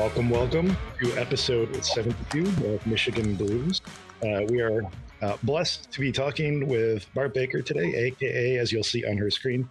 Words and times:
Welcome, 0.00 0.30
welcome 0.30 0.76
to 1.02 1.12
episode 1.18 1.84
72 1.84 2.46
of 2.72 2.86
Michigan 2.86 3.34
Blues. 3.34 3.82
Uh, 4.22 4.40
we 4.48 4.62
are 4.62 4.80
uh, 5.20 5.36
blessed 5.42 5.92
to 5.92 6.00
be 6.00 6.10
talking 6.10 6.66
with 6.66 7.06
Barb 7.12 7.34
Baker 7.34 7.60
today, 7.60 7.94
aka, 8.06 8.56
as 8.56 8.72
you'll 8.72 8.82
see 8.82 9.04
on 9.04 9.18
her 9.18 9.30
screen, 9.30 9.68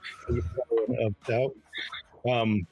of 1.00 1.16
doubt. 1.26 1.56
Um, 2.30 2.68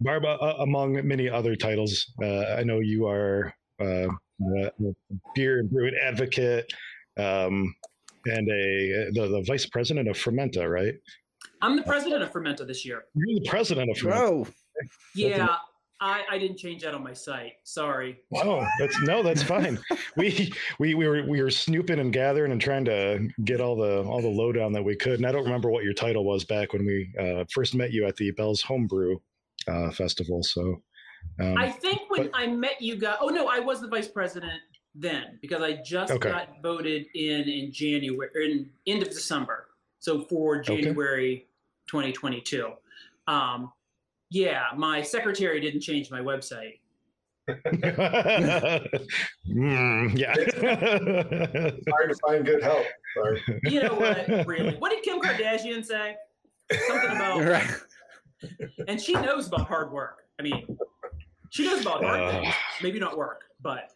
Barb, 0.00 0.24
uh, 0.24 0.54
among 0.60 1.06
many 1.06 1.28
other 1.28 1.56
titles, 1.56 2.10
uh, 2.22 2.44
I 2.44 2.62
know 2.62 2.78
you 2.78 3.06
are 3.06 3.54
uh, 3.78 4.08
a 4.40 4.70
beer 5.34 5.58
and 5.58 5.70
brewing 5.70 5.94
advocate 6.02 6.72
um, 7.18 7.74
and 8.24 8.48
a 8.48 9.10
the, 9.12 9.28
the 9.28 9.44
vice 9.46 9.66
president 9.66 10.08
of 10.08 10.16
Fermenta, 10.16 10.66
right? 10.66 10.94
I'm 11.60 11.76
the 11.76 11.82
president 11.82 12.22
of 12.22 12.32
Fermenta 12.32 12.64
this 12.64 12.82
year. 12.82 13.04
You're 13.14 13.40
the 13.40 13.46
president 13.46 13.90
of 13.90 13.98
Fermenta. 13.98 14.26
Whoa. 14.26 14.46
Yeah, 15.14 15.56
I, 16.00 16.22
I 16.30 16.38
didn't 16.38 16.58
change 16.58 16.82
that 16.82 16.94
on 16.94 17.02
my 17.02 17.14
site. 17.14 17.54
Sorry. 17.64 18.18
Oh, 18.34 18.66
that's 18.78 19.00
no, 19.02 19.22
that's 19.22 19.42
fine. 19.54 19.78
we 20.16 20.52
we 20.78 20.94
we 20.94 21.06
were 21.08 21.24
we 21.24 21.42
were 21.42 21.50
snooping 21.50 21.98
and 21.98 22.12
gathering 22.12 22.52
and 22.52 22.60
trying 22.60 22.84
to 22.86 23.28
get 23.44 23.60
all 23.60 23.76
the 23.76 24.02
all 24.02 24.20
the 24.20 24.28
lowdown 24.28 24.72
that 24.72 24.84
we 24.84 24.96
could. 24.96 25.14
And 25.14 25.26
I 25.26 25.32
don't 25.32 25.44
remember 25.44 25.70
what 25.70 25.84
your 25.84 25.94
title 25.94 26.24
was 26.24 26.44
back 26.44 26.72
when 26.72 26.84
we 26.84 27.12
uh, 27.18 27.44
first 27.52 27.74
met 27.74 27.92
you 27.92 28.06
at 28.06 28.16
the 28.16 28.30
Bell's 28.32 28.62
Homebrew 28.62 29.18
uh, 29.68 29.90
Festival. 29.90 30.42
So 30.42 30.82
um, 31.40 31.56
I 31.56 31.70
think 31.70 32.02
when 32.08 32.24
but, 32.24 32.30
I 32.34 32.46
met 32.46 32.80
you 32.80 32.96
guys, 32.96 33.16
oh 33.20 33.28
no, 33.28 33.48
I 33.48 33.60
was 33.60 33.80
the 33.80 33.88
vice 33.88 34.08
president 34.08 34.60
then 34.94 35.38
because 35.40 35.62
I 35.62 35.80
just 35.84 36.12
okay. 36.12 36.30
got 36.30 36.48
voted 36.62 37.06
in 37.14 37.42
in 37.42 37.72
January 37.72 38.30
in 38.34 38.70
end 38.86 39.02
of 39.02 39.08
December. 39.08 39.68
So 39.98 40.20
for 40.20 40.60
January 40.60 41.34
okay. 41.34 41.46
2022. 41.88 42.72
Um, 43.28 43.72
yeah, 44.30 44.64
my 44.76 45.02
secretary 45.02 45.60
didn't 45.60 45.80
change 45.80 46.10
my 46.10 46.20
website. 46.20 46.80
mm, 47.48 47.58
yeah. 50.18 50.34
it's 50.36 51.88
hard 51.88 52.10
to 52.10 52.16
find 52.26 52.44
good 52.44 52.62
help. 52.62 52.84
Sorry. 53.14 53.40
You 53.64 53.84
know 53.84 53.94
what? 53.94 54.46
Really? 54.46 54.74
What 54.76 54.90
did 54.90 55.02
Kim 55.04 55.20
Kardashian 55.20 55.84
say? 55.84 56.16
Something 56.88 57.10
about. 57.10 57.60
Right. 58.42 58.50
And 58.86 59.00
she 59.00 59.14
knows 59.14 59.46
about 59.46 59.66
hard 59.66 59.90
work. 59.90 60.24
I 60.38 60.42
mean, 60.42 60.76
she 61.48 61.64
knows 61.64 61.80
about 61.80 62.04
hard 62.04 62.20
uh, 62.20 62.32
things. 62.32 62.54
Maybe 62.82 62.98
not 62.98 63.16
work, 63.16 63.44
but 63.62 63.92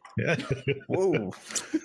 Whoa. 0.88 1.32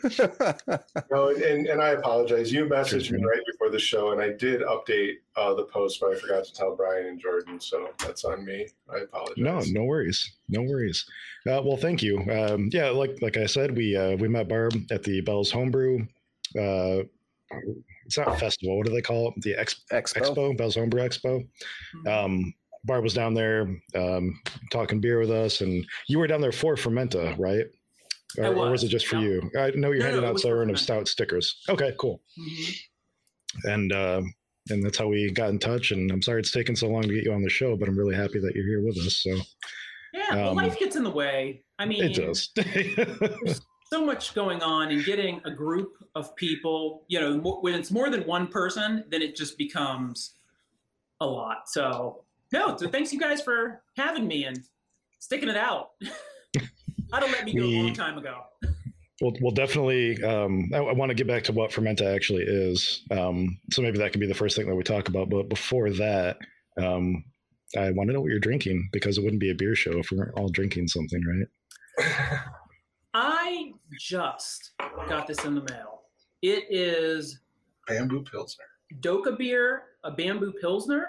no, 1.12 1.30
and, 1.30 1.68
and 1.68 1.82
I 1.82 1.90
apologize. 1.90 2.52
You 2.52 2.66
messaged 2.66 3.12
me 3.12 3.24
right 3.24 3.42
before 3.46 3.70
the 3.70 3.80
show, 3.80 4.12
and 4.12 4.22
I 4.22 4.30
did 4.30 4.62
update 4.62 5.16
uh, 5.36 5.54
the 5.54 5.66
post, 5.66 6.00
but 6.00 6.12
I 6.12 6.16
forgot 6.16 6.46
to 6.46 6.54
tell 6.54 6.76
Brian 6.76 7.08
and 7.08 7.20
Jordan, 7.20 7.60
so 7.60 7.90
that's 8.00 8.24
on 8.24 8.46
me. 8.46 8.68
I 8.94 9.00
apologize. 9.00 9.38
No, 9.38 9.60
no 9.82 9.84
worries, 9.86 10.34
no 10.50 10.62
worries. 10.62 11.06
Uh, 11.48 11.62
well, 11.64 11.78
thank 11.78 12.02
you. 12.02 12.20
Um, 12.32 12.70
yeah, 12.72 12.90
like 12.90 13.18
like 13.22 13.38
I 13.38 13.46
said, 13.46 13.76
we 13.76 13.96
uh, 13.96 14.16
we 14.18 14.28
met 14.28 14.48
Barb 14.48 14.74
at 14.92 15.04
the 15.04 15.22
Bell's 15.22 15.52
Homebrew. 15.52 16.06
Uh, 16.58 17.04
it's 18.06 18.18
not 18.18 18.40
festival. 18.40 18.78
What 18.78 18.88
do 18.88 18.94
they 18.94 19.02
call 19.02 19.30
it? 19.30 19.42
The 19.42 19.56
Ex- 19.56 19.84
Expo. 19.92 20.22
Expo, 20.22 20.58
Bell's 20.58 20.76
Homebrew 20.76 21.02
Expo. 21.02 21.48
Mm-hmm. 21.96 22.08
Um, 22.08 22.54
Barb 22.86 23.04
was 23.04 23.14
down 23.14 23.34
there 23.34 23.82
um, 23.96 24.40
talking 24.72 25.02
beer 25.02 25.20
with 25.20 25.32
us, 25.32 25.62
and 25.62 25.86
you 26.08 26.20
were 26.20 26.28
down 26.28 26.42
there 26.42 26.52
for 26.52 26.78
Fermenta, 26.78 27.36
right? 27.38 27.66
Or 28.38 28.52
was. 28.52 28.68
or, 28.68 28.72
was. 28.72 28.84
it 28.84 28.90
just 28.90 29.08
for 29.08 29.18
you? 29.18 29.50
I 29.58 29.72
know 29.72 29.92
you're 29.92 30.00
no, 30.00 30.06
handing 30.06 30.22
no, 30.22 30.30
out 30.30 30.40
Siren 30.40 30.70
of 30.70 30.80
Stout 30.80 31.08
stickers. 31.08 31.62
Okay, 31.70 31.94
cool. 32.00 32.22
Mm-hmm. 32.40 33.70
And 33.70 33.94
uh, 33.94 34.22
and 34.70 34.84
that's 34.84 34.98
how 34.98 35.08
we 35.08 35.32
got 35.32 35.50
in 35.50 35.60
touch. 35.60 35.92
And 35.92 36.12
I'm 36.12 36.22
sorry 36.22 36.40
it's 36.40 36.52
taken 36.52 36.76
so 36.76 36.88
long 36.90 37.04
to 37.04 37.14
get 37.14 37.24
you 37.24 37.34
on 37.34 37.44
the 37.44 37.50
show, 37.50 37.76
but 37.76 37.88
I'm 37.88 37.98
really 37.98 38.16
happy 38.16 38.40
that 38.40 38.56
you're 38.56 38.68
here 38.68 38.84
with 38.84 38.98
us. 38.98 39.22
So 39.24 39.38
yeah, 40.14 40.28
um, 40.32 40.38
well, 40.38 40.56
life 40.56 40.80
gets 40.80 40.96
in 40.96 41.04
the 41.04 41.10
way. 41.10 41.64
I 41.78 41.86
mean, 41.86 42.04
it 42.04 42.16
does. 42.16 42.50
so 43.92 44.06
much 44.06 44.34
going 44.34 44.62
on, 44.62 44.92
and 44.92 45.04
getting 45.06 45.42
a 45.46 45.52
group 45.52 45.94
of 46.16 46.36
people. 46.36 47.04
You 47.08 47.20
know, 47.20 47.60
when 47.62 47.74
it's 47.74 47.92
more 47.92 48.10
than 48.10 48.22
one 48.22 48.48
person, 48.48 49.04
then 49.10 49.22
it 49.22 49.36
just 49.36 49.58
becomes 49.58 50.36
a 51.22 51.26
lot. 51.26 51.68
So 51.70 52.24
no, 52.52 52.76
so 52.78 52.88
thanks 52.88 53.12
you 53.12 53.20
guys 53.20 53.42
for 53.42 53.84
having 53.98 54.28
me 54.28 54.46
and 54.46 54.60
sticking 55.20 55.50
it 55.50 55.58
out. 55.58 55.90
I'd 57.14 57.24
have 57.24 57.32
let 57.32 57.46
me 57.46 57.54
go 57.54 57.68
we, 57.68 57.80
a 57.80 57.84
long 57.84 57.94
time 57.94 58.18
ago. 58.18 58.44
Well, 59.22 59.34
well, 59.42 59.52
definitely. 59.52 60.22
Um, 60.24 60.70
I, 60.74 60.78
I, 60.78 60.94
want 60.94 61.10
to 61.10 61.16
get 61.16 61.28
back 61.28 61.44
to 61.46 61.54
what 61.54 61.72
Fermenta 61.72 62.06
actually 62.06 62.44
is. 62.44 63.04
Um, 63.12 63.58
so 63.72 63.82
maybe 63.82 63.98
that 64.00 64.12
can 64.12 64.20
be 64.20 64.28
the 64.28 64.34
first 64.34 64.58
thing 64.58 64.68
that 64.68 64.76
we 64.76 64.84
talk 64.84 65.08
about. 65.08 65.30
But 65.30 65.48
before 65.48 65.90
that, 65.92 66.38
um, 66.78 67.24
I 67.78 67.92
want 67.92 68.10
to 68.10 68.14
know 68.14 68.22
what 68.22 68.30
you're 68.30 68.40
drinking 68.40 68.90
because 68.92 69.18
it 69.18 69.24
wouldn't 69.24 69.40
be 69.40 69.52
a 69.52 69.56
beer 69.56 69.76
show 69.76 69.98
if 70.00 70.12
we 70.12 70.18
weren't 70.18 70.38
all 70.38 70.50
drinking 70.50 70.90
something, 70.90 71.22
right? 71.26 72.40
I 73.14 73.72
just 73.98 74.74
got 75.08 75.28
this 75.28 75.46
in 75.46 75.56
the 75.56 75.66
mail. 75.70 76.02
It 76.42 76.66
is 76.70 77.40
bamboo 77.88 78.24
pilsner. 78.24 78.66
Dokkaebier, 79.00 79.80
a 80.04 80.12
bamboo 80.12 80.54
pilsner. 80.60 81.08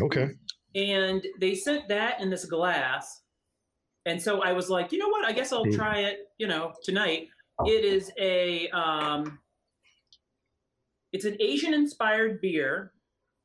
Okay. 0.00 0.30
And 0.74 1.24
they 1.38 1.54
sent 1.54 1.86
that 1.88 2.20
in 2.20 2.30
this 2.30 2.44
glass 2.44 3.22
and 4.06 4.20
so 4.20 4.42
I 4.42 4.52
was 4.52 4.68
like, 4.68 4.92
you 4.92 4.98
know 4.98 5.08
what? 5.08 5.24
I 5.24 5.32
guess 5.32 5.52
I'll 5.52 5.64
try 5.66 6.00
it. 6.00 6.28
You 6.38 6.46
know, 6.46 6.72
tonight. 6.82 7.28
It 7.66 7.84
is 7.84 8.10
a 8.18 8.68
um, 8.70 9.38
it's 11.12 11.24
an 11.24 11.36
Asian 11.40 11.72
inspired 11.72 12.40
beer. 12.40 12.92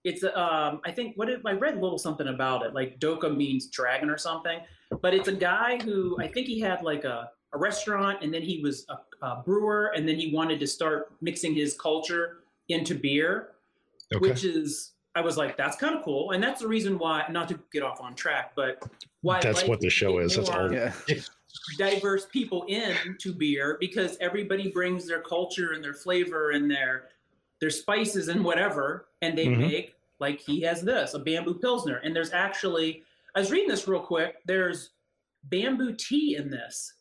It's 0.03 0.23
um, 0.23 0.81
I 0.85 0.91
think 0.91 1.15
what 1.15 1.29
I 1.45 1.51
read 1.51 1.75
a 1.75 1.79
little 1.79 1.99
something 1.99 2.27
about 2.27 2.65
it. 2.65 2.73
Like 2.73 2.99
Doka 2.99 3.29
means 3.29 3.67
dragon 3.67 4.09
or 4.09 4.17
something. 4.17 4.59
But 5.01 5.13
it's 5.13 5.27
a 5.27 5.33
guy 5.33 5.79
who 5.83 6.17
I 6.19 6.27
think 6.27 6.47
he 6.47 6.59
had 6.59 6.81
like 6.81 7.03
a, 7.03 7.29
a 7.53 7.57
restaurant 7.57 8.23
and 8.23 8.33
then 8.33 8.41
he 8.41 8.59
was 8.63 8.87
a, 8.89 9.25
a 9.25 9.43
brewer 9.43 9.91
and 9.95 10.07
then 10.07 10.15
he 10.15 10.33
wanted 10.33 10.59
to 10.61 10.67
start 10.67 11.13
mixing 11.21 11.53
his 11.53 11.75
culture 11.75 12.37
into 12.69 12.95
beer, 12.95 13.49
okay. 14.13 14.27
which 14.27 14.43
is 14.43 14.93
I 15.19 15.21
was 15.21 15.35
like, 15.35 15.57
that's 15.57 15.75
kind 15.75 15.93
of 15.93 16.01
cool. 16.01 16.31
And 16.31 16.41
that's 16.41 16.61
the 16.61 16.67
reason 16.69 16.97
why, 16.97 17.25
not 17.29 17.49
to 17.49 17.59
get 17.73 17.83
off 17.83 17.99
on 17.99 18.15
track, 18.15 18.53
but 18.55 18.81
why 19.19 19.41
that's 19.41 19.63
like 19.63 19.67
what 19.67 19.81
the 19.81 19.89
show 19.89 20.19
is. 20.19 20.37
That's 20.37 20.49
all. 20.49 20.71
Yeah. 20.71 20.93
diverse 21.77 22.27
people 22.27 22.63
into 22.69 23.33
beer 23.33 23.75
because 23.81 24.15
everybody 24.21 24.71
brings 24.71 25.05
their 25.05 25.19
culture 25.21 25.73
and 25.73 25.83
their 25.83 25.93
flavor 25.93 26.51
and 26.51 26.71
their 26.71 27.09
their 27.59 27.69
spices 27.69 28.29
and 28.29 28.45
whatever, 28.45 29.07
and 29.21 29.37
they 29.37 29.47
mm-hmm. 29.47 29.59
make 29.59 29.95
like 30.21 30.39
he 30.39 30.61
has 30.61 30.81
this 30.81 31.15
a 31.15 31.19
bamboo 31.19 31.55
pilsner. 31.55 31.97
And 31.97 32.15
there's 32.15 32.31
actually, 32.31 33.03
I 33.35 33.41
was 33.41 33.51
reading 33.51 33.67
this 33.67 33.89
real 33.89 33.99
quick. 33.99 34.37
There's 34.45 34.91
bamboo 35.49 35.95
tea 35.95 36.37
in 36.37 36.49
this, 36.49 36.93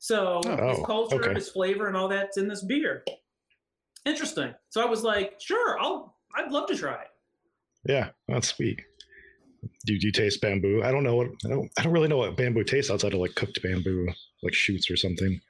so 0.00 0.42
oh, 0.44 0.68
his 0.68 0.84
culture, 0.84 1.16
okay. 1.16 1.32
his 1.32 1.48
flavor, 1.48 1.88
and 1.88 1.96
all 1.96 2.08
that's 2.08 2.36
in 2.36 2.46
this 2.46 2.62
beer. 2.62 3.04
Interesting. 4.04 4.52
So 4.68 4.82
I 4.82 4.84
was 4.84 5.02
like, 5.02 5.40
sure, 5.40 5.80
I'll 5.80 6.18
I'd 6.36 6.52
love 6.52 6.68
to 6.68 6.76
try 6.76 7.00
it. 7.00 7.08
Yeah, 7.86 8.10
that's 8.28 8.48
sweet. 8.48 8.80
Do, 9.86 9.98
do 9.98 10.06
you 10.06 10.12
taste 10.12 10.40
bamboo? 10.40 10.82
I 10.82 10.90
don't 10.90 11.04
know 11.04 11.16
what 11.16 11.28
I 11.44 11.48
don't. 11.48 11.70
I 11.78 11.82
don't 11.82 11.92
really 11.92 12.08
know 12.08 12.18
what 12.18 12.36
bamboo 12.36 12.64
tastes 12.64 12.90
outside 12.90 13.14
of 13.14 13.20
like 13.20 13.34
cooked 13.34 13.62
bamboo, 13.62 14.08
like 14.42 14.54
shoots 14.54 14.90
or 14.90 14.96
something. 14.96 15.40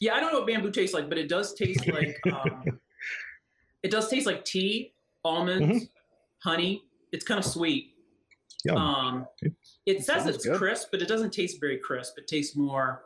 Yeah, 0.00 0.14
I 0.14 0.20
don't 0.20 0.32
know 0.32 0.38
what 0.40 0.48
bamboo 0.48 0.70
tastes 0.70 0.94
like, 0.94 1.08
but 1.08 1.18
it 1.18 1.28
does 1.28 1.54
taste 1.54 1.86
like 1.86 2.18
um, 2.32 2.64
it 3.82 3.90
does 3.90 4.08
taste 4.08 4.26
like 4.26 4.44
tea, 4.44 4.94
almonds, 5.24 5.66
mm-hmm. 5.66 6.48
honey. 6.48 6.82
It's 7.12 7.24
kind 7.24 7.38
of 7.38 7.44
sweet. 7.44 7.90
Yum. 8.64 8.76
Um, 8.76 9.26
it, 9.40 9.52
it 9.86 10.04
says 10.04 10.26
it's 10.26 10.46
good. 10.46 10.56
crisp, 10.56 10.88
but 10.92 11.02
it 11.02 11.08
doesn't 11.08 11.32
taste 11.32 11.58
very 11.60 11.78
crisp. 11.78 12.14
It 12.16 12.26
tastes 12.26 12.56
more 12.56 13.02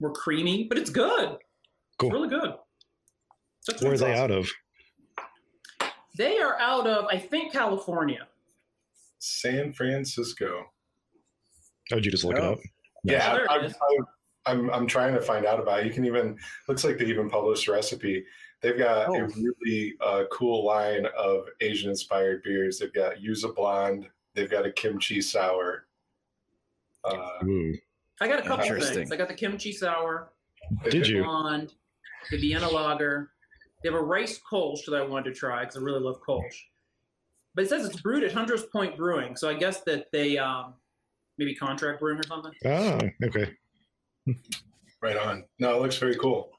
more 0.00 0.12
creamy, 0.12 0.64
but 0.64 0.78
it's 0.78 0.90
good. 0.90 1.38
Cool. 1.98 2.08
It's 2.08 2.14
really 2.14 2.28
good. 2.28 2.54
Where 3.80 3.92
are 3.92 3.98
they 3.98 4.12
awesome. 4.12 4.22
out 4.22 4.30
of? 4.30 4.50
They 6.18 6.40
are 6.40 6.58
out 6.58 6.88
of, 6.88 7.06
I 7.06 7.16
think, 7.16 7.52
California. 7.52 8.26
San 9.20 9.72
Francisco. 9.72 10.64
Oh, 11.92 11.94
did 11.94 12.04
you 12.04 12.10
just 12.10 12.24
look 12.24 12.36
oh. 12.36 12.38
it 12.38 12.44
up? 12.44 12.58
Yeah, 13.04 13.38
oh, 13.48 13.54
I'm, 13.54 13.64
I'm, 13.64 14.06
I'm, 14.46 14.70
I'm, 14.70 14.86
trying 14.88 15.14
to 15.14 15.20
find 15.20 15.46
out 15.46 15.60
about 15.60 15.80
it. 15.80 15.86
You 15.86 15.92
can 15.92 16.04
even, 16.04 16.36
looks 16.66 16.82
like 16.82 16.98
they 16.98 17.06
even 17.06 17.30
published 17.30 17.68
a 17.68 17.72
recipe. 17.72 18.24
They've 18.60 18.76
got 18.76 19.08
oh. 19.08 19.14
a 19.14 19.28
really 19.28 19.94
uh, 20.00 20.24
cool 20.32 20.66
line 20.66 21.06
of 21.16 21.44
Asian 21.60 21.90
inspired 21.90 22.42
beers. 22.42 22.80
They've 22.80 22.92
got 22.92 23.18
Yuzu 23.18 23.54
Blonde, 23.54 24.08
they've 24.34 24.50
got 24.50 24.66
a 24.66 24.72
kimchi 24.72 25.22
sour. 25.22 25.86
Uh, 27.04 27.38
I 28.20 28.26
got 28.26 28.40
a 28.40 28.42
couple 28.42 28.66
things. 28.66 29.12
I 29.12 29.16
got 29.16 29.28
the 29.28 29.34
kimchi 29.34 29.72
sour. 29.72 30.32
Did 30.90 31.06
you? 31.06 31.22
Blonde, 31.22 31.74
the 32.32 32.38
Vienna 32.38 32.68
lager, 32.68 33.30
they 33.82 33.88
have 33.88 33.98
a 33.98 34.02
rice 34.02 34.40
kolsch 34.50 34.84
that 34.86 34.94
I 34.94 35.02
wanted 35.02 35.32
to 35.32 35.38
try 35.38 35.60
because 35.60 35.76
I 35.76 35.80
really 35.80 36.00
love 36.00 36.20
kolsch. 36.26 36.54
But 37.54 37.64
it 37.64 37.68
says 37.68 37.86
it's 37.86 38.00
brewed 38.00 38.24
at 38.24 38.32
Hunter's 38.32 38.64
Point 38.64 38.96
Brewing, 38.96 39.36
so 39.36 39.48
I 39.48 39.54
guess 39.54 39.80
that 39.82 40.06
they 40.12 40.38
um, 40.38 40.74
maybe 41.38 41.54
contract 41.54 42.00
brewing 42.00 42.20
or 42.20 42.22
something. 42.24 42.52
Oh, 42.64 43.00
okay. 43.24 43.52
right 45.02 45.16
on. 45.16 45.44
No, 45.58 45.76
it 45.76 45.82
looks 45.82 45.96
very 45.96 46.16
cool. 46.16 46.50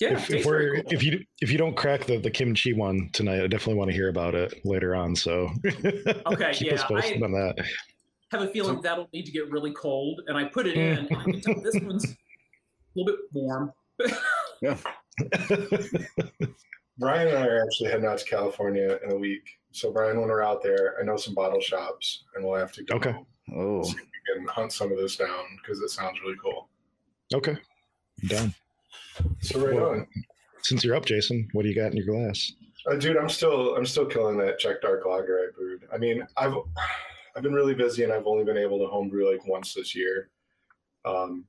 Yeah, 0.00 0.14
if, 0.14 0.30
if 0.30 0.44
we're 0.44 0.82
cool. 0.82 0.92
if 0.92 1.02
you 1.04 1.24
if 1.40 1.50
you 1.50 1.58
don't 1.58 1.76
crack 1.76 2.04
the 2.04 2.18
the 2.18 2.30
kimchi 2.30 2.72
one 2.72 3.08
tonight, 3.12 3.42
I 3.42 3.46
definitely 3.46 3.74
want 3.74 3.90
to 3.90 3.96
hear 3.96 4.08
about 4.08 4.34
it 4.34 4.64
later 4.64 4.96
on. 4.96 5.14
So 5.14 5.48
okay, 6.26 6.52
keep 6.52 6.68
yeah, 6.68 6.74
us 6.74 6.84
posted 6.84 7.22
I, 7.22 7.24
on 7.24 7.32
that. 7.32 7.54
have 8.32 8.42
a 8.42 8.48
feeling 8.48 8.80
that'll 8.80 9.08
need 9.12 9.26
to 9.26 9.32
get 9.32 9.48
really 9.50 9.72
cold, 9.72 10.22
and 10.26 10.36
I 10.36 10.44
put 10.44 10.66
it 10.66 10.76
in, 10.76 11.06
and 11.06 11.16
I 11.16 11.22
can 11.22 11.40
tell 11.40 11.60
this 11.62 11.76
one's 11.82 12.04
a 12.04 12.16
little 12.96 13.12
bit 13.12 13.20
warm. 13.32 13.72
yeah. 14.60 14.76
Brian 16.98 17.28
and 17.28 17.38
I 17.38 17.46
are 17.46 17.62
actually 17.62 17.90
heading 17.90 18.06
out 18.06 18.18
to 18.18 18.24
California 18.24 18.98
in 19.04 19.12
a 19.12 19.16
week. 19.16 19.42
So 19.72 19.92
Brian, 19.92 20.18
when 20.18 20.28
we're 20.28 20.42
out 20.42 20.62
there, 20.62 20.94
I 21.00 21.04
know 21.04 21.16
some 21.16 21.34
bottle 21.34 21.60
shops, 21.60 22.24
and 22.34 22.44
we'll 22.44 22.58
have 22.58 22.72
to 22.72 22.84
go. 22.84 22.96
Okay. 22.96 23.14
Oh. 23.54 23.82
See 23.82 23.90
if 23.90 23.96
we 23.96 24.34
can 24.34 24.48
hunt 24.48 24.72
some 24.72 24.90
of 24.90 24.98
this 24.98 25.16
down 25.16 25.44
because 25.62 25.80
it 25.80 25.90
sounds 25.90 26.18
really 26.22 26.36
cool. 26.42 26.68
Okay. 27.34 27.56
I'm 28.22 28.28
done. 28.28 28.54
So 29.40 29.64
right 29.64 29.74
Well, 29.74 29.90
on. 29.90 30.06
Since 30.62 30.84
you're 30.84 30.96
up, 30.96 31.04
Jason, 31.04 31.48
what 31.52 31.62
do 31.62 31.68
you 31.68 31.74
got 31.74 31.92
in 31.92 31.96
your 31.96 32.06
glass? 32.06 32.52
Uh, 32.90 32.96
dude, 32.96 33.16
I'm 33.16 33.28
still 33.28 33.76
I'm 33.76 33.86
still 33.86 34.06
killing 34.06 34.36
that 34.38 34.58
Czech 34.58 34.80
dark 34.80 35.04
lager 35.06 35.38
I 35.38 35.56
brewed. 35.56 35.84
I 35.92 35.98
mean, 35.98 36.26
I've 36.36 36.54
I've 37.36 37.42
been 37.42 37.52
really 37.52 37.74
busy 37.74 38.04
and 38.04 38.12
I've 38.12 38.26
only 38.26 38.44
been 38.44 38.56
able 38.56 38.78
to 38.78 38.86
homebrew 38.86 39.30
like 39.30 39.46
once 39.46 39.74
this 39.74 39.94
year, 39.94 40.30
um, 41.04 41.44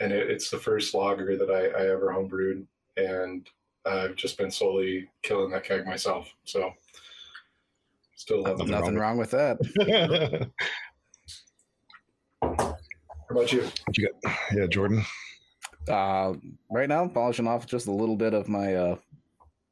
and 0.00 0.12
it, 0.12 0.30
it's 0.30 0.50
the 0.50 0.58
first 0.58 0.94
lager 0.94 1.36
that 1.36 1.50
I, 1.50 1.66
I 1.82 1.88
ever 1.90 2.12
homebrewed, 2.12 2.64
and 2.96 3.48
I've 3.86 4.16
just 4.16 4.38
been 4.38 4.50
slowly 4.50 5.08
killing 5.22 5.50
that 5.50 5.64
keg 5.64 5.86
myself. 5.86 6.34
So 6.44 6.72
still 8.14 8.42
love 8.42 8.60
it. 8.60 8.66
Nothing 8.66 8.70
Nothing 8.70 8.94
wrong 8.96 9.16
wrong 9.16 9.18
with 9.18 9.30
that. 9.32 10.50
How 13.30 13.36
about 13.36 13.52
you? 13.52 13.62
What 13.62 13.98
you 13.98 14.08
got? 14.24 14.34
Yeah, 14.52 14.66
Jordan. 14.66 15.04
Uh, 15.88 16.34
right 16.70 16.88
now, 16.88 17.02
I'm 17.02 17.10
polishing 17.10 17.46
off 17.46 17.66
just 17.66 17.86
a 17.86 17.92
little 17.92 18.16
bit 18.16 18.34
of 18.34 18.48
my 18.48 18.74
uh, 18.74 18.96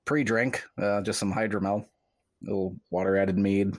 pre-drink, 0.05 0.63
uh, 0.81 1.03
just 1.03 1.19
some 1.19 1.33
hydromel, 1.33 1.87
little 2.43 2.77
water-added 2.91 3.37
mead. 3.37 3.77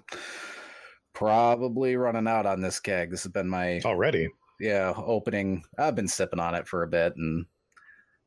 Probably 1.13 1.95
running 1.95 2.27
out 2.27 2.45
on 2.45 2.61
this 2.61 2.79
keg. 2.79 3.11
This 3.11 3.23
has 3.23 3.31
been 3.31 3.49
my 3.49 3.81
Already. 3.83 4.29
yeah 4.59 4.93
opening. 4.95 5.63
I've 5.77 5.95
been 5.95 6.07
sipping 6.07 6.39
on 6.39 6.55
it 6.55 6.67
for 6.67 6.83
a 6.83 6.87
bit, 6.87 7.15
and 7.15 7.45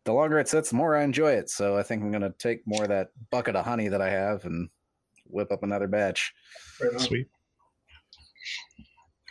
the 0.04 0.12
longer 0.12 0.38
it 0.38 0.48
sits, 0.48 0.70
the 0.70 0.76
more 0.76 0.96
I 0.96 1.04
enjoy 1.04 1.32
it. 1.32 1.50
So 1.50 1.76
I 1.76 1.82
think 1.82 2.02
I'm 2.02 2.10
gonna 2.12 2.34
take 2.38 2.66
more 2.66 2.84
of 2.84 2.88
that 2.88 3.08
bucket 3.30 3.56
of 3.56 3.64
honey 3.64 3.88
that 3.88 4.00
I 4.02 4.10
have 4.10 4.44
and 4.44 4.68
whip 5.26 5.52
up 5.52 5.62
another 5.62 5.86
batch. 5.88 6.32
Sweet. 6.98 7.28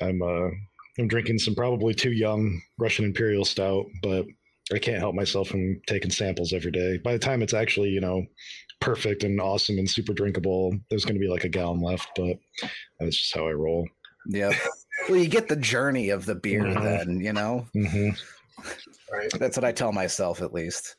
I'm 0.01 0.21
uh 0.21 0.49
I'm 0.99 1.07
drinking 1.07 1.39
some 1.39 1.55
probably 1.55 1.93
too 1.93 2.11
young 2.11 2.61
Russian 2.77 3.05
Imperial 3.05 3.45
Stout, 3.45 3.85
but 4.01 4.25
I 4.73 4.79
can't 4.79 4.99
help 4.99 5.15
myself 5.15 5.47
from 5.47 5.81
taking 5.87 6.11
samples 6.11 6.53
every 6.53 6.71
day. 6.71 6.97
By 6.97 7.13
the 7.13 7.19
time 7.19 7.41
it's 7.41 7.53
actually, 7.53 7.89
you 7.89 8.01
know, 8.01 8.25
perfect 8.79 9.23
and 9.23 9.39
awesome 9.39 9.77
and 9.77 9.89
super 9.89 10.13
drinkable, 10.13 10.77
there's 10.89 11.05
going 11.05 11.15
to 11.15 11.19
be 11.19 11.27
like 11.29 11.43
a 11.43 11.49
gallon 11.49 11.81
left, 11.81 12.09
but 12.15 12.37
that's 12.99 13.17
just 13.17 13.35
how 13.35 13.47
I 13.47 13.51
roll. 13.51 13.87
Yeah. 14.27 14.53
well, 15.09 15.17
you 15.17 15.27
get 15.27 15.47
the 15.47 15.55
journey 15.55 16.09
of 16.09 16.25
the 16.25 16.35
beer 16.35 16.65
Mhm. 16.65 16.83
then, 16.83 17.19
you 17.21 17.33
know? 17.33 17.67
hmm 17.73 18.09
Right. 19.11 19.29
That's 19.39 19.57
what 19.57 19.65
I 19.65 19.71
tell 19.71 19.91
myself 19.91 20.41
at 20.41 20.53
least. 20.53 20.95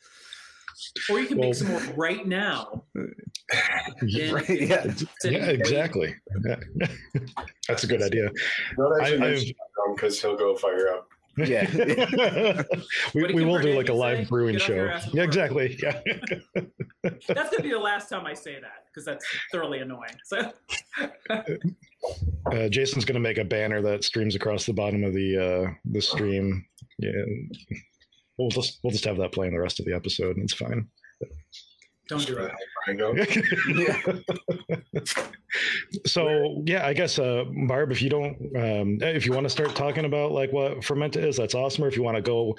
Or 1.11 1.21
you 1.21 1.27
can 1.27 1.39
Well- 1.39 1.49
make 1.49 1.55
some 1.57 1.69
more 1.69 1.81
right 1.97 2.27
now. 2.27 2.85
Yeah. 4.03 4.33
Right, 4.33 4.49
yeah. 4.49 4.95
Yeah, 5.25 5.51
exactly. 5.51 6.15
Yeah. 6.47 6.57
That's 7.69 7.85
a 7.85 7.87
good 7.87 8.01
idea. 8.03 8.31
Don't 8.77 9.03
I- 9.03 9.11
actually 9.11 9.57
because 9.95 10.21
he'll 10.21 10.37
go 10.37 10.57
fire 10.57 10.89
up. 10.89 11.09
Yeah. 11.37 11.67
we, 13.15 13.33
we 13.35 13.45
will 13.45 13.59
do 13.61 13.75
like 13.75 13.89
a 13.89 13.93
live 13.93 14.19
say? 14.19 14.25
brewing 14.25 14.55
Get 14.57 14.63
off 14.63 14.69
your 14.69 15.01
show. 15.01 15.11
Yeah, 15.13 15.23
exactly. 15.23 15.79
Yeah. 15.83 16.01
That's 17.03 17.51
gonna 17.51 17.63
be 17.63 17.71
the 17.71 17.79
last 17.79 18.09
time 18.09 18.27
I 18.27 18.35
say 18.35 18.61
that 18.61 18.87
because 18.87 19.05
that's 19.05 19.25
thoroughly 19.51 19.81
annoying. 19.81 20.17
So 20.25 20.53
Uh, 22.53 22.69
Jason's 22.69 23.05
gonna 23.05 23.21
make 23.21 23.39
a 23.39 23.45
banner 23.45 23.81
that 23.83 24.05
streams 24.05 24.35
across 24.35 24.67
the 24.67 24.73
bottom 24.75 25.05
of 25.05 25.15
the 25.15 25.39
uh, 25.39 25.71
the 25.87 26.01
stream. 26.03 26.65
Yeah, 27.03 27.81
we'll 28.39 28.51
just 28.51 28.79
we'll 28.83 28.93
just 28.93 29.05
have 29.05 29.17
that 29.19 29.33
playing 29.33 29.53
the 29.53 29.61
rest 29.61 29.81
of 29.81 29.87
the 29.87 29.95
episode. 29.95 30.37
and 30.37 30.45
It's 30.45 30.55
fine. 30.55 30.89
don't 32.09 32.27
do 32.27 32.39
it. 32.39 32.43
the 32.43 32.49
hell 32.49 32.59
Brian 32.85 32.99
go? 32.99 33.15
yeah. 35.05 35.27
so 36.07 36.63
yeah, 36.67 36.87
I 36.87 36.93
guess 36.93 37.19
uh, 37.19 37.45
Barb, 37.67 37.93
if 37.93 38.03
you 38.03 38.11
don't, 38.11 38.37
um, 38.57 38.99
if 39.01 39.27
you 39.27 39.33
want 39.33 39.45
to 39.45 39.51
start 39.51 39.75
talking 39.75 40.05
about 40.05 40.33
like 40.33 40.53
what 40.53 40.85
fermenta 40.85 41.27
is, 41.27 41.37
that's 41.37 41.55
awesome. 41.55 41.85
Or 41.85 41.89
if 41.89 41.97
you 41.97 42.03
want 42.03 42.17
to 42.17 42.23
go 42.23 42.57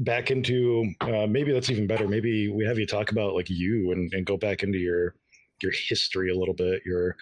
back 0.00 0.30
into 0.30 0.92
uh, 1.00 1.26
maybe 1.26 1.52
that's 1.52 1.70
even 1.70 1.86
better. 1.86 2.08
Maybe 2.08 2.48
we 2.48 2.64
have 2.64 2.78
you 2.78 2.86
talk 2.86 3.10
about 3.12 3.34
like 3.34 3.50
you 3.50 3.92
and, 3.92 4.12
and 4.12 4.26
go 4.26 4.36
back 4.36 4.62
into 4.62 4.78
your 4.78 5.14
your 5.62 5.72
history 5.72 6.30
a 6.30 6.36
little 6.38 6.54
bit, 6.54 6.82
your, 6.84 7.16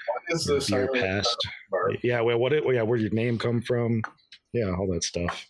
your 0.69 0.89
past. 0.93 1.37
Yeah, 2.03 2.21
well, 2.21 2.39
what 2.39 2.53
it, 2.53 2.65
yeah, 2.73 2.83
where 2.83 2.99
did 2.99 3.05
your 3.05 3.13
name 3.13 3.39
come 3.39 3.63
from? 3.63 4.03
Yeah, 4.53 4.75
all 4.75 4.89
that 4.93 5.05
stuff. 5.05 5.47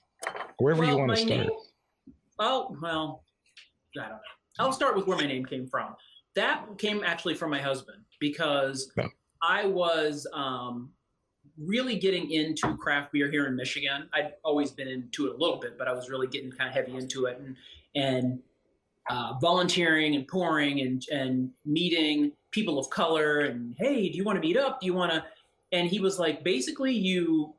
Wherever 0.59 0.85
you 0.85 0.97
want 0.97 1.11
to 1.11 1.17
start. 1.17 1.29
name- 1.31 1.51
oh 2.39 2.77
well, 2.81 3.25
I 3.99 4.03
don't 4.03 4.11
know. 4.11 4.19
I'll 4.59 4.73
start 4.73 4.97
with 4.97 5.07
where 5.07 5.17
my 5.19 5.27
name 5.27 5.45
came 5.45 5.67
from. 5.67 5.95
That 6.37 6.65
came 6.79 7.03
actually 7.05 7.35
from 7.35 7.51
my 7.51 7.61
husband 7.61 8.05
because 8.21 8.91
Oh. 8.99 9.09
I 9.43 9.67
was 9.67 10.27
um, 10.33 10.91
really 11.59 11.97
getting 11.99 12.31
into 12.31 12.77
craft 12.77 13.13
beer 13.13 13.31
here 13.31 13.47
in 13.47 13.57
Michigan. 13.57 14.09
I'd 14.13 14.33
always 14.45 14.71
been 14.71 14.89
into 14.89 15.27
it 15.27 15.35
a 15.35 15.37
little 15.37 15.59
bit, 15.59 15.77
but 15.79 15.87
I 15.89 15.93
was 15.93 16.09
really 16.09 16.27
getting 16.29 16.51
kind 16.51 16.69
of 16.69 16.75
heavy 16.75 16.97
into 16.97 17.27
it 17.27 17.39
and 17.41 17.57
and 17.97 18.39
uh, 19.11 19.35
volunteering 19.41 20.15
and 20.17 20.27
pouring 20.27 20.81
and 20.81 21.05
and 21.13 21.51
meeting 21.67 22.33
people 22.53 22.79
of 22.79 22.89
color 22.91 23.41
and 23.41 23.75
hey, 23.79 24.09
do 24.09 24.17
you 24.17 24.25
want 24.25 24.37
to 24.37 24.41
meet 24.41 24.57
up? 24.57 24.81
Do 24.81 24.87
you 24.87 24.95
want 24.95 25.13
to? 25.13 25.25
And 25.73 25.89
he 25.89 25.99
was 26.01 26.19
like, 26.19 26.45
basically, 26.45 26.93
you. 26.93 27.55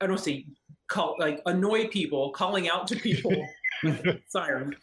I 0.00 0.06
don't 0.06 0.18
say 0.18 0.46
call 0.88 1.16
like 1.18 1.40
annoy 1.46 1.88
people, 1.88 2.30
calling 2.30 2.68
out 2.68 2.86
to 2.88 2.96
people, 2.96 3.34
siren, 4.28 4.74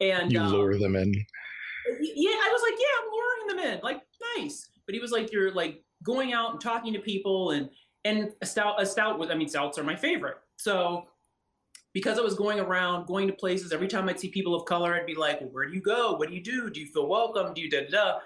and 0.00 0.32
you 0.32 0.40
um, 0.40 0.52
lure 0.52 0.78
them 0.78 0.96
in. 0.96 1.12
yeah, 1.12 2.30
I 2.30 2.50
was 2.52 2.62
like, 2.62 2.78
yeah, 2.78 2.86
I'm 3.00 3.10
luring 3.12 3.46
them 3.48 3.74
in, 3.74 3.80
like 3.82 4.02
nice. 4.36 4.70
But 4.86 4.94
he 4.94 5.00
was 5.00 5.10
like, 5.10 5.32
you're 5.32 5.52
like 5.52 5.82
going 6.02 6.32
out 6.32 6.52
and 6.52 6.60
talking 6.60 6.92
to 6.92 6.98
people, 7.00 7.50
and 7.50 7.68
and 8.04 8.32
a 8.42 8.46
stout, 8.46 8.80
a 8.80 8.86
stout 8.86 9.18
was, 9.18 9.30
I 9.30 9.34
mean, 9.34 9.48
stouts 9.48 9.78
are 9.78 9.84
my 9.84 9.96
favorite. 9.96 10.36
So 10.56 11.06
because 11.94 12.18
I 12.18 12.22
was 12.22 12.34
going 12.34 12.60
around, 12.60 13.06
going 13.06 13.26
to 13.26 13.32
places, 13.32 13.72
every 13.72 13.88
time 13.88 14.08
I'd 14.08 14.20
see 14.20 14.28
people 14.28 14.54
of 14.54 14.64
color, 14.66 14.94
I'd 14.94 15.06
be 15.06 15.14
like, 15.14 15.40
well, 15.40 15.50
where 15.50 15.66
do 15.66 15.74
you 15.74 15.80
go? 15.80 16.14
What 16.14 16.28
do 16.28 16.34
you 16.34 16.42
do? 16.42 16.70
Do 16.70 16.80
you 16.80 16.86
feel 16.86 17.08
welcome? 17.08 17.54
Do 17.54 17.60
you 17.60 17.70
da 17.70 17.88
da 17.88 18.18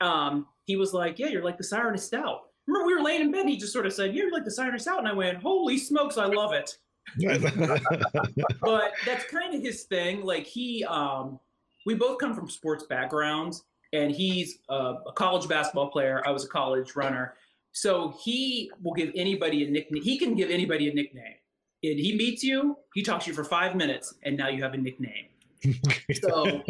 da? 0.00 0.06
Um, 0.06 0.46
he 0.64 0.76
was 0.76 0.92
like, 0.92 1.18
yeah, 1.18 1.28
you're 1.28 1.44
like 1.44 1.58
the 1.58 1.64
siren 1.64 1.94
of 1.94 2.00
stout. 2.00 2.47
Remember, 2.68 2.86
we 2.86 2.94
were 2.94 3.02
laying 3.02 3.22
in 3.22 3.32
bed. 3.32 3.40
And 3.40 3.50
he 3.50 3.56
just 3.56 3.72
sort 3.72 3.86
of 3.86 3.92
said, 3.92 4.14
yeah, 4.14 4.22
you're 4.22 4.32
like 4.32 4.44
the 4.44 4.50
siren 4.52 4.74
of 4.74 4.80
stout, 4.80 5.00
and 5.00 5.08
I 5.08 5.12
went, 5.12 5.38
holy 5.42 5.76
smokes, 5.78 6.18
I 6.18 6.26
love 6.26 6.52
it 6.52 6.78
but 8.60 8.92
that's 9.06 9.24
kind 9.30 9.54
of 9.54 9.62
his 9.62 9.84
thing. 9.84 10.22
Like 10.22 10.44
he, 10.44 10.84
um, 10.84 11.38
we 11.86 11.94
both 11.94 12.18
come 12.18 12.34
from 12.34 12.48
sports 12.48 12.84
backgrounds, 12.84 13.64
and 13.92 14.10
he's 14.10 14.58
a, 14.68 14.94
a 15.06 15.12
college 15.14 15.48
basketball 15.48 15.90
player. 15.90 16.22
I 16.26 16.30
was 16.30 16.44
a 16.44 16.48
college 16.48 16.96
runner, 16.96 17.34
so 17.72 18.14
he 18.20 18.70
will 18.82 18.94
give 18.94 19.10
anybody 19.14 19.66
a 19.66 19.70
nickname. 19.70 20.02
He 20.02 20.18
can 20.18 20.34
give 20.34 20.50
anybody 20.50 20.90
a 20.90 20.94
nickname. 20.94 21.34
And 21.82 21.98
he 21.98 22.16
meets 22.16 22.42
you, 22.42 22.76
he 22.94 23.02
talks 23.02 23.24
to 23.24 23.30
you 23.30 23.36
for 23.36 23.44
five 23.44 23.76
minutes, 23.76 24.14
and 24.24 24.36
now 24.36 24.48
you 24.48 24.62
have 24.62 24.74
a 24.74 24.78
nickname. 24.78 25.26
So, 26.22 26.62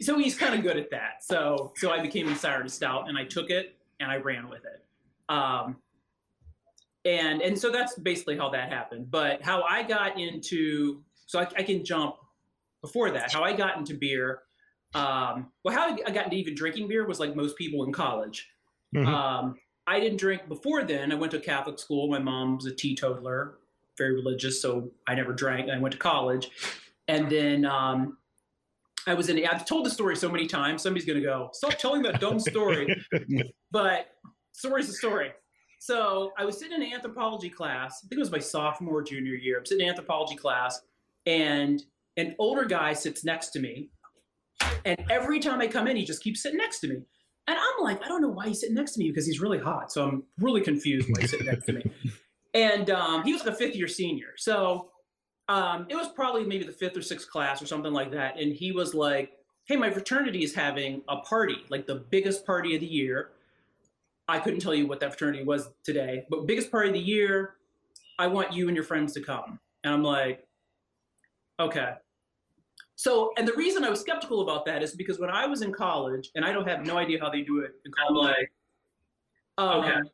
so 0.00 0.18
he's 0.18 0.36
kind 0.36 0.54
of 0.54 0.62
good 0.62 0.76
at 0.76 0.90
that. 0.90 1.22
So, 1.22 1.72
so 1.76 1.92
I 1.92 2.00
became 2.00 2.26
the 2.26 2.34
Siren 2.34 2.68
Stout, 2.68 3.08
and 3.08 3.16
I 3.16 3.24
took 3.24 3.50
it 3.50 3.76
and 4.04 4.12
I 4.12 4.16
ran 4.18 4.48
with 4.48 4.62
it. 4.64 4.84
Um, 5.28 5.76
and 7.04 7.42
and 7.42 7.58
so 7.58 7.70
that's 7.70 7.98
basically 7.98 8.36
how 8.36 8.48
that 8.50 8.70
happened. 8.70 9.10
But 9.10 9.42
how 9.42 9.62
i 9.62 9.82
got 9.82 10.18
into 10.18 11.02
so 11.26 11.40
i, 11.40 11.46
I 11.56 11.62
can 11.62 11.84
jump 11.84 12.16
before 12.82 13.10
that 13.10 13.32
how 13.32 13.42
i 13.42 13.52
got 13.52 13.76
into 13.78 13.94
beer 13.94 14.40
um, 14.94 15.50
well 15.64 15.74
how 15.74 15.92
i 16.06 16.10
got 16.10 16.26
into 16.26 16.36
even 16.36 16.54
drinking 16.54 16.88
beer 16.88 17.06
was 17.06 17.18
like 17.20 17.34
most 17.34 17.56
people 17.56 17.84
in 17.84 17.92
college. 17.92 18.48
Mhm. 18.94 19.06
um, 19.06 19.56
i 19.86 19.98
didn't 20.00 20.18
drink 20.18 20.48
before 20.48 20.84
then. 20.84 21.12
I 21.12 21.16
went 21.16 21.32
to 21.32 21.40
catholic 21.40 21.78
school. 21.78 22.08
My 22.08 22.18
mom 22.20 22.56
was 22.56 22.66
a 22.66 22.74
teetotaler 22.74 23.58
very 23.96 24.14
religious 24.14 24.60
so 24.62 24.90
i 25.06 25.14
never 25.14 25.32
drank. 25.32 25.70
I 25.70 25.78
went 25.78 25.92
to 25.92 25.98
college. 25.98 26.50
And 27.06 27.30
then 27.30 27.66
um, 27.66 28.16
i 29.06 29.14
was 29.14 29.28
in 29.28 29.44
i've 29.46 29.64
told 29.64 29.84
the 29.84 29.90
story 29.90 30.16
so 30.16 30.28
many 30.28 30.46
times 30.46 30.82
somebody's 30.82 31.06
going 31.06 31.18
to 31.18 31.24
go 31.24 31.48
stop 31.52 31.76
telling 31.78 32.02
that 32.02 32.20
dumb 32.20 32.38
story 32.38 32.94
but 33.70 34.08
story's 34.54 34.88
a 34.88 34.92
story. 34.92 35.32
So 35.80 36.32
I 36.38 36.46
was 36.46 36.58
sitting 36.58 36.76
in 36.76 36.82
an 36.82 36.92
anthropology 36.94 37.50
class. 37.50 38.00
I 38.02 38.08
think 38.08 38.18
it 38.18 38.20
was 38.20 38.30
my 38.30 38.38
sophomore, 38.38 39.02
junior 39.02 39.34
year. 39.34 39.58
I'm 39.58 39.66
sitting 39.66 39.84
in 39.84 39.90
anthropology 39.90 40.36
class, 40.36 40.80
and 41.26 41.82
an 42.16 42.34
older 42.38 42.64
guy 42.64 42.94
sits 42.94 43.24
next 43.24 43.50
to 43.50 43.60
me. 43.60 43.90
And 44.86 45.04
every 45.10 45.40
time 45.40 45.60
I 45.60 45.66
come 45.66 45.86
in, 45.86 45.96
he 45.96 46.04
just 46.04 46.22
keeps 46.22 46.42
sitting 46.42 46.58
next 46.58 46.80
to 46.80 46.88
me. 46.88 46.96
And 47.46 47.58
I'm 47.58 47.82
like, 47.84 48.02
I 48.02 48.08
don't 48.08 48.22
know 48.22 48.28
why 48.28 48.48
he's 48.48 48.60
sitting 48.60 48.74
next 48.74 48.92
to 48.92 49.00
me 49.00 49.10
because 49.10 49.26
he's 49.26 49.40
really 49.40 49.58
hot. 49.58 49.92
So 49.92 50.08
I'm 50.08 50.22
really 50.38 50.62
confused 50.62 51.08
why 51.10 51.20
he's 51.20 51.30
sitting 51.30 51.46
next 51.46 51.66
to 51.66 51.72
me. 51.74 51.82
And 52.56 52.88
um, 52.88 53.24
he 53.24 53.32
was 53.32 53.44
like 53.44 53.52
a 53.52 53.56
fifth 53.56 53.74
year 53.74 53.88
senior. 53.88 54.28
So 54.36 54.90
um, 55.48 55.86
it 55.88 55.94
was 55.94 56.08
probably 56.08 56.44
maybe 56.44 56.64
the 56.64 56.72
fifth 56.72 56.96
or 56.96 57.02
sixth 57.02 57.30
class 57.30 57.60
or 57.62 57.66
something 57.66 57.92
like 57.92 58.10
that. 58.12 58.38
And 58.40 58.52
he 58.52 58.72
was 58.72 58.94
like, 58.94 59.32
Hey, 59.66 59.76
my 59.76 59.90
fraternity 59.90 60.44
is 60.44 60.54
having 60.54 61.02
a 61.08 61.18
party, 61.18 61.56
like 61.70 61.86
the 61.86 62.04
biggest 62.10 62.44
party 62.44 62.74
of 62.74 62.80
the 62.80 62.86
year 62.86 63.30
I 64.28 64.38
couldn't 64.38 64.60
tell 64.60 64.74
you 64.74 64.86
what 64.86 65.00
that 65.00 65.10
fraternity 65.10 65.44
was 65.44 65.70
today, 65.82 66.24
but 66.30 66.46
biggest 66.46 66.70
party 66.70 66.88
of 66.88 66.94
the 66.94 67.00
year, 67.00 67.56
I 68.18 68.26
want 68.26 68.52
you 68.52 68.68
and 68.68 68.76
your 68.76 68.84
friends 68.84 69.12
to 69.14 69.20
come. 69.20 69.58
And 69.82 69.92
I'm 69.92 70.02
like, 70.02 70.46
okay. 71.60 71.92
So, 72.96 73.32
and 73.36 73.46
the 73.46 73.52
reason 73.52 73.84
I 73.84 73.90
was 73.90 74.00
skeptical 74.00 74.40
about 74.40 74.64
that 74.66 74.82
is 74.82 74.94
because 74.94 75.18
when 75.18 75.30
I 75.30 75.46
was 75.46 75.62
in 75.62 75.72
college, 75.72 76.30
and 76.36 76.44
I 76.44 76.52
don't 76.52 76.66
have 76.66 76.86
no 76.86 76.96
idea 76.96 77.18
how 77.20 77.28
they 77.28 77.42
do 77.42 77.58
it 77.58 77.72
in 77.84 77.92
college. 77.92 78.34
I'm 79.58 79.66
Like, 79.66 79.74
um, 79.74 79.84
okay. 79.84 80.10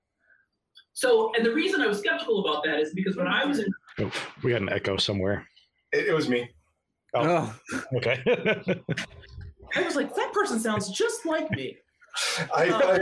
So, 0.93 1.31
and 1.37 1.47
the 1.47 1.53
reason 1.53 1.81
I 1.81 1.87
was 1.87 1.99
skeptical 1.99 2.45
about 2.45 2.65
that 2.65 2.81
is 2.81 2.93
because 2.95 3.17
when 3.17 3.29
I 3.29 3.45
was 3.45 3.61
in, 3.61 3.73
oh, 4.01 4.13
we 4.43 4.53
got 4.53 4.63
an 4.63 4.69
echo 4.71 4.97
somewhere. 4.97 5.47
It, 5.93 6.09
it 6.09 6.13
was 6.13 6.29
me. 6.29 6.49
Oh, 7.15 7.55
oh. 7.73 7.97
okay. 7.97 8.23
I 9.77 9.83
was 9.83 9.97
like, 9.97 10.15
that 10.15 10.33
person 10.33 10.59
sounds 10.59 10.91
just 10.91 11.27
like 11.27 11.51
me. 11.51 11.77
I, 12.53 12.65
I, 12.65 12.65
I, 12.65 13.01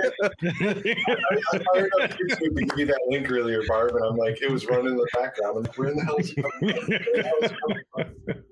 fired 1.58 1.90
up 2.00 2.10
YouTube 2.10 2.56
to 2.56 2.64
give 2.66 2.78
you 2.78 2.86
that 2.86 3.00
link 3.08 3.30
earlier, 3.30 3.62
Barb, 3.66 3.94
and 3.94 4.04
I'm 4.04 4.16
like, 4.16 4.42
it 4.42 4.50
was 4.50 4.66
running 4.66 4.92
in 4.92 4.96
the 4.96 5.08
background. 5.14 5.56
I'm 5.56 5.62
like, 5.62 5.78
where 5.78 5.88
in 5.88 5.96
the 5.96 6.04
hell 6.04 6.16
is 6.18 6.34
it 6.36 7.56
coming 7.60 7.82
from? 7.94 8.44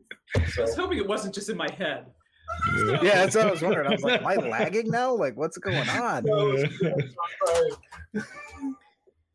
So. 0.50 0.62
I 0.62 0.64
was 0.64 0.74
hoping 0.74 0.98
it 0.98 1.06
wasn't 1.06 1.34
just 1.34 1.50
in 1.50 1.56
my 1.56 1.68
head. 1.76 2.06
So. 2.74 3.02
Yeah, 3.02 3.16
that's 3.16 3.36
what 3.36 3.46
I 3.46 3.50
was 3.50 3.62
wondering. 3.62 3.86
I 3.86 3.90
was 3.90 4.02
like, 4.02 4.20
am 4.20 4.26
I 4.26 4.36
lagging 4.36 4.90
now? 4.90 5.14
Like, 5.14 5.36
what's 5.36 5.58
going 5.58 5.88
on? 5.88 6.24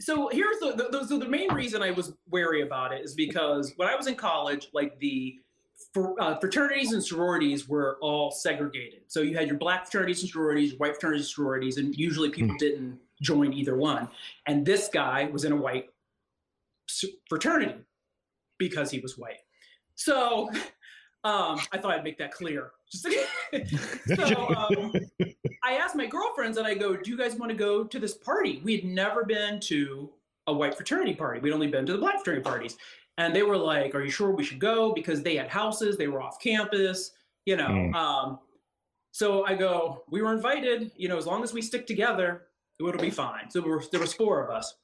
So 0.02 0.30
here's 0.30 0.60
the, 0.60 0.90
the, 0.92 1.06
so 1.06 1.20
the 1.20 1.30
main 1.30 1.54
reason 1.54 1.84
I 1.84 1.92
was 1.92 2.14
wary 2.30 2.62
about 2.62 2.92
it 2.92 3.06
is 3.06 3.14
because 3.14 3.74
when 3.78 3.88
I 3.88 3.96
was 3.96 4.08
in 4.08 4.16
college, 4.16 4.70
like 4.74 4.98
the 5.00 5.40
for, 5.94 6.20
uh, 6.22 6.38
fraternities 6.40 6.94
and 6.94 7.04
sororities 7.04 7.68
were 7.68 7.98
all 8.02 8.32
segregated. 8.32 9.02
So 9.08 9.22
you 9.22 9.36
had 9.38 9.48
your 9.48 9.58
black 9.58 9.86
fraternities 9.86 10.22
and 10.22 10.30
sororities, 10.32 10.78
white 10.80 10.94
fraternities 10.94 11.26
and 11.26 11.30
sororities, 11.30 11.78
and 11.78 11.96
usually 11.96 12.30
people 12.30 12.56
mm. 12.56 12.60
didn't 12.60 13.00
join 13.22 13.54
either 13.54 13.76
one. 13.76 14.08
And 14.48 14.66
this 14.66 14.90
guy 14.92 15.26
was 15.26 15.44
in 15.44 15.52
a 15.52 15.56
white 15.56 15.90
fraternity 17.30 17.76
because 18.58 18.90
he 18.90 19.00
was 19.00 19.18
white. 19.18 19.40
So 19.96 20.50
um, 21.24 21.60
I 21.72 21.78
thought 21.78 21.92
I'd 21.92 22.04
make 22.04 22.18
that 22.18 22.32
clear. 22.32 22.72
so 22.90 24.56
um, 24.56 24.94
I 25.64 25.74
asked 25.74 25.96
my 25.96 26.06
girlfriends 26.06 26.58
and 26.58 26.66
I 26.66 26.74
go, 26.74 26.96
Do 26.96 27.10
you 27.10 27.18
guys 27.18 27.36
want 27.36 27.52
to 27.52 27.58
go 27.58 27.84
to 27.84 28.00
this 28.00 28.16
party? 28.16 28.62
We 28.64 28.76
had 28.76 28.86
never 28.86 29.24
been 29.24 29.60
to 29.62 30.10
a 30.48 30.54
white 30.54 30.76
fraternity 30.76 31.14
party. 31.14 31.40
We'd 31.40 31.54
only 31.54 31.68
been 31.68 31.86
to 31.86 31.94
the 31.94 32.00
black 32.00 32.16
fraternity 32.16 32.44
parties. 32.44 32.78
And 33.18 33.36
they 33.36 33.44
were 33.44 33.58
like, 33.58 33.94
Are 33.94 34.04
you 34.04 34.12
sure 34.12 34.32
we 34.32 34.44
should 34.44 34.60
go? 34.60 34.94
Because 34.94 35.22
they 35.22 35.36
had 35.36 35.48
houses, 35.48 35.98
they 35.98 36.08
were 36.08 36.22
off 36.22 36.40
campus, 36.40 37.12
you 37.46 37.56
know. 37.56 37.68
Mm. 37.68 37.96
Um, 37.96 38.40
so 39.12 39.46
I 39.46 39.56
go, 39.56 40.04
We 40.10 40.22
were 40.22 40.34
invited, 40.34 40.92
you 40.96 41.08
know, 41.08 41.18
as 41.18 41.26
long 41.26 41.44
as 41.44 41.54
we 41.54 41.62
stick 41.62 41.86
together, 41.86 42.48
it'll 42.80 43.00
be 43.00 43.12
fine. 43.12 43.50
So 43.50 43.62
there, 43.62 43.70
were, 43.70 43.84
there 43.92 44.02
was 44.02 44.14
four 44.14 44.44
of 44.44 44.50
us. 44.50 44.76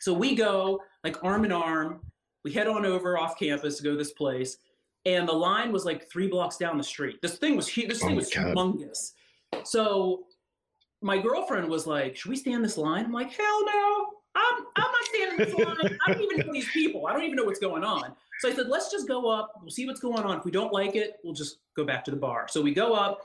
So 0.00 0.12
we 0.12 0.34
go 0.34 0.82
like 1.02 1.22
arm 1.24 1.44
in 1.44 1.52
arm. 1.52 2.00
We 2.44 2.52
head 2.52 2.68
on 2.68 2.84
over 2.84 3.18
off 3.18 3.38
campus 3.38 3.78
to 3.78 3.82
go 3.82 3.92
to 3.92 3.96
this 3.96 4.12
place. 4.12 4.58
And 5.06 5.28
the 5.28 5.32
line 5.32 5.72
was 5.72 5.84
like 5.84 6.08
three 6.08 6.28
blocks 6.28 6.56
down 6.56 6.78
the 6.78 6.84
street. 6.84 7.20
This 7.22 7.36
thing 7.36 7.56
was 7.56 7.66
huge. 7.66 7.88
This 7.88 8.00
thing 8.00 8.12
oh 8.12 8.16
was 8.16 8.30
God. 8.30 8.54
humongous. 8.54 9.12
So 9.64 10.24
my 11.02 11.18
girlfriend 11.18 11.68
was 11.68 11.86
like, 11.86 12.16
Should 12.16 12.30
we 12.30 12.36
stand 12.36 12.64
this 12.64 12.76
line? 12.76 13.04
I'm 13.04 13.12
like, 13.12 13.30
Hell 13.30 13.64
no. 13.66 14.06
I'm, 14.36 14.64
I'm 14.76 14.82
not 14.82 15.04
standing 15.04 15.40
in 15.40 15.44
this 15.46 15.54
line. 15.54 15.98
I 16.06 16.12
don't 16.12 16.22
even 16.22 16.46
know 16.46 16.52
these 16.52 16.68
people. 16.70 17.06
I 17.06 17.12
don't 17.12 17.22
even 17.22 17.36
know 17.36 17.44
what's 17.44 17.60
going 17.60 17.84
on. 17.84 18.14
So 18.40 18.48
I 18.48 18.52
said, 18.52 18.66
let's 18.68 18.90
just 18.90 19.06
go 19.06 19.30
up. 19.30 19.52
We'll 19.60 19.70
see 19.70 19.86
what's 19.86 20.00
going 20.00 20.24
on. 20.24 20.38
If 20.38 20.44
we 20.44 20.50
don't 20.50 20.72
like 20.72 20.96
it, 20.96 21.18
we'll 21.22 21.34
just 21.34 21.58
go 21.76 21.84
back 21.84 22.04
to 22.06 22.10
the 22.10 22.16
bar. 22.16 22.46
So 22.48 22.60
we 22.60 22.74
go 22.74 22.94
up, 22.94 23.20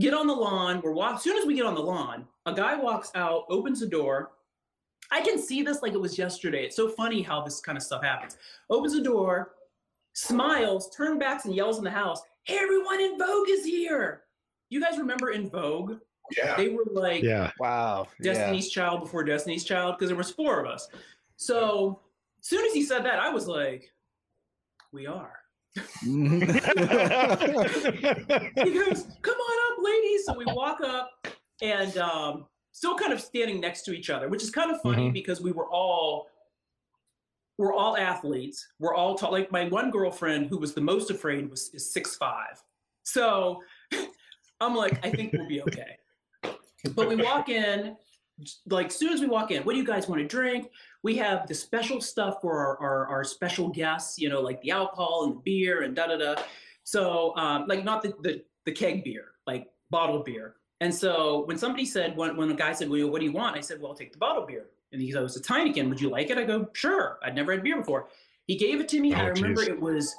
get 0.00 0.14
on 0.14 0.26
the 0.26 0.34
lawn. 0.34 0.80
We're 0.82 0.92
walk- 0.92 1.16
as 1.16 1.22
soon 1.22 1.36
as 1.36 1.44
we 1.44 1.54
get 1.54 1.66
on 1.66 1.74
the 1.74 1.82
lawn, 1.82 2.26
a 2.46 2.54
guy 2.54 2.76
walks 2.76 3.10
out, 3.14 3.44
opens 3.50 3.80
the 3.80 3.86
door. 3.86 4.32
I 5.10 5.20
can 5.20 5.38
see 5.38 5.62
this 5.62 5.82
like 5.82 5.92
it 5.92 6.00
was 6.00 6.16
yesterday. 6.16 6.64
It's 6.64 6.76
so 6.76 6.88
funny 6.88 7.20
how 7.20 7.42
this 7.42 7.60
kind 7.60 7.76
of 7.76 7.84
stuff 7.84 8.02
happens. 8.02 8.38
Opens 8.70 8.94
the 8.94 9.02
door, 9.02 9.52
smiles, 10.14 10.90
turns 10.96 11.18
back 11.18 11.44
and 11.44 11.54
yells 11.54 11.78
in 11.78 11.84
the 11.84 11.90
house, 11.90 12.22
Hey, 12.44 12.58
everyone 12.58 13.00
in 13.00 13.18
Vogue 13.18 13.48
is 13.48 13.64
here. 13.64 14.23
You 14.70 14.80
guys 14.80 14.98
remember 14.98 15.30
in 15.30 15.48
Vogue? 15.48 15.98
Yeah. 16.36 16.56
They 16.56 16.70
were 16.70 16.84
like, 16.90 17.22
yeah. 17.22 17.50
wow, 17.58 18.08
Destiny's 18.22 18.74
yeah. 18.74 18.82
Child 18.82 19.00
before 19.00 19.24
Destiny's 19.24 19.64
Child 19.64 19.96
because 19.98 20.08
there 20.08 20.16
was 20.16 20.30
four 20.30 20.60
of 20.60 20.66
us. 20.66 20.88
So 21.36 22.00
as 22.40 22.48
soon 22.48 22.64
as 22.64 22.72
he 22.72 22.82
said 22.82 23.04
that, 23.04 23.18
I 23.18 23.30
was 23.30 23.46
like, 23.46 23.92
we 24.92 25.06
are. 25.06 25.38
he 25.76 26.10
goes, 26.10 26.66
come 29.22 29.36
on 29.36 29.72
up, 29.72 29.78
ladies. 29.82 30.24
So 30.24 30.34
we 30.36 30.44
walk 30.46 30.80
up 30.80 31.10
and 31.60 31.96
um, 31.98 32.46
still 32.72 32.96
kind 32.96 33.12
of 33.12 33.20
standing 33.20 33.60
next 33.60 33.82
to 33.82 33.92
each 33.92 34.08
other, 34.08 34.28
which 34.28 34.42
is 34.42 34.50
kind 34.50 34.70
of 34.70 34.80
funny 34.82 35.04
mm-hmm. 35.04 35.12
because 35.12 35.40
we 35.40 35.52
were 35.52 35.68
all 35.68 36.28
we're 37.56 37.74
all 37.74 37.96
athletes. 37.96 38.66
We're 38.80 38.94
all 38.94 39.14
tall. 39.14 39.32
Like 39.32 39.52
my 39.52 39.68
one 39.68 39.90
girlfriend 39.90 40.48
who 40.48 40.58
was 40.58 40.74
the 40.74 40.80
most 40.80 41.10
afraid 41.10 41.48
was 41.48 41.70
is 41.72 41.92
six 41.92 42.16
five. 42.16 42.62
So 43.04 43.60
I'm 44.64 44.74
like, 44.74 45.04
I 45.04 45.10
think 45.10 45.32
we'll 45.32 45.48
be 45.48 45.62
okay 45.68 45.98
but 46.94 47.08
we 47.08 47.16
walk 47.16 47.48
in, 47.48 47.96
like 48.66 48.90
soon 48.90 49.12
as 49.12 49.20
we 49.20 49.26
walk 49.26 49.50
in, 49.50 49.62
what 49.62 49.72
do 49.72 49.78
you 49.78 49.86
guys 49.86 50.08
want 50.08 50.20
to 50.20 50.26
drink? 50.26 50.70
We 51.02 51.16
have 51.16 51.46
the 51.46 51.54
special 51.54 52.00
stuff 52.00 52.38
for 52.40 52.58
our, 52.58 52.78
our, 52.78 53.06
our 53.06 53.24
special 53.24 53.68
guests, 53.68 54.18
you 54.18 54.28
know, 54.28 54.40
like 54.40 54.60
the 54.62 54.70
alcohol 54.72 55.24
and 55.24 55.36
the 55.36 55.40
beer 55.40 55.82
and 55.82 55.94
da 55.94 56.08
da 56.08 56.16
da. 56.16 56.42
So, 56.82 57.34
um, 57.36 57.66
like 57.68 57.84
not 57.84 58.02
the, 58.02 58.14
the, 58.20 58.42
the 58.64 58.72
keg 58.72 59.04
beer, 59.04 59.26
like 59.46 59.68
bottled 59.90 60.24
beer. 60.24 60.56
And 60.80 60.94
so 60.94 61.44
when 61.46 61.56
somebody 61.56 61.86
said, 61.86 62.16
when, 62.16 62.36
when 62.36 62.50
a 62.50 62.54
guy 62.54 62.72
said, 62.72 62.90
well, 62.90 63.08
what 63.08 63.20
do 63.20 63.26
you 63.26 63.32
want? 63.32 63.56
I 63.56 63.60
said, 63.60 63.80
well, 63.80 63.92
I'll 63.92 63.96
take 63.96 64.12
the 64.12 64.18
bottled 64.18 64.48
beer. 64.48 64.66
And 64.92 65.00
he 65.00 65.12
goes, 65.12 65.36
it's 65.36 65.48
a 65.48 65.52
Heineken. 65.52 65.88
Would 65.88 66.00
you 66.00 66.10
like 66.10 66.30
it? 66.30 66.38
I 66.38 66.44
go, 66.44 66.68
sure. 66.72 67.18
I'd 67.22 67.34
never 67.34 67.52
had 67.52 67.62
beer 67.62 67.78
before. 67.78 68.08
He 68.46 68.56
gave 68.56 68.80
it 68.80 68.88
to 68.90 69.00
me. 69.00 69.14
Oh, 69.14 69.18
I 69.18 69.24
remember 69.26 69.62
geez. 69.62 69.70
it 69.70 69.80
was 69.80 70.14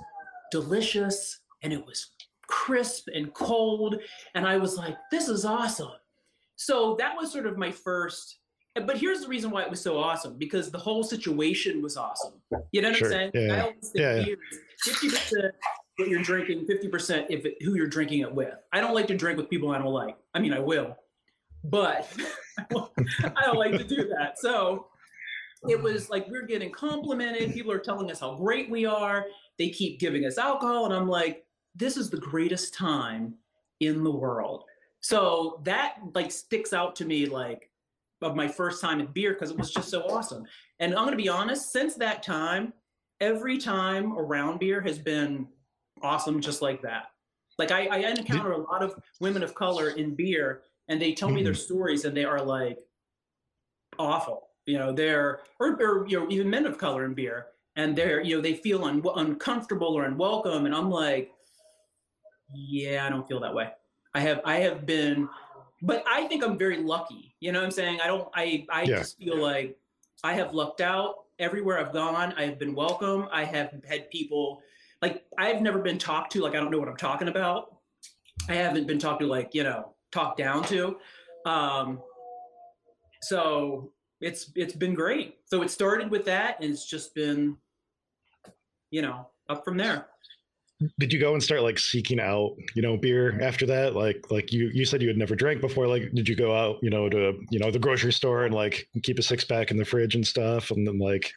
delicious 0.52 1.40
and 1.62 1.72
it 1.72 1.86
was 1.86 2.12
crisp 2.48 3.08
and 3.14 3.34
cold. 3.34 3.98
And 4.34 4.48
I 4.48 4.58
was 4.58 4.78
like, 4.78 4.98
this 5.12 5.28
is 5.28 5.46
awesome. 5.46 5.92
So 6.56 6.96
that 7.00 7.16
was 7.16 7.32
sort 7.32 7.46
of 7.46 7.58
my 7.58 7.72
first. 7.72 8.40
But 8.76 8.98
here's 8.98 9.22
the 9.22 9.28
reason 9.28 9.52
why 9.52 9.64
it 9.64 9.70
was 9.70 9.80
so 9.82 9.98
awesome 9.98 10.38
because 10.38 10.70
the 10.70 10.78
whole 10.78 11.04
situation 11.04 11.82
was 11.82 11.96
awesome. 11.96 12.34
You 12.72 12.82
know 12.82 12.90
what 12.90 12.98
sure. 12.98 13.08
I'm 13.08 13.12
saying? 13.12 13.32
Yeah. 13.34 13.56
I 13.56 13.60
always 13.62 13.92
yeah, 13.96 14.16
yeah. 14.16 14.36
fifty 14.84 15.10
percent 15.10 15.54
what 15.96 16.10
you're 16.10 16.22
drinking, 16.22 16.66
fifty 16.66 16.90
percent 16.90 17.28
if 17.30 17.46
it, 17.46 17.56
who 17.62 17.76
you're 17.76 17.88
drinking 17.88 18.20
it 18.20 18.34
with. 18.34 18.54
I 18.74 18.82
don't 18.82 18.94
like 18.94 19.08
to 19.08 19.16
drink 19.16 19.38
with 19.38 19.50
people 19.50 19.72
I 19.72 19.78
don't 19.78 19.94
like. 19.94 20.18
I 20.34 20.40
mean, 20.40 20.52
I 20.52 20.60
will, 20.60 20.98
but 21.64 22.12
I 22.60 23.46
don't 23.46 23.58
like 23.58 23.78
to 23.78 23.84
do 23.86 24.10
that. 24.10 24.38
So 24.40 24.88
it 25.70 25.82
was 25.82 26.10
like 26.10 26.28
we're 26.28 26.46
getting 26.46 26.72
complimented. 26.72 27.54
People 27.54 27.72
are 27.72 27.80
telling 27.80 28.12
us 28.12 28.20
how 28.20 28.36
great 28.36 28.70
we 28.70 28.86
are. 28.86 29.26
They 29.58 29.70
keep 29.70 30.02
giving 30.02 30.26
us 30.26 30.38
alcohol, 30.38 30.84
and 30.86 30.94
I'm 30.94 31.08
like, 31.08 31.45
this 31.76 31.98
is 31.98 32.10
the 32.10 32.18
greatest 32.18 32.74
time 32.74 33.36
in 33.80 34.04
the 34.04 34.12
world. 34.12 34.64
So 35.02 35.62
that 35.64 35.98
like 36.14 36.32
sticks 36.32 36.74
out 36.74 36.96
to 36.98 37.06
me 37.06 37.26
like 37.26 37.70
of 38.22 38.36
my 38.36 38.48
first 38.48 38.82
time 38.82 39.02
at 39.02 39.14
beer 39.14 39.34
because 39.34 39.52
it 39.52 39.58
was 39.58 39.72
just 39.72 39.90
so 39.90 40.02
awesome. 40.10 40.46
And 40.80 40.96
I'm 40.96 41.06
gonna 41.06 41.16
be 41.16 41.30
honest, 41.30 41.72
since 41.72 41.96
that 41.96 42.24
time, 42.24 42.74
every 43.22 43.58
time 43.58 44.18
around 44.18 44.60
beer 44.60 44.82
has 44.82 44.98
been 44.98 45.48
awesome 46.02 46.42
just 46.42 46.62
like 46.62 46.82
that. 46.82 47.12
Like 47.60 47.72
I, 47.72 47.86
I 47.88 47.98
encounter 47.98 48.54
a 48.54 48.58
lot 48.58 48.84
of 48.84 48.96
women 49.22 49.44
of 49.44 49.54
color 49.54 49.92
in 49.92 50.16
beer 50.16 50.64
and 50.88 51.02
they 51.02 51.14
tell 51.14 51.30
me 51.30 51.44
their 51.44 51.54
mm-hmm. 51.54 51.62
stories 51.62 52.06
and 52.06 52.16
they 52.16 52.26
are 52.26 52.42
like 52.42 52.80
awful. 54.00 54.50
You 54.66 54.80
know, 54.80 54.92
they're 54.92 55.42
or, 55.60 55.78
or 55.82 56.08
you 56.08 56.20
know, 56.20 56.28
even 56.30 56.50
men 56.50 56.66
of 56.66 56.78
color 56.78 57.06
in 57.06 57.14
beer 57.14 57.48
and 57.76 57.96
they're 57.96 58.22
you 58.22 58.36
know 58.36 58.42
they 58.42 58.54
feel 58.54 58.84
un- 58.84 59.04
uncomfortable 59.16 59.94
or 59.94 60.06
unwelcome 60.06 60.66
and 60.66 60.76
i'm 60.76 60.90
like 60.90 61.32
yeah 62.54 63.06
i 63.06 63.10
don't 63.10 63.28
feel 63.28 63.40
that 63.40 63.54
way 63.54 63.70
I 64.16 64.22
have 64.22 64.40
I 64.46 64.60
have 64.60 64.86
been, 64.86 65.28
but 65.82 66.04
I 66.10 66.26
think 66.28 66.42
I'm 66.42 66.58
very 66.58 66.78
lucky. 66.78 67.36
You 67.42 67.52
know 67.52 67.60
what 67.60 67.66
I'm 67.66 67.72
saying? 67.72 68.00
I 68.02 68.08
don't. 68.08 68.30
I 68.34 68.66
I 68.72 68.84
yeah. 68.84 69.00
just 69.00 69.18
feel 69.18 69.38
like 69.38 69.78
I 70.24 70.34
have 70.34 70.54
lucked 70.54 70.80
out 70.80 71.16
everywhere 71.38 71.78
I've 71.78 71.92
gone. 71.92 72.34
I 72.38 72.46
have 72.46 72.58
been 72.58 72.74
welcome. 72.74 73.28
I 73.30 73.44
have 73.44 73.76
had 73.86 74.10
people 74.10 74.62
like 75.02 75.26
I've 75.38 75.62
never 75.62 75.80
been 75.80 75.98
talked 75.98 76.32
to 76.32 76.42
like 76.42 76.56
I 76.56 76.62
don't 76.62 76.72
know 76.72 76.80
what 76.80 76.88
I'm 76.88 76.96
talking 76.96 77.28
about. 77.28 77.76
I 78.48 78.54
haven't 78.54 78.88
been 78.88 79.00
talked 79.00 79.20
to 79.20 79.28
like 79.28 79.54
you 79.54 79.64
know 79.64 79.94
talked 80.14 80.38
down 80.38 80.64
to. 80.64 80.96
Um, 81.46 82.00
so 83.22 83.92
it's 84.22 84.50
it's 84.56 84.74
been 84.74 84.94
great. 84.94 85.40
So 85.44 85.62
it 85.62 85.70
started 85.70 86.10
with 86.10 86.24
that, 86.26 86.62
and 86.62 86.72
it's 86.72 86.90
just 86.90 87.14
been, 87.14 87.58
you 88.92 89.02
know, 89.02 89.28
up 89.50 89.66
from 89.66 89.76
there 89.76 90.08
did 91.00 91.14
you 91.14 91.20
go 91.20 91.34
and 91.34 91.42
start 91.42 91.62
like 91.62 91.80
seeking 91.80 92.20
out 92.20 92.56
you 92.76 92.82
know 92.82 92.98
beer 92.98 93.40
after 93.42 93.66
that 93.66 93.96
like 93.96 94.30
like 94.30 94.52
you 94.52 94.70
you 94.74 94.84
said 94.84 95.02
you 95.02 95.08
had 95.08 95.18
never 95.18 95.36
drank 95.36 95.62
before 95.62 95.88
like 95.88 96.12
did 96.14 96.28
you 96.28 96.36
go 96.36 96.54
out 96.54 96.78
you 96.82 96.90
know 96.90 97.08
to 97.08 97.40
you 97.50 97.60
know 97.60 97.72
the 97.72 97.80
grocery 97.80 98.12
store 98.12 98.46
and 98.46 98.54
like 98.54 98.88
keep 99.02 99.18
a 99.18 99.22
six 99.22 99.46
pack 99.46 99.72
in 99.72 99.78
the 99.78 99.86
fridge 99.86 100.16
and 100.16 100.28
stuff 100.28 100.72
and 100.72 100.86
then 100.86 101.00
like 101.00 101.32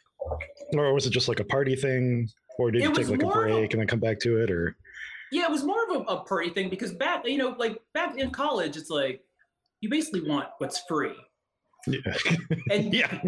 or 0.72 0.92
was 0.92 1.06
it 1.06 1.10
just 1.10 1.28
like 1.28 1.40
a 1.40 1.44
party 1.44 1.76
thing 1.76 2.28
or 2.58 2.70
did 2.70 2.82
it 2.82 2.88
you 2.88 2.92
take 2.92 3.08
like 3.08 3.22
a 3.22 3.26
break 3.26 3.70
a, 3.70 3.72
and 3.72 3.80
then 3.80 3.86
come 3.86 4.00
back 4.00 4.18
to 4.18 4.42
it 4.42 4.50
or 4.50 4.76
yeah 5.30 5.44
it 5.44 5.50
was 5.50 5.62
more 5.62 5.84
of 5.84 5.96
a, 5.96 6.00
a 6.12 6.24
party 6.24 6.50
thing 6.50 6.68
because 6.68 6.92
back 6.92 7.26
you 7.26 7.38
know 7.38 7.54
like 7.58 7.80
back 7.94 8.18
in 8.18 8.30
college 8.30 8.76
it's 8.76 8.90
like 8.90 9.22
you 9.80 9.88
basically 9.88 10.28
want 10.28 10.48
what's 10.58 10.80
free 10.88 11.14
Yeah. 11.86 12.00
and 12.70 12.92
yeah. 12.92 13.20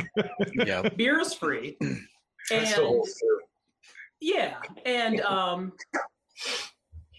Yeah. 0.55 0.88
beer 0.97 1.21
is 1.21 1.35
free. 1.35 1.76
That's 2.50 2.75
the 2.75 2.85
whole 2.85 3.05
And 3.05 3.40
yeah, 4.21 4.57
and 4.85 5.21
um, 5.23 5.73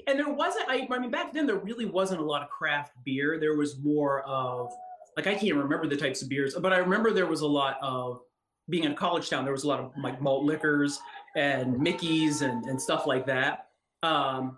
and 0.08 0.20
there 0.20 0.30
wasn't. 0.30 0.66
I, 0.70 0.88
I 0.90 1.00
mean, 1.00 1.12
back 1.12 1.34
then 1.34 1.46
there 1.46 1.58
really 1.58 1.86
wasn't 1.86 2.22
a 2.22 2.24
lot 2.24 2.42
of 2.42 2.50
craft 2.50 2.94
beer. 3.04 3.40
There 3.40 3.56
was 3.56 3.78
more 3.80 4.22
of 4.24 4.72
like 5.18 5.28
I 5.28 5.36
can't 5.36 5.56
remember 5.56 5.88
the 5.88 5.98
types 5.98 6.22
of 6.22 6.30
beers, 6.30 6.56
but 6.56 6.74
I 6.74 6.78
remember 6.78 7.12
there 7.12 7.28
was 7.28 7.42
a 7.42 7.48
lot 7.48 7.78
of 7.82 8.22
being 8.70 8.84
in 8.84 8.92
a 8.92 8.96
college 8.96 9.30
town. 9.30 9.44
There 9.44 9.54
was 9.54 9.64
a 9.64 9.68
lot 9.68 9.80
of 9.80 9.92
like 10.02 10.22
malt 10.22 10.44
liquors 10.44 11.00
and 11.36 11.78
Mickey's 11.80 12.42
and 12.42 12.66
and 12.66 12.82
stuff 12.82 13.08
like 13.08 13.26
that. 13.26 13.68
Um, 14.04 14.58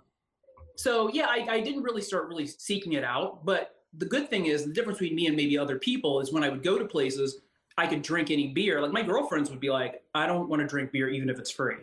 so 0.75 1.09
yeah, 1.09 1.27
I, 1.27 1.45
I 1.49 1.61
didn't 1.61 1.83
really 1.83 2.01
start 2.01 2.27
really 2.27 2.47
seeking 2.47 2.93
it 2.93 3.03
out. 3.03 3.45
But 3.45 3.75
the 3.97 4.05
good 4.05 4.29
thing 4.29 4.47
is 4.47 4.65
the 4.65 4.73
difference 4.73 4.99
between 4.99 5.15
me 5.15 5.27
and 5.27 5.35
maybe 5.35 5.57
other 5.57 5.77
people 5.77 6.19
is 6.19 6.31
when 6.31 6.43
I 6.43 6.49
would 6.49 6.63
go 6.63 6.79
to 6.79 6.85
places, 6.85 7.41
I 7.77 7.87
could 7.87 8.01
drink 8.01 8.31
any 8.31 8.47
beer. 8.47 8.81
Like 8.81 8.91
my 8.91 9.03
girlfriends 9.03 9.49
would 9.49 9.59
be 9.59 9.69
like, 9.69 10.03
I 10.13 10.25
don't 10.25 10.49
want 10.49 10.61
to 10.61 10.67
drink 10.67 10.91
beer 10.91 11.09
even 11.09 11.29
if 11.29 11.39
it's 11.39 11.51
free. 11.51 11.77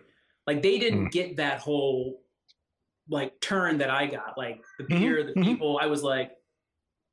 Like 0.50 0.62
they 0.62 0.80
didn't 0.80 1.06
Mm. 1.06 1.12
get 1.12 1.36
that 1.36 1.60
whole 1.60 2.24
like 3.08 3.40
turn 3.40 3.78
that 3.78 3.88
I 3.88 4.06
got. 4.06 4.36
Like 4.36 4.64
the 4.78 4.84
Mhm, 4.84 5.00
beer, 5.00 5.22
the 5.22 5.32
mhm. 5.34 5.44
people, 5.44 5.78
I 5.80 5.86
was 5.86 6.02
like, 6.02 6.32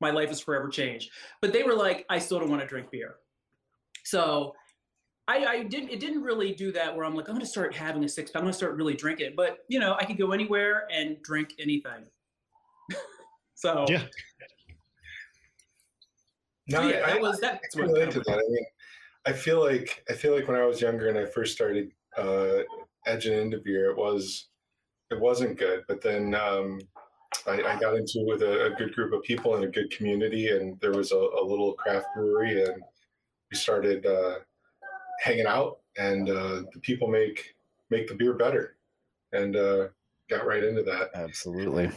my 0.02 0.10
life 0.10 0.32
is 0.32 0.40
forever 0.40 0.70
changed. 0.70 1.12
But 1.40 1.54
they 1.54 1.62
were 1.62 1.76
like, 1.76 2.04
I 2.10 2.18
still 2.18 2.40
don't 2.40 2.50
want 2.50 2.64
to 2.64 2.68
drink 2.68 2.90
beer. 2.90 3.18
So 4.06 4.56
I, 5.28 5.46
I 5.46 5.64
didn't 5.64 5.90
it 5.90 6.00
didn't 6.00 6.24
really 6.24 6.52
do 6.56 6.72
that 6.72 6.96
where 6.96 7.06
I'm 7.06 7.14
like, 7.14 7.30
I'm 7.30 7.36
gonna 7.36 7.46
start 7.46 7.76
having 7.76 8.04
a 8.04 8.10
six 8.10 8.32
pack, 8.32 8.40
I'm 8.40 8.46
gonna 8.46 8.54
start 8.54 8.76
really 8.76 8.96
drinking 8.96 9.28
it. 9.28 9.36
But 9.36 9.60
you 9.68 9.80
know, 9.80 9.96
I 10.00 10.06
could 10.06 10.18
go 10.18 10.32
anywhere 10.32 10.88
and 10.92 11.22
drink 11.22 11.54
anything. 11.60 12.06
so 13.54 13.86
Yeah. 13.88 14.04
No, 16.70 16.82
so 16.82 16.88
yeah, 16.88 17.06
I, 17.06 17.12
that 17.12 17.22
was 17.22 17.40
that's 17.40 17.76
I 17.76 17.82
what 17.82 17.92
relate 17.92 18.12
to 18.12 18.20
that. 18.22 18.40
I 18.40 18.50
mean, 18.50 18.66
I 19.28 19.34
feel 19.34 19.60
like 19.64 20.04
I 20.10 20.14
feel 20.14 20.34
like 20.34 20.48
when 20.48 20.58
I 20.58 20.66
was 20.66 20.82
younger 20.82 21.08
and 21.08 21.20
I 21.20 21.26
first 21.28 21.54
started 21.54 21.92
uh, 22.18 22.64
edging 23.08 23.40
into 23.40 23.58
beer, 23.58 23.90
it 23.90 23.98
was 23.98 24.48
it 25.10 25.20
wasn't 25.20 25.58
good. 25.58 25.84
But 25.88 26.02
then 26.02 26.36
um, 26.36 26.80
I, 27.48 27.62
I 27.62 27.80
got 27.80 27.96
into 27.96 28.20
it 28.20 28.28
with 28.28 28.42
a, 28.42 28.66
a 28.66 28.70
good 28.72 28.94
group 28.94 29.14
of 29.14 29.24
people 29.24 29.56
and 29.56 29.64
a 29.64 29.70
good 29.70 29.90
community, 29.92 30.50
and 30.50 30.80
there 30.80 30.92
was 30.92 31.12
a, 31.12 31.16
a 31.16 31.44
little 31.44 31.74
craft 31.74 32.08
brewery, 32.16 32.64
and 32.64 32.82
we 33.50 33.58
started 33.58 34.06
uh, 34.06 34.36
hanging 35.22 35.48
out, 35.48 35.80
and 35.98 36.30
uh, 36.30 36.64
the 36.74 36.80
people 36.82 37.08
make 37.08 37.56
make 37.90 38.08
the 38.08 38.16
beer 38.16 38.34
better, 38.34 38.76
and 39.32 39.56
uh, 39.56 39.88
got 40.30 40.46
right 40.46 40.64
into 40.64 40.84
that. 40.84 41.12
Absolutely. 41.16 41.90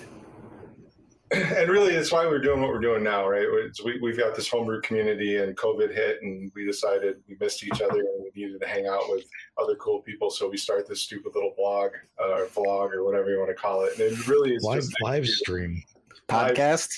And 1.32 1.70
really 1.70 1.94
it's 1.94 2.10
why 2.10 2.26
we're 2.26 2.40
doing 2.40 2.60
what 2.60 2.70
we're 2.70 2.80
doing 2.80 3.02
now 3.04 3.28
right? 3.28 3.42
It's- 3.42 3.82
we, 3.84 3.98
we've 4.00 4.18
got 4.18 4.34
this 4.34 4.48
homebrew 4.48 4.80
community 4.82 5.36
and 5.38 5.56
covid 5.56 5.94
hit 5.94 6.22
and 6.22 6.50
we 6.54 6.64
decided 6.64 7.16
we 7.28 7.36
missed 7.40 7.62
each 7.64 7.80
other 7.80 8.00
and 8.00 8.22
we 8.24 8.30
needed 8.34 8.60
to 8.60 8.66
hang 8.66 8.86
out 8.86 9.02
with 9.08 9.24
other 9.58 9.74
cool 9.76 10.00
people. 10.02 10.30
So 10.30 10.48
we 10.48 10.56
start 10.56 10.88
this 10.88 11.00
stupid 11.02 11.32
little 11.34 11.54
blog 11.56 11.92
uh, 12.20 12.30
or 12.32 12.46
vlog 12.46 12.92
or 12.92 13.04
whatever 13.04 13.30
you 13.30 13.38
want 13.38 13.50
to 13.50 13.54
call 13.54 13.84
it. 13.84 13.92
And 13.98 14.12
it 14.12 14.26
really 14.28 14.54
is 14.54 14.64
Live 14.64 14.80
just 14.80 14.96
live 15.02 15.26
stream. 15.26 15.82
Podcast. 16.28 16.88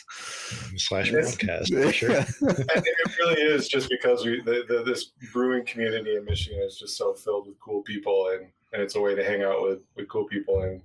slash 0.76 1.10
podcast 1.10 1.68
for 1.82 1.92
sure. 2.00 2.10
and 2.10 2.84
it 2.86 3.18
really 3.18 3.40
is 3.40 3.66
just 3.66 3.88
because 3.88 4.24
we 4.26 4.42
the, 4.42 4.64
the, 4.68 4.82
this 4.84 5.12
brewing 5.32 5.64
community 5.64 6.16
in 6.16 6.24
michigan 6.26 6.60
is 6.60 6.76
just 6.76 6.98
so 6.98 7.14
filled 7.14 7.46
with 7.46 7.58
cool 7.58 7.80
people 7.82 8.28
and, 8.34 8.46
and 8.74 8.82
it's 8.82 8.94
a 8.94 9.00
way 9.00 9.14
to 9.14 9.24
hang 9.24 9.42
out 9.42 9.62
with, 9.62 9.84
with 9.96 10.06
cool 10.08 10.26
people 10.26 10.60
and 10.62 10.82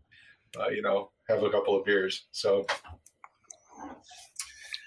uh, 0.60 0.70
you 0.70 0.82
know 0.82 1.12
have 1.28 1.44
a 1.44 1.50
couple 1.50 1.78
of 1.78 1.84
beers. 1.86 2.28
So 2.32 2.66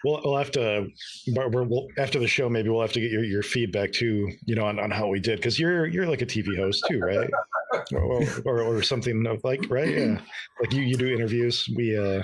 We'll, 0.04 0.20
we'll 0.24 0.36
have 0.38 0.50
to, 0.52 0.88
but 1.34 1.50
we're, 1.50 1.64
we'll, 1.64 1.86
after 1.98 2.18
the 2.18 2.26
show, 2.26 2.48
maybe 2.48 2.70
we'll 2.70 2.80
have 2.80 2.92
to 2.92 3.00
get 3.00 3.10
your, 3.10 3.22
your 3.22 3.42
feedback 3.42 3.92
too, 3.92 4.30
you 4.46 4.54
know, 4.54 4.64
on, 4.64 4.78
on 4.78 4.90
how 4.90 5.08
we 5.08 5.20
did. 5.20 5.42
Cause 5.42 5.58
you're, 5.58 5.86
you're 5.86 6.06
like 6.06 6.22
a 6.22 6.26
TV 6.26 6.56
host 6.56 6.84
too, 6.88 7.00
right? 7.00 7.28
or, 7.92 8.24
or, 8.46 8.62
or 8.62 8.82
something 8.82 9.26
of 9.26 9.44
like, 9.44 9.60
right. 9.68 9.94
Yeah. 9.94 10.20
Like 10.60 10.72
you, 10.72 10.82
you 10.82 10.96
do 10.96 11.12
interviews. 11.12 11.68
We, 11.76 11.98
uh, 11.98 12.22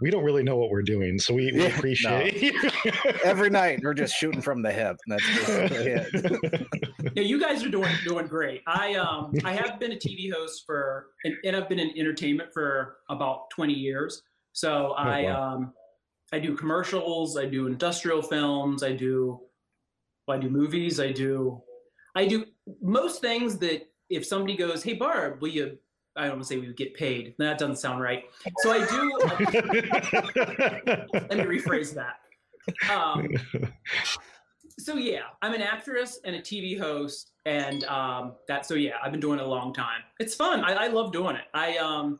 we 0.00 0.10
don't 0.10 0.24
really 0.24 0.42
know 0.42 0.56
what 0.56 0.70
we're 0.70 0.82
doing. 0.82 1.18
So 1.18 1.34
we, 1.34 1.52
we 1.52 1.62
Yeah, 1.62 1.76
appreciate 1.76 2.54
Every 3.24 3.50
night 3.50 3.80
we're 3.82 3.94
just 3.94 4.14
shooting 4.14 4.40
from 4.40 4.62
the 4.62 4.72
hip. 4.72 4.96
That's 5.06 5.26
basically 5.26 5.76
it. 5.76 6.66
Yeah, 7.14 7.22
you 7.24 7.40
guys 7.40 7.64
are 7.64 7.68
doing 7.68 7.92
doing 8.04 8.26
great. 8.26 8.62
I 8.68 8.94
um 8.94 9.32
I 9.44 9.52
have 9.52 9.80
been 9.80 9.92
a 9.92 9.96
TV 9.96 10.32
host 10.32 10.64
for 10.64 11.08
and, 11.24 11.34
and 11.44 11.56
I've 11.56 11.68
been 11.68 11.80
in 11.80 11.90
entertainment 11.98 12.50
for 12.52 12.98
about 13.08 13.50
20 13.50 13.72
years. 13.72 14.22
So 14.60 14.92
I 14.92 15.22
wow. 15.22 15.54
um 15.54 15.72
I 16.34 16.38
do 16.38 16.54
commercials, 16.54 17.38
I 17.38 17.46
do 17.46 17.66
industrial 17.66 18.20
films, 18.20 18.82
I 18.82 18.92
do 18.92 19.40
I 20.28 20.36
do 20.36 20.50
movies, 20.50 21.00
I 21.00 21.12
do 21.12 21.62
I 22.14 22.26
do 22.26 22.44
most 22.82 23.22
things 23.22 23.56
that 23.58 23.88
if 24.10 24.26
somebody 24.26 24.58
goes, 24.58 24.82
"Hey 24.82 24.92
Barb, 24.92 25.40
will 25.40 25.48
you 25.48 25.78
I 26.14 26.24
don't 26.24 26.32
want 26.32 26.42
to 26.42 26.48
say 26.48 26.58
we 26.58 26.66
would 26.66 26.76
get 26.76 26.92
paid. 26.92 27.34
That 27.38 27.56
doesn't 27.58 27.76
sound 27.76 28.02
right. 28.02 28.24
So 28.58 28.70
I 28.70 28.84
do 28.84 29.18
let 31.14 31.38
me 31.38 31.44
rephrase 31.56 31.94
that. 31.94 32.16
Um, 32.92 33.30
so 34.78 34.96
yeah, 34.96 35.22
I'm 35.40 35.54
an 35.54 35.62
actress 35.62 36.20
and 36.26 36.36
a 36.36 36.40
TV 36.42 36.78
host, 36.78 37.32
and 37.46 37.84
um, 37.84 38.34
that. 38.46 38.66
So 38.66 38.74
yeah, 38.74 38.96
I've 39.02 39.12
been 39.12 39.22
doing 39.22 39.38
it 39.38 39.42
a 39.42 39.48
long 39.48 39.72
time. 39.72 40.02
It's 40.18 40.34
fun. 40.34 40.62
I, 40.64 40.72
I 40.74 40.86
love 40.88 41.12
doing 41.12 41.36
it. 41.36 41.46
I 41.54 41.78
um, 41.78 42.18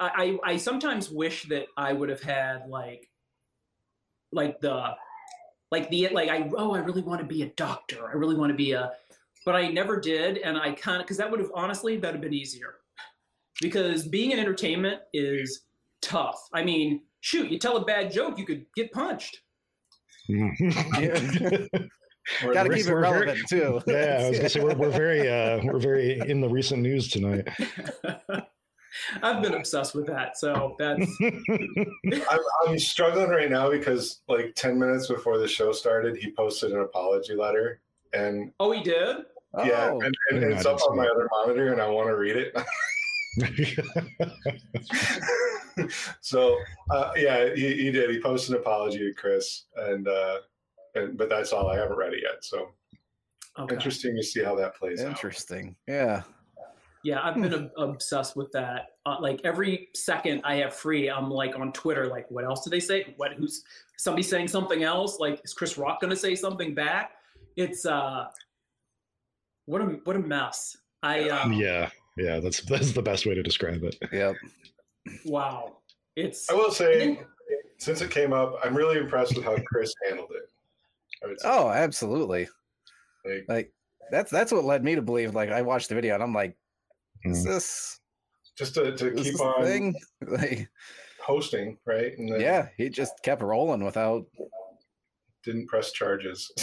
I, 0.00 0.38
I 0.44 0.52
I 0.52 0.56
sometimes 0.56 1.10
wish 1.10 1.44
that 1.44 1.66
I 1.76 1.92
would 1.92 2.08
have 2.08 2.22
had 2.22 2.68
like, 2.68 3.08
like 4.32 4.60
the, 4.60 4.94
like 5.70 5.90
the 5.90 6.08
like 6.08 6.28
I 6.30 6.50
oh 6.56 6.74
I 6.74 6.78
really 6.78 7.02
want 7.02 7.20
to 7.20 7.26
be 7.26 7.42
a 7.42 7.48
doctor. 7.50 8.08
I 8.08 8.14
really 8.14 8.34
want 8.34 8.50
to 8.50 8.56
be 8.56 8.72
a, 8.72 8.92
but 9.44 9.54
I 9.54 9.68
never 9.68 10.00
did, 10.00 10.38
and 10.38 10.56
I 10.56 10.72
kind 10.72 11.00
of 11.00 11.06
because 11.06 11.18
that 11.18 11.30
would 11.30 11.40
have 11.40 11.50
honestly 11.54 11.96
that 11.96 12.06
would 12.08 12.14
have 12.14 12.22
been 12.22 12.34
easier, 12.34 12.76
because 13.60 14.06
being 14.08 14.30
in 14.30 14.38
entertainment 14.38 15.02
is 15.12 15.62
tough. 16.00 16.40
I 16.52 16.64
mean, 16.64 17.02
shoot, 17.20 17.50
you 17.50 17.58
tell 17.58 17.76
a 17.76 17.84
bad 17.84 18.10
joke, 18.10 18.38
you 18.38 18.46
could 18.46 18.64
get 18.74 18.90
punched. 18.92 19.40
Yeah. 20.28 20.44
Got 22.52 22.64
to 22.64 22.70
keep 22.74 22.86
it 22.86 22.92
we're 22.92 23.00
very- 23.00 23.02
relevant 23.02 23.38
too. 23.48 23.80
yeah, 23.86 24.20
I 24.24 24.28
was 24.28 24.38
gonna 24.38 24.48
say 24.48 24.60
we're, 24.60 24.74
we're 24.74 24.90
very 24.90 25.28
uh, 25.28 25.60
we're 25.64 25.78
very 25.78 26.20
in 26.20 26.40
the 26.40 26.48
recent 26.48 26.80
news 26.82 27.08
tonight. 27.10 27.48
I've 29.22 29.42
been 29.42 29.54
obsessed 29.54 29.94
with 29.94 30.06
that, 30.06 30.36
so 30.36 30.74
that's 30.78 31.10
I'm, 31.22 32.40
I'm 32.66 32.78
struggling 32.78 33.30
right 33.30 33.50
now 33.50 33.70
because 33.70 34.20
like 34.28 34.54
10 34.54 34.78
minutes 34.78 35.08
before 35.08 35.38
the 35.38 35.48
show 35.48 35.72
started, 35.72 36.16
he 36.16 36.30
posted 36.32 36.72
an 36.72 36.80
apology 36.80 37.34
letter. 37.34 37.80
And 38.12 38.52
oh, 38.58 38.72
he 38.72 38.82
did. 38.82 39.18
yeah, 39.64 39.90
Oh, 39.92 40.00
and, 40.00 40.14
I 40.32 40.34
and 40.34 40.44
it's 40.52 40.66
up 40.66 40.80
on 40.88 40.96
my 40.96 41.06
other 41.06 41.28
monitor 41.30 41.72
and 41.72 41.80
I 41.80 41.88
want 41.88 42.08
to 42.08 42.16
read 42.16 42.36
it. 42.36 42.56
so 46.20 46.56
uh, 46.90 47.12
yeah, 47.16 47.54
he, 47.54 47.74
he 47.74 47.90
did. 47.92 48.10
He 48.10 48.20
posted 48.20 48.56
an 48.56 48.60
apology 48.60 48.98
to 48.98 49.14
Chris, 49.14 49.66
and 49.76 50.08
uh, 50.08 50.38
and 50.96 51.16
but 51.16 51.28
that's 51.28 51.52
all. 51.52 51.68
I 51.68 51.76
haven't 51.76 51.96
read 51.96 52.12
it 52.12 52.20
yet. 52.22 52.42
So 52.44 52.70
Okay. 53.58 53.74
interesting 53.74 54.16
to 54.16 54.22
see 54.22 54.42
how 54.42 54.54
that 54.56 54.74
plays 54.76 55.00
out. 55.00 55.08
interesting. 55.08 55.76
Yeah. 55.86 56.22
Yeah, 57.02 57.20
I've 57.22 57.34
been 57.34 57.70
obsessed 57.78 58.36
with 58.36 58.52
that. 58.52 58.88
Uh, 59.06 59.16
like 59.20 59.40
every 59.42 59.88
second 59.94 60.42
I 60.44 60.56
have 60.56 60.74
free, 60.74 61.08
I'm 61.08 61.30
like 61.30 61.58
on 61.58 61.72
Twitter. 61.72 62.06
Like, 62.06 62.30
what 62.30 62.44
else 62.44 62.62
do 62.62 62.70
they 62.70 62.80
say? 62.80 63.14
What? 63.16 63.32
Who's 63.32 63.64
somebody 63.96 64.22
saying 64.22 64.48
something 64.48 64.82
else? 64.82 65.18
Like, 65.18 65.40
is 65.42 65.54
Chris 65.54 65.78
Rock 65.78 66.00
going 66.00 66.10
to 66.10 66.16
say 66.16 66.34
something 66.34 66.74
back? 66.74 67.12
It's 67.56 67.86
uh, 67.86 68.26
what 69.64 69.80
a 69.80 69.84
what 70.04 70.16
a 70.16 70.18
mess. 70.18 70.76
I 71.02 71.28
um, 71.30 71.54
yeah, 71.54 71.88
yeah, 72.16 72.38
that's 72.38 72.60
that's 72.62 72.92
the 72.92 73.02
best 73.02 73.24
way 73.24 73.34
to 73.34 73.42
describe 73.42 73.82
it. 73.82 73.96
Yep. 74.12 74.36
wow. 75.24 75.76
It's 76.16 76.50
I 76.50 76.54
will 76.54 76.70
say, 76.70 77.20
since 77.78 78.02
it 78.02 78.10
came 78.10 78.32
up, 78.32 78.56
I'm 78.62 78.76
really 78.76 78.98
impressed 78.98 79.36
with 79.36 79.44
how 79.44 79.56
Chris 79.66 79.94
handled 80.06 80.30
it. 80.32 80.50
I 81.24 81.28
would 81.28 81.40
say. 81.40 81.48
Oh, 81.48 81.70
absolutely. 81.70 82.48
Like, 83.24 83.44
Like 83.48 83.72
that's 84.10 84.30
that's 84.30 84.52
what 84.52 84.64
led 84.64 84.84
me 84.84 84.94
to 84.96 85.02
believe. 85.02 85.34
Like 85.34 85.50
I 85.50 85.62
watched 85.62 85.88
the 85.88 85.94
video 85.94 86.14
and 86.14 86.22
I'm 86.22 86.34
like, 86.34 86.56
is 87.24 87.44
Mm. 87.44 87.48
this, 87.48 88.00
just 88.56 88.74
to, 88.74 88.96
to 88.96 89.12
keep 89.14 89.40
on 89.40 89.62
thing? 89.64 89.94
Like, 90.26 90.68
hosting, 91.22 91.78
right? 91.86 92.16
And 92.18 92.32
then 92.32 92.40
yeah, 92.40 92.68
he 92.76 92.88
just 92.88 93.14
kept 93.22 93.42
rolling 93.42 93.84
without. 93.84 94.26
didn't 95.44 95.66
press 95.68 95.92
charges. 95.92 96.50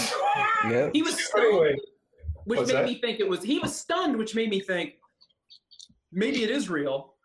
Yeah. 0.69 0.89
he 0.93 1.01
was 1.01 1.13
Anyway, 1.35 1.73
stunned, 1.75 1.79
which 2.45 2.59
made 2.61 2.69
that? 2.69 2.85
me 2.85 2.99
think 3.01 3.19
it 3.19 3.27
was. 3.27 3.41
He 3.43 3.57
was 3.59 3.75
stunned, 3.75 4.15
which 4.17 4.35
made 4.35 4.49
me 4.49 4.59
think 4.59 4.95
maybe 6.11 6.43
it 6.43 6.49
is 6.51 6.69
real. 6.69 7.15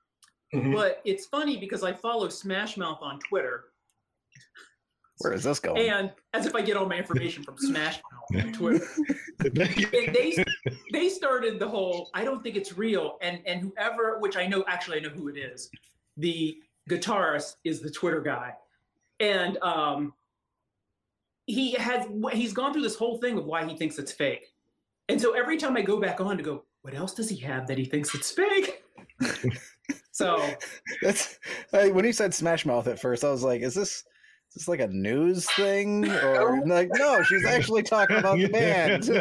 Mhm. 0.54 0.74
But 0.74 1.00
it's 1.04 1.26
funny 1.26 1.56
because 1.58 1.82
I 1.82 1.92
follow 1.92 2.28
Smash 2.28 2.76
Mouth 2.76 2.98
on 3.02 3.18
Twitter, 3.28 3.64
Where 5.18 5.32
is 5.32 5.44
this 5.44 5.60
going? 5.60 5.88
and 5.88 6.12
as 6.32 6.46
if 6.46 6.54
I 6.54 6.62
get 6.62 6.76
all 6.76 6.86
my 6.86 6.96
information 6.96 7.44
from 7.44 7.56
Smash 7.58 8.00
Mouth 8.32 8.44
on 8.44 8.52
Twitter. 8.58 8.86
they 9.38 10.44
they 10.92 11.08
started 11.08 11.58
the 11.58 11.68
whole 11.68 12.10
I 12.14 12.24
don't 12.24 12.42
think 12.42 12.56
it's 12.56 12.76
real 12.76 13.18
and 13.22 13.40
and 13.46 13.60
whoever 13.60 14.18
which 14.18 14.36
I 14.36 14.46
know 14.46 14.64
actually 14.66 14.98
I 14.98 15.00
know 15.00 15.10
who 15.10 15.28
it 15.28 15.36
is 15.36 15.70
the 16.16 16.58
guitarist 16.88 17.56
is 17.64 17.80
the 17.80 17.90
Twitter 17.90 18.20
guy 18.20 18.54
and 19.20 19.58
um 19.62 20.12
he 21.46 21.72
has 21.72 22.06
he's 22.32 22.52
gone 22.52 22.72
through 22.72 22.82
this 22.82 22.96
whole 22.96 23.18
thing 23.18 23.38
of 23.38 23.44
why 23.44 23.66
he 23.66 23.76
thinks 23.76 23.98
it's 23.98 24.12
fake. 24.12 24.52
And 25.08 25.20
so 25.20 25.32
every 25.32 25.56
time 25.56 25.76
I 25.76 25.82
go 25.82 26.00
back 26.00 26.20
on 26.20 26.36
to 26.36 26.42
go, 26.42 26.64
what 26.82 26.94
else 26.94 27.14
does 27.14 27.28
he 27.28 27.36
have 27.38 27.66
that 27.66 27.76
he 27.78 27.84
thinks 27.84 28.14
it's 28.14 28.30
fake? 28.30 28.82
so 30.12 30.48
that's 31.02 31.38
when 31.70 32.04
he 32.04 32.12
said 32.12 32.32
Smash 32.32 32.64
Mouth 32.64 32.86
at 32.86 33.00
first, 33.00 33.24
I 33.24 33.30
was 33.30 33.42
like, 33.42 33.62
is 33.62 33.74
this 33.74 33.90
is 33.90 34.04
this 34.54 34.68
like 34.68 34.80
a 34.80 34.88
news 34.88 35.50
thing 35.52 36.08
or 36.10 36.62
like 36.66 36.90
no 36.94 37.22
she's 37.22 37.44
actually 37.46 37.82
talking 37.82 38.16
about 38.16 38.38
the 38.38 38.48
band. 38.48 39.04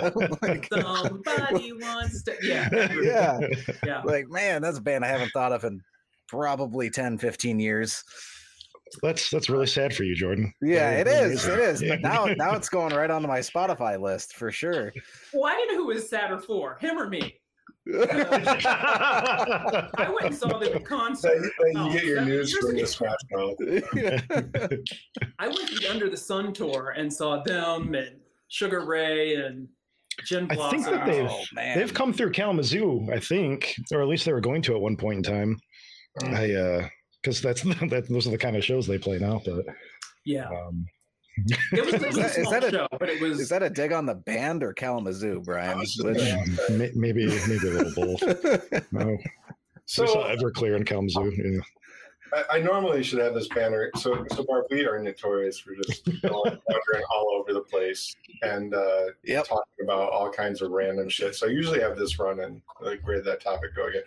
Like, 0.41 0.67
somebody 0.73 1.71
wants 1.73 2.23
to 2.23 2.35
yeah. 2.41 2.67
Yeah. 3.01 3.39
Yeah. 3.85 4.01
Like 4.03 4.29
man 4.29 4.61
that's 4.61 4.79
a 4.79 4.81
band 4.81 5.05
i 5.05 5.07
haven't 5.07 5.29
thought 5.29 5.51
of 5.51 5.63
in 5.63 5.81
probably 6.27 6.89
10 6.89 7.17
15 7.17 7.59
years. 7.59 8.03
That's 9.01 9.29
that's 9.29 9.49
really 9.49 9.67
sad 9.67 9.95
for 9.95 10.03
you 10.03 10.15
jordan. 10.15 10.53
Yeah 10.61 10.91
it 10.91 11.07
is 11.07 11.45
it 11.45 11.59
is 11.59 11.83
but 11.87 12.01
now 12.01 12.25
now 12.25 12.55
it's 12.55 12.69
going 12.69 12.93
right 12.93 13.09
onto 13.09 13.27
my 13.27 13.39
spotify 13.39 13.99
list 13.99 14.35
for 14.35 14.51
sure. 14.51 14.91
Well 15.33 15.45
i 15.45 15.55
didn't 15.55 15.75
know 15.75 15.83
who 15.83 15.87
was 15.87 16.09
sadder 16.09 16.39
for 16.39 16.77
him 16.81 16.97
or 16.97 17.07
me 17.07 17.40
I 17.87 19.79
went 20.13 20.27
and 20.27 20.35
saw 20.35 20.59
the 20.59 20.79
concert. 20.81 21.41
you 21.41 21.51
oh, 21.75 21.91
get 21.91 22.03
your 22.03 22.23
news 22.23 22.55
from 22.55 22.75
the 22.75 22.85
Smash 22.85 23.15
Mouth. 23.31 23.55
I 25.39 25.47
went 25.47 25.67
to 25.67 25.75
the 25.79 25.87
Under 25.89 26.09
the 26.09 26.17
Sun 26.17 26.53
tour 26.53 26.93
and 26.95 27.11
saw 27.11 27.41
them 27.43 27.95
and 27.95 28.17
Sugar 28.49 28.85
Ray 28.85 29.35
and 29.35 29.67
Gin 30.25 30.47
Blossom. 30.47 30.65
I 30.65 30.69
think 30.69 30.85
that 30.85 31.05
they've 31.05 31.29
oh, 31.29 31.43
they've 31.55 31.93
come 31.93 32.13
through 32.13 32.31
Kalamazoo. 32.31 33.07
I 33.11 33.19
think, 33.19 33.75
or 33.91 34.01
at 34.01 34.07
least 34.07 34.25
they 34.25 34.33
were 34.33 34.41
going 34.41 34.61
to 34.63 34.75
at 34.75 34.81
one 34.81 34.95
point 34.95 35.17
in 35.17 35.23
time. 35.23 35.59
Mm. 36.21 36.35
I 36.35 36.53
uh, 36.53 36.87
because 37.21 37.41
that's 37.41 37.61
that 37.89 38.07
those 38.09 38.27
are 38.27 38.31
the 38.31 38.37
kind 38.37 38.55
of 38.55 38.63
shows 38.63 38.85
they 38.85 38.97
play 38.97 39.19
now. 39.19 39.41
But 39.43 39.65
yeah. 40.25 40.47
Um, 40.47 40.85
it 41.71 41.85
was, 41.85 41.93
it 41.93 42.01
was 42.01 42.17
is, 42.17 42.17
that, 42.17 42.37
is 42.37 42.49
that 42.49 42.63
a, 42.65 42.71
show, 42.71 42.87
but 42.99 43.09
it 43.09 43.21
was. 43.21 43.39
Is 43.39 43.49
that 43.49 43.63
a 43.63 43.69
dig 43.69 43.93
on 43.93 44.05
the 44.05 44.15
band 44.15 44.63
or 44.63 44.73
Kalamazoo, 44.73 45.41
Brian? 45.41 45.79
Which... 45.79 45.97
maybe 46.69 46.93
maybe 46.95 47.25
a 47.25 47.71
little 47.71 47.93
both. 48.19 48.91
no. 48.91 49.17
So 49.85 50.05
Everclear 50.05 50.75
and 50.75 50.85
Kalamazoo. 50.85 51.31
Yeah. 51.37 51.61
I, 52.33 52.57
I, 52.57 52.59
normally 52.59 53.03
should 53.03 53.19
have 53.19 53.33
this 53.33 53.49
banner. 53.49 53.91
So, 53.97 54.25
so 54.33 54.43
Barb, 54.43 54.65
we 54.69 54.85
are 54.85 55.01
notorious 55.01 55.59
for 55.59 55.75
just 55.75 56.07
wandering 56.23 57.03
all 57.13 57.35
over 57.37 57.53
the 57.53 57.61
place 57.61 58.15
and 58.41 58.73
uh, 58.73 59.07
yep. 59.23 59.45
talking 59.45 59.83
about 59.83 60.11
all 60.11 60.29
kinds 60.29 60.61
of 60.61 60.71
random 60.71 61.09
shit. 61.09 61.35
So 61.35 61.47
I 61.47 61.49
usually 61.49 61.81
have 61.81 61.97
this 61.97 62.19
run 62.19 62.39
and 62.39 62.61
like 62.81 63.05
where 63.05 63.17
did 63.17 63.25
that 63.25 63.41
topic 63.41 63.75
go 63.75 63.87
again? 63.87 64.03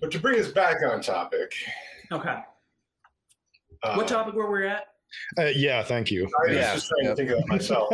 But 0.00 0.10
to 0.10 0.18
bring 0.18 0.40
us 0.40 0.48
back 0.48 0.82
on 0.82 1.00
topic. 1.00 1.52
Okay. 2.10 2.38
Uh, 3.82 3.94
what 3.94 4.08
topic 4.08 4.34
were 4.34 4.50
we 4.50 4.66
at? 4.66 4.88
Uh, 5.38 5.44
yeah, 5.54 5.82
thank 5.82 6.10
you. 6.10 6.24
I 6.24 6.48
was 6.48 6.56
yeah. 6.56 6.74
just 6.74 6.88
trying 6.88 7.04
yep. 7.04 7.16
to 7.16 7.16
think 7.16 7.30
of 7.30 7.38
that 7.38 7.48
myself. 7.48 7.92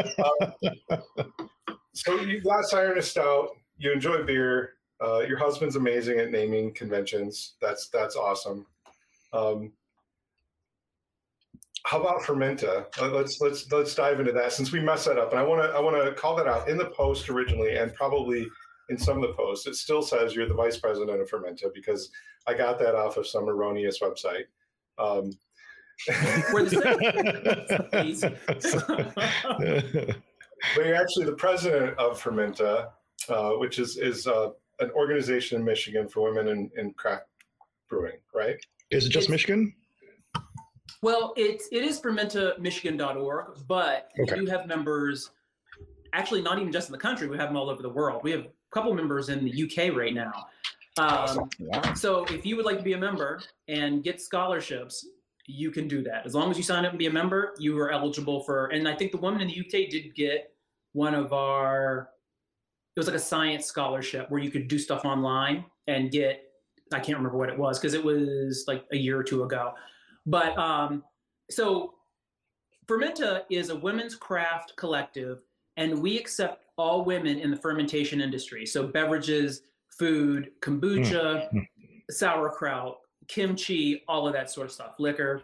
um, 1.20 1.68
so 1.94 2.20
you 2.20 2.40
got 2.40 2.64
Siren 2.64 3.02
Stout. 3.02 3.50
You 3.78 3.92
enjoy 3.92 4.22
beer. 4.22 4.74
Uh, 5.02 5.20
your 5.20 5.38
husband's 5.38 5.76
amazing 5.76 6.20
at 6.20 6.30
naming 6.30 6.72
conventions. 6.74 7.54
That's 7.60 7.88
that's 7.88 8.16
awesome. 8.16 8.66
Um, 9.32 9.72
how 11.84 12.00
about 12.00 12.22
Fermenta? 12.22 12.86
Uh, 13.00 13.08
let's 13.08 13.40
let's 13.40 13.70
let's 13.72 13.94
dive 13.94 14.20
into 14.20 14.32
that 14.32 14.52
since 14.52 14.70
we 14.70 14.80
messed 14.80 15.06
that 15.06 15.18
up, 15.18 15.30
and 15.30 15.40
I 15.40 15.42
want 15.42 15.62
to 15.62 15.76
I 15.76 15.80
want 15.80 16.02
to 16.02 16.12
call 16.12 16.36
that 16.36 16.46
out 16.46 16.68
in 16.68 16.78
the 16.78 16.90
post 16.90 17.28
originally, 17.28 17.76
and 17.76 17.92
probably 17.94 18.46
in 18.88 18.98
some 18.98 19.16
of 19.16 19.22
the 19.22 19.34
posts. 19.34 19.66
It 19.66 19.74
still 19.74 20.02
says 20.02 20.34
you're 20.34 20.46
the 20.46 20.54
vice 20.54 20.76
president 20.76 21.20
of 21.20 21.28
Fermenta 21.28 21.70
because 21.74 22.10
I 22.46 22.54
got 22.54 22.78
that 22.78 22.94
off 22.94 23.16
of 23.16 23.26
some 23.26 23.48
erroneous 23.48 24.00
website. 24.00 24.44
Um, 24.98 25.32
we're 26.52 26.64
the 26.64 27.82
but 30.74 30.86
you're 30.86 30.94
actually 30.94 31.26
the 31.26 31.36
president 31.36 31.98
of 31.98 32.20
Fermenta, 32.20 32.90
uh, 33.28 33.50
which 33.52 33.78
is 33.78 33.96
is 33.98 34.26
uh, 34.26 34.50
an 34.80 34.90
organization 34.92 35.58
in 35.58 35.64
Michigan 35.64 36.08
for 36.08 36.22
women 36.22 36.48
in, 36.48 36.70
in 36.76 36.92
craft 36.94 37.26
brewing, 37.88 38.18
right? 38.34 38.56
Is 38.90 39.06
it 39.06 39.10
just 39.10 39.24
it's, 39.24 39.30
Michigan? 39.30 39.74
Well, 41.02 41.32
it's 41.36 41.68
it 41.72 41.82
is 41.84 42.00
fermentamichigan.org, 42.00 43.46
but 43.66 44.08
okay. 44.20 44.34
we 44.34 44.40
do 44.40 44.50
have 44.50 44.66
members. 44.66 45.30
Actually, 46.14 46.42
not 46.42 46.58
even 46.58 46.72
just 46.72 46.88
in 46.88 46.92
the 46.92 46.98
country, 46.98 47.26
we 47.28 47.38
have 47.38 47.48
them 47.48 47.56
all 47.56 47.70
over 47.70 47.82
the 47.82 47.88
world. 47.88 48.22
We 48.22 48.32
have 48.32 48.42
a 48.42 48.50
couple 48.70 48.92
members 48.94 49.30
in 49.30 49.44
the 49.44 49.62
UK 49.62 49.96
right 49.96 50.14
now. 50.14 50.32
Um, 50.98 51.48
So, 51.94 52.24
if 52.26 52.44
you 52.44 52.56
would 52.56 52.66
like 52.66 52.76
to 52.76 52.82
be 52.82 52.92
a 52.92 52.98
member 52.98 53.40
and 53.68 54.04
get 54.04 54.20
scholarships, 54.20 55.06
you 55.46 55.70
can 55.70 55.88
do 55.88 56.02
that. 56.02 56.24
As 56.24 56.34
long 56.34 56.50
as 56.50 56.56
you 56.56 56.62
sign 56.62 56.84
up 56.84 56.90
and 56.90 56.98
be 56.98 57.06
a 57.06 57.12
member, 57.12 57.54
you 57.58 57.78
are 57.78 57.90
eligible 57.90 58.42
for. 58.42 58.66
And 58.66 58.88
I 58.88 58.94
think 58.94 59.12
the 59.12 59.18
woman 59.18 59.40
in 59.40 59.48
the 59.48 59.60
UK 59.60 59.90
did 59.90 60.14
get 60.14 60.52
one 60.92 61.14
of 61.14 61.32
our. 61.32 62.10
It 62.94 63.00
was 63.00 63.06
like 63.06 63.16
a 63.16 63.20
science 63.20 63.64
scholarship 63.64 64.30
where 64.30 64.40
you 64.40 64.50
could 64.50 64.68
do 64.68 64.78
stuff 64.78 65.04
online 65.04 65.64
and 65.86 66.10
get. 66.10 66.44
I 66.92 67.00
can't 67.00 67.16
remember 67.16 67.38
what 67.38 67.48
it 67.48 67.58
was 67.58 67.78
because 67.78 67.94
it 67.94 68.04
was 68.04 68.64
like 68.68 68.84
a 68.92 68.96
year 68.96 69.18
or 69.18 69.24
two 69.24 69.44
ago, 69.44 69.72
but 70.26 70.56
um, 70.58 71.02
so 71.50 71.94
Fermenta 72.86 73.44
is 73.50 73.70
a 73.70 73.76
women's 73.76 74.14
craft 74.14 74.74
collective, 74.76 75.38
and 75.78 76.02
we 76.02 76.18
accept 76.18 76.64
all 76.76 77.04
women 77.04 77.38
in 77.38 77.50
the 77.50 77.56
fermentation 77.56 78.20
industry. 78.20 78.66
So 78.66 78.86
beverages, 78.86 79.62
food, 79.98 80.50
kombucha, 80.60 81.50
mm. 81.52 81.66
sauerkraut, 82.10 82.98
kimchi, 83.28 84.02
all 84.08 84.26
of 84.26 84.32
that 84.34 84.50
sort 84.50 84.66
of 84.66 84.72
stuff, 84.72 84.94
liquor. 84.98 85.42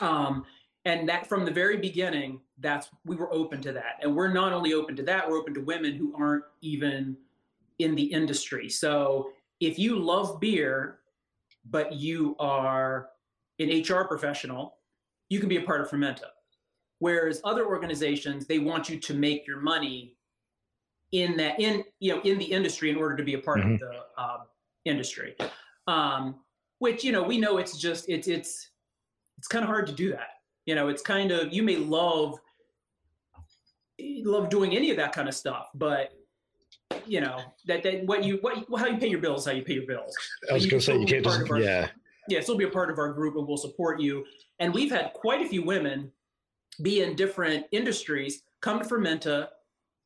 Um, 0.00 0.44
and 0.84 1.08
that 1.08 1.26
from 1.26 1.44
the 1.44 1.50
very 1.50 1.76
beginning, 1.76 2.40
that's 2.60 2.88
we 3.04 3.16
were 3.16 3.32
open 3.32 3.60
to 3.62 3.72
that. 3.72 3.98
And 4.00 4.14
we're 4.14 4.32
not 4.32 4.52
only 4.52 4.72
open 4.72 4.96
to 4.96 5.02
that, 5.04 5.28
we're 5.28 5.38
open 5.38 5.54
to 5.54 5.60
women 5.60 5.94
who 5.94 6.14
aren't 6.16 6.44
even 6.60 7.16
in 7.78 7.94
the 7.94 8.04
industry. 8.04 8.68
So 8.68 9.30
if 9.60 9.78
you 9.78 9.98
love 9.98 10.40
beer, 10.40 10.98
but 11.70 11.92
you 11.92 12.36
are 12.38 13.10
an 13.58 13.82
HR 13.82 14.04
professional, 14.04 14.76
you 15.28 15.40
can 15.40 15.48
be 15.48 15.56
a 15.56 15.62
part 15.62 15.80
of 15.80 15.90
Fermenta. 15.90 16.28
Whereas 17.00 17.40
other 17.44 17.66
organizations, 17.66 18.46
they 18.46 18.58
want 18.58 18.88
you 18.88 18.98
to 18.98 19.14
make 19.14 19.46
your 19.46 19.60
money 19.60 20.16
in 21.12 21.36
that 21.38 21.58
in 21.58 21.84
you 22.00 22.14
know 22.14 22.20
in 22.22 22.38
the 22.38 22.44
industry 22.44 22.90
in 22.90 22.96
order 22.96 23.16
to 23.16 23.22
be 23.22 23.34
a 23.34 23.38
part 23.38 23.60
mm-hmm. 23.60 23.74
of 23.74 23.80
the 23.80 23.92
uh, 24.16 24.38
industry. 24.84 25.34
Um, 25.86 26.36
which 26.78 27.04
you 27.04 27.12
know 27.12 27.22
we 27.22 27.38
know 27.38 27.58
it's 27.58 27.76
just 27.78 28.08
it's 28.08 28.28
it's 28.28 28.70
it's 29.38 29.48
kind 29.48 29.62
of 29.62 29.68
hard 29.68 29.86
to 29.86 29.92
do 29.92 30.10
that. 30.10 30.28
You 30.66 30.74
know 30.74 30.88
it's 30.88 31.02
kind 31.02 31.30
of 31.30 31.52
you 31.52 31.62
may 31.62 31.76
love 31.76 32.38
love 34.24 34.48
doing 34.48 34.76
any 34.76 34.90
of 34.90 34.96
that 34.96 35.12
kind 35.12 35.28
of 35.28 35.34
stuff 35.34 35.66
but 35.74 36.12
you 37.04 37.20
know 37.20 37.40
that, 37.66 37.82
that 37.82 38.04
what 38.06 38.22
you 38.22 38.38
what 38.42 38.64
how 38.78 38.86
you 38.86 38.96
pay 38.96 39.08
your 39.08 39.18
bills 39.18 39.44
how 39.44 39.52
you 39.52 39.62
pay 39.62 39.74
your 39.74 39.86
bills. 39.86 40.16
I 40.50 40.54
was 40.54 40.66
going 40.66 40.80
to 40.80 40.86
say 40.86 40.98
you 40.98 41.06
can't 41.06 41.24
just 41.24 41.50
our, 41.50 41.58
yeah. 41.58 41.88
Yeah 42.28 42.40
still 42.40 42.56
be 42.56 42.64
a 42.64 42.70
part 42.70 42.90
of 42.90 42.98
our 42.98 43.12
group 43.12 43.36
and 43.36 43.48
we'll 43.48 43.56
support 43.56 44.00
you. 44.00 44.24
And 44.60 44.72
we've 44.72 44.90
had 44.90 45.12
quite 45.14 45.40
a 45.44 45.48
few 45.48 45.62
women 45.62 46.12
be 46.82 47.02
in 47.02 47.16
different 47.16 47.66
industries 47.72 48.42
come 48.60 48.78
to 48.78 48.84
fermenta 48.84 49.50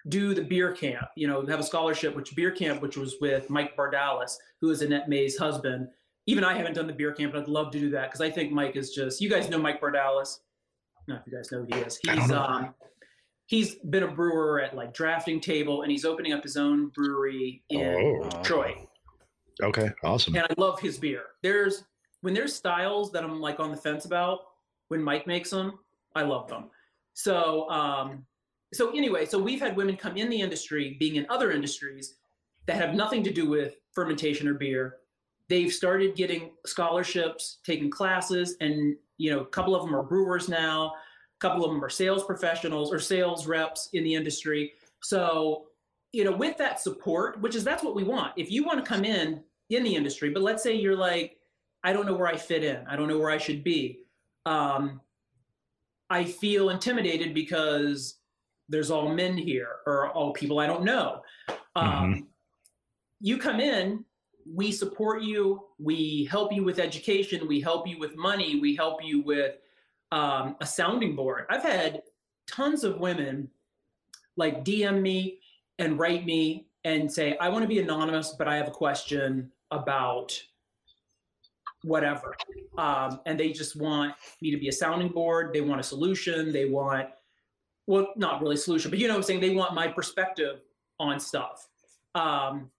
do 0.08 0.34
the 0.34 0.42
beer 0.42 0.72
camp 0.72 1.08
you 1.16 1.26
know 1.26 1.44
have 1.46 1.60
a 1.60 1.62
scholarship 1.62 2.14
which 2.16 2.34
beer 2.34 2.50
camp 2.50 2.82
which 2.82 2.96
was 2.96 3.16
with 3.20 3.48
mike 3.50 3.76
bardallis 3.76 4.36
who 4.60 4.70
is 4.70 4.82
annette 4.82 5.08
may's 5.08 5.36
husband 5.36 5.88
even 6.26 6.44
I 6.44 6.56
haven't 6.56 6.74
done 6.74 6.86
the 6.86 6.92
beer 6.92 7.12
camp, 7.12 7.32
but 7.32 7.42
I'd 7.42 7.48
love 7.48 7.70
to 7.72 7.80
do 7.80 7.90
that 7.90 8.10
because 8.10 8.20
I 8.20 8.30
think 8.30 8.52
Mike 8.52 8.76
is 8.76 8.90
just. 8.90 9.20
You 9.20 9.28
guys 9.28 9.48
know 9.48 9.58
Mike 9.58 9.80
Bardallis. 9.80 10.38
Not 11.08 11.20
if 11.20 11.26
you 11.26 11.36
guys 11.36 11.50
know 11.50 11.64
who 11.64 11.76
he 11.76 11.82
is. 11.82 11.98
He's 12.02 12.30
um, 12.30 12.74
he's 13.46 13.74
been 13.76 14.04
a 14.04 14.08
brewer 14.08 14.60
at 14.60 14.76
like 14.76 14.94
Drafting 14.94 15.40
Table, 15.40 15.82
and 15.82 15.90
he's 15.90 16.04
opening 16.04 16.32
up 16.32 16.42
his 16.42 16.56
own 16.56 16.88
brewery 16.88 17.62
in 17.70 18.22
oh. 18.22 18.28
Detroit. 18.30 18.76
Okay, 19.62 19.90
awesome. 20.04 20.36
And 20.36 20.44
I 20.44 20.54
love 20.60 20.80
his 20.80 20.98
beer. 20.98 21.22
There's 21.42 21.84
when 22.20 22.34
there's 22.34 22.54
styles 22.54 23.10
that 23.12 23.24
I'm 23.24 23.40
like 23.40 23.60
on 23.60 23.70
the 23.70 23.76
fence 23.76 24.04
about. 24.04 24.40
When 24.88 25.02
Mike 25.02 25.26
makes 25.26 25.48
them, 25.48 25.78
I 26.14 26.22
love 26.22 26.48
them. 26.48 26.70
So 27.14 27.68
um, 27.70 28.24
so 28.72 28.90
anyway, 28.90 29.26
so 29.26 29.38
we've 29.38 29.60
had 29.60 29.76
women 29.76 29.96
come 29.96 30.16
in 30.16 30.30
the 30.30 30.40
industry, 30.40 30.96
being 30.98 31.16
in 31.16 31.26
other 31.28 31.50
industries 31.50 32.16
that 32.66 32.76
have 32.76 32.94
nothing 32.94 33.22
to 33.24 33.32
do 33.32 33.48
with 33.48 33.76
fermentation 33.92 34.48
or 34.48 34.54
beer, 34.54 34.96
they've 35.52 35.70
started 35.70 36.16
getting 36.16 36.50
scholarships, 36.64 37.58
taking 37.62 37.90
classes, 37.90 38.56
and 38.62 38.96
you 39.18 39.30
know, 39.30 39.40
a 39.40 39.46
couple 39.46 39.76
of 39.76 39.84
them 39.84 39.94
are 39.94 40.02
brewers 40.02 40.48
now, 40.48 40.86
a 40.86 41.40
couple 41.40 41.62
of 41.62 41.70
them 41.70 41.84
are 41.84 41.90
sales 41.90 42.24
professionals 42.24 42.90
or 42.90 42.98
sales 42.98 43.46
reps 43.46 43.90
in 43.92 44.02
the 44.02 44.14
industry. 44.14 44.72
So, 45.02 45.66
you 46.12 46.24
know, 46.24 46.32
with 46.32 46.56
that 46.56 46.80
support, 46.80 47.38
which 47.42 47.54
is 47.54 47.64
that's 47.64 47.84
what 47.84 47.94
we 47.94 48.02
want. 48.02 48.32
If 48.38 48.50
you 48.50 48.64
want 48.64 48.82
to 48.82 48.88
come 48.88 49.04
in 49.04 49.42
in 49.68 49.82
the 49.84 49.94
industry, 49.94 50.30
but 50.30 50.42
let's 50.42 50.62
say 50.62 50.74
you're 50.74 50.96
like, 50.96 51.36
I 51.84 51.92
don't 51.92 52.06
know 52.06 52.14
where 52.14 52.28
I 52.28 52.36
fit 52.38 52.64
in, 52.64 52.86
I 52.88 52.96
don't 52.96 53.08
know 53.08 53.18
where 53.18 53.30
I 53.30 53.36
should 53.36 53.62
be. 53.62 53.98
Um, 54.46 55.02
I 56.08 56.24
feel 56.24 56.70
intimidated 56.70 57.34
because 57.34 58.20
there's 58.70 58.90
all 58.90 59.12
men 59.14 59.36
here 59.36 59.68
or 59.86 60.08
all 60.12 60.32
people 60.32 60.60
I 60.60 60.66
don't 60.66 60.84
know. 60.84 61.20
Um, 61.76 61.86
mm-hmm. 61.86 62.20
You 63.20 63.36
come 63.36 63.60
in 63.60 64.06
we 64.46 64.72
support 64.72 65.22
you. 65.22 65.64
We 65.78 66.26
help 66.30 66.52
you 66.52 66.64
with 66.64 66.78
education. 66.78 67.46
We 67.46 67.60
help 67.60 67.86
you 67.86 67.98
with 67.98 68.16
money. 68.16 68.58
We 68.60 68.74
help 68.76 69.04
you 69.04 69.22
with 69.22 69.56
um, 70.10 70.56
a 70.60 70.66
sounding 70.66 71.16
board. 71.16 71.46
I've 71.50 71.62
had 71.62 72.02
tons 72.46 72.84
of 72.84 72.98
women 72.98 73.48
like 74.36 74.64
DM 74.64 75.00
me 75.00 75.38
and 75.78 75.98
write 75.98 76.24
me 76.24 76.66
and 76.84 77.10
say, 77.10 77.36
I 77.38 77.48
want 77.48 77.62
to 77.62 77.68
be 77.68 77.78
anonymous, 77.78 78.34
but 78.36 78.48
I 78.48 78.56
have 78.56 78.68
a 78.68 78.72
question 78.72 79.50
about 79.70 80.40
whatever. 81.82 82.34
Um, 82.78 83.20
and 83.26 83.38
they 83.38 83.52
just 83.52 83.76
want 83.76 84.14
me 84.40 84.50
to 84.50 84.56
be 84.56 84.68
a 84.68 84.72
sounding 84.72 85.08
board. 85.08 85.52
They 85.52 85.60
want 85.60 85.80
a 85.80 85.84
solution. 85.84 86.52
They 86.52 86.66
want, 86.66 87.08
well, 87.86 88.08
not 88.16 88.40
really 88.40 88.56
solution, 88.56 88.90
but 88.90 88.98
you 88.98 89.08
know 89.08 89.14
what 89.14 89.18
I'm 89.18 89.24
saying? 89.24 89.40
They 89.40 89.54
want 89.54 89.74
my 89.74 89.88
perspective 89.88 90.60
on 91.00 91.18
stuff, 91.18 91.68
um, 92.14 92.70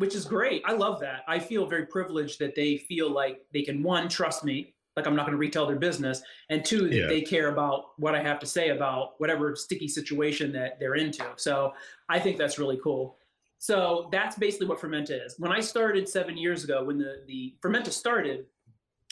which 0.00 0.14
is 0.14 0.24
great. 0.24 0.62
I 0.64 0.72
love 0.72 0.98
that. 1.00 1.24
I 1.28 1.38
feel 1.38 1.66
very 1.66 1.84
privileged 1.84 2.38
that 2.38 2.54
they 2.54 2.78
feel 2.78 3.10
like 3.10 3.42
they 3.52 3.60
can, 3.60 3.82
one, 3.82 4.08
trust 4.08 4.44
me, 4.44 4.72
like 4.96 5.06
I'm 5.06 5.14
not 5.14 5.26
going 5.26 5.36
to 5.36 5.38
retell 5.38 5.66
their 5.66 5.76
business, 5.76 6.22
and 6.48 6.64
two, 6.64 6.88
that 6.88 6.94
yeah. 6.94 7.06
they 7.06 7.20
care 7.20 7.50
about 7.50 7.90
what 7.98 8.14
I 8.14 8.22
have 8.22 8.38
to 8.38 8.46
say 8.46 8.70
about 8.70 9.20
whatever 9.20 9.54
sticky 9.54 9.88
situation 9.88 10.52
that 10.52 10.80
they're 10.80 10.94
into. 10.94 11.26
So 11.36 11.74
I 12.08 12.18
think 12.18 12.38
that's 12.38 12.58
really 12.58 12.80
cool. 12.82 13.18
So 13.58 14.08
that's 14.10 14.36
basically 14.36 14.68
what 14.68 14.80
Fermenta 14.80 15.22
is. 15.22 15.34
When 15.38 15.52
I 15.52 15.60
started 15.60 16.08
seven 16.08 16.34
years 16.38 16.64
ago, 16.64 16.82
when 16.82 16.96
the, 16.96 17.22
the 17.26 17.54
Fermenta 17.60 17.90
started, 17.90 18.46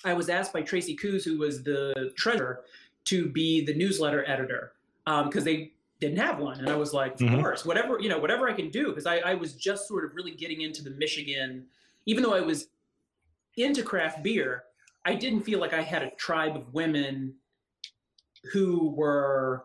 I 0.07 0.15
was 0.15 0.31
asked 0.31 0.55
by 0.55 0.63
Tracy 0.63 0.97
Coos, 0.97 1.23
who 1.23 1.37
was 1.37 1.63
the 1.63 2.15
treasurer, 2.17 2.63
to 3.05 3.29
be 3.29 3.63
the 3.63 3.75
newsletter 3.75 4.27
editor 4.27 4.73
because 5.05 5.43
um, 5.43 5.45
they 5.45 5.73
didn't 6.01 6.19
have 6.19 6.39
one. 6.39 6.59
And 6.59 6.69
I 6.69 6.77
was 6.77 6.93
like, 6.93 7.15
of 7.15 7.21
mm-hmm. 7.21 7.41
course, 7.41 7.65
whatever, 7.65 7.99
you 8.01 8.09
know, 8.09 8.19
whatever 8.19 8.49
I 8.49 8.53
can 8.53 8.71
do. 8.71 8.89
Because 8.89 9.07
I, 9.07 9.19
I 9.19 9.35
was 9.35 9.55
just 9.55 9.89
sort 9.89 10.05
of 10.05 10.15
really 10.15 10.33
getting 10.33 10.61
into 10.61 10.83
the 10.83 10.91
Michigan, 10.91 11.67
even 12.07 12.23
though 12.23 12.35
I 12.35 12.41
was 12.41 12.69
into 13.57 13.83
craft 13.83 14.23
beer, 14.23 14.65
I 15.05 15.15
didn't 15.15 15.43
feel 15.43 15.59
like 15.59 15.73
I 15.73 15.83
had 15.83 16.03
a 16.03 16.11
tribe 16.13 16.57
of 16.57 16.73
women 16.73 17.35
who 18.53 18.91
were 18.91 19.65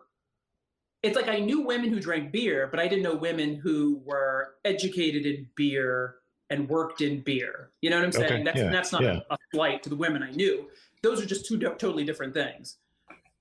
it's 1.02 1.16
like 1.16 1.28
I 1.28 1.38
knew 1.38 1.60
women 1.60 1.90
who 1.90 2.00
drank 2.00 2.32
beer, 2.32 2.66
but 2.66 2.80
I 2.80 2.88
didn't 2.88 3.02
know 3.02 3.14
women 3.14 3.56
who 3.56 4.00
were 4.06 4.54
educated 4.64 5.26
in 5.26 5.46
beer 5.54 6.16
and 6.48 6.66
worked 6.66 7.02
in 7.02 7.20
beer. 7.20 7.70
You 7.82 7.90
know 7.90 7.96
what 7.96 8.06
I'm 8.06 8.12
saying? 8.12 8.32
Okay, 8.32 8.42
that's 8.42 8.58
yeah, 8.58 8.70
that's 8.70 8.90
not 8.90 9.02
yeah. 9.02 9.20
a, 9.30 9.34
a 9.34 9.38
slight 9.52 9.82
to 9.82 9.90
the 9.90 9.96
women 9.96 10.22
I 10.22 10.30
knew. 10.30 10.70
Those 11.02 11.22
are 11.22 11.26
just 11.26 11.44
two 11.44 11.58
do- 11.58 11.74
totally 11.76 12.04
different 12.04 12.32
things. 12.32 12.78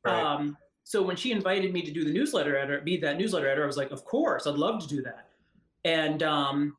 Right. 0.04 0.22
Um, 0.22 0.58
so 0.84 1.02
when 1.02 1.16
she 1.16 1.32
invited 1.32 1.74
me 1.74 1.82
to 1.82 1.92
do 1.92 2.04
the 2.04 2.12
newsletter 2.12 2.58
editor, 2.58 2.82
be 2.82 2.98
that 2.98 3.18
newsletter 3.18 3.48
editor, 3.48 3.64
I 3.64 3.68
was 3.68 3.78
like, 3.78 3.92
of 3.92 4.04
course, 4.06 4.48
I'd 4.48 4.56
love 4.56 4.82
to 4.82 4.88
do 4.88 5.02
that. 5.04 5.30
And 5.86 6.24
um, 6.24 6.76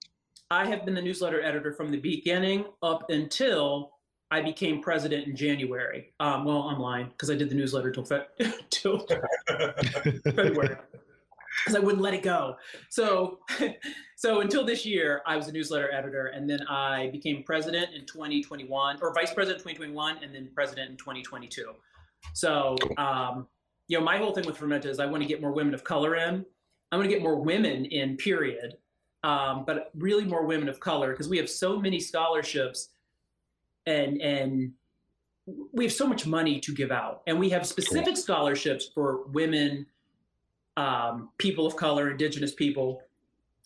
I 0.50 0.66
have 0.66 0.84
been 0.84 0.94
the 0.94 1.02
newsletter 1.02 1.42
editor 1.42 1.72
from 1.72 1.90
the 1.90 1.98
beginning 1.98 2.64
up 2.82 3.10
until 3.10 3.92
I 4.30 4.40
became 4.40 4.80
president 4.82 5.26
in 5.26 5.36
January. 5.36 6.12
Um, 6.20 6.44
well, 6.44 6.62
I'm 6.62 6.78
lying 6.78 7.08
because 7.08 7.30
I 7.30 7.34
did 7.34 7.50
the 7.50 7.54
newsletter 7.54 7.90
till, 7.92 8.04
fe- 8.04 8.26
till 8.70 9.06
February 10.24 10.76
because 11.64 11.76
I 11.76 11.78
wouldn't 11.78 12.02
let 12.02 12.14
it 12.14 12.22
go. 12.22 12.56
So, 12.90 13.38
so 14.16 14.40
until 14.40 14.64
this 14.64 14.84
year, 14.84 15.22
I 15.26 15.36
was 15.36 15.48
a 15.48 15.52
newsletter 15.52 15.92
editor, 15.92 16.26
and 16.26 16.48
then 16.48 16.66
I 16.68 17.10
became 17.12 17.42
president 17.42 17.94
in 17.94 18.06
2021, 18.06 18.98
or 19.00 19.14
vice 19.14 19.32
president 19.32 19.60
in 19.60 19.74
2021, 19.74 20.22
and 20.22 20.34
then 20.34 20.50
president 20.54 20.90
in 20.90 20.96
2022. 20.96 21.72
So, 22.32 22.76
um, 22.96 23.46
you 23.88 23.98
know, 23.98 24.04
my 24.04 24.16
whole 24.16 24.32
thing 24.32 24.46
with 24.46 24.56
Fermenta 24.56 24.88
is 24.88 24.98
I 24.98 25.06
want 25.06 25.22
to 25.22 25.28
get 25.28 25.40
more 25.40 25.52
women 25.52 25.74
of 25.74 25.84
color 25.84 26.16
in. 26.16 26.44
I 26.90 26.96
want 26.96 27.08
to 27.08 27.14
get 27.14 27.22
more 27.22 27.36
women 27.36 27.84
in, 27.86 28.16
period, 28.16 28.76
um, 29.22 29.64
but 29.66 29.90
really 29.96 30.24
more 30.24 30.44
women 30.46 30.68
of 30.68 30.80
color 30.80 31.10
because 31.10 31.28
we 31.28 31.36
have 31.38 31.50
so 31.50 31.78
many 31.78 31.98
scholarships 31.98 32.90
and 33.86 34.20
and 34.20 34.72
we 35.72 35.84
have 35.84 35.92
so 35.92 36.06
much 36.06 36.26
money 36.26 36.58
to 36.60 36.72
give 36.72 36.90
out, 36.90 37.22
and 37.26 37.38
we 37.38 37.50
have 37.50 37.66
specific 37.66 38.14
cool. 38.14 38.16
scholarships 38.16 38.88
for 38.94 39.26
women, 39.26 39.84
um, 40.76 41.28
people 41.36 41.66
of 41.66 41.76
color, 41.76 42.10
Indigenous 42.10 42.54
people, 42.54 43.02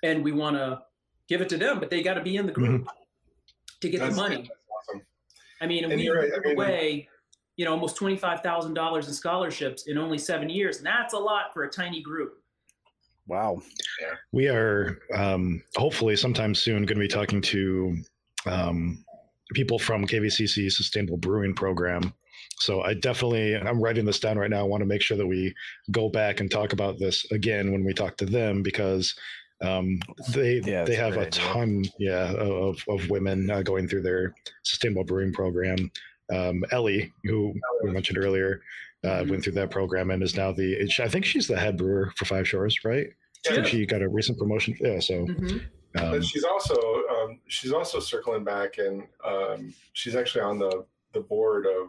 and 0.02 0.24
we 0.24 0.33
want 0.33 0.57
to 0.57 0.83
give 1.28 1.40
it 1.40 1.48
to 1.50 1.57
them, 1.57 1.78
but 1.78 1.90
they 1.90 2.02
got 2.02 2.14
to 2.14 2.22
be 2.22 2.37
in 2.37 2.46
the 2.46 2.52
group 2.52 2.83
mm-hmm. 2.83 3.78
to 3.81 3.88
get 3.88 4.00
that's, 4.00 4.16
the 4.16 4.20
money. 4.20 4.50
Awesome. 4.76 5.02
I 5.61 5.66
mean, 5.66 5.85
and, 5.85 5.92
and 5.92 6.02
we 6.02 6.09
right. 6.09 6.31
give 6.31 6.40
I 6.44 6.48
mean, 6.48 6.52
away, 6.54 7.09
you 7.59 7.64
know, 7.64 7.73
almost 7.73 7.97
twenty 7.97 8.16
five 8.16 8.40
thousand 8.40 8.73
dollars 8.73 9.09
in 9.09 9.12
scholarships 9.12 9.88
in 9.88 9.99
only 9.99 10.16
seven 10.16 10.49
years, 10.49 10.79
and 10.79 10.87
that's 10.87 11.12
a 11.12 11.18
lot 11.18 11.53
for 11.53 11.64
a 11.64 11.71
tiny 11.71 12.01
group. 12.01 12.40
Wow. 13.27 13.61
We 14.33 14.49
are 14.49 15.01
um, 15.14 15.62
hopefully 15.77 16.16
sometime 16.16 16.55
soon 16.55 16.87
going 16.87 16.97
to 16.99 17.05
be 17.05 17.09
talking 17.09 17.42
to 17.42 17.97
um, 18.47 19.05
people 19.53 19.79
from 19.79 20.07
KVCC 20.07 20.73
Sustainable 20.73 21.18
Brewing 21.18 21.53
Program. 21.53 22.14
So 22.61 22.83
I 22.83 22.94
definitely, 22.94 23.55
I'm 23.55 23.83
writing 23.83 24.07
this 24.07 24.21
down 24.21 24.38
right 24.38 24.49
now. 24.49 24.61
I 24.61 24.62
want 24.62 24.81
to 24.81 24.87
make 24.87 25.03
sure 25.03 25.16
that 25.18 25.27
we 25.27 25.55
go 25.90 26.09
back 26.09 26.40
and 26.40 26.51
talk 26.51 26.73
about 26.73 26.99
this 26.99 27.31
again 27.31 27.71
when 27.71 27.85
we 27.85 27.92
talk 27.92 28.16
to 28.18 28.25
them 28.25 28.62
because 28.62 29.14
um, 29.62 29.99
they 30.31 30.61
yeah, 30.64 30.85
they 30.85 30.94
have 30.94 31.16
a 31.16 31.27
idea. 31.27 31.31
ton, 31.31 31.85
yeah, 31.99 32.33
of 32.35 32.83
of 32.88 33.11
women 33.11 33.51
uh, 33.51 33.62
going 33.62 33.88
through 33.88 34.03
their 34.03 34.33
Sustainable 34.62 35.05
Brewing 35.05 35.33
Program. 35.33 35.90
Um, 36.35 36.64
Ellie, 36.71 37.12
who 37.25 37.55
we 37.83 37.91
mentioned 37.91 38.19
earlier, 38.19 38.61
uh, 39.05 39.09
mm-hmm. 39.09 39.31
went 39.31 39.45
through 39.45 39.55
that 39.55 39.71
program 39.71 40.11
and 40.11 40.23
is 40.23 40.37
now 40.37 40.53
the. 40.53 40.88
I 41.01 41.09
think 41.09 41.25
she's 41.25 41.47
the 41.47 41.59
head 41.59 41.77
brewer 41.77 42.12
for 42.17 42.25
Five 42.25 42.47
Shores, 42.49 42.85
right? 42.85 43.09
Yeah. 43.49 43.62
she 43.62 43.87
got 43.87 44.03
a 44.03 44.09
recent 44.09 44.38
promotion. 44.38 44.77
Yeah, 44.81 44.99
so 45.01 45.27
mm-hmm. 45.27 45.59
Um, 45.97 46.11
but 46.11 46.25
she's 46.25 46.45
also 46.45 46.75
um, 46.75 47.41
she's 47.49 47.73
also 47.73 47.99
circling 47.99 48.45
back, 48.45 48.79
and 48.79 49.05
um, 49.25 49.75
she's 49.95 50.14
actually 50.14 50.43
on 50.43 50.59
the 50.59 50.85
the 51.14 51.21
board 51.21 51.67
of 51.67 51.88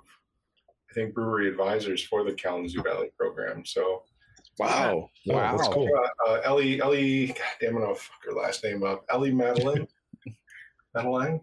I 0.90 0.94
think 0.94 1.14
brewery 1.14 1.50
advisors 1.50 2.02
for 2.02 2.24
the 2.24 2.34
Kalamazoo 2.34 2.82
Valley 2.82 3.10
program. 3.18 3.66
So 3.66 4.04
wow, 4.58 5.10
wow, 5.26 5.58
that's 5.58 5.68
cool. 5.68 5.90
Uh, 5.94 6.32
uh, 6.32 6.42
Ellie 6.46 6.82
Ellie, 6.82 7.28
God 7.28 7.38
damn, 7.60 7.76
I'm 7.76 7.82
gonna 7.82 7.96
fuck 7.96 8.24
her 8.26 8.34
last 8.34 8.64
name 8.64 8.84
up. 8.84 9.04
Ellie 9.10 9.34
Madeline, 9.34 9.88
Madeline. 10.96 11.42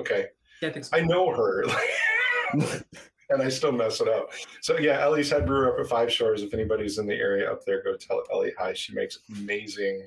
Okay, 0.00 0.26
yeah, 0.60 0.72
I, 0.92 0.98
I 0.98 1.00
know 1.00 1.34
her. 1.34 1.64
and 3.30 3.42
I 3.42 3.48
still 3.48 3.72
mess 3.72 4.00
it 4.00 4.08
up. 4.08 4.30
So 4.60 4.78
yeah, 4.78 5.00
Ellie's 5.00 5.30
head 5.30 5.46
brewer 5.46 5.72
up 5.72 5.80
at 5.80 5.88
Five 5.88 6.12
Shores. 6.12 6.42
If 6.42 6.54
anybody's 6.54 6.98
in 6.98 7.06
the 7.06 7.14
area 7.14 7.50
up 7.50 7.64
there, 7.64 7.82
go 7.82 7.96
tell 7.96 8.22
Ellie 8.32 8.52
hi. 8.58 8.72
She 8.72 8.94
makes 8.94 9.18
amazing 9.36 10.06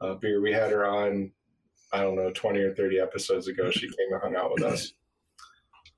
uh, 0.00 0.14
beer. 0.14 0.40
We 0.40 0.52
had 0.52 0.70
her 0.70 0.86
on, 0.86 1.32
I 1.92 2.02
don't 2.02 2.16
know, 2.16 2.30
20 2.30 2.60
or 2.60 2.74
30 2.74 3.00
episodes 3.00 3.48
ago. 3.48 3.70
She 3.70 3.86
came 3.86 4.12
and 4.12 4.22
hung 4.22 4.36
out 4.36 4.52
with 4.52 4.62
us. 4.62 4.92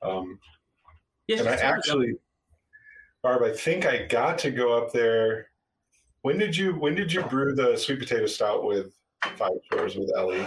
Um, 0.02 0.38
and 1.28 1.48
I 1.48 1.54
actually, 1.54 2.14
Barb, 3.22 3.42
I 3.42 3.52
think 3.52 3.86
I 3.86 4.06
got 4.06 4.38
to 4.38 4.50
go 4.50 4.76
up 4.76 4.92
there. 4.92 5.50
When 6.22 6.38
did 6.38 6.56
you 6.56 6.72
when 6.74 6.94
did 6.94 7.12
you 7.12 7.22
brew 7.22 7.54
the 7.54 7.76
sweet 7.76 7.98
potato 7.98 8.26
stout 8.26 8.64
with 8.64 8.92
Five 9.36 9.52
Shores 9.70 9.96
with 9.96 10.10
Ellie? 10.16 10.46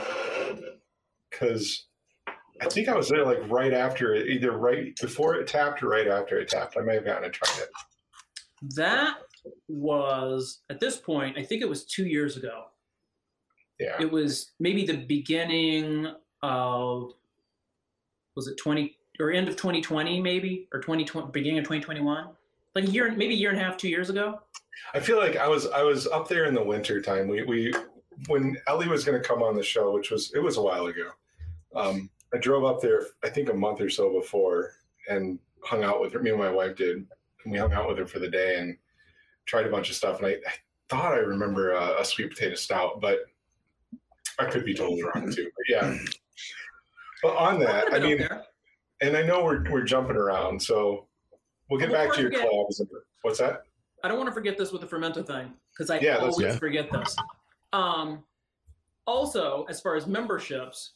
Because 1.30 1.86
I 2.62 2.70
think 2.70 2.88
I 2.88 2.96
was 2.96 3.10
there 3.10 3.26
like 3.26 3.40
right 3.50 3.74
after 3.74 4.14
it, 4.14 4.28
either 4.30 4.52
right 4.52 4.96
before 5.00 5.36
it 5.36 5.48
tapped 5.48 5.84
or 5.84 5.90
right 5.90 6.08
after 6.08 6.40
it 6.40 6.50
tapped. 6.50 6.78
I 6.78 6.82
may 6.82 6.96
have 6.96 7.06
gotten 7.06 7.24
to 7.24 7.30
try 7.30 7.50
it. 7.62 7.70
That 8.76 9.18
was 9.68 10.62
at 10.70 10.80
this 10.80 10.98
point, 10.98 11.38
I 11.38 11.44
think 11.44 11.62
it 11.62 11.70
was 11.70 11.86
two 11.86 12.06
years 12.06 12.38
ago. 12.38 12.66
Yeah. 13.80 13.98
It 14.00 14.10
was 14.10 14.52
maybe 14.60 14.86
the 14.86 14.98
beginning 14.98 16.08
of 16.42 17.14
was 18.36 18.48
it 18.48 18.58
20 18.58 18.98
or 19.20 19.32
end 19.32 19.48
of 19.48 19.56
2020 19.56 20.22
maybe 20.22 20.68
or 20.74 20.80
2020 20.80 21.30
beginning 21.32 21.60
of 21.60 21.64
2021 21.64 22.28
like 22.76 22.84
a 22.84 22.88
year 22.88 23.12
maybe 23.12 23.34
a 23.34 23.38
year 23.38 23.52
and 23.52 23.60
a 23.60 23.64
half 23.64 23.78
two 23.78 23.88
years 23.88 24.10
ago 24.10 24.40
i 24.94 25.00
feel 25.00 25.18
like 25.18 25.38
i 25.38 25.48
was 25.48 25.68
i 25.68 25.84
was 25.84 26.08
up 26.08 26.28
there 26.28 26.46
in 26.46 26.54
the 26.54 26.64
winter 26.64 27.02
time 27.02 27.28
we 27.28 27.44
we 27.44 27.72
when 28.28 28.58
ellie 28.68 28.88
was 28.88 29.06
going 29.06 29.20
to 29.20 29.26
come 29.26 29.42
on 29.44 29.56
the 29.56 29.64
show 29.64 29.94
which 29.94 30.12
was 30.12 30.34
it 30.34 30.40
was 30.40 30.58
a 30.58 30.62
while 30.62 30.88
ago 30.88 31.12
um, 31.76 32.10
i 32.34 32.38
drove 32.38 32.64
up 32.64 32.82
there 32.82 33.08
i 33.24 33.30
think 33.30 33.50
a 33.50 33.54
month 33.54 33.82
or 33.82 33.90
so 33.90 34.12
before 34.20 34.72
and 35.10 35.40
hung 35.64 35.84
out 35.84 36.02
with 36.02 36.14
her 36.14 36.20
me 36.20 36.30
and 36.30 36.40
my 36.40 36.50
wife 36.50 36.76
did 36.76 36.98
and 37.44 37.52
we 37.52 37.58
hung 37.58 37.74
out 37.74 37.88
with 37.88 37.98
her 37.98 38.06
for 38.06 38.20
the 38.20 38.30
day 38.30 38.60
and 38.60 38.78
tried 39.46 39.66
a 39.66 39.70
bunch 39.70 39.90
of 39.90 39.96
stuff 39.96 40.18
and 40.20 40.28
i, 40.28 40.32
I 40.32 40.54
thought 40.90 41.14
i 41.14 41.18
remember 41.18 41.72
a, 41.72 42.02
a 42.02 42.06
sweet 42.06 42.30
potato 42.30 42.56
stout 42.56 43.02
but 43.02 43.26
I 44.40 44.46
could 44.46 44.66
be 44.66 44.74
totally 44.74 45.04
wrong 45.04 45.32
too, 45.32 45.50
but 45.56 45.66
yeah. 45.70 45.98
But 47.22 47.36
on 47.36 47.60
that, 47.60 47.94
I 47.94 48.00
mean, 48.00 48.28
and 49.02 49.16
I 49.16 49.22
know 49.22 49.44
we're 49.44 49.70
we're 49.70 49.84
jumping 49.84 50.16
around, 50.16 50.62
so 50.62 51.08
we'll 51.70 51.80
get 51.80 51.92
back 51.92 52.14
to 52.14 52.22
your 52.22 52.32
forget, 52.32 52.50
collabs. 52.50 52.82
What's 53.22 53.40
that? 53.40 53.64
I 54.04 54.08
don't 54.08 54.18
want 54.18 54.28
to 54.28 54.34
forget 54.34 54.58
this 54.58 54.72
with 54.72 54.82
the 54.82 54.88
Fermenta 54.88 55.24
thing 55.24 55.54
because 55.72 55.90
I 55.90 56.00
yeah, 56.00 56.18
always 56.18 56.40
yeah. 56.40 56.58
forget 56.58 56.92
this. 56.92 57.16
Um, 57.72 58.24
also, 59.06 59.66
as 59.70 59.80
far 59.80 59.96
as 59.96 60.08
memberships, 60.08 60.94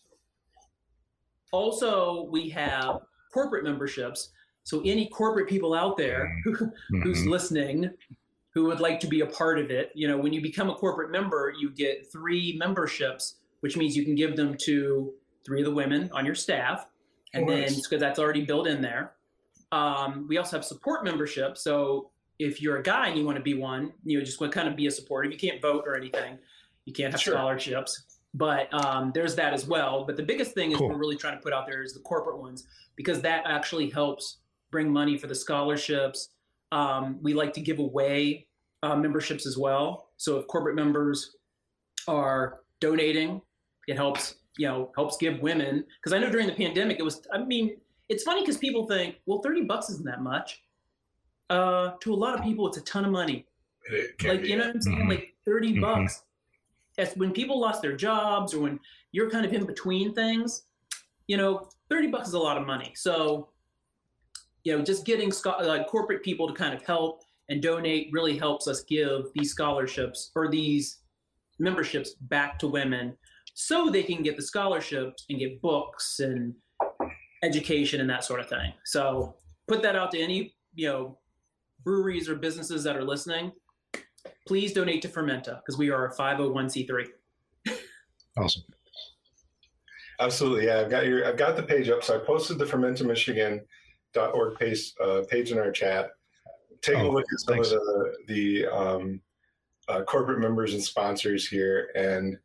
also 1.51 2.27
we 2.31 2.49
have 2.49 2.99
corporate 3.33 3.63
memberships. 3.63 4.29
So 4.63 4.81
any 4.81 5.07
corporate 5.07 5.47
people 5.47 5.73
out 5.73 5.97
there 5.97 6.31
mm-hmm. 6.45 7.01
who's 7.01 7.25
listening 7.25 7.89
who 8.57 8.63
would 8.63 8.79
like 8.79 8.99
to 8.99 9.07
be 9.07 9.21
a 9.21 9.25
part 9.27 9.59
of 9.59 9.69
it. 9.69 9.91
You 9.93 10.07
know, 10.07 10.17
when 10.17 10.33
you 10.33 10.41
become 10.41 10.71
a 10.71 10.73
corporate 10.73 11.11
member, 11.11 11.53
you 11.59 11.69
get 11.69 12.11
three 12.11 12.55
memberships, 12.57 13.35
which 13.59 13.77
means 13.77 13.95
you 13.95 14.03
can 14.03 14.15
give 14.15 14.35
them 14.35 14.57
to 14.61 15.13
three 15.45 15.61
of 15.61 15.65
the 15.65 15.71
women 15.71 16.09
on 16.11 16.25
your 16.25 16.33
staff, 16.33 16.87
and 17.35 17.47
then 17.47 17.69
because 17.75 17.99
that's 17.99 18.17
already 18.17 18.43
built 18.43 18.65
in 18.65 18.81
there. 18.81 19.13
Um, 19.71 20.25
we 20.27 20.39
also 20.39 20.57
have 20.57 20.65
support 20.65 21.03
membership. 21.03 21.55
So 21.55 22.09
if 22.39 22.59
you're 22.59 22.77
a 22.77 22.81
guy 22.83 23.09
and 23.09 23.17
you 23.19 23.25
want 23.25 23.37
to 23.37 23.43
be 23.43 23.53
one, 23.53 23.93
you 24.03 24.17
know, 24.17 24.25
just 24.25 24.41
want 24.41 24.51
to 24.51 24.57
kind 24.57 24.67
of 24.67 24.75
be 24.75 24.87
a 24.87 24.91
supporter. 24.91 25.29
You 25.29 25.37
can't 25.37 25.61
vote 25.61 25.83
or 25.85 25.95
anything. 25.95 26.39
You 26.85 26.93
can't 26.93 27.11
have 27.13 27.21
sure. 27.21 27.35
scholarships, 27.35 28.06
but 28.33 28.73
um, 28.73 29.11
there's 29.13 29.35
that 29.35 29.53
as 29.53 29.67
well. 29.67 30.05
But 30.05 30.17
the 30.17 30.23
biggest 30.23 30.53
thing 30.53 30.71
is 30.71 30.79
we're 30.79 30.97
really 30.97 31.17
trying 31.17 31.37
to 31.37 31.43
put 31.43 31.53
out 31.53 31.65
there 31.67 31.83
is 31.83 31.93
the 31.93 31.99
corporate 32.01 32.39
ones 32.39 32.67
because 32.95 33.21
that 33.21 33.43
actually 33.45 33.89
helps 33.89 34.37
bring 34.71 34.91
money 34.91 35.17
for 35.17 35.27
the 35.27 35.35
scholarships. 35.35 36.29
Um, 36.71 37.19
we 37.21 37.33
like 37.33 37.53
to 37.53 37.61
give 37.61 37.79
away 37.79 38.47
uh, 38.83 38.95
memberships 38.95 39.45
as 39.45 39.57
well. 39.57 40.09
So 40.17 40.37
if 40.37 40.47
corporate 40.47 40.75
members 40.75 41.35
are 42.07 42.59
donating, 42.79 43.41
it 43.87 43.95
helps 43.95 44.35
you 44.57 44.67
know 44.67 44.91
helps 44.95 45.17
give 45.17 45.39
women 45.39 45.83
because 46.01 46.13
I 46.13 46.19
know 46.19 46.29
during 46.29 46.47
the 46.47 46.53
pandemic 46.53 46.99
it 46.99 47.03
was. 47.03 47.21
I 47.33 47.39
mean, 47.39 47.77
it's 48.09 48.23
funny 48.23 48.41
because 48.41 48.57
people 48.57 48.87
think, 48.87 49.15
well, 49.25 49.39
thirty 49.41 49.63
bucks 49.63 49.89
isn't 49.89 50.05
that 50.05 50.21
much. 50.21 50.63
Uh, 51.49 51.91
to 52.01 52.13
a 52.13 52.15
lot 52.15 52.37
of 52.37 52.43
people, 52.43 52.67
it's 52.67 52.77
a 52.77 52.81
ton 52.81 53.05
of 53.05 53.11
money. 53.11 53.45
Like 54.23 54.43
you 54.45 54.57
know 54.57 54.65
what 54.65 54.75
I'm 54.75 54.81
saying? 54.81 54.97
Mm-hmm. 54.97 55.09
Like 55.09 55.33
30 55.45 55.71
mm-hmm. 55.71 55.81
bucks. 55.81 56.23
As 56.97 57.13
when 57.15 57.31
people 57.31 57.59
lost 57.59 57.81
their 57.81 57.95
jobs 57.95 58.53
or 58.53 58.61
when 58.61 58.79
you're 59.11 59.29
kind 59.29 59.45
of 59.45 59.53
in 59.53 59.65
between 59.65 60.13
things, 60.13 60.63
you 61.27 61.37
know, 61.37 61.69
30 61.89 62.07
bucks 62.07 62.29
is 62.29 62.33
a 62.33 62.39
lot 62.39 62.57
of 62.57 62.65
money. 62.65 62.93
So, 62.95 63.49
you 64.63 64.75
know, 64.75 64.83
just 64.83 65.05
getting 65.05 65.31
like 65.63 65.87
corporate 65.87 66.23
people 66.23 66.47
to 66.47 66.53
kind 66.53 66.73
of 66.73 66.83
help 66.83 67.21
and 67.49 67.61
donate 67.61 68.09
really 68.11 68.37
helps 68.37 68.67
us 68.67 68.83
give 68.83 69.25
these 69.35 69.51
scholarships 69.51 70.31
or 70.35 70.49
these 70.49 70.99
memberships 71.59 72.15
back 72.21 72.59
to 72.59 72.67
women 72.67 73.15
so 73.53 73.89
they 73.89 74.03
can 74.03 74.21
get 74.21 74.35
the 74.35 74.41
scholarships 74.41 75.25
and 75.29 75.39
get 75.39 75.61
books 75.61 76.19
and 76.19 76.53
education 77.43 78.01
and 78.01 78.09
that 78.09 78.23
sort 78.23 78.39
of 78.39 78.49
thing. 78.49 78.73
So 78.85 79.35
put 79.67 79.81
that 79.83 79.95
out 79.95 80.11
to 80.11 80.19
any, 80.19 80.55
you 80.75 80.87
know, 80.87 81.17
breweries 81.83 82.29
or 82.29 82.35
businesses 82.35 82.83
that 82.83 82.95
are 82.95 83.03
listening. 83.03 83.51
Please 84.45 84.73
donate 84.73 85.01
to 85.01 85.09
Fermenta 85.09 85.61
because 85.63 85.77
we 85.77 85.89
are 85.89 86.07
a 86.07 86.13
501c3. 86.13 87.07
Awesome. 88.37 88.63
Absolutely. 90.19 90.65
Yeah, 90.65 90.79
I've 90.79 90.89
got 90.89 91.05
your 91.05 91.27
I've 91.27 91.37
got 91.37 91.55
the 91.55 91.63
page 91.63 91.89
up. 91.89 92.03
So 92.03 92.15
I 92.15 92.19
posted 92.19 92.57
the 92.57 92.65
Fermenta 92.65 93.03
Michigan.org 93.03 94.59
page 94.59 94.93
uh, 95.03 95.21
page 95.29 95.51
in 95.51 95.59
our 95.59 95.71
chat. 95.71 96.11
Take 96.81 96.97
oh, 96.97 97.09
a 97.09 97.11
look 97.11 97.25
at 97.31 97.39
some 97.39 97.55
thanks. 97.55 97.71
of 97.71 97.79
the 97.81 98.13
the 98.27 98.65
um, 98.67 99.21
uh, 99.87 100.03
corporate 100.03 100.39
members 100.39 100.73
and 100.73 100.83
sponsors 100.83 101.47
here, 101.47 101.91
and, 101.95 102.37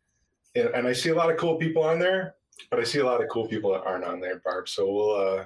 and 0.54 0.68
and 0.68 0.86
I 0.86 0.92
see 0.92 1.10
a 1.10 1.14
lot 1.14 1.30
of 1.30 1.38
cool 1.38 1.56
people 1.56 1.82
on 1.82 1.98
there, 1.98 2.34
but 2.70 2.78
I 2.78 2.84
see 2.84 2.98
a 2.98 3.06
lot 3.06 3.22
of 3.22 3.28
cool 3.28 3.46
people 3.46 3.72
that 3.72 3.84
aren't 3.84 4.04
on 4.04 4.20
there, 4.20 4.40
Barb. 4.44 4.68
So 4.68 4.92
we'll 4.92 5.16
uh, 5.16 5.44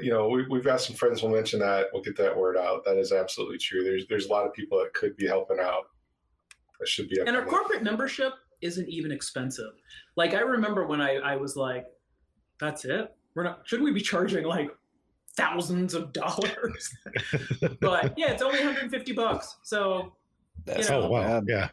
you 0.00 0.10
know, 0.10 0.28
we, 0.28 0.46
we've 0.48 0.64
got 0.64 0.80
some 0.80 0.96
friends. 0.96 1.22
We'll 1.22 1.32
mention 1.32 1.58
that. 1.60 1.88
We'll 1.92 2.02
get 2.02 2.16
that 2.16 2.36
word 2.36 2.56
out. 2.56 2.84
That 2.84 2.96
is 2.96 3.12
absolutely 3.12 3.58
true. 3.58 3.82
There's 3.82 4.06
there's 4.06 4.26
a 4.26 4.30
lot 4.30 4.46
of 4.46 4.52
people 4.52 4.78
that 4.78 4.92
could 4.94 5.16
be 5.16 5.26
helping 5.26 5.58
out. 5.58 5.84
That 6.78 6.88
should 6.88 7.08
be. 7.08 7.20
And 7.20 7.36
our 7.36 7.44
corporate 7.44 7.82
membership 7.82 8.32
isn't 8.62 8.88
even 8.88 9.10
expensive. 9.10 9.72
Like 10.16 10.34
I 10.34 10.40
remember 10.40 10.86
when 10.86 11.00
I 11.00 11.16
I 11.16 11.36
was 11.36 11.56
like, 11.56 11.86
that's 12.60 12.84
it. 12.84 13.14
We're 13.34 13.44
not. 13.44 13.62
Shouldn't 13.64 13.84
we 13.84 13.92
be 13.92 14.00
charging 14.00 14.44
like 14.44 14.70
thousands 15.36 15.94
of 15.94 16.12
dollars? 16.12 16.94
but 17.80 18.14
yeah, 18.16 18.30
it's 18.30 18.42
only 18.42 18.58
150 18.58 19.12
bucks. 19.12 19.56
So 19.62 20.12
that's 20.64 20.88
you 20.88 20.94
know, 20.94 21.02
oh 21.02 21.10
wow, 21.10 21.42
yeah, 21.46 21.68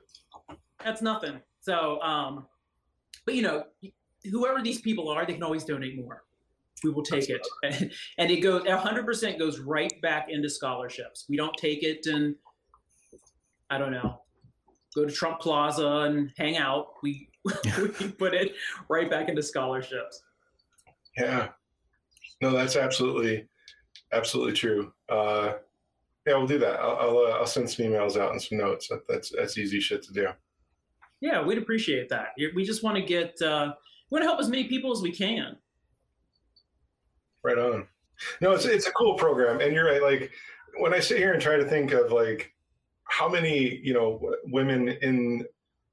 that's 0.83 1.01
nothing. 1.01 1.39
So 1.59 2.01
um, 2.01 2.47
but 3.25 3.35
you 3.35 3.43
know, 3.43 3.65
whoever 4.31 4.61
these 4.63 4.81
people 4.81 5.09
are, 5.09 5.25
they 5.25 5.33
can 5.33 5.43
always 5.43 5.63
donate 5.63 5.95
more 5.95 6.23
we 6.83 6.89
will 6.89 7.03
take 7.03 7.29
it. 7.29 7.45
And, 8.17 8.31
it 8.31 8.41
goes 8.41 8.63
100% 8.63 9.39
goes 9.39 9.59
right 9.59 9.93
back 10.01 10.27
into 10.29 10.49
scholarships. 10.49 11.25
We 11.29 11.37
don't 11.37 11.55
take 11.57 11.83
it 11.83 12.05
and, 12.05 12.35
I 13.69 13.77
don't 13.77 13.91
know, 13.91 14.21
go 14.95 15.05
to 15.05 15.11
Trump 15.11 15.39
Plaza 15.39 15.87
and 15.87 16.31
hang 16.37 16.57
out. 16.57 16.93
We, 17.03 17.29
we 17.45 18.11
put 18.11 18.33
it 18.33 18.53
right 18.89 19.09
back 19.09 19.29
into 19.29 19.43
scholarships. 19.43 20.23
Yeah. 21.17 21.49
No, 22.41 22.51
that's 22.51 22.75
absolutely, 22.75 23.47
absolutely 24.11 24.53
true. 24.53 24.93
Uh, 25.09 25.53
yeah, 26.25 26.35
we'll 26.35 26.47
do 26.47 26.59
that. 26.59 26.79
I'll 26.79 26.97
I'll, 26.97 27.17
uh, 27.17 27.37
I'll, 27.39 27.47
send 27.47 27.69
some 27.69 27.85
emails 27.85 28.17
out 28.17 28.31
and 28.31 28.41
some 28.41 28.57
notes. 28.57 28.87
That, 28.89 29.07
that's 29.07 29.31
that's 29.35 29.57
easy 29.57 29.79
shit 29.79 30.03
to 30.03 30.13
do. 30.13 30.27
Yeah, 31.19 31.43
we'd 31.43 31.57
appreciate 31.57 32.09
that. 32.09 32.29
We 32.55 32.63
just 32.63 32.83
want 32.83 32.95
to 32.97 33.01
get 33.01 33.39
uh, 33.41 33.73
we 34.09 34.15
want 34.15 34.23
to 34.23 34.27
help 34.27 34.39
as 34.39 34.49
many 34.49 34.65
people 34.65 34.91
as 34.91 35.01
we 35.01 35.11
can. 35.11 35.57
Right 37.43 37.57
on. 37.57 37.87
No, 38.39 38.51
it's 38.51 38.65
it's 38.65 38.87
a 38.87 38.91
cool 38.91 39.15
program, 39.15 39.61
and 39.61 39.73
you're 39.73 39.85
right. 39.85 40.01
Like 40.01 40.31
when 40.79 40.93
I 40.93 40.99
sit 40.99 41.17
here 41.17 41.33
and 41.33 41.41
try 41.41 41.57
to 41.57 41.65
think 41.65 41.91
of 41.91 42.11
like 42.11 42.53
how 43.05 43.27
many 43.27 43.79
you 43.83 43.93
know 43.93 44.33
women 44.45 44.89
in 44.89 45.45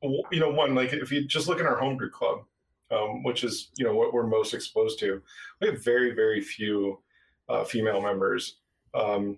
you 0.03 0.41
know 0.41 0.51
one 0.51 0.75
like 0.75 0.93
if 0.93 1.11
you 1.11 1.27
just 1.27 1.49
look 1.49 1.61
at 1.61 1.67
our 1.67 1.79
homebrew 1.79 2.11
club, 2.11 2.45
um, 2.91 3.23
which 3.23 3.45
is 3.45 3.71
you 3.79 3.85
know 3.85 3.95
what 3.95 4.13
we're 4.13 4.27
most 4.27 4.55
exposed 4.55 4.99
to, 5.01 5.23
we 5.61 5.69
have 5.69 5.83
very 5.83 6.15
very 6.15 6.41
few 6.41 7.01
uh, 7.49 7.65
female 7.65 8.01
members. 8.01 8.59
Um, 8.95 9.37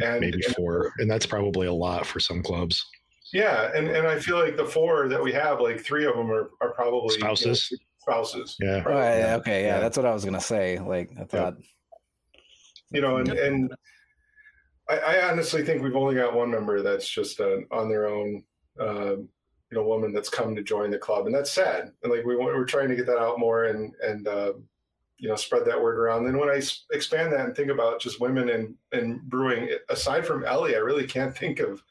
and 0.00 0.20
maybe 0.20 0.40
four, 0.56 0.92
and 0.98 1.10
that's 1.10 1.26
probably 1.26 1.66
a 1.66 1.72
lot 1.72 2.06
for 2.06 2.20
some 2.20 2.42
clubs. 2.42 2.84
Yeah, 3.32 3.70
and 3.74 3.88
and 3.88 4.06
I 4.06 4.18
feel 4.18 4.38
like 4.38 4.56
the 4.56 4.64
four 4.64 5.08
that 5.08 5.22
we 5.22 5.32
have, 5.32 5.60
like 5.60 5.80
three 5.80 6.06
of 6.06 6.14
them 6.14 6.30
are 6.30 6.50
are 6.60 6.72
probably 6.72 7.14
spouses. 7.18 7.68
You 7.70 7.76
know, 7.76 7.82
spouses. 8.08 8.56
Yeah. 8.60 8.82
Right. 8.82 9.18
Yeah. 9.18 9.36
Okay. 9.36 9.62
Yeah, 9.62 9.74
yeah, 9.74 9.80
That's 9.80 9.96
what 9.96 10.06
I 10.06 10.12
was 10.12 10.24
gonna 10.24 10.40
say. 10.40 10.78
Like 10.78 11.10
I 11.18 11.24
thought. 11.24 11.56
You 12.90 13.02
know, 13.02 13.18
and 13.18 13.28
and 13.28 13.74
I, 14.88 14.98
I, 14.98 15.30
honestly 15.30 15.62
think 15.62 15.82
we've 15.82 15.96
only 15.96 16.14
got 16.14 16.34
one 16.34 16.50
member 16.50 16.80
that's 16.80 17.06
just 17.08 17.38
uh, 17.40 17.58
on 17.70 17.88
their 17.88 18.06
own. 18.06 18.44
Uh, 18.80 19.16
you 19.70 19.76
know, 19.76 19.82
woman 19.82 20.14
that's 20.14 20.30
come 20.30 20.56
to 20.56 20.62
join 20.62 20.90
the 20.90 20.96
club, 20.96 21.26
and 21.26 21.34
that's 21.34 21.52
sad. 21.52 21.92
And 22.02 22.10
like 22.10 22.24
we 22.24 22.36
we're 22.36 22.64
trying 22.64 22.88
to 22.88 22.96
get 22.96 23.06
that 23.06 23.18
out 23.18 23.38
more 23.38 23.64
and 23.64 23.92
and 24.02 24.26
uh, 24.26 24.54
you 25.18 25.28
know 25.28 25.36
spread 25.36 25.66
that 25.66 25.82
word 25.82 25.98
around. 25.98 26.24
Then 26.24 26.38
when 26.38 26.48
I 26.48 26.62
expand 26.92 27.32
that 27.32 27.44
and 27.44 27.54
think 27.54 27.70
about 27.70 28.00
just 28.00 28.20
women 28.20 28.48
and 28.48 28.74
and 28.92 29.20
brewing, 29.28 29.68
aside 29.90 30.26
from 30.26 30.44
Ellie, 30.44 30.74
I 30.74 30.78
really 30.78 31.06
can't 31.06 31.36
think 31.36 31.60
of 31.60 31.82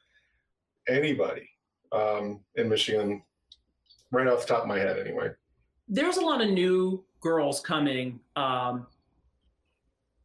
anybody 0.88 1.48
um, 1.92 2.40
in 2.56 2.68
Michigan 2.68 3.22
right 4.12 4.26
off 4.26 4.48
the 4.48 4.54
top 4.54 4.64
of 4.64 4.68
my 4.68 4.80
head, 4.80 4.98
anyway 4.98 5.30
there's 5.88 6.18
a 6.18 6.22
lot 6.22 6.42
of 6.42 6.50
new 6.50 7.04
girls 7.22 7.60
coming. 7.60 8.20
Um, 8.36 8.88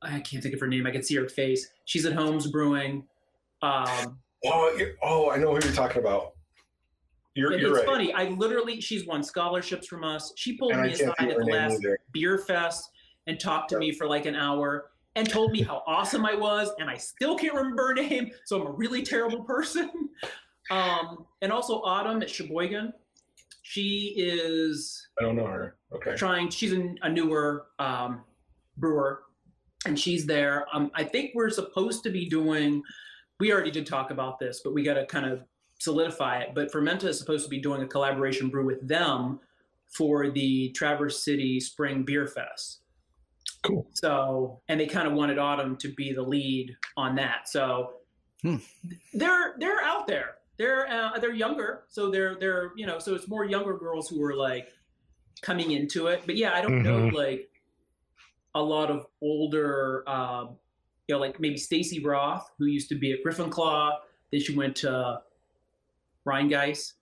I 0.03 0.21
can't 0.21 0.43
think 0.43 0.55
of 0.55 0.61
her 0.61 0.67
name. 0.67 0.87
I 0.87 0.91
can 0.91 1.03
see 1.03 1.15
her 1.17 1.29
face. 1.29 1.69
She's 1.85 2.05
at 2.05 2.13
Homes 2.13 2.49
Brewing. 2.49 3.05
Um, 3.63 4.19
oh, 4.45 4.79
oh, 5.03 5.31
I 5.31 5.37
know 5.37 5.55
who 5.55 5.61
you're 5.65 5.73
talking 5.73 6.03
about. 6.03 6.33
You're, 7.35 7.57
you're 7.57 7.71
it's 7.71 7.79
right. 7.79 7.87
funny. 7.87 8.13
I 8.13 8.31
literally, 8.31 8.81
she's 8.81 9.07
won 9.07 9.23
scholarships 9.23 9.87
from 9.87 10.05
us. 10.05 10.33
She 10.37 10.57
pulled 10.59 10.73
and 10.73 10.83
me 10.83 10.93
aside 10.93 11.15
at 11.19 11.39
the 11.39 11.45
last 11.45 11.79
either. 11.83 11.99
beer 12.13 12.39
fest 12.39 12.91
and 13.27 13.39
talked 13.39 13.71
to 13.71 13.79
me 13.79 13.93
for 13.93 14.07
like 14.07 14.27
an 14.27 14.35
hour 14.35 14.91
and 15.15 15.29
told 15.29 15.53
me 15.53 15.63
how 15.63 15.83
awesome 15.87 16.27
I 16.27 16.35
was. 16.35 16.71
And 16.79 16.91
I 16.91 16.97
still 16.97 17.37
can't 17.37 17.55
remember 17.55 17.89
her 17.89 17.95
name. 17.95 18.33
So 18.45 18.61
I'm 18.61 18.67
a 18.67 18.73
really 18.73 19.03
terrible 19.03 19.45
person. 19.45 19.91
Um, 20.71 21.27
and 21.43 21.53
also 21.53 21.83
Autumn 21.83 22.23
at 22.23 22.31
Sheboygan. 22.31 22.93
She 23.63 24.15
is. 24.17 25.09
I 25.19 25.23
don't 25.23 25.37
know 25.37 25.47
her. 25.47 25.77
Okay. 25.95 26.17
Trying. 26.17 26.51
She's 26.51 26.73
a, 26.73 26.95
a 27.03 27.09
newer 27.09 27.67
um, 27.79 28.23
brewer, 28.77 29.23
and 29.87 29.99
she's 29.99 30.27
there. 30.27 30.67
Um, 30.73 30.91
I 30.95 31.05
think 31.05 31.31
we're 31.35 31.51
supposed 31.51 32.03
to 32.05 32.11
be 32.11 32.29
doing. 32.29 32.83
We 33.39 33.53
already 33.53 33.71
did 33.71 33.87
talk 33.87 34.11
about 34.11 34.39
this, 34.39 34.61
but 34.65 34.75
we 34.75 34.83
got 34.83 34.95
to 34.95 35.07
kind 35.07 35.27
of 35.27 35.45
solidify 35.79 36.41
it. 36.41 36.51
But 36.55 36.73
Fermenta 36.73 37.09
is 37.09 37.19
supposed 37.19 37.45
to 37.45 37.51
be 37.51 37.61
doing 37.61 37.83
a 37.83 37.87
collaboration 37.87 38.49
brew 38.49 38.67
with 38.67 38.87
them 38.87 39.41
for 39.97 40.31
the 40.31 40.71
Traverse 40.71 41.25
City 41.25 41.61
Spring 41.61 42.03
Beer 42.03 42.27
Fest. 42.27 42.81
Cool. 43.63 43.87
So, 43.95 44.61
and 44.69 44.81
they 44.81 44.87
kind 44.87 45.07
of 45.07 45.15
wanted 45.15 45.39
Autumn 45.39 45.77
to 45.77 45.93
be 45.95 46.13
the 46.13 46.23
lead 46.23 46.75
on 46.97 47.15
that. 47.15 47.49
So, 47.49 47.95
hmm. 48.43 48.57
they're 49.15 49.55
they're 49.59 49.83
out 49.83 50.09
there 50.09 50.35
they're 50.59 50.89
uh, 50.89 51.19
they're 51.19 51.35
younger, 51.35 51.85
so 51.89 52.11
they're 52.11 52.37
they're 52.39 52.73
you 52.77 52.87
know, 52.87 52.99
so 52.99 53.15
it's 53.15 53.29
more 53.29 53.45
younger 53.45 53.77
girls 53.77 54.09
who 54.09 54.23
are 54.23 54.35
like 54.35 54.69
coming 55.41 55.73
into 55.73 56.09
it. 56.09 56.23
But 56.27 56.37
yeah, 56.37 56.53
I 56.55 56.61
don't 56.61 56.83
mm-hmm. 56.83 57.09
know 57.09 57.17
like 57.17 57.49
a 58.55 58.63
lot 58.63 58.91
of 58.91 59.07
older, 59.23 60.09
um, 60.09 60.57
you 61.09 61.15
know, 61.15 61.21
like 61.21 61.41
maybe 61.41 61.57
Stacy 61.57 62.05
Roth, 62.05 62.51
who 62.59 62.67
used 62.67 62.89
to 62.91 62.95
be 62.95 63.13
at 63.13 63.23
Griffin 63.23 63.51
Claw. 63.51 63.99
Then 64.31 64.41
she 64.41 64.55
went 64.55 64.77
to 64.77 65.21
Ryan 66.25 66.51
Rhinegeist 66.51 66.93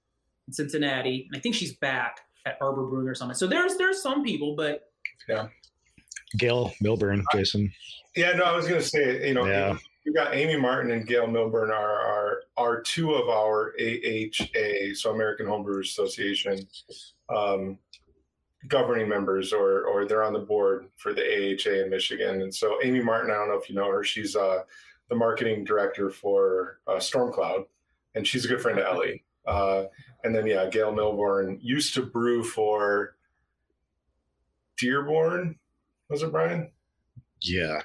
in 0.46 0.52
Cincinnati, 0.52 1.26
and 1.28 1.36
I 1.36 1.40
think 1.40 1.54
she's 1.54 1.74
back 1.74 2.20
at 2.46 2.56
Arbor 2.60 2.86
Brewing 2.86 3.08
or 3.08 3.14
something. 3.14 3.36
So 3.36 3.46
there's 3.46 3.76
there's 3.76 4.02
some 4.02 4.22
people, 4.22 4.54
but 4.56 4.90
yeah. 5.28 5.48
Gail 6.38 6.72
Milburn, 6.80 7.24
Jason. 7.32 7.72
Yeah, 8.14 8.32
no, 8.32 8.44
I 8.44 8.54
was 8.54 8.66
going 8.68 8.80
to 8.80 8.86
say, 8.86 9.26
you 9.26 9.34
know, 9.34 9.46
yeah 9.46 9.76
we've 10.04 10.14
got 10.14 10.34
Amy 10.34 10.56
Martin 10.56 10.92
and 10.92 11.06
Gail 11.06 11.26
Milburn 11.26 11.70
are, 11.70 12.00
are, 12.00 12.42
are 12.56 12.80
two 12.80 13.14
of 13.14 13.28
our 13.28 13.74
AHA, 13.80 14.94
so 14.94 15.12
American 15.12 15.46
Homebrewers 15.46 15.90
Association, 15.90 16.66
um, 17.28 17.78
governing 18.68 19.08
members, 19.08 19.52
or 19.52 19.84
or 19.84 20.06
they're 20.06 20.24
on 20.24 20.32
the 20.32 20.38
board 20.38 20.86
for 20.96 21.12
the 21.12 21.22
AHA 21.22 21.84
in 21.84 21.90
Michigan. 21.90 22.42
And 22.42 22.54
so 22.54 22.78
Amy 22.82 23.00
Martin, 23.00 23.30
I 23.30 23.34
don't 23.34 23.48
know 23.48 23.58
if 23.58 23.68
you 23.68 23.74
know 23.74 23.90
her, 23.90 24.04
she's 24.04 24.36
uh, 24.36 24.62
the 25.08 25.16
marketing 25.16 25.64
director 25.64 26.10
for 26.10 26.80
uh, 26.86 26.96
Stormcloud, 26.96 27.66
and 28.14 28.26
she's 28.26 28.44
a 28.44 28.48
good 28.48 28.60
friend 28.60 28.78
of 28.78 28.86
Ellie. 28.86 29.24
Uh, 29.46 29.84
and 30.24 30.34
then 30.34 30.46
yeah, 30.46 30.68
Gail 30.68 30.92
Milburn 30.92 31.58
used 31.62 31.94
to 31.94 32.02
brew 32.02 32.42
for 32.42 33.16
Dearborn. 34.78 35.58
Was 36.08 36.22
it 36.22 36.32
Brian? 36.32 36.70
Yeah. 37.40 37.80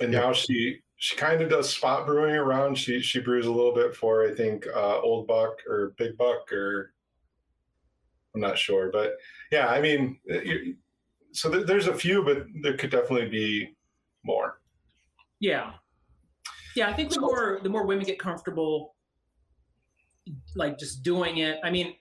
And 0.00 0.12
yeah. 0.12 0.20
now 0.20 0.32
she 0.32 0.80
she 0.98 1.16
kind 1.16 1.40
of 1.40 1.48
does 1.48 1.70
spot 1.70 2.06
brewing 2.06 2.34
around. 2.34 2.76
She 2.76 3.00
she 3.00 3.20
brews 3.20 3.46
a 3.46 3.52
little 3.52 3.74
bit 3.74 3.94
for 3.94 4.28
I 4.28 4.34
think 4.34 4.66
uh, 4.66 5.00
Old 5.00 5.26
Buck 5.26 5.58
or 5.68 5.94
Big 5.96 6.18
Buck 6.18 6.52
or 6.52 6.92
I'm 8.34 8.40
not 8.40 8.58
sure, 8.58 8.90
but 8.92 9.12
yeah, 9.50 9.68
I 9.68 9.80
mean, 9.80 10.18
so 11.32 11.48
there's 11.48 11.86
a 11.86 11.94
few, 11.94 12.22
but 12.24 12.46
there 12.62 12.76
could 12.76 12.90
definitely 12.90 13.28
be 13.28 13.76
more. 14.24 14.60
Yeah, 15.40 15.72
yeah. 16.74 16.88
I 16.88 16.92
think 16.92 17.10
the 17.10 17.20
more 17.20 17.60
the 17.62 17.68
more 17.68 17.86
women 17.86 18.04
get 18.04 18.18
comfortable, 18.18 18.96
like 20.56 20.78
just 20.78 21.04
doing 21.04 21.38
it. 21.38 21.58
I 21.62 21.70
mean, 21.70 21.94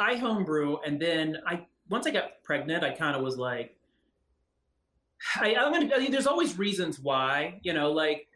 I 0.00 0.16
homebrew, 0.16 0.78
and 0.84 1.00
then 1.00 1.38
I 1.46 1.66
once 1.88 2.08
I 2.08 2.10
got 2.10 2.42
pregnant, 2.42 2.82
I 2.82 2.90
kind 2.90 3.16
of 3.16 3.22
was 3.22 3.36
like, 3.36 3.76
I, 5.36 5.54
I'm 5.54 5.72
gonna. 5.72 5.94
I 5.94 6.00
mean, 6.00 6.10
there's 6.10 6.26
always 6.26 6.58
reasons 6.58 6.98
why, 6.98 7.60
you 7.62 7.72
know, 7.72 7.92
like, 7.92 8.26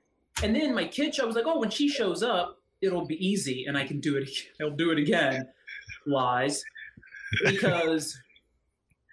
and 0.43 0.55
then 0.55 0.75
my 0.75 0.87
kid, 0.87 1.19
I 1.21 1.25
was 1.25 1.37
like, 1.37 1.47
oh, 1.47 1.59
when 1.59 1.71
she 1.71 1.89
shows 1.89 2.23
up, 2.23 2.59
it'll 2.81 3.07
be 3.07 3.27
easy, 3.27 3.65
and 3.67 3.77
I 3.77 3.87
can 3.87 4.01
do 4.01 4.17
it. 4.17 4.29
I'll 4.61 4.71
do 4.71 4.91
it 4.91 4.99
again. 4.99 5.49
Lies, 6.07 6.63
because 7.45 8.17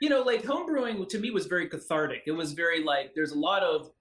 you 0.02 0.10
know, 0.10 0.22
like 0.22 0.44
homebrewing 0.44 1.08
to 1.10 1.20
me 1.20 1.32
was 1.32 1.46
very 1.46 1.68
cathartic. 1.68 2.24
It 2.26 2.34
was 2.34 2.54
very 2.54 2.84
like 2.84 3.14
there's 3.16 3.32
a 3.32 3.40
lot 3.40 3.64
of 3.64 3.92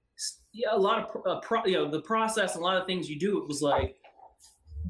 yeah, 0.53 0.69
a 0.73 0.77
lot 0.77 0.99
of 0.99 1.27
uh, 1.27 1.41
pro, 1.41 1.65
you 1.65 1.75
know 1.75 1.91
the 1.91 2.03
process, 2.03 2.57
a 2.57 2.61
lot 2.61 2.77
of 2.77 2.87
things 2.87 3.09
you 3.09 3.19
do. 3.19 3.39
It 3.39 3.49
was 3.49 3.63
like, 3.63 3.97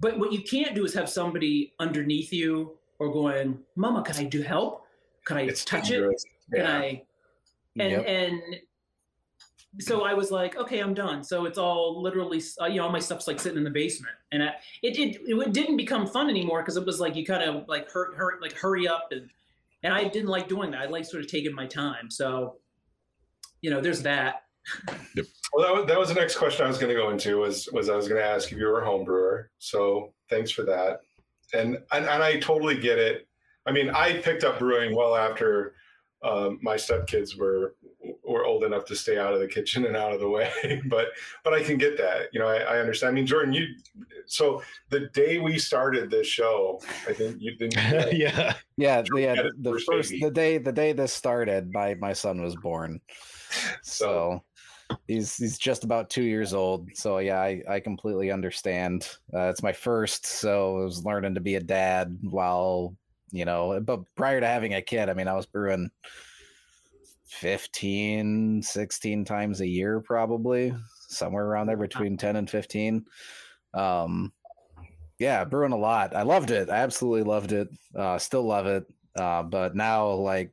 but 0.00 0.18
what 0.18 0.32
you 0.32 0.42
can't 0.42 0.74
do 0.74 0.84
is 0.84 0.94
have 0.94 1.08
somebody 1.08 1.74
underneath 1.78 2.32
you 2.32 2.78
or 2.98 3.12
going, 3.12 3.58
"Mama, 3.76 4.02
can 4.02 4.16
I 4.16 4.24
do 4.24 4.42
help? 4.42 4.84
Can 5.24 5.36
I 5.36 5.42
it's 5.42 5.64
touch 5.64 5.90
dangerous. 5.90 6.24
it? 6.50 6.56
Can 6.56 6.64
yeah. 6.64 6.78
I?" 6.78 7.02
And 7.78 7.90
yep. 7.90 8.04
and 8.06 8.42
so 9.80 10.04
I 10.04 10.12
was 10.12 10.30
like, 10.30 10.56
okay, 10.56 10.80
I'm 10.80 10.92
done. 10.94 11.24
So 11.24 11.46
it's 11.46 11.58
all 11.58 12.02
literally, 12.02 12.42
uh, 12.60 12.66
you 12.66 12.76
know, 12.76 12.84
all 12.84 12.92
my 12.92 12.98
stuff's 12.98 13.26
like 13.26 13.40
sitting 13.40 13.58
in 13.58 13.64
the 13.64 13.70
basement, 13.70 14.14
and 14.30 14.42
I, 14.42 14.48
it, 14.82 14.98
it 14.98 15.20
it 15.24 15.52
didn't 15.52 15.76
become 15.76 16.06
fun 16.06 16.28
anymore 16.28 16.60
because 16.62 16.76
it 16.76 16.84
was 16.84 17.00
like 17.00 17.16
you 17.16 17.24
kind 17.24 17.42
of 17.42 17.68
like 17.68 17.90
hurt, 17.90 18.14
hurt, 18.14 18.42
like 18.42 18.52
hurry 18.52 18.86
up 18.86 19.08
and 19.12 19.30
and 19.82 19.92
I 19.92 20.04
didn't 20.04 20.28
like 20.28 20.48
doing 20.48 20.70
that. 20.72 20.80
I 20.82 20.86
like 20.86 21.04
sort 21.04 21.24
of 21.24 21.30
taking 21.30 21.54
my 21.54 21.66
time. 21.66 22.10
So, 22.10 22.56
you 23.60 23.70
know, 23.70 23.80
there's 23.80 24.02
that. 24.02 24.42
Yep. 25.14 25.26
Well, 25.52 25.66
that 25.66 25.74
was, 25.74 25.86
that 25.88 25.98
was 25.98 26.08
the 26.08 26.14
next 26.14 26.36
question 26.36 26.64
I 26.64 26.68
was 26.68 26.78
going 26.78 26.88
to 26.88 26.98
go 26.98 27.10
into 27.10 27.36
was 27.38 27.68
was 27.72 27.90
I 27.90 27.96
was 27.96 28.08
going 28.08 28.20
to 28.20 28.26
ask 28.26 28.50
if 28.50 28.58
you 28.58 28.64
were 28.64 28.80
a 28.80 28.84
home 28.86 29.04
brewer. 29.04 29.50
So 29.58 30.14
thanks 30.30 30.50
for 30.50 30.62
that. 30.62 31.00
And, 31.52 31.76
and 31.92 32.06
and 32.06 32.22
I 32.22 32.38
totally 32.38 32.78
get 32.78 32.98
it. 32.98 33.28
I 33.66 33.72
mean, 33.72 33.90
I 33.90 34.18
picked 34.18 34.44
up 34.44 34.58
brewing 34.58 34.96
well 34.96 35.14
after 35.14 35.74
um, 36.22 36.58
my 36.62 36.76
stepkids 36.76 37.36
were 37.36 37.74
were 38.32 38.44
old 38.44 38.64
enough 38.64 38.84
to 38.86 38.96
stay 38.96 39.18
out 39.18 39.34
of 39.34 39.40
the 39.40 39.46
kitchen 39.46 39.86
and 39.86 39.96
out 39.96 40.12
of 40.12 40.20
the 40.20 40.28
way. 40.28 40.50
but 40.86 41.08
but 41.44 41.52
I 41.52 41.62
can 41.62 41.78
get 41.78 41.96
that. 41.98 42.28
You 42.32 42.40
know, 42.40 42.48
I, 42.48 42.58
I, 42.58 42.78
understand. 42.78 43.12
I 43.12 43.14
mean, 43.14 43.26
Jordan, 43.26 43.52
you. 43.52 43.66
So 44.26 44.62
the 44.90 45.08
day 45.12 45.38
we 45.38 45.58
started 45.58 46.10
this 46.10 46.26
show, 46.26 46.80
I 47.06 47.12
think 47.12 47.36
you 47.40 47.56
didn't. 47.56 47.74
yeah. 48.12 48.54
Yeah. 48.76 49.02
Yeah. 49.14 49.34
The, 49.34 49.52
the 49.60 49.70
first, 49.72 49.86
first 49.86 50.10
the 50.10 50.30
day 50.30 50.58
the 50.58 50.72
day 50.72 50.92
this 50.92 51.12
started, 51.12 51.72
my 51.72 51.94
my 51.94 52.12
son 52.12 52.42
was 52.42 52.56
born. 52.56 53.00
So. 53.82 54.42
he's 55.06 55.36
he's 55.36 55.58
just 55.58 55.84
about 55.84 56.10
two 56.10 56.22
years 56.22 56.52
old 56.52 56.88
so 56.94 57.18
yeah 57.18 57.40
i 57.40 57.62
i 57.68 57.80
completely 57.80 58.30
understand 58.30 59.08
uh, 59.34 59.48
it's 59.48 59.62
my 59.62 59.72
first 59.72 60.26
so 60.26 60.78
i 60.78 60.84
was 60.84 61.04
learning 61.04 61.34
to 61.34 61.40
be 61.40 61.54
a 61.54 61.60
dad 61.60 62.18
while 62.22 62.94
you 63.30 63.46
know 63.46 63.80
but 63.80 64.00
prior 64.14 64.40
to 64.40 64.46
having 64.46 64.74
a 64.74 64.82
kid 64.82 65.08
i 65.08 65.14
mean 65.14 65.28
i 65.28 65.34
was 65.34 65.46
brewing 65.46 65.90
15 67.32 68.62
16 68.62 69.24
times 69.24 69.60
a 69.60 69.66
year 69.66 70.00
probably 70.00 70.74
somewhere 71.08 71.46
around 71.46 71.66
there 71.66 71.76
between 71.76 72.16
10 72.16 72.36
and 72.36 72.50
15 72.50 73.04
um 73.74 74.32
yeah 75.18 75.44
brewing 75.44 75.72
a 75.72 75.76
lot. 75.76 76.14
I 76.14 76.22
loved 76.22 76.50
it. 76.50 76.68
I 76.68 76.76
absolutely 76.76 77.22
loved 77.22 77.52
it. 77.52 77.68
Uh 77.96 78.18
still 78.18 78.44
love 78.44 78.66
it. 78.66 78.84
Uh 79.16 79.42
but 79.42 79.74
now 79.74 80.10
like 80.10 80.52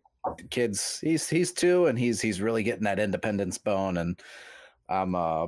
kids 0.49 0.99
he's 1.01 1.27
he's 1.27 1.51
two 1.51 1.87
and 1.87 1.99
he's 1.99 2.21
he's 2.21 2.41
really 2.41 2.63
getting 2.63 2.83
that 2.83 2.99
independence 2.99 3.57
bone 3.57 3.97
and 3.97 4.21
i'm 4.89 5.15
uh 5.15 5.47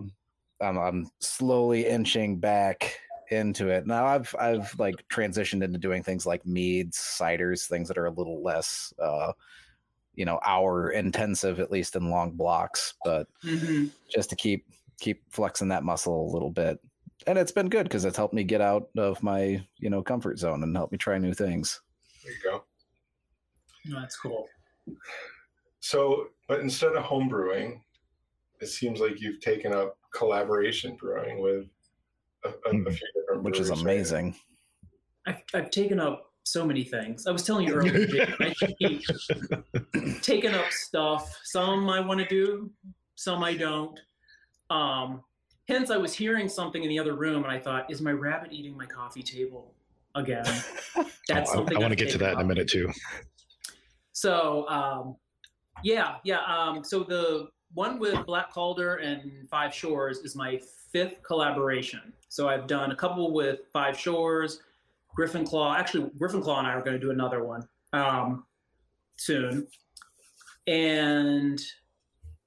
i'm, 0.62 0.78
I'm 0.78 1.12
slowly 1.20 1.86
inching 1.86 2.40
back 2.40 3.00
into 3.32 3.70
it. 3.70 3.88
Now 3.88 4.06
I've 4.06 4.36
I've 4.38 4.78
like 4.78 5.08
transitioned 5.08 5.64
into 5.64 5.80
doing 5.80 6.04
things 6.04 6.26
like 6.26 6.46
meads, 6.46 6.98
ciders, 6.98 7.66
things 7.66 7.88
that 7.88 7.98
are 7.98 8.08
a 8.08 8.12
little 8.12 8.44
less 8.44 8.94
uh 9.02 9.32
you 10.14 10.26
know, 10.26 10.40
hour 10.46 10.92
intensive 10.92 11.60
at 11.60 11.72
least 11.72 11.96
in 11.96 12.10
long 12.10 12.32
blocks, 12.32 12.94
but 13.04 13.28
mm-hmm. 13.44 13.86
just 14.10 14.30
to 14.30 14.36
keep 14.36 14.66
keep 15.00 15.24
flexing 15.30 15.70
that 15.70 15.84
muscle 15.84 16.30
a 16.30 16.34
little 16.34 16.52
bit. 16.52 16.80
And 17.28 17.38
it's 17.38 17.52
been 17.52 17.70
good 17.70 17.84
because 17.84 18.06
it's 18.06 18.18
helped 18.18 18.34
me 18.34 18.44
get 18.44 18.62
out 18.62 18.90
of 18.98 19.22
my, 19.22 19.64
you 19.78 19.90
know, 19.90 20.02
comfort 20.02 20.40
zone 20.40 20.64
and 20.64 20.76
help 20.76 20.92
me 20.92 20.98
try 20.98 21.18
new 21.18 21.34
things. 21.34 21.82
There 22.24 22.34
you 22.34 22.40
go. 22.44 22.64
No, 23.86 24.00
that's 24.00 24.18
cool. 24.18 24.48
So, 25.80 26.28
but 26.48 26.60
instead 26.60 26.94
of 26.94 27.04
home 27.04 27.28
brewing, 27.28 27.84
it 28.60 28.68
seems 28.68 29.00
like 29.00 29.20
you've 29.20 29.40
taken 29.40 29.74
up 29.74 29.98
collaboration 30.14 30.96
brewing 30.96 31.42
with 31.42 31.66
a, 32.44 32.50
a, 32.50 32.70
a 32.70 32.74
hmm. 32.74 32.90
few 32.90 33.08
different 33.16 33.44
which 33.44 33.60
is 33.60 33.70
amazing. 33.70 34.36
I've, 35.26 35.42
I've 35.54 35.70
taken 35.70 36.00
up 36.00 36.31
so 36.44 36.66
many 36.66 36.84
things. 36.84 37.28
I 37.28 37.32
was 37.32 37.44
telling 37.44 37.68
you 37.68 37.74
earlier, 37.74 38.34
I 38.40 38.54
keep 38.80 39.02
taking 40.22 40.54
up 40.54 40.72
stuff. 40.72 41.40
Some 41.44 41.90
I 41.90 42.00
want 42.00 42.20
to 42.20 42.28
do, 42.28 42.72
some 43.16 43.44
I 43.44 43.56
don't. 43.56 44.00
Um, 44.70 45.22
hence, 45.68 45.92
I 45.92 45.98
was 45.98 46.14
hearing 46.14 46.50
something 46.50 46.84
in 46.84 46.90
the 46.90 47.00
other 47.00 47.16
room, 47.16 47.44
and 47.44 47.52
I 47.52 47.60
thought, 47.60 47.92
"Is 47.92 48.02
my 48.02 48.12
rabbit 48.12 48.52
eating 48.52 48.76
my 48.76 48.86
coffee 48.86 49.24
table 49.24 49.74
again?" 50.16 50.44
That's 51.28 51.52
oh, 51.52 51.56
something 51.56 51.78
I, 51.78 51.80
I 51.80 51.84
want 51.84 51.92
to 51.92 51.96
get 51.96 52.12
to 52.12 52.18
that 52.20 52.34
up. 52.34 52.40
in 52.40 52.46
a 52.46 52.48
minute 52.48 52.70
too. 52.70 52.90
So, 54.14 54.68
um, 54.70 55.16
yeah, 55.84 56.16
yeah. 56.24 56.42
Um, 56.46 56.84
so 56.84 57.04
the 57.04 57.50
one 57.74 58.00
with 58.00 58.26
Black 58.26 58.52
Calder 58.52 58.96
and 58.96 59.48
Five 59.50 59.74
Shores 59.74 60.20
is 60.20 60.36
my 60.36 60.60
fifth 60.92 61.24
collaboration. 61.24 62.14
So 62.30 62.48
I've 62.48 62.68
done 62.68 62.92
a 62.92 62.96
couple 62.96 63.34
with 63.34 63.60
Five 63.72 63.98
Shores, 63.98 64.62
Griffin 65.16 65.46
Claw. 65.46 65.76
Actually, 65.76 66.10
Griffin 66.18 66.42
Claw 66.42 66.60
and 66.60 66.68
I 66.68 66.72
are 66.72 66.82
going 66.82 66.94
to 66.94 67.00
do 67.00 67.12
another 67.12 67.44
one 67.44 67.68
um, 67.94 68.46
soon. 69.18 69.68
And 70.68 71.60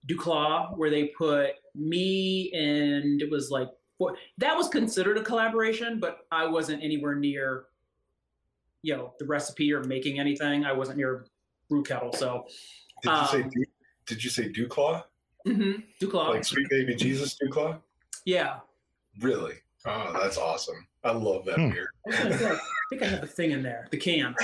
Duclaw, 0.08 0.76
where 0.76 0.90
they 0.90 1.06
put 1.18 1.50
me 1.74 2.52
and 2.52 3.20
it 3.20 3.30
was 3.30 3.50
like 3.50 3.68
four, 3.98 4.16
that 4.38 4.56
was 4.56 4.68
considered 4.68 5.18
a 5.18 5.22
collaboration, 5.22 5.98
but 6.00 6.20
I 6.30 6.46
wasn't 6.46 6.82
anywhere 6.82 7.14
near, 7.14 7.64
you 8.82 8.96
know, 8.96 9.14
the 9.18 9.24
recipe 9.24 9.72
or 9.72 9.82
making 9.84 10.20
anything. 10.20 10.64
I 10.64 10.72
wasn't 10.72 10.98
near 10.98 11.26
brew 11.68 11.82
kettle. 11.82 12.12
So, 12.12 12.46
did 13.02 13.10
you 13.10 13.14
um, 13.14 13.26
say 13.26 13.44
did 14.06 14.22
you 14.22 14.30
say 14.30 14.50
Duclaw? 14.50 15.02
Mm-hmm. 15.46 15.80
Duclaw, 16.00 16.30
like 16.30 16.44
sweet 16.44 16.68
baby 16.70 16.94
Jesus 16.94 17.36
Duclaw. 17.42 17.80
Yeah. 18.24 18.60
Really? 19.20 19.54
Oh, 19.86 20.18
that's 20.20 20.38
awesome. 20.38 20.86
I 21.02 21.12
love 21.12 21.44
that 21.44 21.56
hmm. 21.56 21.70
beer. 21.70 21.90
I 22.10 22.58
think 22.88 23.02
I 23.02 23.06
have 23.06 23.20
the 23.20 23.26
thing 23.26 23.50
in 23.50 23.62
there, 23.62 23.86
the 23.90 23.98
can. 23.98 24.34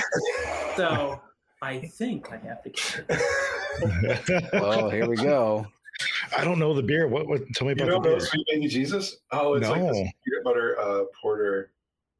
So 0.76 1.20
I 1.62 1.78
think 1.78 2.30
I 2.30 2.36
have 2.38 2.62
the 2.62 2.70
can. 2.70 3.04
well, 4.60 4.90
here 4.90 5.08
we 5.08 5.16
go. 5.16 5.66
I 6.36 6.44
don't 6.44 6.58
know 6.58 6.74
the 6.74 6.82
beer. 6.82 7.08
What? 7.08 7.26
what 7.26 7.42
tell 7.54 7.66
me 7.66 7.72
about 7.72 7.84
you 7.84 7.90
don't 7.90 8.02
the 8.02 8.08
beer. 8.10 8.20
Sweet 8.20 8.46
Baby 8.50 8.68
Jesus? 8.68 9.16
Oh, 9.32 9.54
it's 9.54 9.66
no. 9.66 9.72
like 9.72 9.82
this 9.82 9.96
peanut 9.96 10.44
butter 10.44 10.78
uh, 10.78 11.04
porter. 11.20 11.72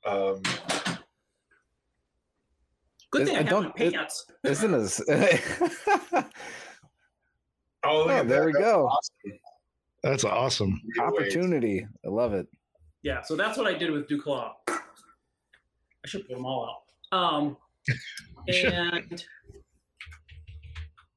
Um, 0.07 0.43
Good 3.11 3.27
thing 3.27 3.37
I, 3.37 3.41
I 3.41 3.43
have 3.43 3.65
my 3.65 3.71
pants. 3.71 4.27
Isn't 4.45 4.73
this? 4.73 5.03
oh, 5.09 6.25
oh 7.83 8.25
there 8.25 8.47
we 8.47 8.53
go. 8.53 8.87
Awesome. 8.89 9.39
That's 10.03 10.25
awesome. 10.25 10.81
Opportunity. 10.99 11.87
I 12.05 12.09
love 12.09 12.33
it. 12.33 12.47
Yeah, 13.03 13.23
so 13.23 13.37
that's 13.37 13.57
what 13.57 13.67
I 13.67 13.77
did 13.77 13.91
with 13.91 14.09
Duclaw. 14.09 14.53
I 14.69 16.07
should 16.07 16.27
put 16.27 16.37
them 16.37 16.45
all 16.45 16.83
out. 17.13 17.19
Um, 17.19 17.57
and 18.49 19.25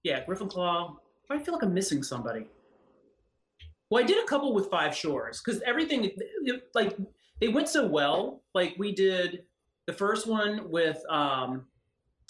yeah, 0.04 0.24
Griffin 0.26 0.48
Claw. 0.48 0.98
I 1.30 1.40
feel 1.40 1.54
like 1.54 1.64
I'm 1.64 1.74
missing 1.74 2.04
somebody. 2.04 2.46
Well, 3.90 4.04
I 4.04 4.06
did 4.06 4.24
a 4.24 4.28
couple 4.28 4.54
with 4.54 4.70
Five 4.70 4.96
Shores 4.96 5.42
because 5.44 5.62
everything, 5.62 6.12
like, 6.74 6.98
they 7.40 7.48
went 7.48 7.70
so 7.70 7.88
well. 7.88 8.42
Like, 8.54 8.76
we 8.78 8.94
did 8.94 9.44
the 9.88 9.94
first 9.94 10.28
one 10.28 10.70
with, 10.70 11.04
um, 11.10 11.66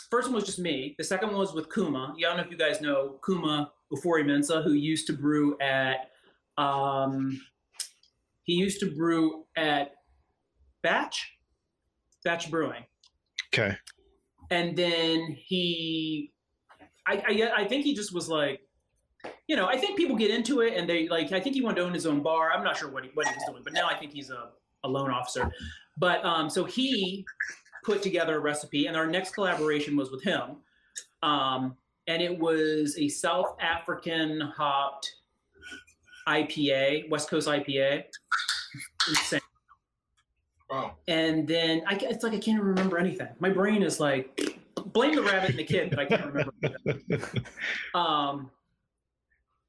first 0.09 0.27
one 0.27 0.35
was 0.35 0.45
just 0.45 0.59
me. 0.59 0.95
The 0.97 1.03
second 1.03 1.29
one 1.29 1.37
was 1.37 1.53
with 1.53 1.73
Kuma. 1.73 2.13
Yeah, 2.17 2.27
I 2.27 2.29
don't 2.31 2.37
know 2.37 2.43
if 2.45 2.51
you 2.51 2.57
guys 2.57 2.81
know 2.81 3.19
Kuma 3.25 3.71
Ufori 3.91 4.25
Mensa, 4.25 4.61
who 4.61 4.73
used 4.73 5.07
to 5.07 5.13
brew 5.13 5.57
at 5.59 6.11
um, 6.57 7.41
He 8.43 8.53
used 8.53 8.79
to 8.81 8.91
brew 8.95 9.42
at 9.55 9.91
Batch, 10.81 11.37
Batch 12.23 12.49
Brewing, 12.51 12.83
Okay. 13.53 13.75
and 14.49 14.75
then 14.75 15.35
he, 15.37 16.31
I, 17.07 17.23
I, 17.27 17.61
I 17.63 17.67
think 17.67 17.83
he 17.85 17.93
just 17.93 18.13
was 18.13 18.29
like, 18.29 18.61
you 19.47 19.55
know, 19.55 19.67
I 19.67 19.77
think 19.77 19.97
people 19.97 20.15
get 20.15 20.31
into 20.31 20.61
it 20.61 20.73
and 20.75 20.87
they 20.89 21.07
like. 21.07 21.31
I 21.31 21.39
think 21.39 21.55
he 21.55 21.61
wanted 21.61 21.77
to 21.77 21.81
own 21.83 21.93
his 21.93 22.05
own 22.05 22.21
bar. 22.21 22.51
I'm 22.51 22.63
not 22.63 22.77
sure 22.77 22.89
what 22.89 23.03
he, 23.03 23.11
what 23.13 23.27
he 23.27 23.33
was 23.33 23.43
doing, 23.47 23.61
but 23.63 23.73
now 23.73 23.87
I 23.87 23.95
think 23.95 24.11
he's 24.11 24.29
a, 24.29 24.49
a 24.83 24.89
loan 24.89 25.11
officer. 25.11 25.49
But 25.97 26.23
um, 26.25 26.49
so 26.49 26.63
he 26.65 27.25
put 27.85 28.01
together 28.01 28.37
a 28.37 28.39
recipe, 28.39 28.87
and 28.87 28.97
our 28.97 29.05
next 29.07 29.33
collaboration 29.33 29.95
was 29.95 30.11
with 30.11 30.23
him, 30.23 30.57
um, 31.21 31.75
and 32.07 32.21
it 32.21 32.37
was 32.37 32.97
a 32.97 33.07
South 33.09 33.55
African 33.61 34.41
hopped 34.41 35.09
IPA, 36.27 37.09
West 37.09 37.29
Coast 37.29 37.47
IPA. 37.47 38.03
Insane. 39.09 39.41
Wow. 40.69 40.95
And 41.07 41.47
then 41.47 41.83
I, 41.87 41.95
it's 41.95 42.23
like 42.23 42.33
I 42.33 42.37
can't 42.37 42.57
even 42.57 42.67
remember 42.67 42.97
anything. 42.97 43.27
My 43.39 43.49
brain 43.49 43.83
is 43.83 43.99
like, 43.99 44.59
blame 44.87 45.15
the 45.15 45.21
rabbit 45.21 45.51
and 45.51 45.59
the 45.59 45.63
kid, 45.63 45.89
but 45.89 45.99
I 45.99 46.05
can't 46.05 46.25
remember. 46.25 46.53
um, 47.95 48.49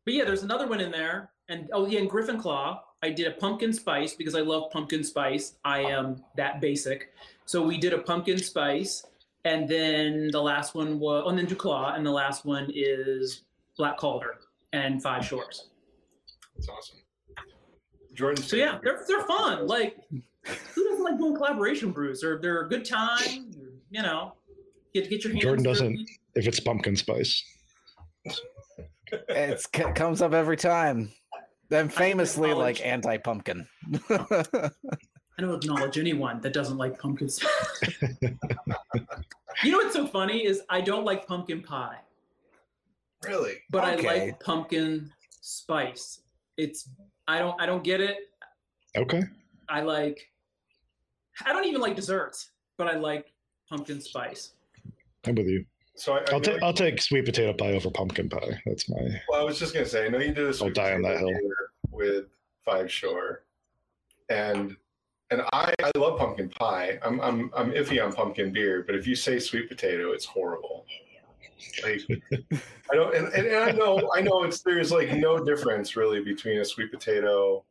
but 0.05 0.15
yeah, 0.15 0.25
there's 0.25 0.43
another 0.43 0.67
one 0.67 0.81
in 0.81 0.91
there, 0.91 1.31
and 1.49 1.69
oh 1.73 1.87
yeah, 1.87 2.01
and 2.01 2.11
Griffin 2.11 2.39
Claw. 2.39 2.83
I 3.03 3.11
did 3.11 3.27
a 3.27 3.33
pumpkin 3.33 3.75
spice 3.75 4.15
because 4.15 4.35
I 4.35 4.41
love 4.41 4.71
pumpkin 4.71 5.05
spice. 5.05 5.57
I 5.63 5.81
am 5.81 6.25
that 6.37 6.63
basic. 6.63 7.13
So 7.45 7.63
we 7.63 7.77
did 7.77 7.93
a 7.93 7.99
pumpkin 7.99 8.39
spice, 8.39 9.05
and 9.45 9.69
then 9.69 10.31
the 10.33 10.41
last 10.41 10.75
one 10.75 10.99
was, 10.99 11.25
oh, 11.27 11.29
and 11.29 11.39
then 11.39 11.47
Duclaw, 11.47 11.97
and 11.97 12.07
the 12.07 12.11
last 12.11 12.47
one 12.47 12.71
is 12.75 13.43
Black 13.77 13.99
Calder 13.99 14.37
and 14.73 15.03
Five 15.03 15.25
Shores. 15.25 15.69
That's 16.57 16.69
awesome. 16.69 17.04
Jordan. 18.15 18.43
So 18.43 18.57
yeah, 18.57 18.79
they're 18.83 19.05
they're 19.07 19.27
fun. 19.27 19.67
Like, 19.67 19.97
who 20.75 20.89
doesn't 20.89 21.05
like 21.05 21.19
doing 21.19 21.35
collaboration 21.35 21.93
brews? 21.93 22.21
They're 22.21 22.39
they're 22.39 22.63
a 22.63 22.69
good 22.69 22.85
time. 22.85 23.51
You 23.91 24.03
know, 24.03 24.35
get 24.93 25.11
get 25.11 25.25
your 25.25 25.33
hands. 25.33 25.43
Jordan 25.43 25.65
doesn't. 25.65 25.93
dirty. 25.93 26.21
If 26.35 26.47
it's 26.47 26.61
pumpkin 26.61 26.97
spice. 26.97 27.45
It's, 29.29 29.69
it 29.73 29.95
comes 29.95 30.23
up 30.23 30.33
every 30.33 30.57
time. 30.57 31.13
Then 31.69 31.89
famously 31.89 32.53
like 32.53 32.85
anti 32.85 33.17
pumpkin. 33.19 33.67
I 34.11 35.43
don't 35.43 35.55
acknowledge 35.55 35.99
anyone 35.99 36.41
that 36.43 36.53
doesn't 36.53 36.79
like 36.79 36.99
pumpkin 36.99 37.29
spice. 37.29 37.51
you 39.63 39.71
know 39.71 39.79
what's 39.79 39.95
so 39.95 40.07
funny 40.07 40.45
is 40.45 40.63
I 40.69 40.81
don't 40.81 41.05
like 41.05 41.27
pumpkin 41.27 41.63
pie, 41.63 41.99
really. 43.25 43.55
but 43.71 43.85
I 43.85 43.97
like 43.97 44.41
pumpkin 44.41 45.13
spice. 45.41 46.21
It's 46.57 46.89
I 47.27 47.39
don't 47.39 47.61
I 47.61 47.67
don't 47.67 47.85
get 47.85 48.01
it. 48.01 48.17
Okay. 48.97 49.23
I 49.69 49.81
like 49.81 50.31
I 51.45 51.53
don't 51.53 51.65
even 51.65 51.81
like 51.81 51.97
desserts, 51.97 52.51
but 52.77 52.87
I 52.87 52.97
like 52.97 53.33
pumpkin 53.69 54.01
spice. 54.01 54.53
I'm 55.27 55.35
with 55.35 55.47
you. 55.47 55.65
So 55.97 56.15
I, 56.15 56.19
I 56.19 56.25
I'll 56.33 56.33
know 56.33 56.41
take 56.41 56.63
I'll 56.63 56.73
take 56.73 57.01
sweet 57.01 57.25
potato 57.25 57.53
pie 57.53 57.73
over 57.73 57.91
pumpkin 57.91 58.29
pie. 58.29 58.61
That's 58.67 58.89
my 58.89 59.21
Well, 59.29 59.41
I 59.41 59.45
was 59.45 59.59
just 59.59 59.73
gonna 59.75 59.87
say, 59.87 60.07
I 60.07 60.09
know 60.09 60.19
you 60.19 60.35
did 60.35 60.47
a 60.47 60.55
sweet 60.55 60.75
die 60.75 60.95
on 60.95 61.03
that 61.03 61.19
hill. 61.19 61.31
with 61.91 62.27
Five 62.65 62.91
Shore, 62.91 63.45
and 64.29 64.77
and 65.31 65.43
I, 65.53 65.75
I 65.83 65.91
love 65.97 66.19
pumpkin 66.19 66.49
pie. 66.49 66.99
I'm 67.03 67.21
I'm 67.21 67.51
I'm 67.57 67.71
iffy 67.73 68.05
on 68.05 68.13
pumpkin 68.13 68.53
beer, 68.53 68.83
but 68.87 68.95
if 68.95 69.07
you 69.07 69.15
say 69.15 69.39
sweet 69.39 69.69
potato, 69.69 70.13
it's 70.13 70.25
horrible. 70.25 70.87
Like 71.83 72.01
I 72.91 72.95
don't, 72.95 73.15
and, 73.15 73.27
and, 73.33 73.47
and 73.47 73.57
I 73.57 73.71
know 73.73 74.11
I 74.17 74.21
know 74.21 74.43
it's 74.45 74.63
there's 74.63 74.91
like 74.93 75.13
no 75.13 75.39
difference 75.45 75.97
really 75.97 76.23
between 76.23 76.59
a 76.59 76.65
sweet 76.65 76.91
potato 76.93 77.65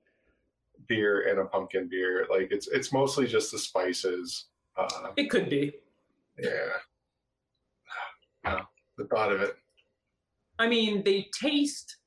beer 0.88 1.30
and 1.30 1.40
a 1.40 1.46
pumpkin 1.46 1.88
beer. 1.90 2.26
Like 2.30 2.50
it's 2.52 2.68
it's 2.68 2.92
mostly 2.92 3.28
just 3.28 3.52
the 3.52 3.60
spices. 3.60 4.46
Uh, 4.78 5.12
It 5.18 5.30
could 5.30 5.50
be. 5.50 5.74
yeah. 6.40 6.70
No, 8.46 8.62
the 8.98 9.06
thought 9.06 9.32
of 9.32 9.42
it. 9.42 9.56
I 10.60 10.68
mean, 10.68 11.04
they 11.04 11.28
taste 11.40 11.98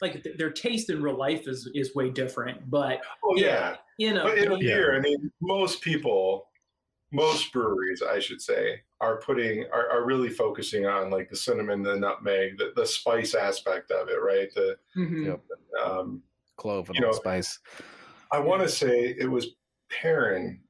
like 0.00 0.22
th- 0.22 0.36
their 0.38 0.50
taste 0.50 0.90
in 0.90 1.02
real 1.02 1.16
life 1.16 1.46
is 1.48 1.68
is 1.74 1.94
way 1.94 2.10
different, 2.10 2.70
but 2.70 3.00
Oh 3.24 3.36
Yeah. 3.36 3.46
yeah. 3.46 3.76
you 3.98 4.14
know, 4.14 4.24
But 4.24 4.38
in 4.38 4.44
a 4.50 4.54
I 4.54 4.58
mean, 4.58 4.68
Yeah. 4.68 4.74
beer, 4.74 4.96
I 4.96 5.00
mean, 5.00 5.30
most 5.40 5.80
people, 5.82 6.48
most 7.12 7.52
breweries, 7.52 8.02
I 8.02 8.18
should 8.20 8.40
say, 8.40 8.82
are 9.00 9.18
putting 9.20 9.64
are, 9.72 9.88
are 9.90 10.04
really 10.04 10.28
focusing 10.28 10.86
on 10.86 11.10
like 11.10 11.28
the 11.30 11.36
cinnamon, 11.36 11.82
the 11.82 11.96
nutmeg, 11.96 12.58
the, 12.58 12.72
the 12.76 12.86
spice 12.86 13.34
aspect 13.34 13.90
of 13.90 14.08
it, 14.08 14.20
right? 14.22 14.48
The 14.54 14.76
mhm. 14.96 15.26
Yep. 15.26 15.40
um, 15.84 16.22
Clove 16.56 16.88
and 16.88 16.96
You 16.96 17.02
know, 17.02 17.12
spice. 17.12 17.60
I 18.32 18.38
want 18.40 18.62
to 18.62 18.68
say 18.68 19.14
it 19.18 19.30
was 19.30 19.54
Perrin. 19.90 20.60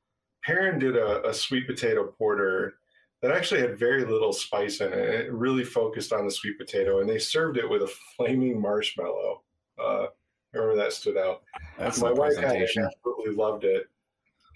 Perrin 0.45 0.79
did 0.79 0.97
a, 0.97 1.27
a 1.27 1.33
sweet 1.35 1.67
potato 1.67 2.07
porter 2.19 2.75
that 3.23 3.33
actually 3.33 3.61
had 3.61 3.79
very 3.79 4.05
little 4.05 4.33
spice 4.33 4.81
in 4.81 4.93
it. 4.93 4.99
It 5.27 5.33
really 5.33 5.65
focused 5.65 6.13
on 6.13 6.25
the 6.25 6.31
sweet 6.31 6.59
potato, 6.59 7.01
and 7.01 7.09
they 7.09 7.19
served 7.19 7.57
it 7.59 7.69
with 7.69 7.83
a 7.83 7.93
flaming 8.17 8.61
marshmallow. 8.61 9.43
Uh, 9.79 10.07
I 10.55 10.59
remember 10.59 10.77
that 10.83 10.93
stood 10.93 11.17
out. 11.17 11.43
That's 11.79 12.01
My 12.01 12.11
my 12.11 12.15
wife 12.15 12.37
had 12.37 12.45
it 12.45 12.49
presentation. 12.49 12.83
and 12.85 12.93
absolutely 12.93 13.35
loved 13.35 13.65
it. 13.65 13.89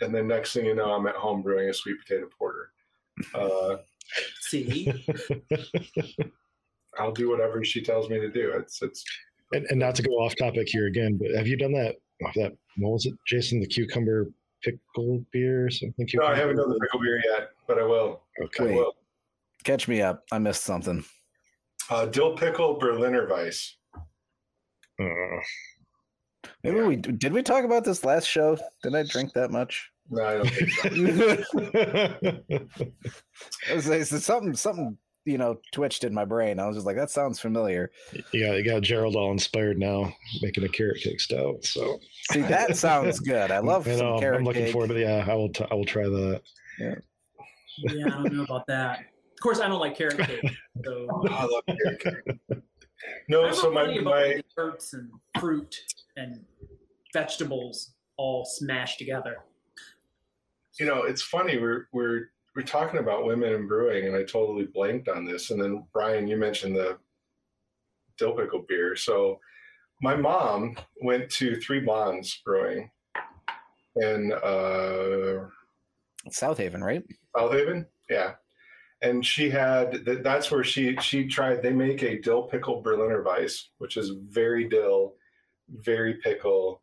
And 0.01 0.15
then 0.15 0.27
next 0.29 0.53
thing 0.53 0.67
you 0.67 0.75
know, 0.75 0.93
I'm 0.93 1.07
at 1.07 1.17
home 1.17 1.43
brewing 1.43 1.69
a 1.69 1.75
sweet 1.75 1.97
potato 2.01 2.29
porter. 2.39 2.72
Uh, 3.35 3.77
see, 4.41 4.93
I'll 6.99 7.13
do 7.13 7.31
whatever 7.31 7.65
she 7.65 7.83
tells 7.83 8.09
me 8.11 8.19
to 8.21 8.31
do. 8.31 8.53
It's 8.53 8.83
it's 8.83 9.05
and, 9.53 9.67
and 9.71 9.79
not 9.81 9.95
to 9.97 10.03
go 10.03 10.13
off 10.13 10.35
topic 10.37 10.69
here 10.69 10.87
again, 10.87 11.19
but 11.21 11.31
have 11.37 11.47
you 11.47 11.57
done 11.57 11.73
that 11.73 11.97
that 12.37 12.53
what 12.79 12.91
was 12.93 13.07
it, 13.07 13.15
Jason, 13.27 13.61
the 13.61 13.67
cucumber 13.67 14.31
pickle 14.63 15.25
beer 15.33 15.67
or 15.67 15.71
something? 15.71 16.07
no, 16.15 16.27
I 16.27 16.37
haven't 16.37 16.57
done 16.57 16.71
the 16.71 16.79
pickle 16.81 17.01
beer 17.01 17.21
yet, 17.33 17.51
but 17.67 17.79
I 17.79 17.85
will. 17.85 18.23
Okay. 18.43 18.73
I 18.73 18.77
will. 18.77 18.95
Catch 19.65 19.89
me 19.89 20.01
up. 20.03 20.25
I 20.33 20.39
missed 20.39 20.65
something. 20.65 21.05
Uh, 21.91 22.07
dill 22.07 22.37
pickle 22.37 22.79
Berliner 22.79 23.29
Weiss. 23.29 23.77
Uh, 25.01 25.05
Maybe 26.65 26.77
Yeah. 26.79 26.87
we 26.87 26.97
did 26.97 27.33
we 27.33 27.43
talk 27.43 27.65
about 27.65 27.85
this 27.85 28.05
last 28.05 28.27
show? 28.27 28.57
Did 28.83 28.95
I 28.95 29.03
drink 29.05 29.33
that 29.35 29.51
much? 29.51 29.91
No, 30.11 30.25
I 30.25 30.35
don't 30.35 30.51
think 30.51 30.71
so. 30.71 30.89
It 33.71 33.75
was, 33.75 33.89
it's 33.89 34.25
something 34.25 34.55
something 34.55 34.99
you 35.25 35.39
know 35.39 35.57
twitched 35.73 36.05
in 36.05 36.13
my 36.13 36.25
brain. 36.25 36.59
I 36.59 36.67
was 36.67 36.77
just 36.77 36.87
like, 36.87 36.97
that 36.97 37.11
sounds 37.11 37.41
familiar. 37.41 37.91
you 38.33 38.47
got 38.47 38.57
you 38.57 38.65
got 38.65 38.83
Gerald 38.83 39.17
all 39.17 39.31
inspired 39.33 39.79
now, 39.79 40.13
making 40.43 40.65
a 40.65 40.69
carrot 40.69 41.01
cake 41.01 41.21
stout. 41.21 41.65
So 41.65 41.99
See, 42.33 42.43
that 42.43 42.77
sounds 42.77 43.21
good. 43.21 43.51
I 43.51 43.59
love 43.61 43.87
I 43.89 43.97
some 43.97 44.07
um, 44.07 44.13
know, 44.15 44.21
carrot 44.21 44.39
I'm 44.41 44.45
looking 44.45 44.65
cake. 44.65 44.73
forward 44.73 44.89
to 44.89 45.01
yeah. 45.01 45.25
Uh, 45.27 45.33
I 45.33 45.35
will 45.35 45.49
t- 45.51 45.65
I 45.71 45.75
will 45.75 45.85
try 45.85 46.05
that. 46.05 46.43
yeah, 46.79 46.95
I 48.07 48.11
don't 48.11 48.33
know 48.33 48.45
about 48.45 48.67
that. 48.67 49.01
Of 49.01 49.41
course, 49.43 49.61
I 49.61 49.69
don't 49.69 49.81
like 49.81 49.97
carrot 49.97 50.19
cake. 50.19 50.51
So 50.85 51.07
I 51.31 51.45
love 51.45 51.65
carrot 51.67 52.01
cake. 52.01 52.39
I 52.51 52.55
No, 53.29 53.51
so 53.53 53.71
my, 53.73 53.85
plenty 53.85 54.01
my 54.01 54.41
desserts 54.57 54.93
and 54.95 55.11
fruit 55.41 55.77
and 56.17 56.45
vegetables 57.13 57.95
all 58.17 58.45
smashed 58.45 58.99
together. 58.99 59.39
You 60.79 60.87
know, 60.87 61.03
it's 61.05 61.23
funny. 61.23 61.59
We're 61.59 61.89
we're 61.93 62.31
we're 62.55 62.63
talking 62.63 63.01
about 63.01 63.27
women 63.27 63.55
in 63.55 63.67
brewing, 63.67 64.07
and 64.07 64.17
I 64.17 64.25
totally 64.25 64.65
blanked 64.65 65.09
on 65.09 65.25
this. 65.25 65.51
And 65.51 65.61
then 65.61 65.85
Brian, 65.93 66.29
you 66.29 66.37
mentioned 66.37 66.77
the 66.77 66.99
dill 68.19 68.33
pickle 68.33 68.65
beer. 68.69 68.95
So 68.97 69.41
my 70.01 70.17
mom 70.17 70.77
went 71.03 71.31
to 71.31 71.57
Three 71.57 71.81
Bonds 71.81 72.43
Brewing 72.45 72.91
in 73.97 74.33
uh, 74.33 75.49
South 76.31 76.59
Haven, 76.59 76.83
right? 76.83 77.03
South 77.37 77.53
Haven. 77.53 77.87
Yeah. 78.11 78.35
And 79.03 79.25
she 79.25 79.51
had 79.51 80.05
that, 80.05 80.23
that's 80.23 80.51
where 80.51 80.63
she 80.63 80.97
she 80.99 81.27
tried 81.27 81.63
they 81.63 81.73
make 81.73 82.03
a 82.03 82.21
dill 82.21 82.43
pickle 82.43 82.83
Berliner 82.83 83.23
Weiss, 83.23 83.71
which 83.79 83.97
is 83.97 84.13
very 84.29 84.69
dill, 84.69 85.15
very 85.69 86.15
pickle, 86.15 86.82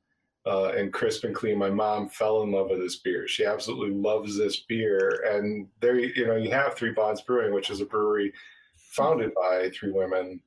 uh, 0.49 0.71
and 0.75 0.91
crisp 0.91 1.25
and 1.25 1.35
clean. 1.35 1.57
My 1.59 1.69
mom 1.69 2.09
fell 2.09 2.41
in 2.41 2.51
love 2.51 2.71
with 2.71 2.79
this 2.79 2.97
beer. 2.97 3.27
She 3.27 3.45
absolutely 3.45 3.95
loves 3.95 4.35
this 4.35 4.61
beer. 4.61 5.23
And 5.31 5.67
there 5.79 5.99
you 5.99 6.25
know, 6.25 6.35
you 6.35 6.49
have 6.51 6.73
Three 6.73 6.91
Bonds 6.91 7.21
Brewing, 7.21 7.53
which 7.53 7.69
is 7.69 7.81
a 7.81 7.85
brewery 7.85 8.33
founded 8.75 9.31
by 9.35 9.69
three 9.69 9.91
women. 9.91 10.41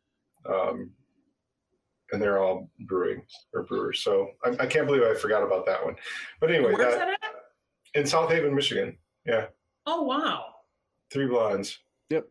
Um, 0.44 0.90
and 2.10 2.20
they're 2.20 2.42
all 2.42 2.68
brewing 2.80 3.22
or 3.54 3.62
brewers. 3.62 4.00
So 4.00 4.30
I, 4.44 4.50
I 4.60 4.66
can't 4.66 4.86
believe 4.86 5.02
I 5.02 5.14
forgot 5.14 5.44
about 5.44 5.64
that 5.66 5.82
one. 5.84 5.94
But 6.40 6.50
anyway, 6.50 6.74
Where's 6.74 6.94
that, 6.94 6.98
that 6.98 7.08
at? 7.22 8.00
in 8.00 8.04
South 8.04 8.28
Haven, 8.30 8.54
Michigan. 8.54 8.98
Yeah. 9.24 9.46
Oh 9.86 10.02
wow. 10.02 10.46
Three 11.12 11.26
blondes. 11.26 11.78
Yep. 12.10 12.26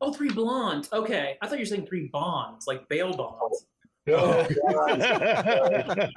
Oh, 0.00 0.12
three 0.12 0.30
blondes. 0.30 0.88
Okay, 0.92 1.36
I 1.42 1.46
thought 1.46 1.58
you 1.58 1.62
were 1.62 1.66
saying 1.66 1.86
three 1.86 2.08
bonds, 2.12 2.66
like 2.66 2.88
bail 2.88 3.12
bonds. 3.12 3.66
No, 4.06 4.46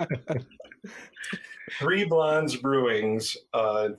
Three 1.79 2.05
Blondes 2.05 2.55
Brewings. 2.57 3.35
Uh, 3.53 3.89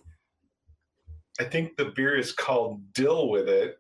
I 1.41 1.45
think 1.45 1.77
the 1.77 1.87
beer 1.87 2.17
is 2.17 2.33
called 2.33 2.81
Dill 2.93 3.29
with 3.29 3.49
it. 3.49 3.79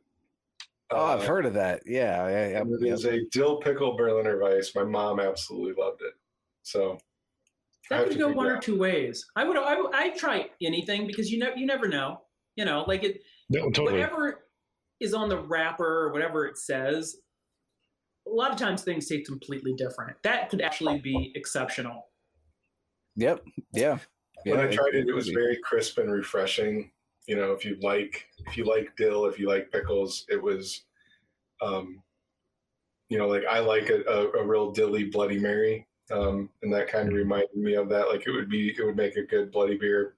Oh, 0.90 1.04
I've 1.04 1.20
Uh, 1.20 1.26
heard 1.26 1.46
of 1.46 1.54
that. 1.54 1.82
Yeah, 1.86 2.28
yeah, 2.28 2.48
yeah. 2.48 2.61
and 2.61 2.72
It 2.74 2.86
yeah. 2.86 2.92
is 2.92 3.04
a 3.07 3.20
dill 3.32 3.57
pickle 3.59 3.96
Berliner 3.96 4.38
Weiss. 4.40 4.74
My 4.74 4.84
mom 4.84 5.18
absolutely 5.20 5.80
loved 5.82 6.02
it. 6.02 6.14
So 6.62 6.98
that 7.90 8.09
could 8.09 8.18
go 8.18 8.30
one 8.30 8.46
that. 8.46 8.59
or 8.59 8.61
two 8.61 8.78
ways. 8.78 9.24
I 9.36 9.44
would 9.44 9.57
I 9.57 9.80
would 9.80 9.94
I 9.94 10.11
try 10.11 10.48
anything 10.62 11.07
because 11.07 11.30
you 11.30 11.38
know 11.38 11.50
you 11.57 11.66
never 11.66 11.88
know. 11.88 12.20
You 12.57 12.64
know, 12.64 12.84
like 12.86 13.04
it 13.04 13.22
no, 13.50 13.64
totally. 13.70 13.92
whatever 13.94 14.46
is 15.00 15.12
on 15.14 15.28
the 15.28 15.38
wrapper 15.38 16.04
or 16.07 16.12
whatever 16.12 16.46
it 16.46 16.57
says. 16.59 17.16
A 18.26 18.30
lot 18.30 18.50
of 18.50 18.57
times 18.57 18.82
things 18.82 19.07
taste 19.09 19.28
completely 19.28 19.72
different. 19.74 20.16
That 20.24 20.50
could 20.50 20.61
actually 20.61 20.98
be 20.98 21.32
exceptional. 21.36 22.07
Yep. 23.16 23.44
Yeah. 23.72 23.98
When 24.44 24.60
I 24.60 24.66
tried 24.66 24.94
it, 24.94 25.08
it 25.08 25.14
was 25.14 25.28
very 25.28 25.58
crisp 25.64 25.98
and 25.98 26.12
refreshing. 26.12 26.90
You 27.26 27.36
know, 27.36 27.52
if 27.52 27.64
you 27.64 27.76
like 27.82 28.26
if 28.46 28.56
you 28.56 28.64
like 28.64 28.94
dill, 28.96 29.26
if 29.26 29.38
you 29.38 29.48
like 29.48 29.72
pickles, 29.72 30.24
it 30.28 30.40
was 30.40 30.82
um 31.60 32.02
you 33.08 33.18
know, 33.18 33.28
like 33.28 33.44
I 33.48 33.60
like 33.60 33.90
a, 33.90 34.02
a, 34.02 34.30
a 34.40 34.46
real 34.46 34.72
dilly 34.72 35.04
Bloody 35.04 35.38
Mary. 35.38 35.86
Um, 36.10 36.50
and 36.62 36.72
that 36.72 36.88
kind 36.88 37.08
of 37.08 37.14
reminded 37.14 37.56
me 37.56 37.74
of 37.74 37.88
that. 37.88 38.08
Like 38.08 38.26
it 38.26 38.30
would 38.30 38.48
be, 38.48 38.74
it 38.76 38.84
would 38.84 38.96
make 38.96 39.16
a 39.16 39.22
good 39.22 39.50
bloody 39.50 39.76
beer. 39.76 40.14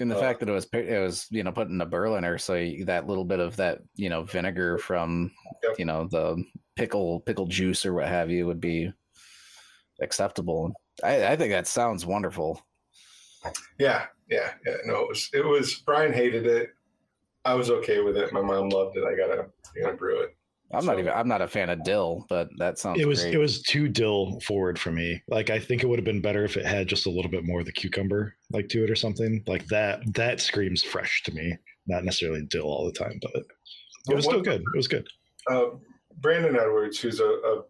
And 0.00 0.10
the 0.10 0.16
uh, 0.16 0.20
fact 0.20 0.40
that 0.40 0.48
it 0.48 0.52
was, 0.52 0.66
it 0.72 1.02
was, 1.02 1.26
you 1.30 1.42
know, 1.42 1.52
put 1.52 1.68
in 1.68 1.80
a 1.80 1.86
Berliner, 1.86 2.38
so 2.38 2.54
that 2.84 3.06
little 3.06 3.24
bit 3.24 3.40
of 3.40 3.56
that, 3.56 3.80
you 3.94 4.08
know, 4.08 4.22
vinegar 4.22 4.78
from, 4.78 5.30
yep. 5.62 5.78
you 5.78 5.84
know, 5.84 6.06
the 6.10 6.42
pickle, 6.76 7.20
pickle 7.20 7.46
juice 7.46 7.84
or 7.84 7.94
what 7.94 8.08
have 8.08 8.30
you 8.30 8.46
would 8.46 8.60
be 8.60 8.92
acceptable. 10.00 10.72
I, 11.04 11.32
I 11.32 11.36
think 11.36 11.52
that 11.52 11.66
sounds 11.66 12.06
wonderful. 12.06 12.64
Yeah, 13.78 14.06
yeah, 14.28 14.52
yeah. 14.66 14.76
No, 14.84 15.02
it 15.02 15.08
was, 15.08 15.30
it 15.32 15.44
was. 15.44 15.74
Brian 15.86 16.12
hated 16.12 16.46
it. 16.46 16.70
I 17.44 17.54
was 17.54 17.70
okay 17.70 18.00
with 18.00 18.16
it. 18.16 18.32
My 18.32 18.42
mom 18.42 18.68
loved 18.68 18.96
it. 18.96 19.04
I 19.04 19.16
gotta, 19.16 19.46
I 19.76 19.80
gotta 19.80 19.96
brew 19.96 20.20
it. 20.20 20.36
I'm 20.72 20.82
so, 20.82 20.88
not 20.88 20.98
even. 20.98 21.12
I'm 21.12 21.28
not 21.28 21.40
a 21.40 21.48
fan 21.48 21.70
of 21.70 21.82
dill, 21.82 22.26
but 22.28 22.48
that 22.58 22.78
sounds. 22.78 23.00
It 23.00 23.06
was. 23.06 23.22
Great. 23.22 23.34
It 23.34 23.38
was 23.38 23.62
too 23.62 23.88
dill 23.88 24.38
forward 24.40 24.78
for 24.78 24.90
me. 24.90 25.22
Like 25.28 25.50
I 25.50 25.58
think 25.58 25.82
it 25.82 25.86
would 25.86 25.98
have 25.98 26.04
been 26.04 26.20
better 26.20 26.44
if 26.44 26.56
it 26.56 26.66
had 26.66 26.88
just 26.88 27.06
a 27.06 27.10
little 27.10 27.30
bit 27.30 27.44
more 27.44 27.60
of 27.60 27.66
the 27.66 27.72
cucumber 27.72 28.34
like 28.52 28.68
to 28.70 28.84
it 28.84 28.90
or 28.90 28.96
something 28.96 29.42
like 29.46 29.66
that. 29.68 30.00
That 30.14 30.40
screams 30.40 30.82
fresh 30.82 31.22
to 31.22 31.34
me. 31.34 31.56
Not 31.86 32.04
necessarily 32.04 32.44
dill 32.50 32.66
all 32.66 32.84
the 32.84 32.92
time, 32.92 33.18
but 33.22 33.44
it 34.10 34.14
was 34.14 34.26
still 34.26 34.42
good. 34.42 34.60
It 34.60 34.76
was 34.76 34.88
good. 34.88 35.08
Uh, 35.50 35.66
Brandon 36.20 36.56
Edwards, 36.56 37.00
who's 37.00 37.20
a, 37.20 37.64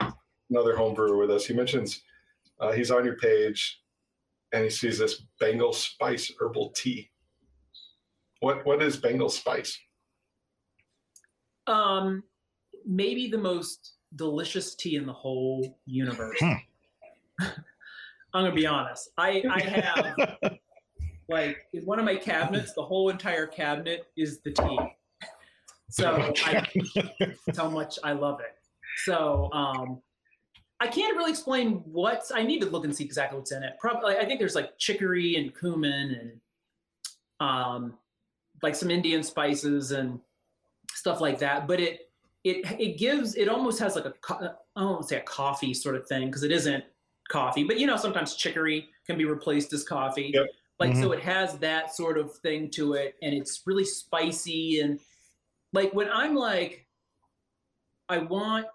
a 0.00 0.12
another 0.50 0.76
home 0.76 0.94
brewer 0.94 1.16
with 1.16 1.30
us, 1.30 1.46
he 1.46 1.54
mentions 1.54 2.02
uh, 2.60 2.72
he's 2.72 2.90
on 2.90 3.04
your 3.04 3.16
page, 3.16 3.80
and 4.52 4.64
he 4.64 4.70
sees 4.70 4.98
this 4.98 5.22
Bengal 5.40 5.72
Spice 5.72 6.32
herbal 6.38 6.72
tea. 6.76 7.10
What 8.40 8.64
what 8.64 8.82
is 8.82 8.96
Bengal 8.96 9.28
Spice? 9.28 9.78
Um, 11.66 12.22
maybe 12.86 13.28
the 13.28 13.38
most 13.38 13.94
delicious 14.16 14.74
tea 14.74 14.96
in 14.96 15.06
the 15.06 15.12
whole 15.12 15.78
universe. 15.86 16.38
Hmm. 16.40 16.52
I'm 18.34 18.44
gonna 18.44 18.54
be 18.54 18.66
honest. 18.66 19.10
I 19.16 19.42
I 19.50 19.60
have 19.62 20.38
like 21.28 21.58
in 21.72 21.84
one 21.84 21.98
of 21.98 22.04
my 22.04 22.16
cabinets, 22.16 22.72
the 22.74 22.82
whole 22.82 23.08
entire 23.10 23.46
cabinet 23.46 24.06
is 24.16 24.40
the 24.40 24.52
tea. 24.52 24.78
So 25.90 26.32
I, 26.44 26.66
that's 27.46 27.58
how 27.58 27.70
much 27.70 27.98
I 28.04 28.12
love 28.12 28.40
it. 28.40 28.54
So 29.04 29.50
um, 29.52 30.02
I 30.80 30.86
can't 30.86 31.16
really 31.16 31.30
explain 31.30 31.82
what's. 31.84 32.30
I 32.30 32.42
need 32.42 32.60
to 32.60 32.66
look 32.66 32.84
and 32.84 32.94
see 32.94 33.04
exactly 33.04 33.38
what's 33.38 33.52
in 33.52 33.62
it. 33.62 33.74
Probably, 33.80 34.16
I 34.16 34.24
think 34.24 34.38
there's 34.38 34.54
like 34.54 34.78
chicory 34.78 35.36
and 35.36 35.56
cumin 35.58 36.40
and 37.40 37.48
um, 37.48 37.94
like 38.62 38.74
some 38.74 38.90
Indian 38.90 39.22
spices 39.22 39.90
and 39.90 40.20
stuff 40.92 41.20
like 41.20 41.38
that. 41.40 41.66
But 41.66 41.80
it 41.80 42.10
it 42.44 42.80
it 42.80 42.98
gives 42.98 43.34
it 43.34 43.48
almost 43.48 43.80
has 43.80 43.96
like 43.96 44.04
a 44.04 44.14
I 44.30 44.50
don't 44.76 44.90
want 44.90 45.02
to 45.02 45.08
say 45.08 45.16
a 45.16 45.22
coffee 45.22 45.74
sort 45.74 45.96
of 45.96 46.06
thing 46.06 46.26
because 46.26 46.44
it 46.44 46.52
isn't 46.52 46.84
coffee, 47.28 47.64
but 47.64 47.78
you 47.78 47.86
know 47.86 47.96
sometimes 47.96 48.36
chicory 48.36 48.88
can 49.06 49.18
be 49.18 49.24
replaced 49.24 49.72
as 49.72 49.84
coffee. 49.84 50.30
Yep. 50.32 50.46
Like 50.78 50.92
mm-hmm. 50.92 51.02
so 51.02 51.12
it 51.12 51.20
has 51.20 51.58
that 51.58 51.94
sort 51.94 52.18
of 52.18 52.34
thing 52.36 52.70
to 52.70 52.94
it 52.94 53.16
and 53.20 53.34
it's 53.34 53.62
really 53.66 53.84
spicy 53.84 54.80
and 54.80 55.00
like 55.72 55.92
when 55.92 56.08
I'm 56.08 56.36
like 56.36 56.86
I 58.08 58.18
want 58.18 58.66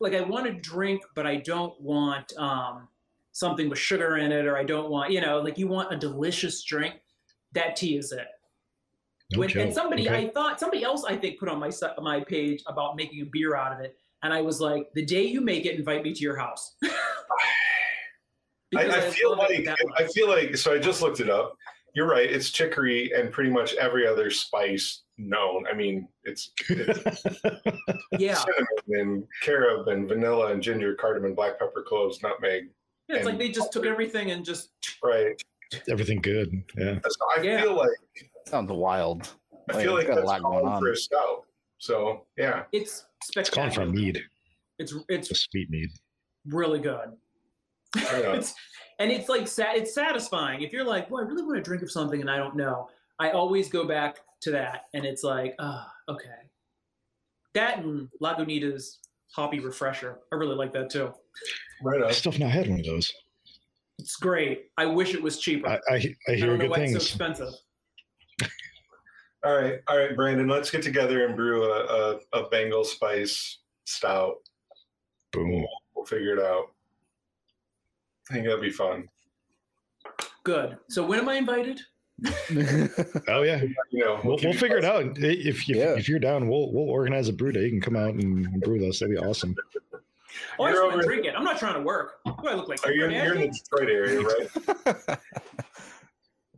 like 0.00 0.14
I 0.14 0.20
want 0.20 0.46
to 0.46 0.52
drink 0.52 1.02
but 1.14 1.26
I 1.26 1.36
don't 1.36 1.78
want 1.80 2.32
um 2.36 2.88
something 3.38 3.68
with 3.68 3.78
sugar 3.78 4.16
in 4.18 4.32
it 4.32 4.46
or 4.46 4.56
I 4.56 4.64
don't 4.64 4.90
want, 4.90 5.12
you 5.12 5.20
know, 5.20 5.38
like 5.40 5.58
you 5.58 5.68
want 5.68 5.92
a 5.92 5.96
delicious 5.96 6.64
drink, 6.64 6.96
that 7.52 7.76
tea 7.76 7.96
is 7.96 8.10
it. 8.10 8.26
No 9.32 9.40
when, 9.40 9.58
and 9.58 9.72
somebody, 9.72 10.08
okay. 10.08 10.26
I 10.26 10.30
thought 10.30 10.58
somebody 10.58 10.82
else, 10.82 11.04
I 11.04 11.16
think, 11.16 11.38
put 11.38 11.48
on 11.48 11.60
my 11.60 11.70
my 12.00 12.20
page 12.20 12.62
about 12.66 12.96
making 12.96 13.22
a 13.22 13.26
beer 13.30 13.54
out 13.54 13.72
of 13.72 13.80
it, 13.80 13.96
and 14.22 14.32
I 14.32 14.40
was 14.40 14.58
like, 14.58 14.88
the 14.94 15.04
day 15.04 15.26
you 15.26 15.42
make 15.42 15.66
it, 15.66 15.78
invite 15.78 16.02
me 16.02 16.14
to 16.14 16.20
your 16.20 16.36
house. 16.36 16.76
I, 18.76 18.86
I, 18.86 19.00
feel 19.10 19.36
like 19.36 19.66
I 19.98 20.06
feel 20.08 20.28
like 20.28 20.56
so. 20.56 20.74
I 20.74 20.78
just 20.78 21.02
looked 21.02 21.20
it 21.20 21.28
up. 21.28 21.54
You're 21.94 22.08
right. 22.08 22.30
It's 22.30 22.50
chicory 22.50 23.12
and 23.14 23.30
pretty 23.30 23.50
much 23.50 23.74
every 23.74 24.06
other 24.06 24.30
spice 24.30 25.02
known. 25.18 25.64
I 25.70 25.74
mean, 25.74 26.08
it's, 26.24 26.52
it's 26.68 27.24
yeah, 28.18 28.34
cinnamon 28.34 28.66
and 28.88 29.24
carob 29.42 29.88
and 29.88 30.08
vanilla 30.08 30.52
and 30.52 30.62
ginger, 30.62 30.94
cardamom, 30.94 31.34
black 31.34 31.58
pepper, 31.58 31.84
cloves, 31.86 32.22
nutmeg. 32.22 32.68
Yeah, 33.08 33.16
it's 33.16 33.26
like 33.26 33.38
they 33.38 33.50
just 33.50 33.72
took 33.72 33.86
everything 33.86 34.30
and 34.30 34.44
just 34.44 34.70
right. 35.02 35.40
Everything 35.88 36.20
good. 36.20 36.50
Yeah. 36.76 36.98
So 37.06 37.26
I 37.36 37.42
yeah. 37.42 37.62
feel 37.62 37.76
like 37.76 37.90
Sounds 38.46 38.72
wild. 38.72 39.34
I 39.68 39.82
feel 39.82 39.92
like, 39.92 40.08
like 40.08 40.16
that's 40.16 40.22
a 40.22 40.24
lot 40.24 40.42
going 40.42 40.66
on 40.66 40.80
for 40.80 40.92
a 40.92 40.96
stout. 40.96 41.44
So 41.78 42.26
yeah, 42.36 42.64
it's 42.72 43.06
spectacular. 43.22 43.40
It's 43.42 43.50
calling 43.50 43.70
for 43.70 43.82
a 43.82 44.02
mead. 44.02 44.22
It's 44.78 44.94
it's 45.08 45.30
a 45.30 45.34
sweet 45.34 45.68
mead. 45.70 45.90
Really 46.46 46.80
good. 46.80 47.12
it's, 47.96 48.54
and 48.98 49.10
it's 49.10 49.28
like 49.28 49.42
it's 49.42 49.94
satisfying 49.94 50.62
if 50.62 50.72
you're 50.72 50.84
like, 50.84 51.10
well, 51.10 51.22
I 51.22 51.26
really 51.26 51.42
want 51.42 51.56
to 51.56 51.62
drink 51.62 51.82
of 51.82 51.90
something 51.90 52.20
and 52.20 52.30
I 52.30 52.36
don't 52.36 52.56
know. 52.56 52.88
I 53.18 53.30
always 53.30 53.68
go 53.68 53.84
back 53.84 54.18
to 54.42 54.50
that, 54.52 54.84
and 54.94 55.04
it's 55.04 55.24
like, 55.24 55.54
ah, 55.58 55.90
oh, 56.08 56.14
okay. 56.14 56.28
That 57.54 57.78
and 57.78 58.08
Lagunitas 58.22 58.98
hoppy 59.32 59.60
refresher. 59.60 60.18
I 60.32 60.36
really 60.36 60.54
like 60.54 60.72
that 60.74 60.90
too. 60.90 61.12
Right. 61.82 62.02
I 62.02 62.12
still 62.12 62.32
have 62.32 62.40
not 62.40 62.50
had 62.50 62.68
one 62.68 62.80
of 62.80 62.86
those. 62.86 63.12
It's 63.98 64.16
great. 64.16 64.70
I 64.76 64.86
wish 64.86 65.14
it 65.14 65.22
was 65.22 65.38
cheaper. 65.38 65.68
I, 65.68 65.78
I, 65.90 66.14
I 66.28 66.32
hear 66.34 66.54
I 66.54 66.56
good 66.56 66.74
things. 66.74 66.94
It's 66.94 67.08
so 67.08 67.24
expensive. 67.24 67.54
All 69.44 69.54
right, 69.54 69.78
all 69.86 69.96
right, 69.96 70.16
Brandon. 70.16 70.48
Let's 70.48 70.68
get 70.68 70.82
together 70.82 71.24
and 71.24 71.36
brew 71.36 71.62
a, 71.62 72.18
a, 72.34 72.40
a 72.40 72.48
Bengal 72.48 72.82
spice 72.82 73.58
stout. 73.84 74.34
Boom. 75.32 75.64
We'll 75.94 76.04
figure 76.06 76.36
it 76.36 76.44
out. 76.44 76.72
I 78.28 78.34
think 78.34 78.46
that'd 78.46 78.60
be 78.60 78.70
fun. 78.70 79.08
Good. 80.42 80.76
So 80.88 81.06
when 81.06 81.20
am 81.20 81.28
I 81.28 81.36
invited? 81.36 81.80
oh 83.28 83.42
yeah, 83.42 83.62
you 83.90 84.04
know, 84.04 84.20
we'll, 84.24 84.36
we'll, 84.36 84.38
we'll 84.42 84.52
figure 84.52 84.78
it 84.78 84.84
out. 84.84 85.18
If 85.18 85.46
if, 85.46 85.68
yeah. 85.68 85.94
if, 85.96 86.08
you're 86.08 86.18
down, 86.18 86.48
we'll 86.48 86.72
we'll 86.72 86.90
organize 86.90 87.28
a 87.28 87.32
brew 87.32 87.52
day. 87.52 87.64
You 87.64 87.70
can 87.70 87.80
come 87.80 87.96
out 87.96 88.14
and 88.14 88.60
brew 88.60 88.80
with 88.80 88.88
us. 88.88 88.98
That'd 88.98 89.14
be 89.14 89.22
awesome. 89.22 89.54
Oh, 90.58 90.64
I 90.64 90.72
just 90.72 90.82
want 90.82 91.00
to 91.00 91.06
drink 91.06 91.26
it. 91.26 91.34
I'm 91.36 91.44
not 91.44 91.58
trying 91.58 91.74
to 91.74 91.82
work. 91.82 92.14
What 92.24 92.42
do 92.42 92.48
I 92.48 92.54
look 92.54 92.68
like? 92.68 92.84
Are 92.84 92.92
you, 92.92 93.08
you're 93.08 93.34
in 93.34 93.40
the 93.40 93.48
Detroit 93.48 93.88
area, 93.88 94.20
right? 94.20 95.18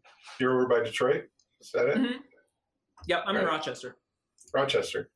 you're 0.40 0.54
over 0.54 0.66
by 0.66 0.82
Detroit. 0.82 1.24
Is 1.60 1.70
that 1.72 1.88
it? 1.88 1.98
Mm-hmm. 1.98 2.16
Yep, 3.06 3.24
I'm 3.26 3.34
right. 3.34 3.42
in 3.42 3.48
Rochester. 3.48 3.96
Rochester. 4.54 5.10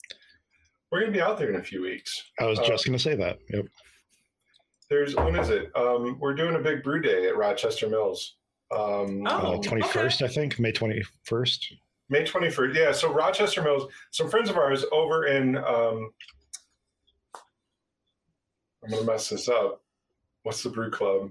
We're 0.92 1.00
gonna 1.00 1.12
be 1.12 1.20
out 1.22 1.38
there 1.38 1.48
in 1.50 1.56
a 1.56 1.64
few 1.64 1.82
weeks. 1.82 2.12
I 2.38 2.46
was 2.46 2.58
uh, 2.58 2.66
just 2.66 2.84
gonna 2.84 2.98
say 2.98 3.16
that. 3.16 3.38
Yep. 3.50 3.66
There's 4.90 5.16
when 5.16 5.36
is 5.36 5.48
it? 5.48 5.72
Um, 5.74 6.18
we're 6.20 6.34
doing 6.34 6.54
a 6.54 6.60
big 6.60 6.82
brew 6.82 7.00
day 7.00 7.26
at 7.26 7.36
Rochester 7.36 7.88
Mills. 7.88 8.36
Um, 8.70 9.26
oh, 9.26 9.60
twenty 9.62 9.82
uh, 9.82 9.88
first, 9.88 10.22
okay. 10.22 10.30
I 10.30 10.34
think, 10.34 10.58
May 10.58 10.72
twenty 10.72 11.02
first. 11.24 11.74
May 12.08 12.24
twenty 12.24 12.50
first. 12.50 12.76
Yeah. 12.76 12.92
So 12.92 13.12
Rochester 13.12 13.62
Mills. 13.62 13.90
Some 14.10 14.28
friends 14.28 14.50
of 14.50 14.56
ours 14.56 14.84
over 14.92 15.26
in. 15.26 15.56
Um, 15.56 16.10
I'm 18.84 18.90
gonna 18.90 19.04
mess 19.04 19.28
this 19.28 19.48
up. 19.48 19.82
What's 20.42 20.62
the 20.62 20.70
brew 20.70 20.90
club? 20.90 21.30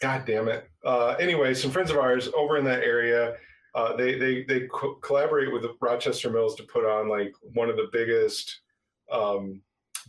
God 0.00 0.26
damn 0.26 0.48
it. 0.48 0.68
Uh, 0.84 1.16
anyway, 1.18 1.54
some 1.54 1.70
friends 1.70 1.90
of 1.90 1.96
ours 1.96 2.28
over 2.36 2.58
in 2.58 2.64
that 2.64 2.82
area 2.82 3.36
uh, 3.76 3.94
they 3.94 4.18
they 4.18 4.42
they 4.44 4.66
co- 4.68 4.94
collaborate 4.94 5.52
with 5.52 5.66
Rochester 5.80 6.30
Mills 6.30 6.56
to 6.56 6.62
put 6.62 6.86
on 6.86 7.10
like 7.10 7.34
one 7.52 7.68
of 7.68 7.76
the 7.76 7.90
biggest 7.92 8.60
um, 9.12 9.60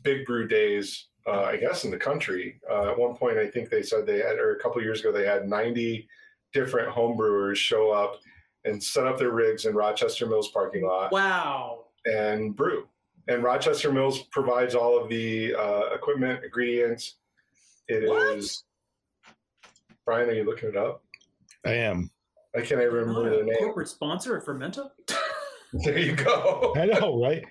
big 0.03 0.25
brew 0.25 0.47
days, 0.47 1.07
uh, 1.27 1.43
I 1.43 1.57
guess, 1.57 1.83
in 1.83 1.91
the 1.91 1.97
country. 1.97 2.59
Uh, 2.69 2.91
at 2.91 2.97
one 2.97 3.15
point, 3.15 3.37
I 3.37 3.47
think 3.47 3.69
they 3.69 3.83
said 3.83 4.05
they 4.05 4.19
had, 4.19 4.37
or 4.37 4.55
a 4.55 4.59
couple 4.59 4.81
years 4.81 5.01
ago, 5.01 5.11
they 5.11 5.25
had 5.25 5.47
90 5.47 6.07
different 6.53 6.89
homebrewers 6.89 7.57
show 7.57 7.91
up 7.91 8.19
and 8.65 8.81
set 8.81 9.05
up 9.05 9.17
their 9.17 9.31
rigs 9.31 9.65
in 9.65 9.75
Rochester 9.75 10.25
Mills 10.25 10.49
parking 10.49 10.85
lot. 10.85 11.11
Wow! 11.11 11.85
And 12.05 12.55
brew. 12.55 12.87
And 13.27 13.43
Rochester 13.43 13.91
Mills 13.91 14.23
provides 14.31 14.73
all 14.73 14.97
of 15.01 15.09
the 15.09 15.53
uh, 15.53 15.93
equipment, 15.93 16.43
ingredients. 16.43 17.15
It 17.89 18.07
what? 18.07 18.37
is. 18.37 18.63
Brian, 20.05 20.29
are 20.29 20.33
you 20.33 20.45
looking 20.45 20.69
it 20.69 20.77
up? 20.77 21.03
I 21.65 21.73
am. 21.73 22.09
I 22.55 22.59
can't 22.59 22.81
even 22.81 22.93
remember 22.93 23.37
the 23.37 23.43
name. 23.43 23.57
Corporate 23.57 23.89
sponsor 23.89 24.37
of 24.37 24.45
Fermenta. 24.45 24.91
there 25.73 25.97
you 25.97 26.15
go. 26.15 26.73
I 26.77 26.85
know, 26.85 27.21
right? 27.21 27.43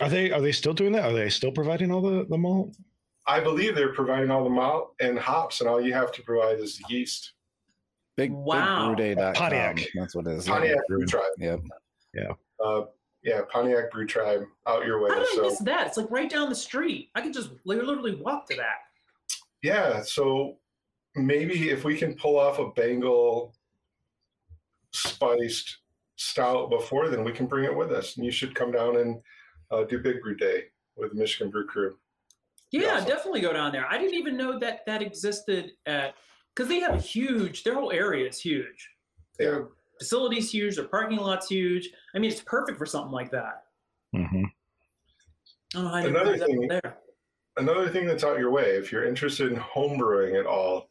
Are 0.00 0.08
they 0.08 0.30
are 0.30 0.40
they 0.40 0.52
still 0.52 0.72
doing 0.72 0.92
that? 0.92 1.04
Are 1.04 1.12
they 1.12 1.28
still 1.28 1.50
providing 1.50 1.90
all 1.90 2.00
the 2.00 2.24
the 2.30 2.38
malt? 2.38 2.76
I 3.26 3.40
believe 3.40 3.74
they're 3.74 3.92
providing 3.94 4.30
all 4.30 4.44
the 4.44 4.50
malt 4.50 4.94
and 5.00 5.18
hops, 5.18 5.60
and 5.60 5.68
all 5.68 5.80
you 5.80 5.94
have 5.94 6.12
to 6.12 6.22
provide 6.22 6.58
is 6.60 6.76
the 6.78 6.84
yeast. 6.94 7.32
Big, 8.16 8.30
Wow. 8.32 8.94
big 8.94 9.16
brewday.com. 9.18 9.34
Pontiac. 9.34 9.80
That's 9.94 10.14
what 10.14 10.26
it 10.26 10.32
is. 10.34 10.46
Pontiac 10.46 10.78
Brew 10.88 11.06
Tribe. 11.06 11.32
Yep. 11.38 11.60
Uh, 12.64 12.82
yeah, 13.22 13.40
Pontiac 13.50 13.90
Brew 13.90 14.06
Tribe 14.06 14.44
out 14.66 14.84
your 14.86 15.00
way. 15.00 15.10
How 15.10 15.18
did 15.20 15.38
I 15.38 15.42
miss 15.48 15.58
that? 15.60 15.86
It's 15.88 15.96
like 15.96 16.10
right 16.10 16.28
down 16.30 16.48
the 16.50 16.54
street. 16.54 17.10
I 17.14 17.22
could 17.22 17.32
just 17.32 17.50
literally 17.64 18.14
walk 18.16 18.46
to 18.50 18.56
that. 18.56 18.78
yeah, 19.62 20.02
so 20.02 20.58
maybe 21.16 21.70
if 21.70 21.84
we 21.84 21.96
can 21.96 22.14
pull 22.14 22.38
off 22.38 22.58
a 22.58 22.70
Bengal 22.72 23.54
spiced 24.92 25.78
stout 26.16 26.70
before, 26.70 27.08
then 27.08 27.24
we 27.24 27.32
can 27.32 27.46
bring 27.46 27.64
it 27.64 27.74
with 27.74 27.90
us. 27.90 28.16
And 28.16 28.24
you 28.24 28.30
should 28.30 28.54
come 28.54 28.70
down 28.70 28.96
and 28.98 29.20
uh, 29.70 29.84
do 29.84 29.98
Big 29.98 30.20
Brew 30.20 30.36
Day 30.36 30.64
with 30.96 31.10
the 31.10 31.16
Michigan 31.16 31.50
Brew 31.50 31.66
Crew. 31.66 31.96
Yeah, 32.82 32.94
Awesome. 32.96 33.08
definitely 33.08 33.40
go 33.40 33.52
down 33.52 33.70
there. 33.72 33.86
I 33.88 33.98
didn't 33.98 34.14
even 34.14 34.36
know 34.36 34.58
that 34.58 34.80
that 34.86 35.00
existed 35.00 35.72
at 35.86 36.14
because 36.54 36.68
they 36.68 36.80
have 36.80 36.94
a 36.94 37.00
huge. 37.00 37.62
Their 37.62 37.74
whole 37.74 37.92
area 37.92 38.28
is 38.28 38.40
huge. 38.40 38.88
Yeah. 39.38 39.46
Their 39.50 39.68
facility's 39.98 40.50
huge. 40.52 40.74
Their 40.76 40.88
parking 40.88 41.18
lot's 41.18 41.48
huge. 41.48 41.88
I 42.14 42.18
mean, 42.18 42.30
it's 42.32 42.40
perfect 42.40 42.76
for 42.78 42.86
something 42.86 43.12
like 43.12 43.30
that. 43.30 43.62
Mm-hmm. 44.16 44.44
Oh, 45.76 46.00
didn't 46.02 46.16
Another 46.16 46.36
thing- 46.38 46.68
there. 46.68 46.98
another 47.58 47.88
thing 47.88 48.06
that's 48.06 48.24
out 48.24 48.38
your 48.38 48.50
way 48.50 48.70
if 48.76 48.90
you're 48.90 49.04
interested 49.04 49.52
in 49.52 49.58
homebrewing 49.58 50.38
at 50.38 50.46
all 50.46 50.88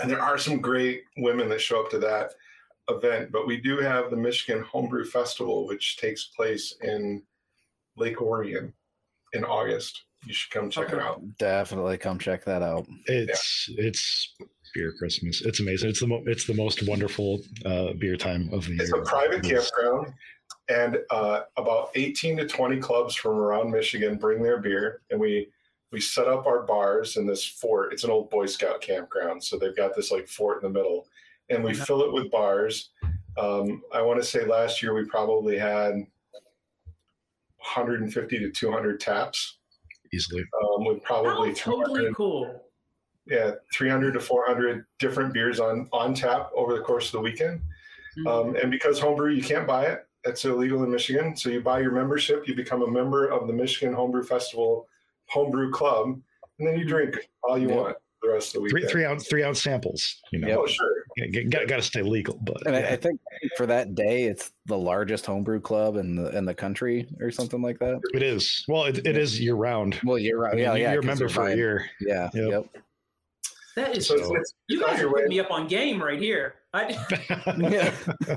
and 0.00 0.08
there 0.10 0.20
are 0.20 0.38
some 0.38 0.60
great 0.60 1.02
women 1.18 1.48
that 1.48 1.60
show 1.60 1.80
up 1.82 1.90
to 1.90 1.98
that 1.98 2.32
event 2.88 3.30
but 3.32 3.46
we 3.46 3.56
do 3.60 3.78
have 3.78 4.10
the 4.10 4.16
michigan 4.16 4.62
homebrew 4.62 5.04
festival 5.04 5.66
which 5.66 5.96
takes 5.98 6.26
place 6.36 6.74
in 6.82 7.22
lake 7.96 8.20
orion 8.22 8.72
in 9.34 9.44
august 9.44 10.04
you 10.26 10.32
should 10.34 10.50
come 10.50 10.68
check 10.70 10.92
it 10.92 10.98
out 10.98 11.20
Definitely 11.38 11.96
come 11.98 12.18
check 12.18 12.44
that 12.44 12.62
out. 12.62 12.86
It's 13.06 13.68
it's 13.76 14.34
beer 14.74 14.92
Christmas. 14.98 15.40
It's 15.42 15.60
amazing. 15.60 15.90
It's 15.90 16.00
the 16.00 16.06
mo- 16.08 16.22
it's 16.26 16.46
the 16.46 16.54
most 16.54 16.86
wonderful 16.86 17.40
uh, 17.64 17.92
beer 17.94 18.16
time 18.16 18.50
of 18.52 18.66
the 18.66 18.74
it's 18.74 18.90
year. 18.90 18.98
It's 19.00 19.08
a 19.08 19.10
private 19.10 19.44
It 19.46 19.52
is. 19.52 19.70
campground 19.70 20.12
and 20.70 20.98
uh, 21.10 21.42
about 21.56 21.90
18 21.94 22.36
to 22.38 22.46
20 22.46 22.78
clubs 22.78 23.14
from 23.14 23.32
around 23.32 23.70
michigan 23.70 24.16
bring 24.16 24.42
their 24.42 24.58
beer 24.60 25.00
and 25.10 25.18
we 25.20 25.48
we 25.92 26.00
set 26.00 26.26
up 26.28 26.46
our 26.46 26.62
bars 26.62 27.16
in 27.16 27.26
this 27.26 27.44
fort 27.44 27.92
it's 27.92 28.04
an 28.04 28.10
old 28.10 28.28
boy 28.30 28.44
scout 28.44 28.80
campground 28.82 29.42
so 29.42 29.56
they've 29.58 29.76
got 29.76 29.94
this 29.96 30.10
like 30.10 30.28
fort 30.28 30.62
in 30.62 30.70
the 30.72 30.78
middle 30.78 31.06
and 31.48 31.62
we 31.64 31.70
Okay. 31.70 31.80
fill 31.84 32.02
it 32.02 32.12
with 32.12 32.30
bars 32.30 32.90
um, 33.38 33.82
i 33.94 34.02
want 34.02 34.20
to 34.20 34.26
say 34.26 34.44
last 34.44 34.82
year 34.82 34.92
we 34.94 35.04
probably 35.06 35.56
had 35.56 35.92
150 37.56 38.38
to 38.38 38.50
200 38.50 39.00
taps 39.00 39.57
easily. 40.12 40.44
um, 40.62 40.84
with 40.84 41.02
probably 41.02 41.52
totally 41.54 41.84
300 41.94 42.14
cool. 42.14 42.62
yeah 43.26 43.52
300 43.74 44.12
to 44.12 44.20
400 44.20 44.84
different 44.98 45.32
beers 45.34 45.60
on 45.60 45.88
on 45.92 46.14
tap 46.14 46.50
over 46.54 46.74
the 46.74 46.80
course 46.80 47.06
of 47.06 47.12
the 47.12 47.20
weekend 47.20 47.60
Mhm. 48.18 48.26
um, 48.48 48.56
and 48.56 48.70
because 48.70 48.98
homebrew, 48.98 49.32
you 49.32 49.42
can't 49.42 49.66
buy 49.66 49.86
it. 49.86 50.04
It's 50.24 50.44
illegal 50.44 50.82
in 50.82 50.90
Michigan. 50.90 51.36
So 51.36 51.50
you 51.50 51.60
buy 51.60 51.78
your 51.80 51.92
membership, 51.92 52.48
you 52.48 52.54
become 52.56 52.82
a 52.82 52.90
member 52.90 53.28
of 53.28 53.46
the 53.46 53.52
Michigan 53.52 53.94
Homebrew 53.94 54.24
Festival 54.24 54.88
Homebrew 55.26 55.70
Club, 55.70 56.20
and 56.58 56.66
then 56.66 56.76
you 56.78 56.84
drink 56.84 57.16
all 57.44 57.56
you 57.56 57.68
Yep. 57.68 57.76
want 57.76 57.96
the 58.22 58.28
rest 58.30 58.56
of 58.56 58.62
the 58.64 58.68
Three 58.70 58.80
weekend. 58.80 58.90
three 58.92 59.04
ounce 59.04 59.28
three 59.28 59.44
ounce 59.44 59.62
samples. 59.62 60.20
You 60.32 60.40
know, 60.40 60.48
Yep. 60.48 60.58
Oh, 60.58 60.66
sure. 60.66 60.97
Got 61.50 61.68
got 61.68 61.76
to 61.76 61.82
stay 61.82 62.02
legal. 62.02 62.38
But 62.42 62.66
And 62.66 62.76
I, 62.76 62.80
yeah. 62.80 62.88
I 62.90 62.96
think 62.96 63.20
for 63.56 63.66
that 63.66 63.94
day, 63.94 64.24
it's 64.24 64.50
the 64.66 64.78
largest 64.78 65.26
homebrew 65.26 65.60
club 65.60 65.96
in 65.96 66.14
the 66.16 66.36
in 66.36 66.44
the 66.44 66.54
country 66.54 67.06
or 67.20 67.30
something 67.30 67.60
like 67.62 67.78
that. 67.80 68.00
it 68.14 68.22
is. 68.22 68.64
Well, 68.68 68.84
it, 68.84 69.06
it 69.06 69.16
is 69.16 69.40
year 69.40 69.54
round. 69.54 69.98
Well, 70.04 70.18
you're 70.18 70.46
I 70.46 70.50
mean, 70.54 70.60
Yeah, 70.64 70.74
you- 70.74 70.82
yeah. 70.82 70.92
you're 70.92 71.00
a 71.00 71.02
'cause 71.02 71.06
member 71.06 71.24
you're 71.24 71.28
for 71.30 71.48
a 71.48 71.54
year. 71.56 71.90
Yeah. 72.00 72.30
Yep. 72.34 72.50
Yep. 72.50 72.82
That 73.76 73.96
is 73.96 74.06
So 74.08 74.16
so. 74.16 74.22
it's, 74.34 74.40
it's, 74.40 74.54
You 74.68 74.80
guys 74.84 74.98
are 74.98 75.02
your 75.02 75.12
putting 75.12 75.28
me 75.28 75.38
up 75.40 75.50
on 75.52 75.68
game 75.68 76.02
right 76.02 76.18
here. 76.20 76.54
I, 76.74 76.90
Yeah. 77.58 77.94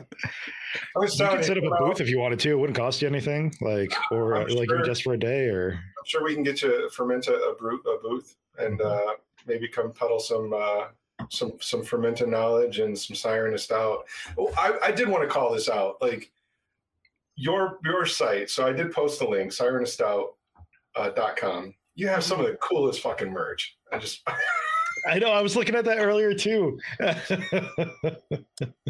I 0.95 0.99
was 0.99 1.19
you 1.19 1.27
could 1.27 1.43
set 1.45 1.57
up 1.57 1.63
a 1.63 1.69
well, 1.69 1.88
booth 1.88 1.99
if 2.01 2.07
you 2.09 2.19
wanted 2.19 2.39
to. 2.41 2.51
It 2.51 2.59
wouldn't 2.59 2.77
cost 2.77 3.01
you 3.01 3.07
anything. 3.07 3.53
Like 3.61 3.91
or 4.11 4.36
I'm 4.36 4.49
uh, 4.51 4.55
like 4.55 4.69
sure. 4.69 4.84
just 4.86 5.03
for 5.03 5.13
a 5.13 5.17
day 5.19 5.47
or 5.47 5.71
I'm 5.73 6.05
sure 6.05 6.23
we 6.23 6.34
can 6.34 6.43
get 6.43 6.61
you 6.61 6.89
fermenta 6.91 7.34
a, 7.34 7.55
brew, 7.55 7.79
a 7.82 7.97
booth 8.01 8.36
and 8.57 8.79
uh, 8.82 9.13
maybe 9.47 9.67
come 9.67 9.91
peddle 9.91 10.19
some 10.19 10.53
uh, 10.53 10.86
some 11.30 11.53
some 11.59 11.84
fermenta 11.84 12.26
knowledge 12.26 12.80
and 12.80 12.97
some 12.97 13.15
sirenist 13.15 13.61
stout. 13.61 14.05
Oh, 14.38 14.51
I, 14.57 14.88
I 14.88 14.91
did 14.91 15.07
want 15.09 15.24
to 15.24 15.30
call 15.30 15.51
this 15.53 15.69
out. 15.69 15.95
Like 16.01 16.32
your 17.36 17.80
your 17.84 18.05
site. 18.05 18.49
So 18.49 18.65
I 18.65 18.72
did 18.72 18.91
post 18.91 19.19
the 19.19 19.28
link, 19.28 19.51
sirenestout.com. 19.51 20.30
Uh, 20.93 21.09
dot 21.09 21.38
com. 21.38 21.74
you 21.95 22.05
have 22.09 22.22
some 22.22 22.41
of 22.41 22.45
the 22.45 22.57
coolest 22.57 22.99
fucking 22.99 23.32
merch. 23.32 23.78
I 23.93 23.97
just 23.97 24.22
I 25.07 25.19
know. 25.19 25.32
I 25.32 25.41
was 25.41 25.55
looking 25.55 25.76
at 25.76 25.86
that 25.86 25.99
earlier 25.99 26.34
too. 26.34 26.78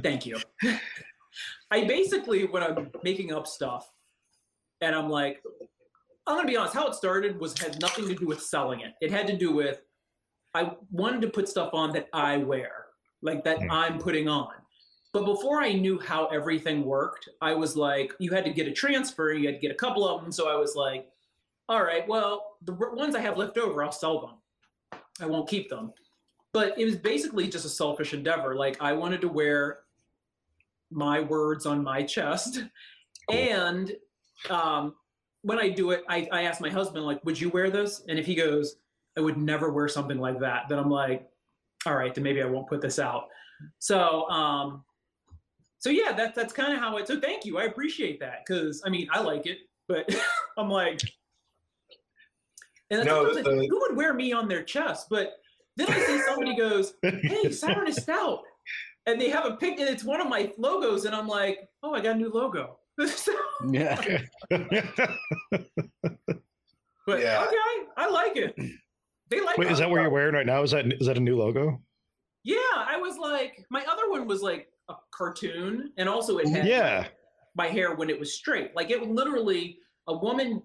Thank 0.02 0.26
you. 0.26 0.40
I 1.70 1.86
basically, 1.86 2.46
when 2.46 2.64
I'm 2.64 2.90
making 3.04 3.32
up 3.32 3.48
stuff, 3.48 3.90
and 4.82 4.96
I'm 4.96 5.10
like, 5.10 5.42
I'm 6.28 6.38
gonna 6.38 6.48
be 6.48 6.58
honest. 6.58 6.74
How 6.74 6.88
it 6.88 6.96
started 6.96 7.40
was 7.40 7.58
had 7.60 7.80
nothing 7.80 8.08
to 8.08 8.16
do 8.16 8.26
with 8.26 8.42
selling 8.42 8.82
it. 8.82 8.94
It 9.02 9.12
had 9.12 9.28
to 9.28 9.38
do 9.38 9.54
with 9.54 9.82
I 10.54 10.72
wanted 10.92 11.22
to 11.22 11.30
put 11.30 11.48
stuff 11.48 11.74
on 11.74 11.94
that 11.94 12.10
I 12.14 12.38
wear, 12.38 12.86
like 13.22 13.44
that 13.46 13.62
Hmm. 13.62 13.72
I'm 13.72 14.00
putting 14.00 14.28
on. 14.28 14.54
But 15.14 15.26
before 15.26 15.62
I 15.62 15.74
knew 15.74 16.00
how 16.00 16.28
everything 16.28 16.86
worked, 16.86 17.28
I 17.42 17.54
was 17.54 17.76
like, 17.76 18.14
you 18.20 18.32
had 18.32 18.46
to 18.46 18.52
get 18.52 18.68
a 18.68 18.72
transfer. 18.72 19.34
You 19.34 19.48
had 19.48 19.56
to 19.56 19.62
get 19.62 19.72
a 19.72 19.76
couple 19.76 20.08
of 20.08 20.22
them. 20.22 20.32
So 20.32 20.50
I 20.50 20.56
was 20.56 20.76
like, 20.76 21.10
all 21.68 21.84
right, 21.84 22.08
well, 22.08 22.58
the 22.64 22.74
ones 22.74 23.14
I 23.16 23.20
have 23.20 23.38
left 23.38 23.58
over, 23.58 23.84
I'll 23.84 23.92
sell 23.92 24.22
them. 24.22 25.02
I 25.20 25.26
won't 25.26 25.50
keep 25.50 25.70
them. 25.70 25.94
But 26.54 26.78
it 26.78 26.86
was 26.86 26.96
basically 26.96 27.48
just 27.50 27.66
a 27.66 27.70
selfish 27.70 28.14
endeavor. 28.14 28.56
Like 28.56 28.82
I 28.82 28.94
wanted 28.94 29.22
to 29.22 29.28
wear 29.28 29.80
my 30.92 31.20
words 31.22 31.66
on 31.66 31.84
my 31.84 32.04
chest. 32.04 32.64
Cool. 33.30 33.38
And 33.38 33.96
um, 34.50 34.96
when 35.42 35.60
I 35.60 35.70
do 35.70 35.92
it, 35.92 36.04
I, 36.10 36.28
I 36.32 36.44
ask 36.44 36.62
my 36.62 36.70
husband, 36.70 37.06
like, 37.06 37.24
would 37.26 37.40
you 37.40 37.50
wear 37.50 37.70
this? 37.70 38.04
And 38.08 38.18
if 38.18 38.26
he 38.26 38.36
goes, 38.36 38.78
I 39.18 39.22
would 39.22 39.38
never 39.38 39.72
wear 39.72 39.88
something 39.88 40.18
like 40.18 40.40
that, 40.40 40.70
then 40.70 40.80
I'm 40.80 40.90
like, 40.90 41.28
all 41.86 41.96
right, 41.96 42.14
then 42.14 42.24
maybe 42.24 42.42
I 42.42 42.46
won't 42.46 42.68
put 42.68 42.82
this 42.82 43.00
out. 43.00 43.26
So, 43.80 44.30
um, 44.30 44.84
so 45.80 45.90
yeah, 45.90 46.12
that, 46.14 46.36
that's 46.36 46.54
kind 46.54 46.74
of 46.74 46.80
how 46.80 46.98
it, 46.98 47.08
so 47.08 47.20
thank 47.20 47.44
you. 47.46 47.58
I 47.58 47.64
appreciate 47.64 48.20
that. 48.20 48.46
Cause 48.48 48.82
I 48.86 48.90
mean, 48.90 49.08
I 49.12 49.20
like 49.22 49.46
it, 49.48 49.60
but 49.88 50.08
I'm 50.58 50.70
like, 50.70 51.02
and 52.90 53.00
then 53.00 53.06
No, 53.08 53.24
sometimes 53.26 53.48
I 53.48 53.50
think, 53.52 53.62
the- 53.64 53.68
who 53.70 53.80
would 53.82 53.96
wear 53.98 54.14
me 54.14 54.32
on 54.34 54.48
their 54.48 54.64
chest? 54.64 55.08
But 55.10 55.34
then 55.78 55.88
I 55.90 56.00
see 56.00 56.22
somebody 56.22 56.56
goes, 56.56 56.94
hey, 57.02 57.50
Siren 57.52 57.88
is 57.88 57.96
stout. 57.98 58.42
And 59.08 59.20
they 59.20 59.30
have 59.30 59.46
a 59.46 59.56
pic, 59.58 59.80
and 59.80 59.90
it's 59.90 60.04
one 60.04 60.22
of 60.22 60.28
my 60.30 60.52
logos, 60.60 61.06
and 61.06 61.16
I'm 61.16 61.28
like, 61.28 61.68
oh, 61.82 61.94
I 61.96 62.02
got 62.02 62.16
a 62.16 62.20
new 62.20 62.30
logo. 62.30 62.78
So- 63.08 63.34
Yeah. 63.70 64.00
but 67.08 67.20
Yeah. 67.20 67.46
okay, 67.48 67.88
I 67.98 68.10
like 68.10 68.36
it. 68.38 68.56
They 69.32 69.40
like. 69.40 69.58
Wait, 69.58 69.72
is 69.72 69.80
that 69.80 69.90
what 69.90 70.02
you're 70.02 70.10
wearing 70.12 70.36
right 70.36 70.46
now? 70.46 70.62
Is 70.62 70.72
that 70.72 70.86
is 70.86 71.08
that 71.08 71.18
a 71.18 71.22
new 71.22 71.38
logo? 71.38 71.82
Yeah, 72.44 72.58
I 72.76 72.98
was 72.98 73.18
like, 73.18 73.66
my 73.70 73.84
other 73.90 74.10
one 74.10 74.28
was 74.28 74.42
like 74.42 74.68
a 74.90 74.96
cartoon, 75.12 75.92
and 75.98 76.10
also 76.10 76.38
it 76.38 76.48
had 76.50 76.68
Yeah. 76.68 77.08
my 77.56 77.68
hair 77.68 77.96
when 77.96 78.10
it 78.10 78.20
was 78.20 78.34
straight. 78.34 78.76
Like 78.76 78.92
it 78.92 79.02
literally, 79.08 79.80
a 80.08 80.18
woman 80.18 80.62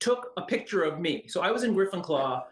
took 0.00 0.32
a 0.36 0.42
picture 0.42 0.82
of 0.82 1.00
me. 1.00 1.24
So 1.28 1.40
I 1.40 1.50
was 1.50 1.62
in 1.62 1.72
Griffin 1.72 2.02
Claw, 2.02 2.44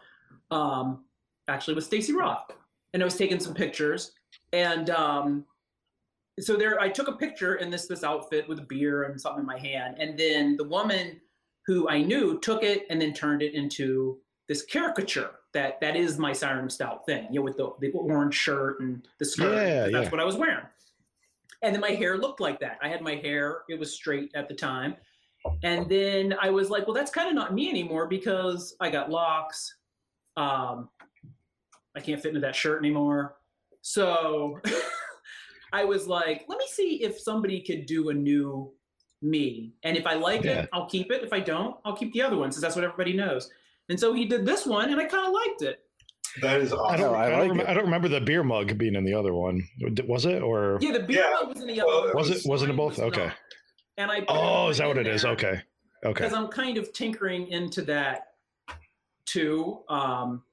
um, 0.49 1.03
actually 1.47 1.75
with 1.75 1.83
Stacy 1.83 2.13
Roth, 2.13 2.51
and 2.93 3.03
I 3.03 3.05
was 3.05 3.15
taking 3.15 3.39
some 3.39 3.53
pictures. 3.53 4.13
And 4.53 4.89
um, 4.89 5.45
so 6.39 6.55
there, 6.55 6.79
I 6.79 6.89
took 6.89 7.09
a 7.09 7.13
picture 7.17 7.55
in 7.55 7.69
this 7.69 7.85
this 7.87 8.03
outfit 8.03 8.49
with 8.49 8.57
a 8.59 8.63
beer 8.63 9.03
and 9.03 9.21
something 9.21 9.41
in 9.41 9.45
my 9.45 9.59
hand, 9.59 9.97
and 9.99 10.17
then 10.17 10.57
the 10.57 10.63
woman 10.63 11.21
who 11.67 11.87
I 11.89 12.01
knew 12.01 12.39
took 12.39 12.63
it 12.63 12.87
and 12.89 12.99
then 12.99 13.13
turned 13.13 13.41
it 13.43 13.53
into 13.53 14.17
this 14.47 14.63
caricature 14.63 15.31
that 15.53 15.79
that 15.81 15.95
is 15.95 16.17
my 16.17 16.33
Siren 16.33 16.69
Stout 16.69 17.05
thing, 17.05 17.27
you 17.29 17.39
know, 17.39 17.43
with 17.43 17.57
the, 17.57 17.71
the 17.79 17.91
orange 17.91 18.35
shirt 18.35 18.79
and 18.79 19.07
the 19.19 19.25
skirt. 19.25 19.55
Yeah, 19.55 19.81
that's 19.89 20.05
yeah. 20.05 20.09
what 20.09 20.19
I 20.19 20.25
was 20.25 20.35
wearing. 20.35 20.65
And 21.61 21.73
then 21.73 21.81
my 21.81 21.91
hair 21.91 22.17
looked 22.17 22.41
like 22.41 22.59
that. 22.59 22.77
I 22.81 22.89
had 22.89 23.01
my 23.01 23.15
hair, 23.15 23.61
it 23.69 23.79
was 23.79 23.93
straight 23.93 24.31
at 24.35 24.49
the 24.49 24.53
time. 24.53 24.95
And 25.63 25.87
then 25.89 26.35
I 26.41 26.49
was 26.49 26.69
like, 26.69 26.87
well, 26.87 26.93
that's 26.93 27.11
kind 27.11 27.29
of 27.29 27.35
not 27.35 27.53
me 27.53 27.69
anymore 27.69 28.07
because 28.07 28.75
I 28.79 28.89
got 28.89 29.09
locks. 29.09 29.75
Um, 30.35 30.89
I 31.95 31.99
can't 31.99 32.21
fit 32.21 32.29
into 32.29 32.41
that 32.41 32.55
shirt 32.55 32.79
anymore. 32.79 33.35
So 33.81 34.59
I 35.73 35.85
was 35.85 36.07
like, 36.07 36.45
let 36.47 36.57
me 36.57 36.65
see 36.67 37.03
if 37.03 37.19
somebody 37.19 37.61
could 37.61 37.85
do 37.85 38.09
a 38.09 38.13
new 38.13 38.73
me. 39.21 39.73
And 39.83 39.95
if 39.95 40.05
I 40.05 40.15
like 40.15 40.43
Yeah. 40.43 40.63
it, 40.63 40.69
I'll 40.73 40.87
keep 40.87 41.11
it. 41.11 41.23
If 41.23 41.31
I 41.33 41.39
don't, 41.39 41.77
I'll 41.85 41.95
keep 41.95 42.13
the 42.13 42.21
other 42.21 42.37
one 42.37 42.51
since 42.51 42.61
that's 42.61 42.75
what 42.75 42.83
everybody 42.83 43.13
knows. 43.13 43.49
And 43.89 43.99
so 43.99 44.13
he 44.13 44.25
did 44.25 44.45
this 44.45 44.65
one 44.65 44.89
and 44.91 44.99
I 44.99 45.05
kind 45.05 45.27
of 45.27 45.33
liked 45.33 45.61
it. 45.61 45.79
that 46.41 46.61
is 46.61 46.71
I 46.73 46.77
awesome. 46.77 46.99
don't. 47.01 47.11
No, 47.11 47.17
I 47.17 47.25
I, 47.25 47.47
don't 47.47 47.57
rem- 47.57 47.67
I 47.67 47.73
don't 47.73 47.83
remember 47.85 48.07
the 48.07 48.21
beer 48.21 48.43
mug 48.43 48.77
being 48.77 48.95
in 48.95 49.03
the 49.03 49.13
other 49.13 49.33
one. 49.33 49.61
Was 50.07 50.25
it 50.25 50.41
or 50.41 50.77
Yeah, 50.81 50.93
the 50.93 50.99
beer 51.01 51.21
Yeah, 51.23 51.31
mug 51.41 51.49
was 51.49 51.61
in 51.61 51.67
the 51.67 51.81
other 51.81 51.87
well, 51.87 52.03
one. 52.05 52.15
was 52.15 52.29
it? 52.29 52.41
Wasn't 52.49 52.69
it 52.69 52.73
Mine 52.73 52.77
both? 52.77 52.97
was 52.97 53.07
Okay. 53.13 53.25
not. 53.27 53.35
And 53.97 54.11
I 54.11 54.25
Oh, 54.27 54.69
is 54.69 54.77
that 54.79 54.87
what 54.87 54.97
it 54.97 55.05
in 55.07 55.13
is? 55.13 55.21
there. 55.23 55.31
Okay. 55.33 55.61
Okay. 56.05 56.23
because 56.25 56.33
I'm 56.33 56.47
kind 56.47 56.77
of 56.77 56.91
tinkering 56.93 57.47
into 57.49 57.81
that 57.83 58.27
too. 59.25 59.83
Um, 59.89 60.43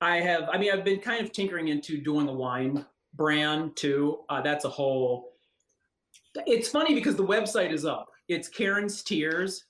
I 0.00 0.16
have. 0.20 0.48
I 0.52 0.58
mean, 0.58 0.72
I've 0.72 0.84
been 0.84 1.00
kind 1.00 1.24
of 1.24 1.32
tinkering 1.32 1.68
into 1.68 2.00
doing 2.00 2.28
a 2.28 2.32
wine 2.32 2.84
brand 3.14 3.76
too. 3.76 4.20
Uh, 4.28 4.40
that's 4.42 4.64
a 4.64 4.68
whole. 4.68 5.32
It's 6.46 6.68
funny 6.68 6.94
because 6.94 7.14
the 7.16 7.24
website 7.24 7.72
is 7.72 7.84
up. 7.84 8.08
It's 8.28 8.48
Karen's 8.48 9.02
Tears, 9.02 9.64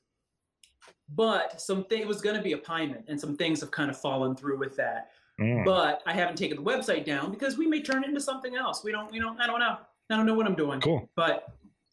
but 1.08 1.60
something 1.60 2.00
it 2.00 2.06
was 2.06 2.20
going 2.20 2.36
to 2.36 2.42
be 2.42 2.52
a 2.52 2.58
Pyment, 2.58 3.04
and 3.08 3.20
some 3.20 3.36
things 3.36 3.60
have 3.60 3.70
kind 3.70 3.90
of 3.90 3.98
fallen 3.98 4.34
through 4.34 4.58
with 4.58 4.76
that. 4.76 5.10
Mm. 5.40 5.64
But 5.64 6.02
I 6.06 6.12
haven't 6.12 6.36
taken 6.36 6.56
the 6.56 6.62
website 6.62 7.04
down 7.04 7.30
because 7.30 7.58
we 7.58 7.66
may 7.66 7.82
turn 7.82 8.04
it 8.04 8.08
into 8.08 8.20
something 8.20 8.56
else. 8.56 8.84
We 8.84 8.92
don't. 8.92 9.10
We 9.10 9.18
don't. 9.18 9.40
I 9.40 9.46
don't 9.46 9.60
know. 9.60 9.78
I 10.10 10.16
don't 10.16 10.26
know 10.26 10.34
what 10.34 10.46
I'm 10.46 10.54
doing. 10.54 10.80
Cool. 10.80 11.08
But 11.16 11.48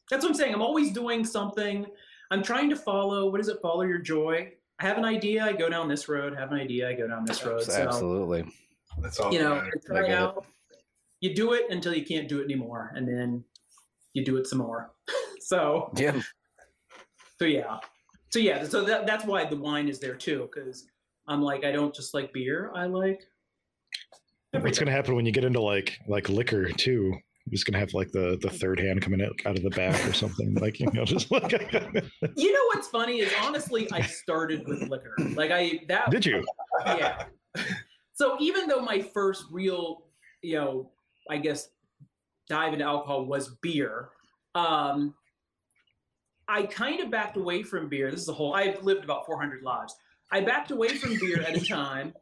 that's 0.09 0.23
what 0.23 0.29
I'm 0.29 0.35
saying. 0.35 0.53
I'm 0.53 0.61
always 0.61 0.91
doing 0.91 1.25
something. 1.25 1.85
I'm 2.29 2.43
trying 2.43 2.69
to 2.69 2.75
follow. 2.75 3.29
What 3.29 3.41
is 3.41 3.47
it? 3.47 3.59
Follow 3.61 3.81
your 3.81 3.99
joy. 3.99 4.53
I 4.79 4.85
have 4.85 4.97
an 4.97 5.05
idea. 5.05 5.43
I 5.43 5.53
go 5.53 5.69
down 5.69 5.87
this 5.87 6.07
road. 6.07 6.35
Have 6.37 6.51
an 6.51 6.59
idea. 6.59 6.89
I 6.89 6.93
go 6.93 7.07
down 7.07 7.25
this 7.25 7.45
road. 7.45 7.67
Absolutely. 7.67 8.45
That's 8.99 9.19
all. 9.19 9.33
You 9.33 9.39
know, 9.39 9.67
try 9.85 10.11
out. 10.11 10.45
You 11.19 11.35
do 11.35 11.53
it 11.53 11.69
until 11.69 11.93
you 11.93 12.05
can't 12.05 12.27
do 12.27 12.39
it 12.41 12.45
anymore, 12.45 12.91
and 12.95 13.07
then 13.07 13.43
you 14.13 14.23
do 14.25 14.37
it 14.37 14.47
some 14.47 14.59
more. 14.59 14.91
so 15.39 15.91
yeah. 15.95 16.19
So 17.37 17.45
yeah. 17.45 17.77
So 18.31 18.39
yeah. 18.39 18.63
So 18.63 18.83
that, 18.83 19.05
that's 19.05 19.25
why 19.25 19.45
the 19.45 19.57
wine 19.57 19.89
is 19.89 19.99
there 19.99 20.15
too, 20.15 20.49
because 20.53 20.85
I'm 21.27 21.41
like 21.41 21.63
I 21.63 21.71
don't 21.71 21.93
just 21.93 22.13
like 22.13 22.33
beer. 22.33 22.71
I 22.75 22.85
like. 22.85 23.21
Everything. 24.53 24.69
What's 24.69 24.79
gonna 24.79 24.91
happen 24.91 25.15
when 25.15 25.25
you 25.25 25.31
get 25.31 25.43
into 25.43 25.61
like 25.61 25.97
like 26.07 26.29
liquor 26.29 26.69
too? 26.71 27.13
He's 27.49 27.63
gonna 27.63 27.79
have 27.79 27.93
like 27.93 28.11
the 28.11 28.37
the 28.41 28.49
third 28.49 28.79
hand 28.79 29.01
coming 29.01 29.21
out, 29.21 29.33
out 29.45 29.57
of 29.57 29.63
the 29.63 29.69
back 29.71 30.05
or 30.07 30.13
something. 30.13 30.55
like 30.55 30.79
you 30.79 30.89
know, 30.93 31.05
just 31.05 31.31
like 31.31 31.51
you 31.51 32.53
know 32.53 32.65
what's 32.73 32.87
funny 32.87 33.19
is 33.19 33.31
honestly, 33.41 33.87
I 33.91 34.01
started 34.01 34.67
with 34.67 34.81
liquor. 34.89 35.15
Like 35.35 35.51
I 35.51 35.81
that 35.87 36.09
did 36.09 36.25
you? 36.25 36.43
Yeah. 36.85 37.25
So 38.13 38.37
even 38.39 38.67
though 38.67 38.81
my 38.81 39.01
first 39.01 39.45
real, 39.51 40.03
you 40.41 40.55
know, 40.55 40.91
I 41.29 41.37
guess 41.37 41.69
dive 42.47 42.73
into 42.73 42.85
alcohol 42.85 43.25
was 43.25 43.55
beer, 43.61 44.09
um, 44.53 45.15
I 46.51 46.63
kind 46.63 46.99
of 46.99 47.09
backed 47.09 47.37
away 47.37 47.63
from 47.63 47.87
beer. 47.87 48.11
This 48.11 48.21
is 48.21 48.27
a 48.27 48.33
whole. 48.33 48.53
I've 48.53 48.83
lived 48.83 49.05
about 49.05 49.25
400 49.25 49.63
lives. 49.63 49.95
I 50.33 50.41
backed 50.41 50.71
away 50.71 50.89
from 50.89 51.17
beer 51.17 51.41
at 51.41 51.55
a 51.55 51.65
time 51.65 52.13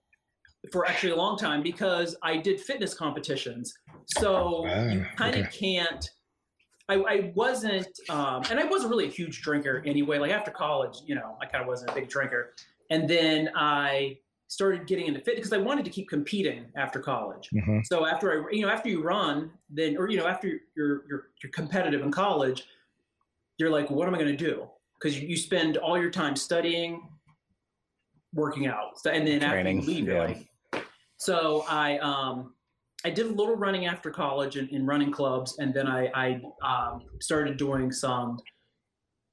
for 0.72 0.86
actually 0.86 1.14
a 1.14 1.16
long 1.16 1.36
time 1.36 1.64
because 1.64 2.16
I 2.22 2.38
did 2.38 2.62
fitness 2.62 2.94
competitions. 2.94 3.74
So 4.06 4.66
you 4.92 5.04
kind 5.16 5.36
of 5.36 5.48
okay. 5.48 5.58
can't. 5.58 6.10
I, 6.88 6.96
I 6.96 7.32
wasn't, 7.36 7.88
um, 8.10 8.44
and 8.50 8.60
I 8.60 8.66
wasn't 8.66 8.92
really 8.92 9.06
a 9.06 9.12
huge 9.12 9.42
drinker 9.42 9.84
anyway. 9.86 10.18
Like 10.20 10.32
after 10.32 10.52
college, 10.52 10.98
you 11.06 11.16
know, 11.16 11.38
I 11.42 11.46
kind 11.46 11.62
of 11.62 11.68
wasn't 11.68 11.92
a 11.92 11.94
big 11.96 12.10
drinker, 12.10 12.54
and 12.90 13.10
then 13.10 13.50
I 13.56 14.18
started 14.48 14.88
getting 14.88 15.06
into 15.06 15.20
fit 15.20 15.36
because 15.36 15.54
I 15.54 15.58
wanted 15.58 15.86
to 15.86 15.92
keep 15.92 16.10
competing 16.10 16.66
after 16.76 17.00
college. 17.00 17.50
Mm-hmm. 17.54 17.80
So 17.84 18.08
after 18.08 18.32
I, 18.32 18.52
you 18.52 18.64
know, 18.64 18.72
after 18.72 18.90
you 18.90 19.04
run, 19.04 19.52
then 19.70 19.98
or 19.98 20.10
you 20.10 20.18
know, 20.18 20.28
after 20.28 20.48
you're 20.48 21.04
you're 21.08 21.28
you're 21.44 21.52
competitive 21.52 22.02
in 22.02 22.12
college, 22.12 22.66
you're 23.60 23.70
like, 23.70 23.90
what 23.92 24.08
am 24.08 24.16
I 24.16 24.18
going 24.18 24.36
to 24.36 24.38
do? 24.38 24.68
Because 25.00 25.20
you, 25.20 25.28
you 25.28 25.38
spend 25.38 25.78
all 25.78 26.00
your 26.00 26.10
time 26.10 26.36
studying, 26.36 27.08
working 28.34 28.68
out, 28.68 28.98
and 29.06 29.28
then 29.28 29.42
Training, 29.42 29.80
after 29.80 29.92
you 29.92 30.06
leave, 30.06 30.08
yeah. 30.08 30.82
So 31.18 31.66
I 31.68 31.98
um, 32.00 32.54
I 33.06 33.10
did 33.10 33.28
a 33.28 33.30
little 33.30 33.56
running 33.56 33.86
after 33.86 34.10
college 34.10 34.58
in, 34.58 34.68
in 34.70 34.86
running 34.86 35.12
clubs, 35.12 35.58
and 35.60 35.74
then 35.74 35.88
I, 35.88 36.10
I 36.16 36.42
um, 36.64 37.04
started 37.22 37.58
doing 37.58 37.92
some. 37.92 38.40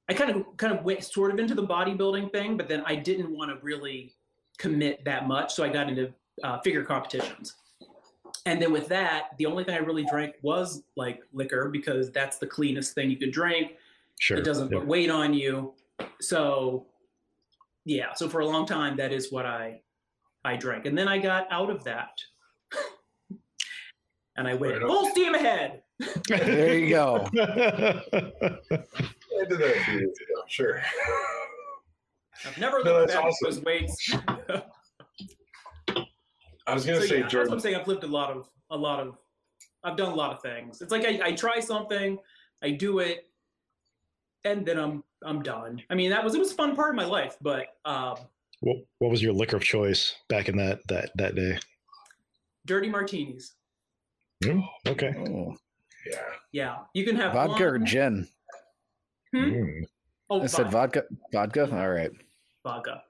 I 0.08 0.14
kind 0.14 0.30
of 0.30 0.44
kind 0.56 0.76
of 0.76 0.84
went 0.84 1.02
sort 1.04 1.32
of 1.32 1.38
into 1.38 1.54
the 1.54 1.66
bodybuilding 1.66 2.30
thing, 2.32 2.56
but 2.56 2.68
then 2.68 2.82
I 2.86 2.96
didn't 2.96 3.34
want 3.36 3.50
to 3.50 3.58
really 3.62 4.14
commit 4.58 5.04
that 5.04 5.26
much, 5.26 5.54
so 5.54 5.64
I 5.64 5.68
got 5.68 5.88
into 5.88 6.12
uh, 6.42 6.60
figure 6.60 6.84
competitions. 6.84 7.54
And 8.44 8.62
then 8.62 8.72
with 8.72 8.86
that, 8.88 9.30
the 9.38 9.46
only 9.46 9.64
thing 9.64 9.74
I 9.74 9.78
really 9.78 10.04
drank 10.04 10.34
was 10.42 10.84
like 10.96 11.20
liquor 11.32 11.68
because 11.68 12.12
that's 12.12 12.38
the 12.38 12.46
cleanest 12.46 12.94
thing 12.94 13.10
you 13.10 13.16
could 13.16 13.32
drink. 13.32 13.72
Sure. 14.18 14.38
It 14.38 14.44
doesn't 14.44 14.70
yep. 14.70 14.80
put 14.80 14.88
weight 14.88 15.10
on 15.10 15.34
you. 15.34 15.74
So 16.20 16.86
yeah, 17.84 18.12
so 18.14 18.28
for 18.28 18.40
a 18.40 18.46
long 18.46 18.66
time 18.66 18.96
that 18.96 19.12
is 19.12 19.30
what 19.30 19.46
I 19.46 19.80
I 20.44 20.56
drank. 20.56 20.86
And 20.86 20.96
then 20.96 21.08
I 21.08 21.18
got 21.18 21.46
out 21.50 21.70
of 21.70 21.84
that. 21.84 22.18
and 24.36 24.48
I 24.48 24.54
went 24.54 24.74
right 24.74 24.82
full 24.82 25.10
steam 25.10 25.34
ahead. 25.34 25.82
there 26.28 26.78
you 26.78 26.90
go. 26.90 27.26
I 27.32 28.02
did 29.48 29.58
that 29.58 29.76
a 29.76 29.84
few 29.84 29.94
years 29.94 30.18
ago, 30.18 30.42
sure. 30.48 30.82
I've 32.44 32.58
never 32.58 32.84
no, 32.84 33.00
looked 33.00 33.12
back 33.12 33.24
awesome. 33.24 33.36
those 33.42 33.64
weights. 33.64 34.14
I 36.66 36.74
was 36.74 36.84
gonna 36.84 37.00
so, 37.00 37.06
say, 37.06 37.20
yeah, 37.20 37.28
Jordan. 37.28 37.52
I'm 37.52 37.60
saying 37.60 37.76
I've 37.76 37.86
lived 37.86 38.04
a 38.04 38.08
lot 38.08 38.30
of 38.30 38.48
a 38.70 38.76
lot 38.76 39.00
of 39.00 39.16
I've 39.84 39.96
done 39.96 40.12
a 40.12 40.14
lot 40.14 40.32
of 40.32 40.42
things. 40.42 40.82
It's 40.82 40.90
like 40.90 41.04
I, 41.04 41.28
I 41.28 41.32
try 41.32 41.60
something, 41.60 42.18
I 42.62 42.70
do 42.70 42.98
it, 42.98 43.28
and 44.44 44.64
then 44.66 44.78
I'm 44.78 45.04
I'm 45.24 45.42
done. 45.42 45.82
I 45.90 45.94
mean, 45.94 46.10
that 46.10 46.22
was 46.24 46.34
it 46.34 46.38
was 46.38 46.52
a 46.52 46.54
fun 46.54 46.76
part 46.76 46.90
of 46.90 46.96
my 46.96 47.04
life, 47.04 47.36
but 47.40 47.66
um, 47.84 48.16
what 48.60 48.76
What 48.98 49.10
was 49.10 49.22
your 49.22 49.32
liquor 49.32 49.56
of 49.56 49.62
choice 49.62 50.14
back 50.28 50.48
in 50.48 50.56
that 50.56 50.86
that 50.88 51.10
that 51.16 51.34
day? 51.34 51.58
Dirty 52.64 52.88
martinis. 52.88 53.54
Mm, 54.44 54.62
okay. 54.88 55.14
Oh, 55.18 55.56
yeah. 56.10 56.18
Yeah, 56.52 56.76
you 56.94 57.04
can 57.04 57.16
have 57.16 57.32
vodka 57.32 57.52
one. 57.52 57.62
or 57.62 57.78
gin. 57.78 58.28
Hmm? 59.34 59.44
Mm. 59.44 59.80
Oh, 60.28 60.42
I 60.42 60.46
said 60.46 60.70
vodka. 60.70 61.04
Vodka. 61.32 61.68
All 61.72 61.90
right. 61.90 62.10
Vodka. 62.64 63.02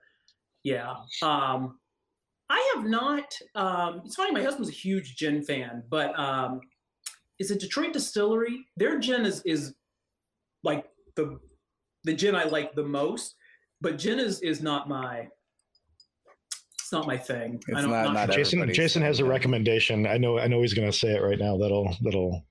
Yeah. 0.63 0.95
Um, 1.23 1.79
I 2.51 2.73
have 2.75 2.85
not. 2.85 3.35
Um, 3.55 4.03
it's 4.05 4.15
funny. 4.17 4.33
My 4.33 4.43
husband's 4.43 4.69
a 4.69 4.73
huge 4.73 5.17
gin 5.17 5.43
fan, 5.43 5.83
but 5.89 6.17
um, 6.19 6.61
is 7.39 7.51
it 7.51 7.61
Detroit 7.61 7.93
Distillery? 7.93 8.67
Their 8.77 8.99
gin 8.99 9.25
is 9.25 9.43
is 9.45 9.75
like 10.63 10.87
the 11.17 11.39
the 12.05 12.13
gin 12.13 12.35
I 12.35 12.45
like 12.45 12.75
the 12.75 12.85
most, 12.85 13.35
but 13.81 13.99
gin 13.99 14.19
is 14.19 14.41
is 14.41 14.63
not 14.63 14.89
my 14.89 15.29
it's 16.87 16.93
not 16.93 17.09
my 17.09 17.17
thing. 17.17 17.61
It's 17.67 17.85
not, 17.85 18.13
not 18.13 18.31
Jason. 18.31 18.73
Jason 18.73 19.03
has 19.03 19.19
a 19.19 19.25
recommendation. 19.25 20.07
I 20.07 20.19
know. 20.19 20.39
I 20.39 20.47
know 20.47 20.63
he's 20.63 20.73
going 20.73 20.89
to 20.89 20.97
say 20.97 21.17
it 21.17 21.21
right 21.21 21.37
now. 21.37 21.57
That'll. 21.57 21.97
That'll. 22.01 22.45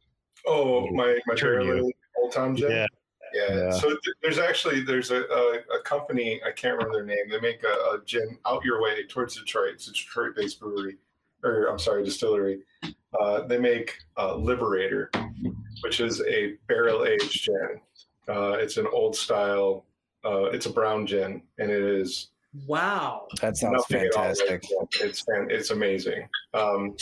Oh, 0.46 0.92
my 0.92 1.18
my 1.26 1.82
Old 2.18 2.34
Tom 2.34 2.54
Gin. 2.54 2.70
Yeah. 2.70 2.86
yeah. 3.34 3.56
Yeah. 3.56 3.72
So 3.72 3.88
th- 3.88 4.16
there's 4.22 4.38
actually 4.38 4.82
there's 4.82 5.12
a, 5.12 5.22
a, 5.22 5.78
a, 5.78 5.82
company 5.84 6.42
I 6.46 6.52
can't 6.52 6.78
remember 6.78 6.98
their 6.98 7.06
name. 7.06 7.30
They 7.30 7.40
make 7.40 7.64
a, 7.64 7.96
a 7.96 8.02
gin 8.06 8.38
out 8.46 8.66
your 8.66 8.82
way 8.82 9.06
towards 9.08 9.38
Detroit. 9.38 9.76
It's 9.76 9.88
a 9.88 9.94
Detroit-based 9.94 10.60
brewery, 10.60 10.98
or 11.42 11.68
I'm 11.68 11.80
sorry, 11.80 12.04
distillery. 12.04 12.60
Uh, 13.18 13.48
they 13.48 13.58
make 13.58 13.98
uh, 14.18 14.36
Liberator, 14.36 15.12
which 15.80 16.02
is 16.02 16.22
a 16.28 16.56
barrel 16.68 17.06
aged 17.06 17.44
gin. 17.44 17.80
Uh, 18.28 18.54
it's 18.54 18.78
an 18.78 18.88
old 18.92 19.16
style. 19.16 19.86
Uh, 20.24 20.46
it's 20.46 20.66
a 20.66 20.72
brown 20.72 21.06
gin, 21.06 21.42
and 21.60 21.70
it 21.70 21.82
is 21.82 22.30
Wow, 22.68 23.28
that 23.42 23.58
sounds 23.58 23.86
fantastic. 23.86 24.64
It's 25.02 25.24
it's 25.28 25.72
amazing. 25.72 26.28
Um, 26.54 26.96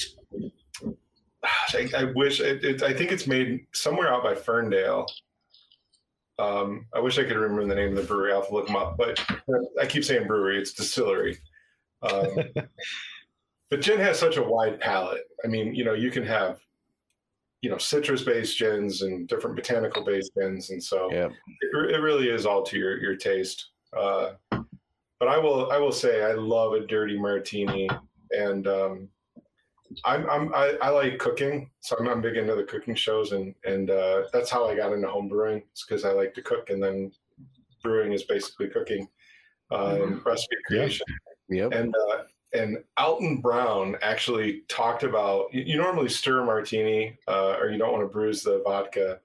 I, 1.43 1.89
I, 1.95 2.03
wish 2.15 2.39
it, 2.39 2.63
it, 2.63 2.83
I 2.83 2.93
think 2.93 3.11
it's 3.11 3.27
made 3.27 3.65
somewhere 3.73 4.11
out 4.11 4.23
by 4.23 4.33
Ferndale. 4.33 5.05
Um, 6.39 6.87
I 6.95 6.99
wish 6.99 7.19
I 7.19 7.23
could 7.23 7.35
remember 7.35 7.65
the 7.67 7.75
name 7.75 7.89
of 7.89 7.97
the 7.97 8.03
brewery. 8.03 8.31
I'll 8.31 8.39
have 8.39 8.49
to 8.49 8.53
look 8.55 8.67
them 8.67 8.75
up. 8.75 8.97
But 8.97 9.23
I 9.79 9.85
keep 9.85 10.03
saying 10.03 10.27
brewery; 10.27 10.59
it's 10.59 10.73
distillery. 10.73 11.37
Um, 12.01 12.37
but 13.69 13.81
gin 13.81 13.99
has 13.99 14.17
such 14.17 14.37
a 14.37 14.43
wide 14.43 14.79
palette. 14.79 15.23
I 15.45 15.47
mean, 15.47 15.75
you 15.75 15.83
know, 15.83 15.93
you 15.93 16.09
can 16.09 16.25
have 16.25 16.59
you 17.63 17.69
know 17.69 17.77
citrus-based 17.77 18.57
gins 18.57 19.03
and 19.03 19.25
different 19.29 19.55
botanical-based 19.55 20.31
gins, 20.37 20.69
and 20.69 20.83
so 20.83 21.09
it, 21.09 21.31
it 21.71 22.01
really 22.01 22.29
is 22.29 22.45
all 22.45 22.61
to 22.61 22.77
your 22.77 22.99
your 22.99 23.15
taste. 23.15 23.69
Uh, 23.97 24.33
but 24.51 25.29
I 25.29 25.37
will 25.37 25.71
I 25.71 25.77
will 25.77 25.93
say 25.93 26.23
I 26.23 26.33
love 26.33 26.73
a 26.73 26.85
dirty 26.85 27.17
martini, 27.17 27.89
and 28.31 28.67
um, 28.67 29.07
I'm, 30.03 30.29
I'm 30.29 30.53
I, 30.53 30.77
I, 30.81 30.89
like 30.89 31.17
cooking, 31.19 31.69
so 31.79 31.95
I'm, 31.97 32.09
I'm, 32.09 32.21
big 32.21 32.35
into 32.35 32.53
the 32.53 32.63
cooking 32.63 32.95
shows, 32.95 33.31
and 33.31 33.55
and 33.63 33.89
uh, 33.89 34.23
that's 34.33 34.49
how 34.49 34.67
I 34.67 34.75
got 34.75 34.91
into 34.91 35.07
home 35.07 35.29
brewing. 35.29 35.63
It's 35.71 35.85
because 35.85 36.03
I 36.03 36.11
like 36.11 36.33
to 36.33 36.41
cook, 36.41 36.69
and 36.69 36.83
then 36.83 37.13
brewing 37.81 38.11
is 38.11 38.23
basically 38.23 38.67
cooking, 38.67 39.07
uh, 39.71 39.95
mm-hmm. 39.95 40.27
recipe 40.27 40.57
creation. 40.67 41.05
Yep. 41.47 41.71
And 41.71 41.95
uh, 41.95 42.23
and 42.53 42.83
Alton 42.97 43.41
Brown 43.41 43.95
actually 44.01 44.63
talked 44.67 45.03
about 45.03 45.53
you, 45.53 45.63
you 45.63 45.77
normally 45.77 46.09
stir 46.09 46.41
a 46.41 46.45
martini, 46.45 47.17
uh, 47.27 47.55
or 47.59 47.69
you 47.71 47.77
don't 47.77 47.91
want 47.91 48.03
to 48.03 48.11
bruise 48.11 48.43
the 48.43 48.61
vodka. 48.63 49.19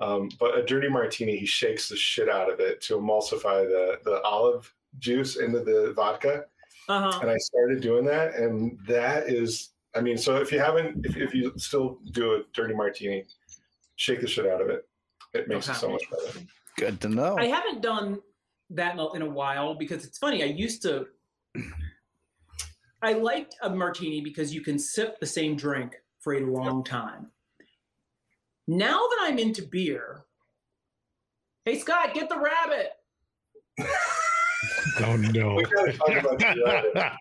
Um, 0.00 0.30
but 0.40 0.58
a 0.58 0.64
dirty 0.64 0.88
martini, 0.88 1.36
he 1.36 1.46
shakes 1.46 1.88
the 1.88 1.96
shit 1.96 2.28
out 2.28 2.52
of 2.52 2.58
it 2.58 2.80
to 2.82 2.98
emulsify 2.98 3.64
the 3.64 3.98
the 4.04 4.20
olive 4.22 4.74
juice 4.98 5.36
into 5.36 5.60
the 5.60 5.92
vodka. 5.94 6.46
Uh-huh. 6.88 7.20
And 7.20 7.30
I 7.30 7.36
started 7.38 7.80
doing 7.80 8.04
that. 8.06 8.34
And 8.34 8.78
that 8.88 9.28
is, 9.28 9.70
I 9.94 10.00
mean, 10.00 10.18
so 10.18 10.36
if 10.36 10.50
you 10.50 10.58
haven't, 10.58 11.06
if, 11.06 11.16
if 11.16 11.34
you 11.34 11.52
still 11.56 12.00
do 12.10 12.34
a 12.34 12.42
dirty 12.52 12.74
martini, 12.74 13.24
shake 13.96 14.20
the 14.20 14.26
shit 14.26 14.46
out 14.46 14.60
of 14.60 14.68
it. 14.68 14.88
It 15.32 15.48
makes 15.48 15.68
okay. 15.68 15.76
it 15.76 15.80
so 15.80 15.90
much 15.90 16.02
better. 16.10 16.40
Good 16.76 17.00
to 17.02 17.08
know. 17.08 17.38
I 17.38 17.46
haven't 17.46 17.82
done 17.82 18.20
that 18.70 18.98
in 19.14 19.22
a 19.22 19.28
while 19.28 19.74
because 19.74 20.04
it's 20.04 20.18
funny. 20.18 20.42
I 20.42 20.46
used 20.46 20.82
to, 20.82 21.06
I 23.02 23.14
liked 23.14 23.56
a 23.62 23.70
martini 23.70 24.20
because 24.20 24.54
you 24.54 24.60
can 24.60 24.78
sip 24.78 25.18
the 25.18 25.26
same 25.26 25.56
drink 25.56 25.96
for 26.20 26.34
a 26.34 26.40
long 26.40 26.84
time. 26.84 27.26
Now 28.68 28.98
that 28.98 29.18
I'm 29.22 29.38
into 29.38 29.62
beer, 29.62 30.24
hey 31.64 31.78
Scott, 31.78 32.14
get 32.14 32.28
the 32.28 32.38
rabbit. 32.38 32.92
oh 35.00 35.16
no! 35.16 35.60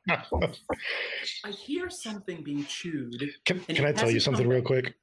I 1.46 1.50
hear 1.50 1.90
something 1.90 2.44
being 2.44 2.66
chewed. 2.66 3.32
Can, 3.46 3.60
can 3.62 3.86
I 3.86 3.92
tell 3.92 4.12
you 4.12 4.20
something 4.20 4.48
real 4.48 4.62
quick? 4.62 4.94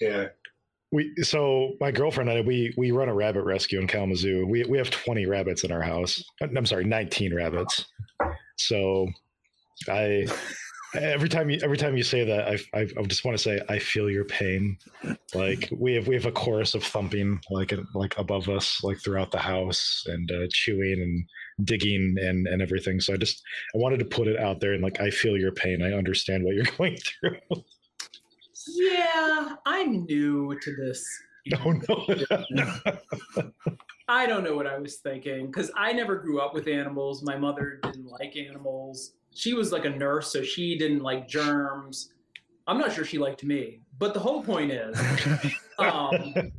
Yeah. 0.00 0.28
We 0.92 1.14
so 1.22 1.72
my 1.80 1.90
girlfriend 1.90 2.30
and 2.30 2.38
I 2.38 2.42
we 2.42 2.72
we 2.76 2.90
run 2.90 3.08
a 3.08 3.14
rabbit 3.14 3.44
rescue 3.44 3.80
in 3.80 3.86
Kalamazoo. 3.86 4.46
We 4.46 4.64
we 4.64 4.78
have 4.78 4.90
twenty 4.90 5.26
rabbits 5.26 5.64
in 5.64 5.72
our 5.72 5.82
house. 5.82 6.22
Uh, 6.40 6.48
I'm 6.56 6.66
sorry, 6.66 6.84
nineteen 6.84 7.34
rabbits. 7.34 7.86
So 8.56 9.08
I 9.88 10.26
every 10.94 11.28
time 11.28 11.48
you 11.48 11.58
every 11.62 11.76
time 11.76 11.96
you 11.96 12.02
say 12.02 12.24
that 12.24 12.48
I, 12.48 12.78
I, 12.78 12.88
I 12.98 13.02
just 13.04 13.24
want 13.24 13.36
to 13.36 13.42
say 13.42 13.60
I 13.68 13.78
feel 13.78 14.10
your 14.10 14.24
pain. 14.24 14.76
Like 15.34 15.68
we 15.72 15.94
have 15.94 16.06
we 16.06 16.14
have 16.14 16.26
a 16.26 16.32
chorus 16.32 16.74
of 16.74 16.84
thumping 16.84 17.40
like 17.50 17.72
like 17.94 18.16
above 18.18 18.48
us 18.48 18.82
like 18.82 19.00
throughout 19.00 19.30
the 19.30 19.38
house 19.38 20.04
and 20.06 20.30
uh, 20.30 20.46
chewing 20.50 21.00
and 21.00 21.66
digging 21.66 22.16
and 22.20 22.46
and 22.46 22.60
everything. 22.60 23.00
So 23.00 23.14
I 23.14 23.16
just 23.16 23.42
I 23.74 23.78
wanted 23.78 23.98
to 24.00 24.04
put 24.04 24.28
it 24.28 24.38
out 24.38 24.60
there 24.60 24.74
and 24.74 24.82
like 24.82 25.00
I 25.00 25.10
feel 25.10 25.36
your 25.36 25.52
pain. 25.52 25.82
I 25.82 25.92
understand 25.92 26.44
what 26.44 26.54
you're 26.54 26.64
going 26.78 26.96
through. 26.96 27.38
Yeah, 28.68 29.56
I'm 29.66 30.04
new 30.04 30.58
to 30.60 30.76
this. 30.76 31.04
No, 31.46 31.72
no. 32.50 32.78
I 34.06 34.26
don't 34.26 34.44
know 34.44 34.54
what 34.54 34.68
I 34.68 34.78
was 34.78 34.96
thinking 34.98 35.46
because 35.46 35.72
I 35.76 35.92
never 35.92 36.16
grew 36.16 36.40
up 36.40 36.54
with 36.54 36.68
animals. 36.68 37.24
My 37.24 37.36
mother 37.36 37.80
didn't 37.82 38.06
like 38.06 38.36
animals 38.36 39.14
she 39.34 39.54
was 39.54 39.72
like 39.72 39.84
a 39.84 39.90
nurse, 39.90 40.32
so 40.32 40.42
she 40.42 40.76
didn't 40.76 41.00
like 41.00 41.28
germs. 41.28 42.12
I'm 42.66 42.78
not 42.78 42.92
sure 42.92 43.04
she 43.04 43.18
liked 43.18 43.44
me, 43.44 43.80
but 43.98 44.14
the 44.14 44.20
whole 44.20 44.42
point 44.42 44.70
is, 44.70 44.98
um, 45.78 46.52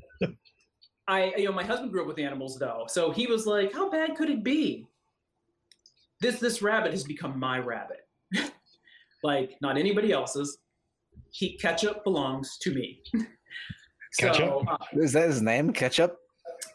I 1.07 1.33
you 1.37 1.45
know 1.45 1.51
my 1.51 1.63
husband 1.63 1.91
grew 1.91 2.01
up 2.01 2.07
with 2.07 2.19
animals 2.19 2.57
though, 2.57 2.85
so 2.87 3.11
he 3.11 3.27
was 3.27 3.45
like, 3.45 3.73
"How 3.73 3.89
bad 3.89 4.15
could 4.15 4.29
it 4.29 4.43
be?" 4.43 4.85
This 6.21 6.39
this 6.39 6.61
rabbit 6.61 6.91
has 6.91 7.03
become 7.03 7.39
my 7.39 7.59
rabbit, 7.59 8.07
like 9.23 9.55
not 9.61 9.77
anybody 9.77 10.11
else's. 10.11 10.57
He 11.29 11.57
ketchup 11.57 12.03
belongs 12.03 12.57
to 12.59 12.73
me. 12.73 13.01
Ketchup? 14.19 14.45
So, 14.45 14.63
uh, 14.67 14.77
is 14.93 15.13
that 15.13 15.27
his 15.29 15.41
name? 15.41 15.73
Ketchup. 15.73 16.19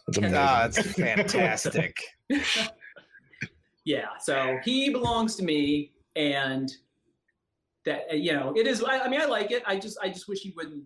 That's 0.06 0.18
amazing. 0.18 0.36
Ah, 0.36 0.64
it's 0.64 0.78
fantastic. 0.78 1.96
Yeah 3.88 4.18
so 4.20 4.58
he 4.62 4.90
belongs 4.90 5.34
to 5.34 5.42
me 5.42 5.92
and 6.14 6.76
that 7.86 8.02
uh, 8.12 8.14
you 8.14 8.34
know 8.34 8.52
it 8.54 8.66
is 8.66 8.84
I, 8.84 9.00
I, 9.00 9.08
mean 9.08 9.18
i 9.18 9.24
like 9.24 9.50
it. 9.50 9.62
I 9.66 9.78
just 9.78 9.96
i 10.02 10.10
just 10.10 10.28
wish 10.28 10.40
he 10.40 10.52
wouldn't 10.54 10.84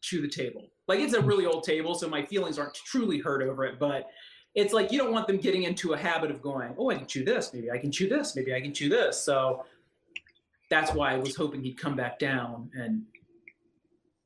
chew 0.00 0.20
the 0.20 0.28
table. 0.28 0.68
Like 0.88 0.98
it's 0.98 1.14
a 1.14 1.20
really 1.20 1.46
old 1.46 1.62
table 1.62 1.94
so 1.94 2.08
my 2.08 2.22
feelings 2.24 2.58
aren't 2.58 2.74
truly 2.74 3.20
hurt 3.20 3.42
over 3.42 3.64
it 3.64 3.78
but 3.78 4.08
it's 4.56 4.74
like 4.74 4.90
you 4.90 4.98
don't 4.98 5.12
want 5.12 5.28
them 5.28 5.36
getting 5.36 5.62
into 5.62 5.92
a 5.92 5.96
habit 5.96 6.32
of 6.32 6.42
going 6.42 6.74
oh 6.78 6.90
i 6.90 6.96
can 6.96 7.06
chew 7.06 7.24
this. 7.24 7.54
Maybe 7.54 7.70
i 7.70 7.78
can 7.78 7.92
chew 7.92 8.08
this. 8.08 8.34
Maybe 8.34 8.52
i 8.52 8.60
can 8.60 8.74
chew 8.74 8.88
this. 8.88 9.20
So 9.20 9.64
that's 10.70 10.92
why 10.92 11.12
i 11.12 11.16
was 11.16 11.36
hoping 11.36 11.62
he'd 11.62 11.78
come 11.78 11.94
back 11.94 12.18
down 12.18 12.70
and 12.74 13.02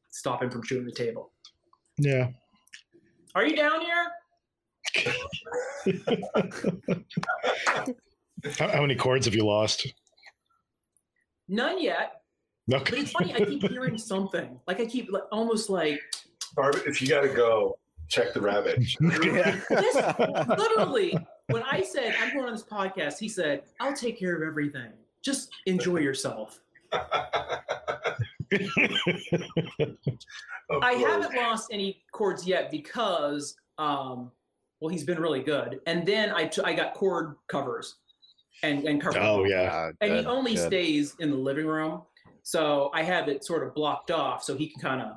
stop 0.09 0.43
him 0.43 0.51
from 0.51 0.63
chewing 0.63 0.87
the 0.87 0.93
table. 1.05 1.33
Yeah. 1.99 2.29
Are 3.35 3.47
you 3.47 3.55
down 3.55 3.83
here 3.83 4.07
how, 8.59 8.69
how, 8.69 8.81
many 8.81 8.95
cords 8.95 9.27
have 9.27 9.35
you 9.35 9.45
lost? 9.45 9.93
None 11.49 11.83
yet. 11.83 12.23
Okay. 12.73 12.91
But 12.91 12.99
it's 12.99 13.13
funny. 13.13 13.35
I 13.35 13.45
keep 13.45 13.69
hearing 13.69 13.97
something. 13.97 14.61
Like 14.67 14.81
I 14.81 14.87
keep 14.87 15.11
like, 15.11 15.25
almost 15.33 15.71
like. 15.71 16.01
Barb, 16.55 16.77
if 16.87 17.01
you 17.01 17.09
got 17.09 17.23
to 17.23 17.29
go, 17.29 17.79
check 18.09 18.35
the 18.35 18.41
rabbit. 18.41 18.79
this, 19.01 19.95
literally, 20.59 21.17
when 21.49 21.63
I 21.63 21.83
said 21.83 22.15
I'm 22.21 22.35
going 22.35 22.47
on 22.47 22.53
this 22.53 22.65
podcast, 22.65 23.19
he 23.19 23.29
said, 23.29 23.63
"I'll 23.81 23.95
take 23.95 24.19
care 24.19 24.37
of 24.37 24.43
everything. 24.43 24.91
Just 25.23 25.51
enjoy 25.67 25.99
yourself." 25.99 26.61
I 30.83 30.93
haven't 30.93 31.35
lost 31.35 31.69
any 31.71 32.03
cords 32.13 32.47
yet 32.47 32.71
because 32.71 33.57
um, 33.79 34.31
well, 34.81 34.89
he's 34.89 35.05
been 35.05 35.21
really 35.21 35.43
good. 35.43 35.81
And 35.87 36.07
then 36.07 36.31
I, 36.31 36.47
t- 36.47 36.63
I 36.65 36.73
got 36.73 36.95
cord 36.95 37.37
covers 37.49 37.97
and, 38.63 38.85
and 38.85 39.01
cover. 39.01 39.19
Oh, 39.19 39.45
yeah. 39.45 39.91
And 40.01 40.11
good, 40.11 40.21
he 40.21 40.27
only 40.27 40.55
good. 40.55 40.67
stays 40.67 41.17
in 41.19 41.31
the 41.31 41.37
living 41.37 41.67
room. 41.67 42.03
So 42.43 42.91
I 42.95 43.03
have 43.03 43.29
it 43.29 43.45
sort 43.45 43.67
of 43.67 43.75
blocked 43.75 44.11
off 44.11 44.43
so 44.43 44.57
he 44.57 44.69
can 44.69 44.81
kind 44.81 45.03
of, 45.03 45.17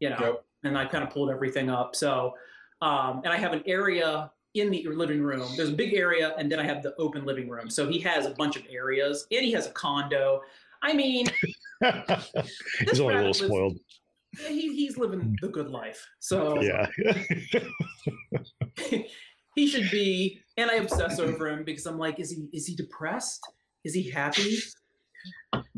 you 0.00 0.10
know, 0.10 0.18
yep. 0.20 0.44
and 0.62 0.78
I 0.78 0.86
kind 0.86 1.04
of 1.04 1.10
pulled 1.10 1.30
everything 1.30 1.68
up. 1.68 1.94
So, 1.94 2.34
um, 2.80 3.20
and 3.24 3.32
I 3.32 3.36
have 3.36 3.52
an 3.52 3.62
area 3.66 4.30
in 4.54 4.70
the 4.70 4.86
living 4.88 5.20
room. 5.20 5.48
There's 5.56 5.70
a 5.70 5.74
big 5.74 5.94
area, 5.94 6.34
and 6.38 6.50
then 6.50 6.60
I 6.60 6.64
have 6.64 6.82
the 6.82 6.94
open 6.96 7.24
living 7.24 7.48
room. 7.48 7.68
So 7.68 7.88
he 7.88 7.98
has 8.00 8.24
a 8.24 8.30
bunch 8.30 8.56
of 8.56 8.62
areas, 8.70 9.26
and 9.30 9.44
he 9.44 9.52
has 9.52 9.66
a 9.66 9.70
condo. 9.70 10.40
I 10.82 10.92
mean, 10.94 11.26
he's 11.80 13.00
only 13.00 13.14
a 13.14 13.18
little 13.18 13.34
spoiled 13.34 13.78
he, 14.46 14.74
he's 14.74 14.96
living 14.98 15.36
the 15.40 15.48
good 15.48 15.68
life. 15.68 16.06
So 16.20 16.60
yeah, 16.60 16.86
he 19.54 19.66
should 19.66 19.90
be. 19.90 20.40
And 20.56 20.70
I 20.70 20.74
obsess 20.74 21.18
over 21.18 21.48
him 21.48 21.64
because 21.64 21.86
I'm 21.86 21.98
like, 21.98 22.20
is 22.20 22.30
he 22.30 22.48
is 22.52 22.66
he 22.66 22.74
depressed? 22.74 23.44
Is 23.84 23.94
he 23.94 24.10
happy? 24.10 24.56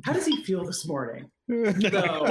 How 0.04 0.12
does 0.12 0.26
he 0.26 0.42
feel 0.44 0.64
this 0.64 0.86
morning? 0.86 1.30
So 1.48 2.26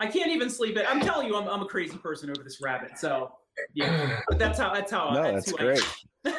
I 0.00 0.06
can't 0.06 0.30
even 0.30 0.50
sleep. 0.50 0.76
It. 0.76 0.86
I'm 0.88 1.00
telling 1.00 1.28
you, 1.28 1.36
I'm, 1.36 1.48
I'm 1.48 1.62
a 1.62 1.66
crazy 1.66 1.96
person 1.96 2.30
over 2.30 2.42
this 2.42 2.60
rabbit. 2.60 2.98
So 2.98 3.32
yeah, 3.74 4.20
but 4.28 4.38
that's 4.38 4.58
how 4.58 4.74
that's 4.74 4.90
how. 4.90 5.10
No, 5.10 5.22
that's, 5.22 5.52
that's 5.52 5.58
great. 5.58 6.36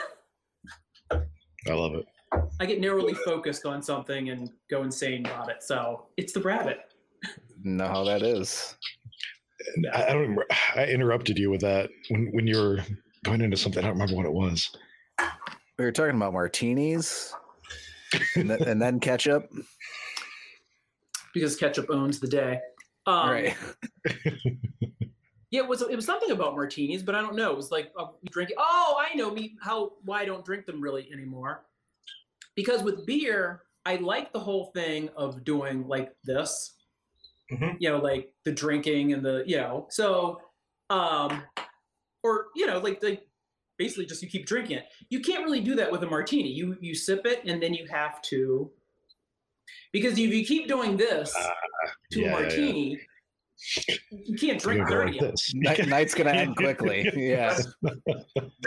I, 1.11 1.21
I 1.69 1.73
love 1.73 1.95
it. 1.95 2.05
I 2.59 2.65
get 2.65 2.79
narrowly 2.81 3.13
focused 3.13 3.65
on 3.65 3.81
something 3.81 4.29
and 4.29 4.51
go 4.69 4.83
insane 4.83 5.25
about 5.25 5.49
it. 5.49 5.63
So 5.63 6.07
it's 6.17 6.33
the 6.33 6.41
rabbit 6.41 6.79
know 7.63 7.87
how 7.87 8.03
that 8.03 8.21
is. 8.21 8.75
I 9.93 10.09
don't 10.09 10.21
remember. 10.21 10.45
I 10.75 10.85
interrupted 10.85 11.37
you 11.37 11.49
with 11.49 11.61
that 11.61 11.89
when 12.09 12.27
when 12.31 12.47
you 12.47 12.57
were 12.57 12.79
going 13.23 13.41
into 13.41 13.57
something. 13.57 13.83
I 13.83 13.87
don't 13.87 13.97
remember 13.97 14.15
what 14.15 14.25
it 14.25 14.33
was. 14.33 14.75
We 15.77 15.85
were 15.85 15.91
talking 15.91 16.15
about 16.15 16.33
martinis, 16.33 17.33
and, 18.35 18.49
th- 18.49 18.61
and 18.61 18.81
then 18.81 18.99
ketchup. 18.99 19.49
Because 21.33 21.55
ketchup 21.55 21.87
owns 21.89 22.19
the 22.19 22.27
day. 22.27 22.59
Um, 23.07 23.29
right. 23.29 23.57
yeah, 25.51 25.61
it 25.61 25.67
was 25.67 25.81
it 25.81 25.95
was 25.95 26.05
something 26.05 26.31
about 26.31 26.55
martinis, 26.55 27.03
but 27.03 27.15
I 27.15 27.21
don't 27.21 27.35
know. 27.35 27.51
It 27.51 27.57
was 27.57 27.71
like 27.71 27.91
uh, 27.97 28.07
drinking. 28.29 28.57
Oh, 28.59 28.97
I 28.99 29.15
know 29.15 29.31
me 29.31 29.55
how 29.61 29.93
why 30.03 30.21
I 30.21 30.25
don't 30.25 30.45
drink 30.45 30.65
them 30.65 30.81
really 30.81 31.09
anymore. 31.11 31.65
Because 32.55 32.83
with 32.83 33.05
beer, 33.05 33.63
I 33.85 33.97
like 33.97 34.31
the 34.31 34.39
whole 34.39 34.71
thing 34.73 35.09
of 35.17 35.43
doing 35.43 35.87
like 35.87 36.13
this 36.23 36.75
mm-hmm. 37.51 37.77
you 37.79 37.89
know, 37.89 37.97
like 37.97 38.31
the 38.43 38.51
drinking 38.51 39.13
and 39.13 39.25
the, 39.25 39.43
you 39.45 39.57
know, 39.57 39.87
so, 39.89 40.41
um, 40.89 41.43
or, 42.23 42.47
you 42.55 42.65
know, 42.65 42.79
like, 42.79 43.01
like 43.03 43.27
basically 43.77 44.05
just 44.05 44.21
you 44.21 44.29
keep 44.29 44.45
drinking 44.45 44.77
it. 44.77 44.85
You 45.09 45.19
can't 45.19 45.43
really 45.43 45.61
do 45.61 45.75
that 45.75 45.91
with 45.91 46.03
a 46.03 46.07
martini. 46.07 46.49
You, 46.49 46.77
you 46.79 46.95
sip 46.95 47.25
it 47.25 47.43
and 47.45 47.61
then 47.61 47.73
you 47.73 47.87
have 47.87 48.21
to, 48.23 48.71
because 49.91 50.13
if 50.13 50.33
you 50.33 50.45
keep 50.45 50.67
doing 50.67 50.97
this 50.97 51.33
uh, 51.39 51.49
to 52.11 52.19
yeah, 52.19 52.27
a 52.27 52.31
martini, 52.31 52.89
yeah. 52.91 52.97
You 54.11 54.37
can't 54.37 54.59
drink 54.59 54.87
dirty. 54.87 55.19
Like 55.19 55.33
Night, 55.53 55.87
night's 55.87 56.13
gonna 56.13 56.31
end 56.31 56.55
quickly. 56.55 57.09
Yeah, 57.15 57.57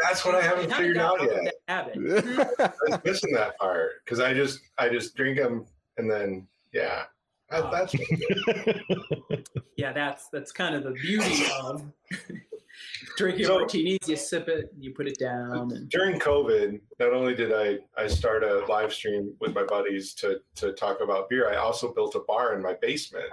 that's 0.03 0.25
what 0.25 0.35
I 0.35 0.43
haven't 0.43 0.73
figured 0.73 0.97
out 0.97 1.21
yet. 1.21 1.55
I 1.69 1.85
was 1.95 2.99
missing 3.05 3.33
that 3.35 3.59
part 3.59 4.05
because 4.05 4.21
I 4.21 4.33
just 4.33 4.61
I 4.79 4.89
just 4.89 5.15
drink 5.15 5.37
them 5.37 5.67
and 5.99 6.11
then 6.11 6.47
yeah, 6.73 7.05
that, 7.51 7.71
that's 7.71 7.95
yeah, 9.77 9.93
that's 9.93 10.29
that's 10.29 10.53
kind 10.53 10.75
of 10.75 10.85
the 10.85 10.91
beauty 10.91 11.45
of 11.63 11.83
drinking 13.17 13.47
so, 13.47 13.59
martinis. 13.59 13.99
You 14.07 14.17
sip 14.17 14.49
it, 14.49 14.71
you 14.79 14.93
put 14.93 15.09
it 15.09 15.19
down. 15.19 15.73
And... 15.73 15.89
During 15.89 16.19
COVID, 16.19 16.81
not 17.01 17.13
only 17.13 17.35
did 17.35 17.53
I 17.53 17.79
I 18.01 18.07
start 18.07 18.45
a 18.45 18.65
live 18.67 18.93
stream 18.93 19.35
with 19.41 19.55
my 19.55 19.65
buddies 19.65 20.15
to 20.15 20.41
to 20.57 20.73
talk 20.73 21.01
about 21.01 21.29
beer, 21.29 21.51
I 21.51 21.57
also 21.57 21.93
built 21.93 22.15
a 22.15 22.21
bar 22.21 22.55
in 22.55 22.63
my 22.63 22.75
basement 22.81 23.31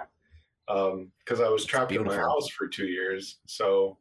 because 0.66 1.40
um, 1.40 1.44
I 1.46 1.48
was 1.48 1.64
trapped 1.64 1.92
in 1.92 2.04
my 2.04 2.16
house 2.16 2.48
for 2.48 2.66
two 2.66 2.86
years. 2.86 3.38
So 3.46 3.98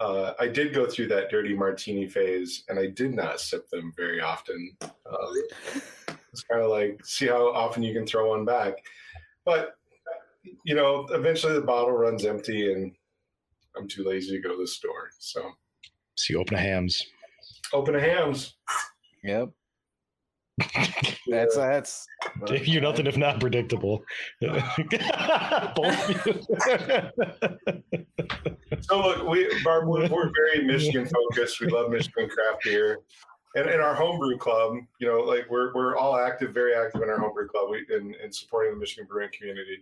uh, 0.00 0.32
I 0.40 0.48
did 0.48 0.74
go 0.74 0.86
through 0.86 1.08
that 1.08 1.30
dirty 1.30 1.54
martini 1.54 2.08
phase, 2.08 2.64
and 2.68 2.78
I 2.78 2.86
did 2.86 3.14
not 3.14 3.40
sip 3.40 3.68
them 3.68 3.92
very 3.96 4.20
often. 4.20 4.76
Um, 4.82 5.34
it's 6.32 6.42
kind 6.42 6.62
of 6.62 6.70
like 6.70 7.04
see 7.04 7.26
how 7.26 7.52
often 7.52 7.82
you 7.82 7.94
can 7.94 8.06
throw 8.06 8.30
one 8.30 8.44
back. 8.44 8.74
But 9.44 9.74
you 10.64 10.74
know, 10.74 11.06
eventually 11.10 11.54
the 11.54 11.62
bottle 11.62 11.92
runs 11.92 12.24
empty, 12.24 12.72
and 12.72 12.92
I'm 13.76 13.88
too 13.88 14.04
lazy 14.04 14.36
to 14.36 14.42
go 14.42 14.54
to 14.54 14.60
the 14.60 14.66
store. 14.66 15.10
So, 15.18 15.42
so 16.16 16.32
you 16.32 16.40
open 16.40 16.56
a 16.56 16.60
Hamm's. 16.60 17.04
Open 17.72 17.94
a 17.94 18.00
Hamm's. 18.00 18.54
Yep. 19.24 19.50
That's 21.28 21.56
that's. 21.56 22.06
You're 22.50 22.82
nothing 22.82 23.06
if 23.06 23.16
not 23.16 23.40
predictable. 23.40 24.02
Both 24.42 24.52
so 28.80 29.00
look, 29.00 29.26
we 29.28 29.48
Barb, 29.64 29.88
we're, 29.88 30.08
we're 30.08 30.30
very 30.30 30.66
Michigan 30.66 31.06
focused. 31.06 31.60
We 31.60 31.68
love 31.68 31.90
Michigan 31.90 32.28
craft 32.28 32.64
beer, 32.64 32.98
and 33.54 33.68
in 33.68 33.80
our 33.80 33.94
homebrew 33.94 34.36
club, 34.38 34.74
you 34.98 35.06
know, 35.06 35.20
like 35.20 35.46
we're 35.50 35.72
we're 35.74 35.96
all 35.96 36.16
active, 36.16 36.52
very 36.52 36.74
active 36.74 37.02
in 37.02 37.08
our 37.10 37.18
homebrew 37.18 37.48
club, 37.48 37.70
we 37.70 37.84
in, 37.94 38.14
in 38.22 38.32
supporting 38.32 38.72
the 38.74 38.78
Michigan 38.80 39.06
brewing 39.08 39.30
community. 39.36 39.78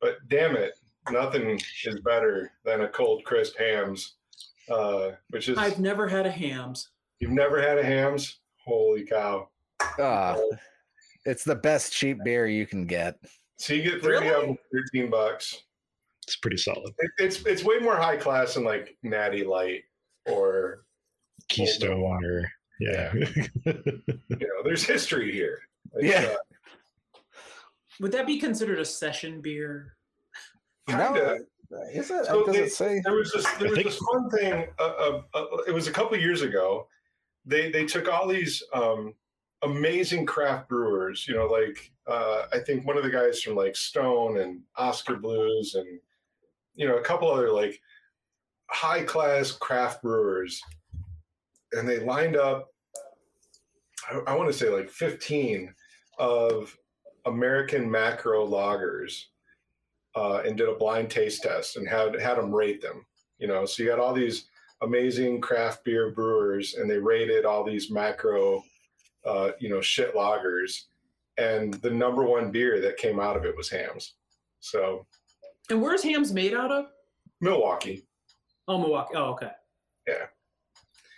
But 0.00 0.16
damn 0.28 0.56
it, 0.56 0.78
nothing 1.10 1.60
is 1.84 2.00
better 2.00 2.52
than 2.64 2.82
a 2.82 2.88
cold 2.88 3.24
crisp 3.24 3.56
Hamm's, 3.58 4.14
uh, 4.70 5.12
which 5.30 5.48
is 5.48 5.58
I've 5.58 5.80
never 5.80 6.06
had 6.06 6.26
a 6.26 6.30
Hamm's. 6.30 6.90
You've 7.20 7.32
never 7.32 7.60
had 7.60 7.78
a 7.78 7.82
Hamm's? 7.84 8.38
Holy 8.64 9.04
cow! 9.04 9.48
Ah, 9.98 10.36
it's 11.24 11.42
the 11.42 11.56
best 11.56 11.92
cheap 11.92 12.18
beer 12.24 12.46
you 12.46 12.66
can 12.66 12.86
get. 12.86 13.16
So 13.56 13.74
you 13.74 13.82
get 13.82 14.02
thirty 14.02 14.26
Really? 14.26 14.28
of 14.34 14.46
them, 14.46 14.56
for 14.56 14.78
thirteen 14.78 15.10
bucks. 15.10 15.62
it's 16.24 16.36
pretty 16.36 16.58
solid. 16.58 16.92
It, 16.98 17.10
it's 17.18 17.42
it's 17.44 17.64
way 17.64 17.78
more 17.78 17.96
high 17.96 18.16
class 18.18 18.54
than 18.54 18.62
like 18.64 18.96
Natty 19.02 19.42
Light 19.42 19.82
or 20.26 20.84
Keystone 21.48 22.02
or 22.02 22.52
yeah. 22.80 23.12
you 23.64 24.02
know. 24.30 24.62
There's 24.64 24.84
history 24.84 25.32
here. 25.32 25.60
It's, 25.94 26.04
Yeah. 26.12 26.34
uh, 26.34 27.18
Would 28.00 28.12
that 28.12 28.26
be 28.26 28.38
considered 28.38 28.78
a 28.78 28.84
session 28.84 29.40
beer? 29.40 29.96
kinda. 30.88 31.38
is 31.92 32.10
it? 32.10 32.24
So 32.26 32.44
does 32.46 32.54
they- 32.54 32.62
it 32.62 32.72
say? 32.72 33.00
There 33.04 33.14
was 33.14 33.32
this 33.32 33.44
there 33.58 33.68
was 33.68 33.76
think- 33.76 33.88
this 33.88 33.98
fun 33.98 34.30
thing. 34.30 34.68
Uh, 34.78 34.82
uh, 34.82 35.22
uh, 35.34 35.46
it 35.66 35.72
was 35.74 35.86
a 35.86 35.92
couple 35.92 36.16
years 36.16 36.42
ago. 36.42 36.88
They 37.44 37.70
they 37.70 37.84
took 37.86 38.08
all 38.08 38.26
these 38.26 38.62
um, 38.72 39.14
amazing 39.62 40.24
craft 40.26 40.68
brewers. 40.68 41.26
You 41.28 41.34
know, 41.36 41.46
like 41.46 41.90
uh, 42.06 42.46
I 42.52 42.58
think 42.60 42.86
one 42.86 42.96
of 42.96 43.04
the 43.04 43.10
guys 43.10 43.42
from 43.42 43.54
like 43.56 43.76
Stone 43.76 44.38
and 44.38 44.60
Oskar 44.76 45.16
Blues, 45.16 45.74
and 45.74 46.00
you 46.74 46.86
know 46.88 46.96
a 46.96 47.02
couple 47.02 47.30
other 47.30 47.50
like 47.52 47.80
high 48.70 49.02
class 49.02 49.50
craft 49.52 50.02
brewers, 50.02 50.62
and 51.72 51.88
they 51.88 52.00
lined 52.00 52.36
up. 52.36 52.68
I, 54.10 54.32
I 54.32 54.34
want 54.36 54.50
to 54.50 54.58
say 54.58 54.68
like 54.68 54.88
fifteen 54.88 55.74
of 56.18 56.76
American 57.26 57.90
macro 57.90 58.46
lagers 58.46 59.24
uh, 60.16 60.42
and 60.44 60.56
did 60.56 60.68
a 60.68 60.74
blind 60.74 61.10
taste 61.10 61.42
test 61.42 61.76
and 61.76 61.88
had 61.88 62.18
had 62.20 62.38
them 62.38 62.54
rate 62.54 62.80
them. 62.80 63.04
You 63.38 63.46
know, 63.46 63.66
so 63.66 63.82
you 63.82 63.88
got 63.88 64.00
all 64.00 64.14
these 64.14 64.46
amazing 64.82 65.40
craft 65.40 65.84
beer 65.84 66.10
brewers, 66.10 66.74
and 66.74 66.88
they 66.88 66.98
rated 66.98 67.44
all 67.44 67.64
these 67.64 67.90
macro, 67.90 68.62
uh, 69.24 69.50
you 69.60 69.68
know, 69.68 69.80
shit 69.80 70.14
lagers, 70.14 70.84
and 71.36 71.74
the 71.74 71.90
number 71.90 72.24
one 72.24 72.50
beer 72.50 72.80
that 72.80 72.96
came 72.96 73.20
out 73.20 73.36
of 73.36 73.44
it 73.44 73.56
was 73.56 73.68
Hamm's. 73.68 74.14
So 74.60 75.06
And 75.70 75.80
where's 75.82 76.02
Hamm's 76.02 76.32
made 76.32 76.54
out 76.54 76.72
of? 76.72 76.86
Milwaukee. 77.40 78.06
Oh, 78.66 78.78
Milwaukee. 78.78 79.14
Oh, 79.14 79.26
okay. 79.30 79.50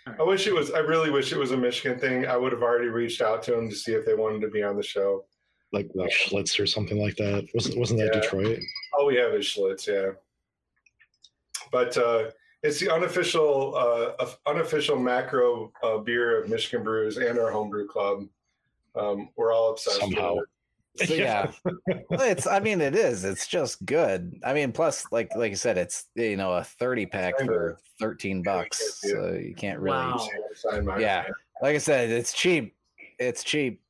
I 0.07 0.23
wish 0.23 0.47
it 0.47 0.53
was. 0.53 0.71
I 0.71 0.79
really 0.79 1.11
wish 1.11 1.31
it 1.31 1.37
was 1.37 1.51
a 1.51 1.57
Michigan 1.57 1.99
thing. 1.99 2.25
I 2.25 2.35
would 2.37 2.51
have 2.51 2.63
already 2.63 2.87
reached 2.87 3.21
out 3.21 3.43
to 3.43 3.51
them 3.51 3.69
to 3.69 3.75
see 3.75 3.93
if 3.93 4.05
they 4.05 4.15
wanted 4.15 4.41
to 4.41 4.47
be 4.49 4.63
on 4.63 4.75
the 4.75 4.83
show. 4.83 5.25
like 5.73 5.89
like 5.95 6.11
Schlitz 6.11 6.59
or 6.59 6.65
something 6.65 6.99
like 7.01 7.15
that. 7.17 7.47
Wasn't 7.53 7.77
wasn't 7.77 7.99
that 7.99 8.11
Yeah. 8.15 8.19
Detroit? 8.21 8.59
All 8.93 9.05
we 9.05 9.15
have 9.15 9.33
is 9.33 9.45
Schlitz, 9.45 9.87
yeah. 9.87 10.11
But 11.71 11.95
uh, 11.97 12.31
it's 12.63 12.79
the 12.79 12.93
unofficial, 12.93 13.75
uh, 13.75 14.25
unofficial 14.45 14.97
macro 14.99 15.71
uh, 15.83 15.97
beer 15.99 16.41
of 16.41 16.49
Michigan 16.49 16.83
Brews 16.83 17.17
and 17.17 17.39
our 17.39 17.49
homebrew 17.51 17.87
club. 17.87 18.25
Um, 18.95 19.29
we're 19.37 19.53
all 19.53 19.71
obsessed 19.71 19.99
Somehow. 19.99 20.35
with 20.35 20.43
it. 20.43 20.49
So, 21.05 21.13
yeah, 21.13 21.49
Well, 22.09 22.21
it's. 22.21 22.45
I 22.45 22.59
mean, 22.59 22.81
it 22.81 22.95
is. 22.95 23.23
It's 23.23 23.47
just 23.47 23.85
good. 23.85 24.37
I 24.43 24.53
mean, 24.53 24.73
plus, 24.73 25.05
like 25.09 25.33
like 25.37 25.49
you 25.49 25.55
said, 25.55 25.77
it's 25.77 26.05
you 26.15 26.35
know 26.35 26.51
a 26.53 26.65
thirty 26.65 27.05
pack 27.05 27.39
for 27.39 27.79
thirteen 27.97 28.43
bucks. 28.43 28.99
So 29.01 29.31
you 29.33 29.55
can't 29.55 29.79
really. 29.79 29.95
Wow. 29.95 30.27
Yeah. 30.99 31.23
Like 31.61 31.75
I 31.75 31.79
said, 31.79 32.09
it's 32.09 32.33
cheap. 32.33 32.75
It's 33.19 33.41
cheap. 33.43 33.81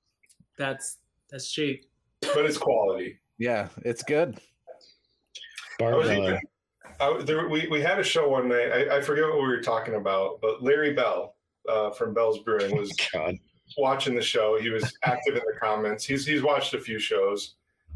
That's 0.60 0.98
that's 1.32 1.52
cheap. 1.52 1.90
but 2.22 2.46
it's 2.46 2.58
quality. 2.58 3.20
Yeah, 3.40 3.70
it's 3.84 4.04
good. 4.04 4.38
I 4.38 4.42
Barb, 5.80 5.96
was 5.96 6.10
uh, 6.10 6.14
even, 6.14 6.40
I, 7.00 7.24
there, 7.24 7.50
we, 7.50 7.68
we 7.70 7.82
had 7.82 7.98
a 7.98 8.04
show 8.04 8.30
one 8.30 8.48
night. 8.48 8.72
I, 8.72 8.98
I 8.98 9.02
forget 9.02 9.24
what 9.24 9.38
we 9.38 9.48
were 9.48 9.62
talking 9.62 9.96
about, 9.96 10.40
but 10.42 10.62
Larry 10.62 10.94
Bell 10.94 11.36
uh, 11.68 11.90
from 11.92 12.14
Bell's 12.14 12.40
Brewing 12.40 12.78
was 12.78 12.92
God, 13.12 13.36
watching 13.78 14.16
the 14.16 14.22
show. 14.22 14.60
He 14.60 14.70
was 14.70 14.98
active 15.04 15.36
in 15.36 15.42
the 15.46 15.60
comments. 15.60 16.06
He's 16.06 16.26
he's 16.26 16.44
watched 16.44 16.74
a 16.74 16.80
few 16.80 17.00
shows, 17.00 17.56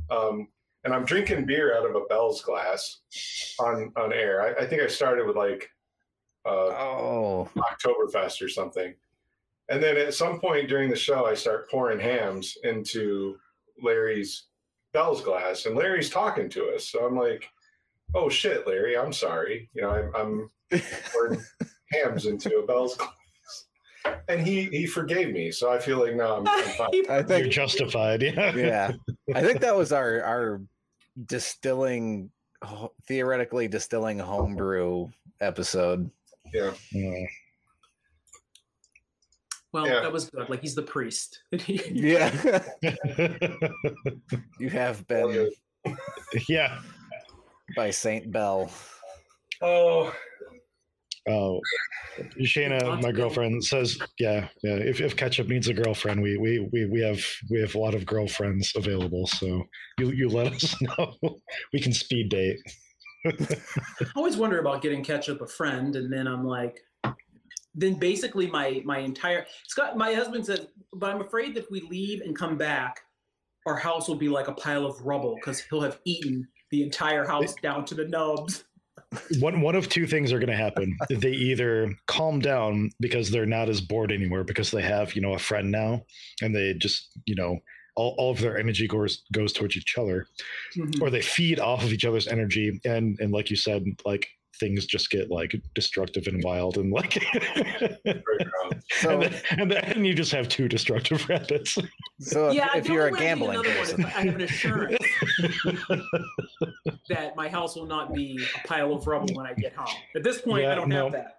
um, 0.09 0.47
and 0.83 0.93
I'm 0.93 1.05
drinking 1.05 1.45
beer 1.45 1.77
out 1.77 1.89
of 1.89 1.95
a 1.95 2.05
Bell's 2.09 2.41
glass 2.41 2.99
on 3.59 3.91
on 3.95 4.13
air. 4.13 4.41
I, 4.41 4.63
I 4.63 4.67
think 4.67 4.81
I 4.81 4.87
started 4.87 5.25
with 5.25 5.35
like 5.35 5.69
uh, 6.45 6.49
Oh, 6.49 7.49
Oktoberfest 7.55 8.41
or 8.41 8.49
something, 8.49 8.93
and 9.69 9.81
then 9.81 9.97
at 9.97 10.13
some 10.13 10.39
point 10.39 10.69
during 10.69 10.89
the 10.89 10.95
show, 10.95 11.25
I 11.25 11.33
start 11.33 11.69
pouring 11.69 11.99
Hamm's 11.99 12.57
into 12.63 13.37
Larry's 13.81 14.43
Bell's 14.93 15.21
glass, 15.21 15.65
and 15.65 15.75
Larry's 15.75 16.09
talking 16.09 16.49
to 16.49 16.69
us. 16.69 16.87
So 16.89 17.05
I'm 17.05 17.17
like, 17.17 17.49
"Oh 18.13 18.29
shit, 18.29 18.67
Larry, 18.67 18.97
I'm 18.97 19.11
sorry. 19.13 19.69
You 19.73 19.81
know, 19.81 19.89
I'm, 19.91 20.11
I'm 20.15 20.81
pouring 21.11 21.43
Hamm's 21.91 22.25
into 22.27 22.59
a 22.59 22.65
Bell's 22.65 22.95
glass." 22.95 23.09
And 24.27 24.45
he 24.45 24.65
he 24.65 24.85
forgave 24.85 25.31
me, 25.31 25.51
so 25.51 25.71
I 25.71 25.79
feel 25.79 25.99
like 25.99 26.15
no 26.15 26.37
I'm, 26.37 26.47
I'm 26.47 26.63
fine. 26.77 27.09
I 27.09 27.37
you're 27.37 27.47
justified. 27.47 28.21
Yeah. 28.21 28.51
Yeah, 28.55 28.91
I 29.33 29.41
think 29.41 29.61
that 29.61 29.75
was 29.75 29.91
our 29.91 30.21
our 30.23 30.61
distilling, 31.25 32.29
theoretically 33.07 33.67
distilling 33.67 34.19
homebrew 34.19 35.09
episode. 35.41 36.09
Yeah. 36.53 36.71
Uh, 36.95 37.25
Well, 39.71 39.87
Yeah. 39.87 40.01
that 40.01 40.11
was 40.11 40.29
good. 40.29 40.49
Like 40.49 40.61
he's 40.61 40.75
the 40.75 40.81
priest. 40.83 41.41
Yeah, 41.67 42.31
you 44.59 44.69
have 44.69 45.05
been 45.07 45.51
yeah. 46.47 46.79
by 47.75 47.91
Saint 47.91 48.31
Bell. 48.31 48.71
Oh, 49.61 50.13
Oh, 51.27 51.59
Shayna, 52.39 53.01
my 53.01 53.11
girlfriend 53.11 53.63
says, 53.63 53.97
yeah, 54.19 54.47
yeah. 54.61 54.75
If, 54.75 55.01
if 55.01 55.15
ketchup 55.15 55.47
needs 55.47 55.67
a 55.67 55.73
girlfriend, 55.73 56.21
we, 56.21 56.37
we 56.37 56.69
we 56.71 56.85
we 56.85 57.01
have 57.01 57.23
we 57.49 57.59
have 57.59 57.73
a 57.73 57.79
lot 57.79 57.95
of 57.95 58.05
girlfriends 58.05 58.73
available. 58.75 59.25
So 59.25 59.63
you 59.97 60.11
you 60.11 60.29
let 60.29 60.53
us 60.63 60.75
know. 60.81 61.15
we 61.73 61.79
can 61.79 61.93
speed 61.93 62.29
date. 62.29 62.59
I 63.25 64.07
always 64.15 64.37
wonder 64.37 64.59
about 64.59 64.83
getting 64.83 65.03
ketchup 65.03 65.41
a 65.41 65.47
friend, 65.47 65.95
and 65.95 66.13
then 66.13 66.27
I'm 66.27 66.45
like, 66.45 66.79
then 67.73 67.95
basically 67.95 68.47
my 68.47 68.81
my 68.85 68.99
entire 68.99 69.45
Scott, 69.67 69.97
my 69.97 70.13
husband 70.13 70.45
says, 70.45 70.67
but 70.93 71.09
I'm 71.09 71.21
afraid 71.21 71.55
that 71.55 71.63
if 71.63 71.71
we 71.71 71.81
leave 71.81 72.21
and 72.21 72.37
come 72.37 72.55
back, 72.55 73.01
our 73.65 73.75
house 73.75 74.07
will 74.07 74.15
be 74.15 74.29
like 74.29 74.47
a 74.47 74.53
pile 74.53 74.85
of 74.85 75.01
rubble 75.01 75.35
because 75.35 75.59
he'll 75.59 75.81
have 75.81 75.99
eaten 76.05 76.47
the 76.71 76.83
entire 76.83 77.25
house 77.25 77.55
down 77.61 77.85
to 77.85 77.95
the 77.95 78.07
nubs. 78.07 78.63
One 79.39 79.61
one 79.61 79.75
of 79.75 79.89
two 79.89 80.07
things 80.07 80.31
are 80.33 80.39
going 80.39 80.49
to 80.49 80.55
happen. 80.55 80.97
they 81.09 81.31
either 81.31 81.93
calm 82.07 82.39
down 82.39 82.91
because 82.99 83.29
they're 83.31 83.45
not 83.45 83.69
as 83.69 83.81
bored 83.81 84.11
anymore 84.11 84.43
because 84.43 84.71
they 84.71 84.81
have 84.81 85.15
you 85.15 85.21
know 85.21 85.33
a 85.33 85.39
friend 85.39 85.71
now, 85.71 86.03
and 86.41 86.55
they 86.55 86.73
just 86.73 87.11
you 87.25 87.35
know 87.35 87.59
all, 87.95 88.15
all 88.17 88.31
of 88.31 88.39
their 88.41 88.57
energy 88.57 88.87
goes 88.87 89.23
goes 89.31 89.53
towards 89.53 89.77
each 89.77 89.97
other, 89.97 90.27
Mhm. 90.77 91.01
or 91.01 91.09
they 91.09 91.21
feed 91.21 91.59
off 91.59 91.83
of 91.83 91.93
each 91.93 92.05
other's 92.05 92.27
energy, 92.27 92.79
and 92.85 93.19
and 93.19 93.31
like 93.31 93.49
you 93.49 93.55
said, 93.55 93.85
like 94.05 94.27
things 94.59 94.85
just 94.85 95.09
get 95.09 95.29
like 95.29 95.53
destructive 95.73 96.27
and 96.27 96.43
wild 96.43 96.77
and 96.77 96.91
like. 96.91 97.23
So, 99.01 99.21
and, 99.21 99.23
then, 99.23 99.41
and 99.51 99.71
then 99.71 100.05
you 100.05 100.13
just 100.13 100.31
have 100.31 100.47
two 100.47 100.67
destructive 100.67 101.25
rabbits 101.29 101.77
so 102.19 102.47
if, 102.47 102.55
yeah, 102.55 102.69
if 102.75 102.87
you're 102.87 103.07
a 103.07 103.11
only 103.11 103.19
way 103.19 103.31
I 103.31 103.33
need 103.33 103.39
gambling 103.39 103.59
another 103.59 103.69
one 103.69 103.77
person, 103.77 104.05
I 104.05 104.09
have 104.09 104.35
an 104.35 104.41
assurance 104.41 104.97
that 107.09 107.35
my 107.35 107.49
house 107.49 107.75
will 107.75 107.85
not 107.85 108.13
be 108.13 108.39
a 108.63 108.67
pile 108.67 108.93
of 108.93 109.05
rubble 109.05 109.33
when 109.35 109.45
I 109.45 109.53
get 109.53 109.73
home. 109.73 109.93
At 110.15 110.23
this 110.23 110.41
point, 110.41 110.63
Yeah, 110.63 110.71
I 110.71 110.75
don't 110.75 110.89
no. 110.89 111.03
have 111.05 111.11
that. 111.13 111.37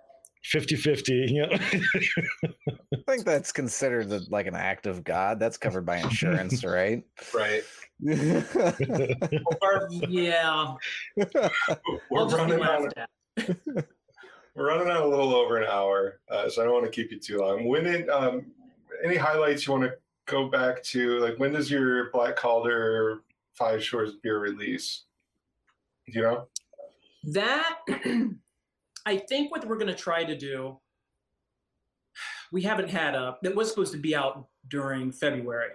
50-50 0.55 1.29
you 1.31 1.47
know? 1.47 1.49
I 2.95 3.13
think 3.13 3.25
that's 3.25 3.53
considered 3.53 4.09
the, 4.09 4.27
like 4.31 4.47
an 4.47 4.55
act 4.55 4.87
of 4.87 5.03
God. 5.05 5.39
That's 5.41 5.57
covered 5.57 5.85
by 5.87 5.97
insurance, 5.99 6.65
right? 6.65 7.05
Right. 7.35 7.63
Well, 8.01 8.45
Barb, 9.61 9.91
Yeah, 10.09 10.75
we're 11.17 11.27
I'll 12.21 12.29
running 12.29 12.63
out. 12.63 12.95
laughed. 12.97 13.59
We're 14.55 14.69
running 14.69 14.89
out 14.89 15.03
a 15.03 15.09
little 15.09 15.35
over 15.35 15.57
an 15.59 15.69
hour, 15.69 16.21
uh, 16.31 16.49
so 16.49 16.63
I 16.63 16.65
don't 16.65 16.75
want 16.75 16.87
to 16.87 16.91
keep 16.91 17.11
you 17.11 17.19
too 17.19 17.39
long. 17.39 17.67
When 17.69 17.85
it, 17.87 18.09
um, 18.09 18.47
any 19.05 19.17
highlights 19.17 19.67
you 19.67 19.73
want 19.75 19.85
to 19.85 19.95
go 20.27 20.49
back 20.49 20.83
to? 20.85 21.19
Like, 21.19 21.39
when 21.39 21.53
does 21.53 21.71
your 21.71 22.11
Black 22.11 22.37
Calder 22.37 23.21
Five 23.55 23.83
Shores 23.85 24.13
beer 24.23 24.39
release? 24.39 25.03
Do 26.07 26.19
you 26.19 26.23
know? 26.23 26.47
That 27.33 27.81
I 29.07 29.17
think 29.17 29.53
what 29.53 29.65
we're 29.65 29.77
going 29.77 29.87
to 29.87 29.95
try 29.95 30.25
to 30.25 30.37
do. 30.37 30.79
we 32.53 32.63
haven't 32.63 32.91
had 32.91 33.15
a 33.15 33.37
that 33.43 33.55
was 33.55 33.69
supposed 33.69 33.93
to 33.93 33.99
be 33.99 34.15
out 34.15 34.49
during 34.69 35.13
February, 35.13 35.71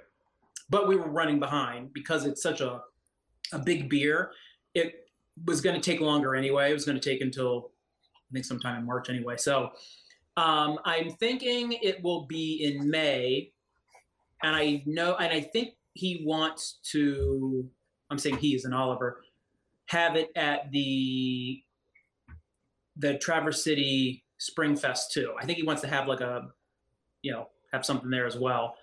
but 0.69 0.87
we 0.87 0.97
were 0.97 1.09
running 1.09 1.39
behind 1.39 1.93
because 1.93 2.25
it's 2.25 2.43
such 2.43 2.59
a 2.59 2.81
a 3.53 3.59
big 3.59 3.89
beer. 3.89 4.31
It 4.75 5.07
was 5.45 5.61
going 5.61 5.79
to 5.79 5.81
take 5.81 6.01
longer 6.01 6.35
anyway. 6.35 6.69
It 6.69 6.73
was 6.73 6.85
going 6.85 6.99
to 6.99 7.09
take 7.09 7.21
until 7.21 7.71
I 8.29 8.33
think 8.33 8.45
sometime 8.45 8.77
in 8.79 8.85
March 8.85 9.09
anyway. 9.09 9.37
So 9.37 9.71
um, 10.37 10.79
I'm 10.85 11.11
thinking 11.11 11.73
it 11.81 12.03
will 12.03 12.25
be 12.25 12.63
in 12.63 12.89
May, 12.89 13.51
and 14.43 14.55
I 14.55 14.83
know, 14.85 15.15
and 15.15 15.31
I 15.31 15.41
think 15.41 15.75
he 15.93 16.23
wants 16.25 16.79
to. 16.91 17.69
I'm 18.09 18.17
saying 18.17 18.37
he 18.37 18.55
is 18.55 18.65
an 18.65 18.73
Oliver. 18.73 19.21
Have 19.87 20.15
it 20.15 20.29
at 20.35 20.71
the 20.71 21.63
the 22.97 23.17
Traverse 23.17 23.63
City 23.63 24.23
Spring 24.37 24.75
Fest 24.75 25.11
too. 25.11 25.33
I 25.39 25.45
think 25.45 25.57
he 25.57 25.63
wants 25.63 25.81
to 25.81 25.87
have 25.87 26.07
like 26.07 26.21
a, 26.21 26.49
you 27.21 27.31
know, 27.31 27.47
have 27.71 27.85
something 27.85 28.09
there 28.09 28.25
as 28.25 28.37
well. 28.37 28.75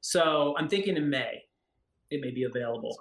So 0.00 0.54
I'm 0.56 0.68
thinking 0.68 0.96
in 0.96 1.10
May, 1.10 1.42
it 2.10 2.20
may 2.20 2.30
be 2.30 2.44
available. 2.44 2.96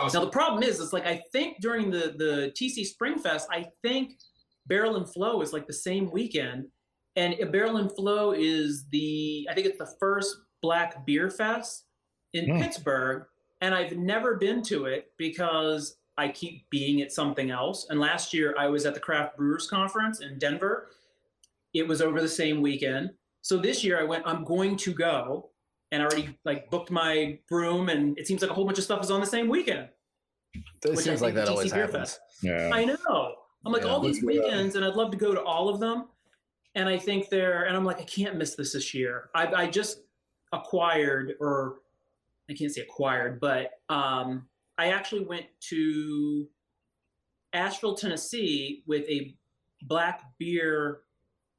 Awesome. 0.00 0.20
Now 0.20 0.24
the 0.24 0.30
problem 0.30 0.62
is, 0.62 0.80
it's 0.80 0.92
like 0.92 1.06
I 1.06 1.22
think 1.32 1.60
during 1.60 1.90
the 1.90 2.14
the 2.16 2.52
TC 2.54 2.84
Spring 2.84 3.18
Fest, 3.18 3.48
I 3.50 3.66
think 3.82 4.18
Barrel 4.66 4.96
and 4.96 5.08
Flow 5.08 5.42
is 5.42 5.52
like 5.52 5.66
the 5.66 5.72
same 5.72 6.10
weekend, 6.10 6.68
and 7.16 7.34
Barrel 7.50 7.78
and 7.78 7.90
Flow 7.90 8.32
is 8.32 8.86
the 8.90 9.46
I 9.50 9.54
think 9.54 9.66
it's 9.66 9.78
the 9.78 9.92
first 9.98 10.36
Black 10.62 11.04
Beer 11.04 11.30
Fest 11.30 11.84
in 12.32 12.46
mm. 12.46 12.60
Pittsburgh, 12.60 13.24
and 13.60 13.74
I've 13.74 13.96
never 13.96 14.36
been 14.36 14.62
to 14.64 14.84
it 14.86 15.10
because 15.16 15.96
I 16.18 16.28
keep 16.28 16.68
being 16.68 17.00
at 17.00 17.12
something 17.12 17.50
else. 17.50 17.86
And 17.88 18.00
last 18.00 18.34
year 18.34 18.54
I 18.58 18.66
was 18.66 18.84
at 18.84 18.94
the 18.94 19.00
Craft 19.00 19.36
Brewers 19.36 19.68
Conference 19.68 20.20
in 20.20 20.38
Denver. 20.38 20.88
It 21.72 21.86
was 21.86 22.02
over 22.02 22.20
the 22.20 22.28
same 22.28 22.60
weekend. 22.60 23.10
So 23.40 23.56
this 23.56 23.84
year 23.84 24.00
I 24.00 24.02
went, 24.02 24.24
I'm 24.26 24.44
going 24.44 24.76
to 24.78 24.92
go 24.92 25.50
and 25.92 26.02
I 26.02 26.04
already 26.04 26.36
like 26.44 26.68
booked 26.70 26.90
my 26.90 27.38
room 27.50 27.88
and 27.88 28.18
it 28.18 28.26
seems 28.26 28.42
like 28.42 28.50
a 28.50 28.54
whole 28.54 28.64
bunch 28.64 28.78
of 28.78 28.84
stuff 28.84 29.02
is 29.02 29.12
on 29.12 29.20
the 29.20 29.26
same 29.26 29.48
weekend. 29.48 29.88
It 30.84 30.98
seems 30.98 31.22
like 31.22 31.34
that 31.34 31.46
DC 31.46 31.50
always 31.50 31.72
Beer 31.72 31.86
happens. 31.86 32.14
Fest. 32.14 32.20
Yeah. 32.42 32.70
I 32.72 32.84
know. 32.84 33.34
I'm 33.64 33.72
like 33.72 33.84
yeah, 33.84 33.88
all 33.88 34.00
these 34.00 34.22
weekends 34.22 34.74
and 34.74 34.84
I'd 34.84 34.94
love 34.94 35.12
to 35.12 35.16
go 35.16 35.32
to 35.34 35.42
all 35.42 35.68
of 35.68 35.78
them. 35.78 36.08
And 36.74 36.88
I 36.88 36.98
think 36.98 37.28
they're, 37.28 37.64
and 37.64 37.76
I'm 37.76 37.84
like, 37.84 38.00
I 38.00 38.04
can't 38.04 38.36
miss 38.36 38.56
this 38.56 38.72
this 38.72 38.92
year. 38.92 39.30
I, 39.36 39.46
I 39.46 39.66
just 39.68 40.00
acquired 40.52 41.34
or 41.40 41.76
I 42.50 42.54
can't 42.54 42.72
say 42.72 42.80
acquired, 42.80 43.38
but 43.40 43.70
um, 43.88 44.47
I 44.78 44.88
actually 44.88 45.24
went 45.24 45.46
to 45.68 46.48
Asheville, 47.52 47.94
Tennessee 47.94 48.84
with 48.86 49.04
a 49.08 49.34
black 49.82 50.22
beer 50.38 51.00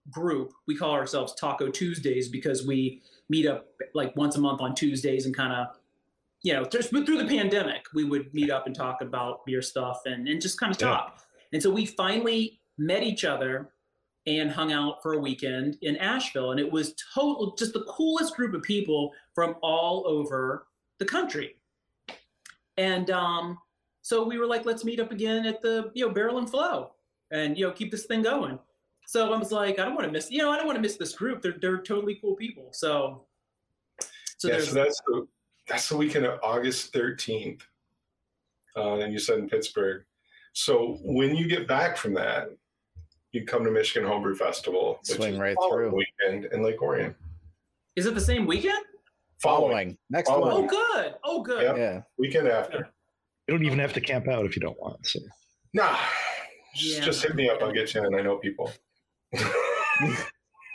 group. 0.09 0.53
We 0.67 0.75
call 0.75 0.91
ourselves 0.91 1.35
Taco 1.35 1.69
Tuesdays 1.69 2.29
because 2.29 2.65
we 2.65 3.01
meet 3.29 3.45
up 3.45 3.67
like 3.93 4.15
once 4.15 4.35
a 4.35 4.39
month 4.39 4.61
on 4.61 4.73
Tuesdays 4.73 5.25
and 5.25 5.35
kind 5.35 5.53
of, 5.53 5.67
you 6.41 6.53
know, 6.53 6.63
just 6.63 6.89
through 6.89 7.03
the 7.03 7.27
pandemic, 7.27 7.85
we 7.93 8.05
would 8.05 8.33
meet 8.33 8.49
up 8.49 8.65
and 8.65 8.75
talk 8.75 9.01
about 9.01 9.45
beer 9.45 9.61
stuff 9.61 10.01
and, 10.05 10.27
and 10.27 10.41
just 10.41 10.59
kind 10.59 10.71
of 10.71 10.77
talk. 10.77 11.15
Yeah. 11.17 11.23
And 11.53 11.63
so 11.63 11.69
we 11.69 11.85
finally 11.85 12.61
met 12.77 13.03
each 13.03 13.25
other 13.25 13.71
and 14.25 14.49
hung 14.49 14.71
out 14.71 15.01
for 15.01 15.13
a 15.13 15.19
weekend 15.19 15.77
in 15.81 15.97
Asheville. 15.97 16.51
And 16.51 16.59
it 16.59 16.71
was 16.71 16.93
total, 17.13 17.55
just 17.57 17.73
the 17.73 17.83
coolest 17.89 18.35
group 18.35 18.53
of 18.53 18.61
people 18.61 19.11
from 19.33 19.55
all 19.61 20.07
over 20.07 20.67
the 20.99 21.05
country. 21.05 21.55
And 22.79 23.11
um, 23.11 23.57
so 24.01 24.23
we 24.23 24.37
were 24.37 24.45
like, 24.45 24.65
let's 24.65 24.85
meet 24.85 25.01
up 25.01 25.11
again 25.11 25.45
at 25.45 25.61
the 25.61 25.91
you 25.93 26.07
know 26.07 26.13
Barrel 26.13 26.37
and 26.37 26.49
Flow, 26.49 26.91
and 27.29 27.57
you 27.57 27.67
know 27.67 27.73
keep 27.73 27.91
this 27.91 28.05
thing 28.05 28.23
going. 28.23 28.57
So 29.05 29.33
I 29.33 29.37
was 29.37 29.51
like, 29.51 29.79
I 29.79 29.85
don't 29.85 29.95
want 29.95 30.05
to 30.05 30.11
miss, 30.11 30.31
you 30.31 30.37
know, 30.37 30.51
I 30.51 30.55
don't 30.55 30.65
want 30.65 30.77
to 30.77 30.81
miss 30.81 30.95
this 30.95 31.13
group. 31.13 31.41
They're 31.41 31.57
they're 31.59 31.81
totally 31.81 32.15
cool 32.21 32.35
people. 32.35 32.69
So, 32.71 33.25
so, 34.37 34.47
yeah, 34.47 34.61
so 34.61 34.73
that's 34.73 35.01
the 35.07 35.27
that's 35.67 35.89
the 35.89 35.97
weekend 35.97 36.25
of 36.25 36.39
August 36.41 36.93
thirteenth, 36.93 37.65
uh, 38.77 38.99
and 38.99 39.11
you 39.11 39.19
said 39.19 39.39
in 39.39 39.49
Pittsburgh. 39.49 40.05
So 40.53 40.99
when 41.01 41.35
you 41.35 41.49
get 41.49 41.67
back 41.67 41.97
from 41.97 42.13
that, 42.13 42.49
you 43.33 43.45
come 43.45 43.65
to 43.65 43.71
Michigan 43.71 44.07
Homebrew 44.07 44.35
Festival, 44.35 44.99
swing 45.03 45.37
right 45.37 45.57
through 45.69 45.93
weekend 45.93 46.45
in 46.53 46.63
Lake 46.63 46.81
Orion. 46.81 47.13
Is 47.97 48.05
it 48.05 48.15
the 48.15 48.21
same 48.21 48.45
weekend? 48.47 48.85
Following. 49.41 49.97
Next 50.09 50.29
Following. 50.29 50.65
one. 50.65 50.69
Oh, 50.73 50.93
good. 50.93 51.15
Oh, 51.23 51.41
good. 51.41 51.63
Yep. 51.63 51.77
Yeah. 51.77 52.01
Weekend 52.17 52.47
after. 52.47 52.89
You 53.47 53.55
don't 53.55 53.65
even 53.65 53.79
have 53.79 53.93
to 53.93 54.01
camp 54.01 54.27
out 54.27 54.45
if 54.45 54.55
you 54.55 54.61
don't 54.61 54.79
want. 54.79 55.05
So. 55.05 55.19
Nah. 55.73 55.97
Just, 56.75 56.99
yeah. 56.99 57.05
just 57.05 57.23
hit 57.23 57.35
me 57.35 57.49
up. 57.49 57.61
I'll 57.61 57.71
get 57.71 57.93
you 57.93 58.05
in. 58.05 58.15
I 58.15 58.21
know 58.21 58.37
people. 58.37 58.71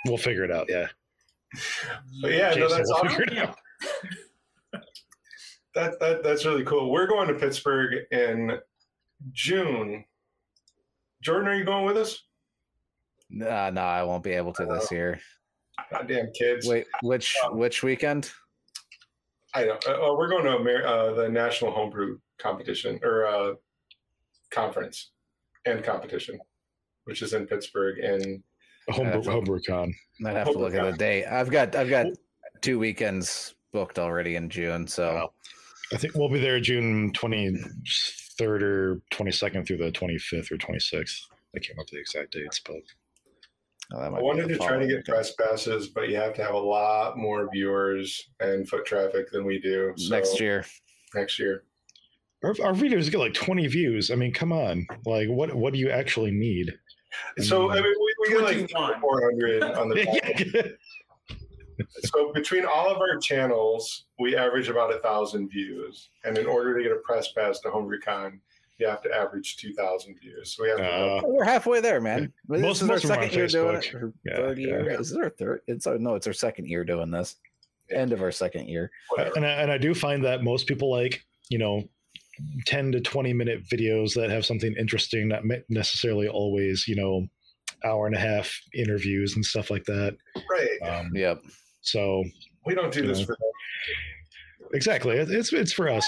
we'll 0.06 0.16
figure 0.16 0.44
it 0.44 0.50
out. 0.50 0.66
Yeah. 0.68 0.88
But 2.20 2.32
yeah, 2.32 2.52
Jason, 2.52 2.60
no, 2.60 2.68
that's 2.68 2.90
we'll 2.90 3.10
awesome. 3.42 3.54
that, 5.74 6.00
that 6.00 6.24
that's 6.24 6.44
really 6.44 6.64
cool. 6.64 6.90
We're 6.90 7.06
going 7.06 7.28
to 7.28 7.34
Pittsburgh 7.34 8.06
in 8.10 8.58
June. 9.32 10.04
Jordan, 11.22 11.48
are 11.48 11.54
you 11.54 11.64
going 11.64 11.84
with 11.84 11.96
us? 11.96 12.20
Nah, 13.30 13.70
no, 13.70 13.82
I 13.82 14.02
won't 14.02 14.24
be 14.24 14.32
able 14.32 14.52
to 14.54 14.66
this 14.66 14.90
uh, 14.90 14.94
year. 14.94 15.20
Goddamn 15.90 16.32
kids. 16.36 16.66
Wait, 16.66 16.86
which 17.02 17.36
um, 17.44 17.56
which 17.56 17.82
weekend? 17.82 18.32
I 19.54 19.64
know. 19.64 19.78
Uh, 19.86 20.14
we're 20.16 20.28
going 20.28 20.44
to 20.44 20.56
Amer- 20.58 20.86
uh, 20.86 21.12
the 21.14 21.28
National 21.28 21.70
Homebrew 21.70 22.18
Competition 22.38 22.98
or 23.02 23.26
uh, 23.26 23.54
conference 24.50 25.12
and 25.64 25.82
competition, 25.82 26.38
which 27.04 27.22
is 27.22 27.34
in 27.34 27.46
Pittsburgh 27.46 27.98
and 27.98 28.42
Homebrew, 28.88 29.22
Homebrew 29.22 29.60
Con. 29.66 29.94
I'd 30.26 30.36
have 30.36 30.50
to 30.50 30.58
look 30.58 30.74
at 30.74 30.84
the 30.84 30.96
date. 30.96 31.26
I've 31.26 31.50
got 31.50 31.74
I've 31.76 31.88
got 31.88 32.06
two 32.60 32.78
weekends 32.78 33.54
booked 33.72 33.98
already 33.98 34.36
in 34.36 34.50
June, 34.50 34.86
so 34.86 35.32
I 35.92 35.96
think 35.96 36.14
we'll 36.14 36.28
be 36.28 36.40
there 36.40 36.60
June 36.60 37.12
twenty 37.12 37.56
third 38.38 38.62
or 38.62 39.00
twenty 39.10 39.30
second 39.32 39.66
through 39.66 39.78
the 39.78 39.92
twenty 39.92 40.18
fifth 40.18 40.50
or 40.50 40.56
twenty 40.58 40.80
sixth. 40.80 41.26
I 41.54 41.60
can't 41.60 41.70
remember 41.70 41.90
the 41.92 42.00
exact 42.00 42.32
dates, 42.32 42.60
but 42.60 42.76
Oh, 43.92 43.98
I 43.98 44.08
wanted 44.08 44.48
to 44.48 44.56
try 44.56 44.78
to 44.78 44.86
get 44.86 45.04
press 45.04 45.32
passes, 45.32 45.88
but 45.88 46.08
you 46.08 46.16
have 46.16 46.32
to 46.34 46.42
have 46.42 46.54
a 46.54 46.58
lot 46.58 47.18
more 47.18 47.48
viewers 47.52 48.30
and 48.40 48.68
foot 48.68 48.86
traffic 48.86 49.30
than 49.30 49.44
we 49.44 49.58
do. 49.58 49.92
So 49.96 50.14
next 50.14 50.40
year. 50.40 50.64
Next 51.14 51.38
year. 51.38 51.64
Our, 52.42 52.50
our 52.62 52.72
videos 52.72 53.10
get 53.10 53.20
like 53.20 53.34
20 53.34 53.66
views. 53.68 54.10
I 54.10 54.14
mean, 54.14 54.32
come 54.32 54.52
on. 54.52 54.86
Like, 55.06 55.28
what 55.28 55.54
what 55.54 55.72
do 55.72 55.78
you 55.78 55.90
actually 55.90 56.30
need? 56.30 56.72
I 57.38 57.42
so, 57.42 57.68
mean, 57.68 57.70
I 57.70 57.74
mean, 57.80 57.84
we, 57.84 58.14
we 58.20 58.28
get 58.34 58.42
like 58.42 59.00
400 59.00 59.62
on 59.62 59.88
the 59.88 60.76
so 62.04 62.32
between 62.32 62.64
all 62.64 62.88
of 62.90 62.98
our 62.98 63.18
channels, 63.18 64.06
we 64.18 64.36
average 64.36 64.68
about 64.68 64.94
a 64.94 64.98
thousand 64.98 65.48
views. 65.48 66.10
And 66.24 66.38
in 66.38 66.46
order 66.46 66.76
to 66.76 66.82
get 66.82 66.92
a 66.92 67.00
press 67.04 67.32
pass 67.32 67.60
to 67.60 67.68
HomebrewCon, 67.68 68.38
you 68.78 68.88
have 68.88 69.02
to 69.02 69.14
average 69.14 69.56
2,000 69.56 70.18
views. 70.20 70.56
So 70.56 70.64
we 70.64 70.68
have 70.70 70.78
to 70.78 70.84
uh, 70.84 71.20
we're 71.24 71.44
halfway 71.44 71.80
there, 71.80 72.00
man. 72.00 72.32
This 72.48 72.60
most, 72.60 72.82
is 72.82 72.90
our 72.90 72.98
second 72.98 73.32
year 73.32 73.46
doing 73.46 73.76
it. 73.76 73.94
Yeah, 74.24 74.36
third 74.36 74.58
year. 74.58 74.90
Yeah. 74.90 74.98
Is 74.98 75.10
this 75.10 75.18
our 75.18 75.30
third? 75.30 75.60
It's 75.66 75.86
our, 75.86 75.98
no, 75.98 76.14
it's 76.14 76.26
our 76.26 76.32
second 76.32 76.66
year 76.66 76.84
doing 76.84 77.10
this. 77.10 77.36
Yeah. 77.90 77.98
End 77.98 78.12
of 78.12 78.22
our 78.22 78.32
second 78.32 78.68
year. 78.68 78.90
And 79.36 79.44
I, 79.44 79.50
and 79.50 79.70
I 79.70 79.78
do 79.78 79.94
find 79.94 80.24
that 80.24 80.42
most 80.42 80.66
people 80.66 80.90
like, 80.90 81.22
you 81.50 81.58
know, 81.58 81.84
10 82.66 82.92
to 82.92 83.00
20 83.00 83.32
minute 83.32 83.64
videos 83.64 84.14
that 84.14 84.30
have 84.30 84.44
something 84.44 84.74
interesting, 84.78 85.28
not 85.28 85.42
necessarily 85.68 86.26
always, 86.26 86.88
you 86.88 86.96
know, 86.96 87.28
hour 87.84 88.06
and 88.06 88.16
a 88.16 88.18
half 88.18 88.52
interviews 88.74 89.36
and 89.36 89.44
stuff 89.44 89.70
like 89.70 89.84
that. 89.84 90.16
Right. 90.50 90.78
Um, 90.82 91.10
yep. 91.14 91.40
So 91.82 92.24
we 92.66 92.74
don't 92.74 92.92
do 92.92 93.06
this 93.06 93.20
know. 93.20 93.26
for 93.26 93.36
exactly. 94.72 95.16
It's 95.16 95.52
it's 95.52 95.72
for 95.72 95.88
us. 95.88 96.06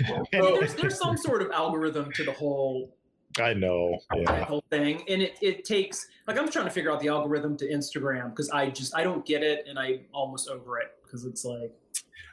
there's, 0.32 0.74
there's 0.74 0.98
some 0.98 1.16
sort 1.16 1.42
of 1.42 1.50
algorithm 1.50 2.10
to 2.12 2.24
the 2.24 2.32
whole. 2.32 2.96
I 3.38 3.52
know. 3.52 3.98
Yeah. 4.14 4.44
Whole 4.44 4.64
thing, 4.70 5.02
and 5.08 5.22
it 5.22 5.36
it 5.42 5.64
takes 5.64 6.06
like 6.26 6.38
I'm 6.38 6.48
trying 6.48 6.64
to 6.66 6.70
figure 6.70 6.90
out 6.90 7.00
the 7.00 7.08
algorithm 7.08 7.56
to 7.58 7.68
Instagram 7.68 8.30
because 8.30 8.50
I 8.50 8.70
just 8.70 8.94
I 8.96 9.02
don't 9.02 9.24
get 9.26 9.42
it, 9.42 9.66
and 9.68 9.78
I'm 9.78 10.00
almost 10.12 10.48
over 10.48 10.78
it 10.78 10.92
because 11.04 11.24
it's 11.24 11.44
like. 11.44 11.72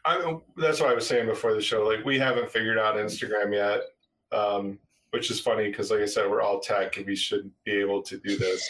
I, 0.06 0.36
that's 0.58 0.82
what 0.82 0.90
I 0.90 0.94
was 0.94 1.08
saying 1.08 1.28
before 1.28 1.54
the 1.54 1.62
show. 1.62 1.88
Like 1.88 2.04
we 2.04 2.20
haven't 2.20 2.52
figured 2.52 2.78
out 2.78 2.96
Instagram 2.96 3.54
yet, 3.54 3.84
um, 4.38 4.78
which 5.12 5.32
is 5.32 5.40
funny 5.40 5.70
because, 5.70 5.92
like 5.92 6.02
I 6.02 6.06
said, 6.06 6.30
we're 6.30 6.42
all 6.42 6.60
tech 6.60 6.98
and 6.98 7.06
we 7.06 7.16
should 7.16 7.50
be 7.64 7.72
able 7.74 8.02
to 8.04 8.18
do 8.18 8.38
this. 8.38 8.68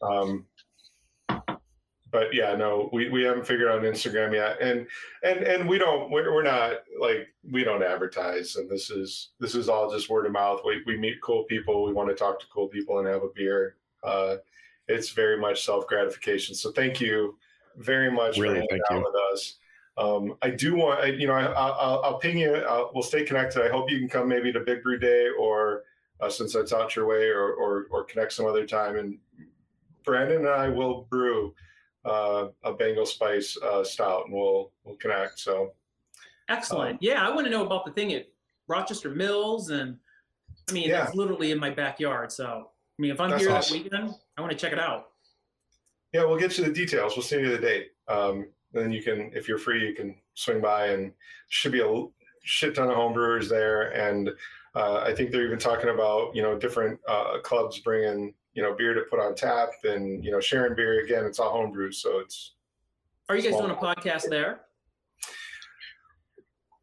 Um, 0.00 0.46
but 2.10 2.34
yeah, 2.34 2.54
no, 2.54 2.88
we, 2.92 3.08
we 3.08 3.22
haven't 3.22 3.46
figured 3.46 3.70
out 3.70 3.82
Instagram 3.82 4.34
yet, 4.34 4.60
and 4.60 4.86
and 5.22 5.44
and 5.44 5.68
we 5.68 5.78
don't 5.78 6.10
we're, 6.10 6.32
we're 6.32 6.42
not 6.42 6.78
like 6.98 7.28
we 7.50 7.62
don't 7.62 7.82
advertise, 7.82 8.56
and 8.56 8.68
this 8.68 8.90
is 8.90 9.30
this 9.38 9.54
is 9.54 9.68
all 9.68 9.90
just 9.90 10.08
word 10.08 10.26
of 10.26 10.32
mouth. 10.32 10.60
We 10.64 10.82
we 10.86 10.96
meet 10.96 11.20
cool 11.22 11.44
people, 11.44 11.84
we 11.84 11.92
want 11.92 12.08
to 12.08 12.14
talk 12.14 12.40
to 12.40 12.46
cool 12.52 12.68
people 12.68 12.98
and 12.98 13.08
have 13.08 13.22
a 13.22 13.28
beer. 13.34 13.76
Uh, 14.02 14.36
it's 14.88 15.10
very 15.10 15.38
much 15.38 15.64
self 15.64 15.86
gratification. 15.86 16.54
So 16.54 16.72
thank 16.72 17.00
you 17.00 17.36
very 17.76 18.10
much 18.10 18.38
really, 18.38 18.54
for 18.54 18.60
hanging 18.60 18.80
out 18.90 18.96
you. 18.96 19.04
with 19.04 19.14
us. 19.32 19.56
Um, 19.98 20.36
I 20.40 20.50
do 20.50 20.76
want, 20.76 21.00
I, 21.00 21.06
you 21.06 21.26
know, 21.26 21.34
I, 21.34 21.44
will 21.44 22.04
I'll 22.04 22.18
ping 22.18 22.38
you. 22.38 22.54
I'll, 22.54 22.90
we'll 22.94 23.02
stay 23.02 23.24
connected. 23.24 23.62
I 23.62 23.68
hope 23.68 23.90
you 23.90 23.98
can 23.98 24.08
come 24.08 24.28
maybe 24.28 24.52
to 24.52 24.60
Big 24.60 24.82
Brew 24.82 24.98
Day 24.98 25.28
or 25.38 25.82
uh, 26.20 26.30
since 26.30 26.52
that's 26.54 26.72
out 26.72 26.96
your 26.96 27.06
way, 27.06 27.28
or, 27.28 27.52
or 27.52 27.86
or 27.90 28.04
connect 28.04 28.32
some 28.32 28.46
other 28.46 28.66
time. 28.66 28.96
And 28.96 29.18
Brandon 30.04 30.38
and 30.38 30.48
I 30.48 30.68
will 30.68 31.06
brew 31.10 31.54
uh, 32.04 32.48
a 32.64 32.72
Bengal 32.72 33.06
Spice 33.06 33.56
uh, 33.62 33.84
stout, 33.84 34.24
and 34.26 34.34
we'll 34.34 34.72
we'll 34.84 34.96
connect. 34.96 35.38
So 35.38 35.72
excellent. 36.48 36.92
Um, 36.92 36.98
yeah, 37.00 37.26
I 37.26 37.30
want 37.34 37.46
to 37.46 37.50
know 37.50 37.64
about 37.64 37.84
the 37.84 37.92
thing 37.92 38.12
at 38.12 38.28
Rochester 38.68 39.10
Mills, 39.10 39.70
and 39.70 39.96
I 40.68 40.72
mean, 40.72 40.88
yeah. 40.88 41.04
it's 41.04 41.14
literally 41.14 41.50
in 41.50 41.58
my 41.58 41.70
backyard. 41.70 42.32
So 42.32 42.70
I 42.98 43.02
mean, 43.02 43.10
if 43.10 43.20
I'm 43.20 43.30
That's 43.30 43.42
here 43.42 43.52
awesome. 43.52 43.78
that 43.78 43.84
weekend, 43.84 44.14
I 44.36 44.40
want 44.40 44.52
to 44.52 44.58
check 44.58 44.72
it 44.72 44.78
out. 44.78 45.08
Yeah, 46.12 46.24
we'll 46.24 46.38
get 46.38 46.58
you 46.58 46.64
the 46.64 46.72
details. 46.72 47.16
We'll 47.16 47.22
send 47.22 47.46
you 47.46 47.50
the 47.50 47.58
date. 47.58 47.92
Um, 48.08 48.48
then 48.72 48.92
you 48.92 49.02
can, 49.02 49.30
if 49.34 49.48
you're 49.48 49.58
free, 49.58 49.86
you 49.86 49.94
can 49.94 50.16
swing 50.34 50.60
by 50.60 50.88
and 50.88 51.12
should 51.48 51.72
be 51.72 51.80
a 51.80 52.04
shit 52.42 52.74
ton 52.74 52.90
of 52.90 52.96
homebrewers 52.96 53.48
there. 53.48 53.90
And 53.90 54.30
uh, 54.74 54.98
I 54.98 55.14
think 55.14 55.30
they're 55.30 55.46
even 55.46 55.58
talking 55.58 55.90
about, 55.90 56.34
you 56.34 56.42
know, 56.42 56.58
different 56.58 57.00
uh, 57.08 57.38
clubs 57.42 57.78
bringing, 57.78 58.34
you 58.60 58.66
know, 58.66 58.74
beer 58.74 58.92
to 58.92 59.00
put 59.08 59.18
on 59.18 59.34
tap 59.34 59.70
and, 59.84 60.22
you 60.22 60.30
know, 60.30 60.38
sharing 60.38 60.76
beer. 60.76 61.02
Again, 61.02 61.24
it's 61.24 61.38
all 61.38 61.50
homebrew. 61.50 61.92
So 61.92 62.18
it's. 62.18 62.52
Are 63.30 63.36
you 63.36 63.42
guys 63.42 63.58
doing 63.58 63.70
a 63.70 63.74
podcast 63.74 64.28
there? 64.28 64.60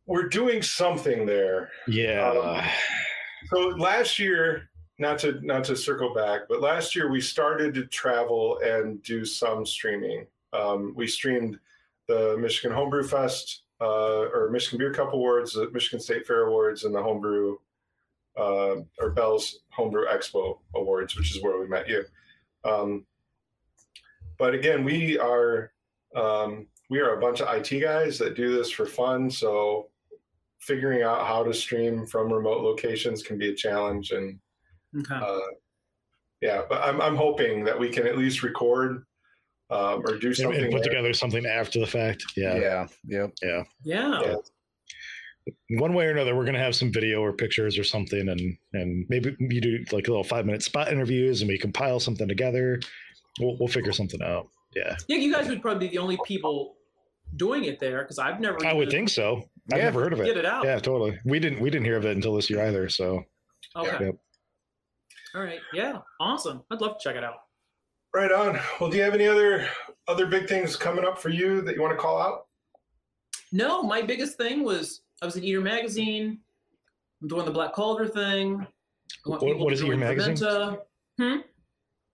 We're 0.08 0.28
doing 0.28 0.64
something 0.64 1.28
there. 1.28 1.70
Yeah. 1.88 2.32
Um, 2.32 2.66
so 3.54 3.60
last 3.78 4.18
year, 4.18 4.72
not 4.98 5.20
to 5.20 5.40
not 5.46 5.66
to 5.66 5.76
circle 5.76 6.16
back, 6.16 6.48
but 6.50 6.62
last 6.62 6.96
year 6.96 7.12
we 7.12 7.22
started 7.22 7.76
to 7.76 7.86
travel 7.86 8.60
and 8.66 9.04
do 9.04 9.24
some 9.24 9.64
streaming. 9.64 10.26
Um, 10.54 10.94
we 10.96 11.06
streamed 11.06 11.60
the 12.08 12.38
Michigan 12.40 12.76
Homebrew 12.76 13.04
Fest 13.04 13.66
uh, 13.82 14.30
or 14.34 14.50
Michigan 14.52 14.80
Beer 14.80 14.94
Cup 14.94 15.14
Awards, 15.14 15.54
the 15.54 15.70
Michigan 15.70 16.00
State 16.00 16.26
Fair 16.26 16.48
Awards, 16.48 16.86
and 16.86 16.96
the 16.96 17.04
Homebrew 17.04 17.58
uh, 18.36 18.78
or 19.00 19.12
Bell's 19.14 19.60
Homebrew 19.78 20.08
Expo 20.08 20.58
Awards, 20.76 21.16
which 21.16 21.36
is 21.36 21.42
where 21.42 21.60
we 21.60 21.68
met 21.68 21.88
you. 21.88 22.04
Um, 22.66 23.06
but 24.40 24.54
again, 24.54 24.84
we 24.84 25.18
are 25.20 25.72
um, 26.16 26.68
we 26.90 27.00
are 27.00 27.16
a 27.16 27.22
bunch 27.22 27.42
of 27.42 27.48
IT 27.56 27.80
guys 27.80 28.18
that 28.18 28.36
do 28.36 28.56
this 28.56 28.72
for 28.72 28.86
fun. 28.86 29.30
So 29.30 29.90
figuring 30.60 31.04
out 31.04 31.28
how 31.28 31.44
to 31.44 31.54
stream 31.54 32.08
from 32.08 32.34
remote 32.34 32.64
locations 32.64 33.22
can 33.22 33.38
be 33.38 33.50
a 33.50 33.56
challenge, 33.56 34.12
and 34.12 34.40
okay. 35.00 35.16
uh, 35.16 35.40
yeah, 36.42 36.64
but 36.68 36.82
I'm 36.82 37.00
I'm 37.00 37.16
hoping 37.16 37.64
that 37.66 37.80
we 37.80 37.90
can 37.90 38.08
at 38.08 38.18
least 38.18 38.42
record 38.42 39.06
um, 39.70 40.02
or 40.08 40.18
do 40.18 40.34
something. 40.34 40.60
And 40.60 40.72
put 40.72 40.84
there. 40.84 40.94
together 40.94 41.14
something 41.14 41.46
after 41.46 41.80
the 41.80 41.88
fact. 41.88 42.26
Yeah. 42.36 42.56
Yeah. 42.56 42.88
Yep. 43.06 43.34
Yeah. 43.44 43.64
Yeah. 43.84 44.22
yeah. 44.22 44.36
One 45.72 45.94
way 45.94 46.06
or 46.06 46.12
another, 46.12 46.36
we're 46.36 46.46
gonna 46.46 46.60
have 46.60 46.76
some 46.76 46.92
video 46.92 47.22
or 47.22 47.34
pictures 47.34 47.78
or 47.78 47.84
something, 47.84 48.30
and 48.30 48.58
and 48.74 49.06
maybe 49.10 49.36
you 49.40 49.62
do 49.62 49.84
like 49.92 50.08
a 50.08 50.12
little 50.12 50.24
five 50.24 50.46
minute 50.46 50.64
spot 50.64 50.92
interviews, 50.92 51.42
and 51.42 51.50
we 51.50 51.58
compile 51.58 52.00
something 52.00 52.28
together. 52.28 52.80
We'll 53.40 53.58
we'll 53.60 53.68
figure 53.68 53.92
something 53.94 54.22
out. 54.22 54.50
Yeah. 54.76 54.96
Yeah, 55.08 55.18
you 55.18 55.32
guys 55.32 55.48
would 55.50 55.62
probably 55.62 55.88
be 55.88 55.92
the 55.92 56.00
only 56.00 56.18
people 56.26 56.76
doing 57.36 57.66
it 57.66 57.80
there 57.80 58.04
because 58.04 58.20
I've 58.20 58.40
never. 58.40 58.66
I 58.66 58.74
would 58.74 58.90
think 58.90 59.10
so. 59.10 59.44
I've 59.72 59.80
yeah, 59.80 59.86
never 59.86 60.02
heard 60.02 60.14
of 60.14 60.22
it. 60.22 60.26
Get 60.26 60.38
it 60.38 60.46
out. 60.46 60.66
Yeah, 60.66 60.80
totally. 60.80 61.20
We 61.26 61.40
didn't 61.40 61.60
we 61.60 61.70
didn't 61.70 61.86
hear 61.86 61.98
of 61.98 62.06
it 62.06 62.16
until 62.16 62.36
this 62.36 62.50
year 62.50 62.66
either. 62.66 62.90
So. 62.90 63.24
Okay. 63.76 64.06
Yep. 64.06 64.16
All 65.36 65.42
right. 65.42 65.60
Yeah. 65.74 66.00
Awesome. 66.20 66.64
I'd 66.72 66.82
love 66.82 66.98
to 66.98 67.04
check 67.04 67.16
it 67.16 67.24
out. 67.24 67.36
Right 68.16 68.32
on. 68.32 68.60
Well, 68.80 68.90
do 68.90 68.98
you 68.98 69.04
have 69.04 69.14
any 69.14 69.28
other 69.28 69.68
other 70.08 70.26
big 70.26 70.48
things 70.48 70.76
coming 70.76 71.06
up 71.06 71.20
for 71.20 71.30
you 71.30 71.62
that 71.62 71.76
you 71.76 71.82
want 71.82 71.94
to 71.94 72.02
call 72.02 72.20
out? 72.20 72.46
No, 73.52 73.84
my 73.84 74.02
biggest 74.02 74.38
thing 74.38 74.64
was 74.64 75.02
I 75.22 75.26
was 75.26 75.36
in 75.36 75.44
Eater 75.44 75.62
magazine. 75.62 76.40
I'm 77.22 77.28
doing 77.28 77.46
the 77.46 77.52
Black 77.52 77.74
Calder 77.74 78.08
thing. 78.08 78.66
What, 79.26 79.42
what 79.42 79.74
is 79.74 79.84
Eater 79.84 79.98
magazine? 79.98 80.78
Hmm? 81.20 81.38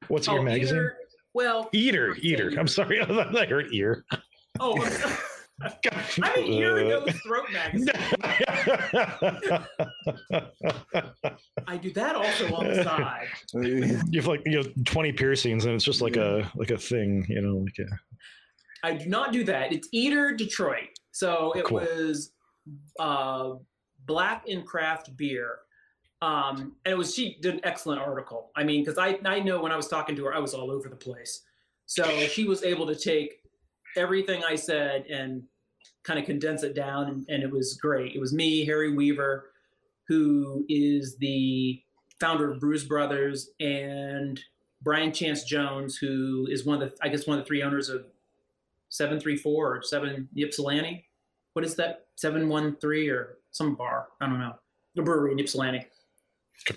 What's 0.08 0.28
oh, 0.28 0.36
Eater 0.36 0.44
magazine? 0.44 0.76
Eater, 0.76 0.98
well, 1.34 1.70
Eater, 1.74 2.16
Eater. 2.22 2.54
I'm 2.58 2.68
sorry, 2.68 3.02
I 3.02 3.46
heard 3.46 3.74
ear. 3.74 4.06
Oh, 4.60 4.78
I'm 5.62 5.72
an 6.24 6.46
ear 6.46 6.78
and 6.78 6.90
nose 6.90 7.14
throat 7.22 7.46
magazine. 7.54 7.90
I 11.68 11.78
do 11.78 11.92
that 11.92 12.16
also 12.16 12.54
on 12.56 12.68
the 12.68 12.84
side. 12.84 13.28
You 13.54 14.00
have 14.16 14.28
like 14.28 14.42
you 14.46 14.62
know 14.62 14.70
20 14.86 15.12
piercings 15.14 15.66
and 15.66 15.76
it's 15.76 15.84
just 15.84 16.02
like 16.02 16.16
a 16.18 16.50
like 16.56 16.72
a 16.72 16.78
thing, 16.78 17.26
you 17.30 17.42
know, 17.42 17.58
like 17.58 17.78
a... 17.80 17.86
I 18.86 18.94
do 18.94 19.08
not 19.08 19.32
do 19.34 19.44
that. 19.46 19.72
It's 19.72 19.88
Eater 19.92 20.34
Detroit. 20.34 20.90
So 21.12 21.54
it 21.54 21.66
cool. 21.66 21.80
was 21.80 22.32
uh, 23.00 23.54
black 24.06 24.48
and 24.48 24.66
craft 24.66 25.16
beer. 25.18 25.60
Um, 26.22 26.76
and 26.86 26.94
it 26.94 26.98
was 26.98 27.14
she 27.14 27.38
did 27.42 27.56
an 27.56 27.62
excellent 27.64 28.02
article. 28.02 28.52
I 28.56 28.64
mean, 28.64 28.84
because 28.84 28.98
I 28.98 29.20
I 29.26 29.40
know 29.40 29.62
when 29.62 29.72
I 29.72 29.76
was 29.76 29.88
talking 29.88 30.16
to 30.16 30.26
her, 30.26 30.34
I 30.34 30.40
was 30.40 30.54
all 30.54 30.72
over 30.72 30.88
the 30.88 30.96
place. 30.96 31.42
So 31.86 32.04
she 32.28 32.46
was 32.46 32.64
able 32.64 32.88
to 32.88 32.96
take 32.96 33.42
everything 33.98 34.44
I 34.44 34.56
said 34.56 35.06
and 35.08 35.44
kind 36.04 36.20
of 36.20 36.26
condense 36.26 36.64
it 36.64 36.76
down, 36.76 37.10
and, 37.10 37.26
and 37.30 37.44
it 37.44 37.52
was 37.52 37.76
great. 37.76 38.16
It 38.16 38.20
was 38.20 38.34
me, 38.34 38.66
Harry 38.66 38.94
Weaver, 38.94 39.52
who 40.08 40.66
is 40.70 41.18
the 41.18 41.82
founder 42.20 42.52
of 42.52 42.60
Brews 42.60 42.86
Brothers, 42.86 43.52
and 43.60 44.40
Brian 44.82 45.12
Chance 45.12 45.46
Jones, 45.46 45.98
who 45.98 46.48
is 46.50 46.66
one 46.66 46.82
of 46.82 46.90
the, 46.90 46.96
I 47.02 47.10
guess, 47.10 47.26
one 47.26 47.38
of 47.38 47.44
the 47.44 47.48
three 47.48 47.64
owners 47.64 47.90
of 47.90 48.06
734 48.90 49.76
or 49.78 49.82
7 49.82 50.30
Ypsilanti. 50.36 51.06
What 51.54 51.66
is 51.66 51.76
that? 51.76 52.03
713 52.16 53.10
or 53.10 53.38
some 53.52 53.76
bar? 53.76 54.08
I 54.22 54.28
don't 54.28 54.40
know. 54.40 54.56
The 54.96 55.02
brewery 55.02 55.32
in 55.32 55.40
Ypsilanti. 55.40 55.86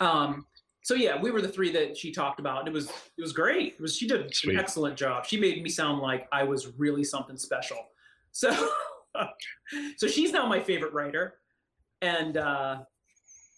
Um, 0.00 0.46
so 0.82 0.94
yeah, 0.94 1.20
we 1.20 1.32
were 1.32 1.42
the 1.42 1.48
three 1.48 1.72
that 1.72 1.96
she 1.96 2.12
talked 2.12 2.38
about, 2.38 2.60
and 2.60 2.68
it 2.68 2.74
was 2.74 2.86
it 2.88 3.20
was 3.20 3.32
great. 3.32 3.74
It 3.74 3.80
was 3.80 3.96
she 3.96 4.06
did 4.06 4.32
Sweet. 4.34 4.54
an 4.54 4.60
excellent 4.60 4.96
job. 4.96 5.26
She 5.26 5.38
made 5.38 5.60
me 5.62 5.68
sound 5.68 6.00
like 6.00 6.28
I 6.30 6.44
was 6.44 6.68
really 6.78 7.04
something 7.04 7.36
special. 7.36 7.78
So 8.32 8.68
so 9.96 10.06
she's 10.06 10.30
now 10.30 10.46
my 10.46 10.60
favorite 10.60 10.92
writer, 10.92 11.36
and 12.02 12.36
uh, 12.36 12.80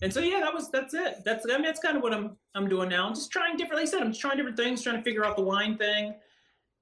and 0.03 0.15
so 0.15 0.21
yeah, 0.21 0.39
that 0.39 0.55
was 0.55 0.71
that's 0.71 0.95
it. 0.95 1.17
That's 1.25 1.45
I 1.51 1.55
mean 1.55 1.65
that's 1.65 1.81
kind 1.81 1.97
of 1.97 2.03
what 2.05 2.15
I'm 2.15 2.37
I'm 2.55 2.69
doing 2.69 2.89
now. 2.89 3.09
I'm 3.09 3.15
just 3.15 3.33
trying 3.33 3.57
different. 3.57 3.81
Like 3.81 3.89
I 3.89 3.91
said, 3.91 4.03
I'm 4.03 4.11
just 4.11 4.21
trying 4.21 4.37
different 4.37 4.57
things, 4.57 4.83
trying 4.83 4.97
to 4.97 5.03
figure 5.03 5.25
out 5.25 5.37
the 5.37 5.43
wine 5.43 5.77
thing. 5.77 6.15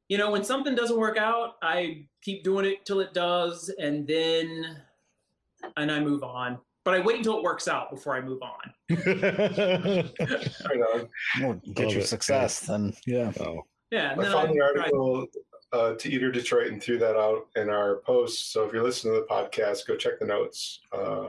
You 0.09 0.19
know, 0.19 0.31
when 0.31 0.45
something 0.45 0.75
doesn't 0.75 0.99
work 0.99 1.17
out, 1.17 1.55
I 1.63 2.07
keep 2.21 2.45
doing 2.45 2.67
it 2.67 2.85
till 2.85 3.01
it 3.01 3.15
does, 3.15 3.73
and 3.81 4.07
then 4.07 4.83
and 5.77 5.91
I 5.91 6.01
move 6.01 6.23
on. 6.23 6.59
But 6.85 6.95
I 6.95 7.01
wait 7.01 7.17
until 7.17 7.39
it 7.39 7.43
works 7.43 7.67
out 7.67 7.91
before 7.91 8.15
I 8.15 8.21
move 8.21 8.41
on. 8.43 8.73
well, 11.41 11.61
get 11.75 11.91
your 11.91 12.01
it. 12.01 12.07
success, 12.07 12.61
then 12.61 12.95
yeah. 13.07 13.33
Oh. 13.41 13.63
Yeah. 13.91 14.15
I 14.17 14.25
found 14.25 14.55
the 14.55 14.61
article 14.61 15.27
uh, 15.73 15.95
to 15.95 16.09
Eater 16.09 16.31
Detroit 16.31 16.69
and 16.69 16.81
threw 16.81 16.99
that 16.99 17.17
out 17.17 17.49
in 17.57 17.71
our 17.71 17.97
post. 17.97 18.53
So 18.53 18.65
if 18.65 18.73
you're 18.73 18.85
listening 18.85 19.15
to 19.15 19.21
the 19.21 19.27
podcast, 19.27 19.87
go 19.87 19.97
check 19.97 20.21
the 20.21 20.27
notes 20.27 20.81
uh, 20.93 21.29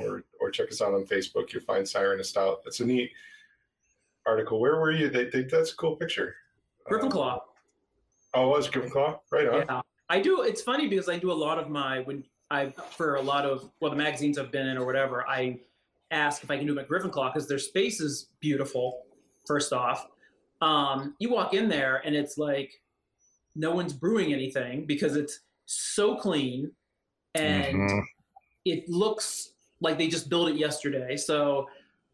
or 0.00 0.24
or 0.40 0.50
check 0.50 0.70
us 0.70 0.82
out 0.82 0.94
on 0.94 1.04
Facebook. 1.04 1.52
You'll 1.52 1.62
find 1.62 1.88
Siren 1.88 2.22
Stout. 2.24 2.62
That's 2.64 2.80
a 2.80 2.84
neat 2.84 3.12
article. 4.26 4.60
Where 4.60 4.80
were 4.80 4.92
you? 4.92 5.08
They, 5.08 5.26
they, 5.26 5.42
that's 5.42 5.72
a 5.72 5.76
cool 5.76 5.96
picture. 5.96 6.34
Griffin 6.84 7.10
Claw. 7.10 7.42
oh, 8.34 8.54
it 8.54 8.56
was 8.56 8.68
Griffin 8.68 8.90
Claw? 8.90 9.20
Right 9.30 9.48
on. 9.48 9.64
Yeah. 9.68 9.80
I 10.08 10.20
do. 10.20 10.42
It's 10.42 10.62
funny 10.62 10.88
because 10.88 11.08
I 11.08 11.18
do 11.18 11.32
a 11.32 11.34
lot 11.34 11.58
of 11.58 11.68
my 11.68 12.00
when 12.00 12.24
I 12.50 12.72
for 12.90 13.16
a 13.16 13.22
lot 13.22 13.44
of 13.44 13.70
well 13.80 13.90
the 13.90 13.96
magazines 13.96 14.38
I've 14.38 14.52
been 14.52 14.68
in 14.68 14.76
or 14.76 14.86
whatever. 14.86 15.26
I 15.28 15.60
ask 16.10 16.44
if 16.44 16.50
I 16.50 16.56
can 16.56 16.66
do 16.66 16.74
my 16.74 16.84
Griffin 16.84 17.10
Claw 17.10 17.32
because 17.32 17.48
their 17.48 17.58
space 17.58 18.00
is 18.00 18.28
beautiful. 18.40 19.02
First 19.46 19.72
off, 19.72 20.06
um, 20.60 21.14
you 21.18 21.30
walk 21.30 21.54
in 21.54 21.68
there 21.68 22.02
and 22.04 22.14
it's 22.14 22.38
like 22.38 22.72
no 23.54 23.74
one's 23.74 23.92
brewing 23.92 24.32
anything 24.32 24.84
because 24.86 25.16
it's 25.16 25.40
so 25.66 26.16
clean 26.16 26.70
and 27.34 27.76
mm-hmm. 27.76 27.98
it 28.64 28.88
looks 28.88 29.50
like 29.80 29.98
they 29.98 30.08
just 30.08 30.28
built 30.28 30.48
it 30.48 30.56
yesterday. 30.56 31.16
So, 31.16 31.68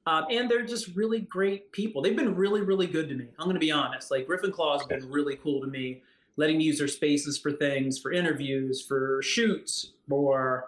um, 0.07 0.25
and 0.31 0.51
they're 0.51 0.65
just 0.65 0.95
really 0.97 1.21
great 1.21 1.71
people. 1.73 2.03
They've 2.03 2.17
been 2.17 2.35
really, 2.35 2.61
really 2.61 2.87
good 2.87 3.09
to 3.09 3.15
me. 3.15 3.29
I'm 3.39 3.45
going 3.45 3.55
to 3.55 3.61
be 3.61 3.71
honest. 3.71 4.11
Like 4.11 4.27
Griffin 4.27 4.51
Claw 4.53 4.79
has 4.79 4.87
been 4.87 5.09
really 5.09 5.37
cool 5.37 5.61
to 5.61 5.67
me, 5.67 6.03
letting 6.37 6.59
me 6.59 6.65
use 6.65 6.79
their 6.79 6.89
spaces 6.89 7.39
for 7.39 7.53
things, 7.53 7.99
for 7.99 8.13
interviews, 8.13 8.85
for 8.87 9.21
shoots, 9.23 9.93
or 10.11 10.67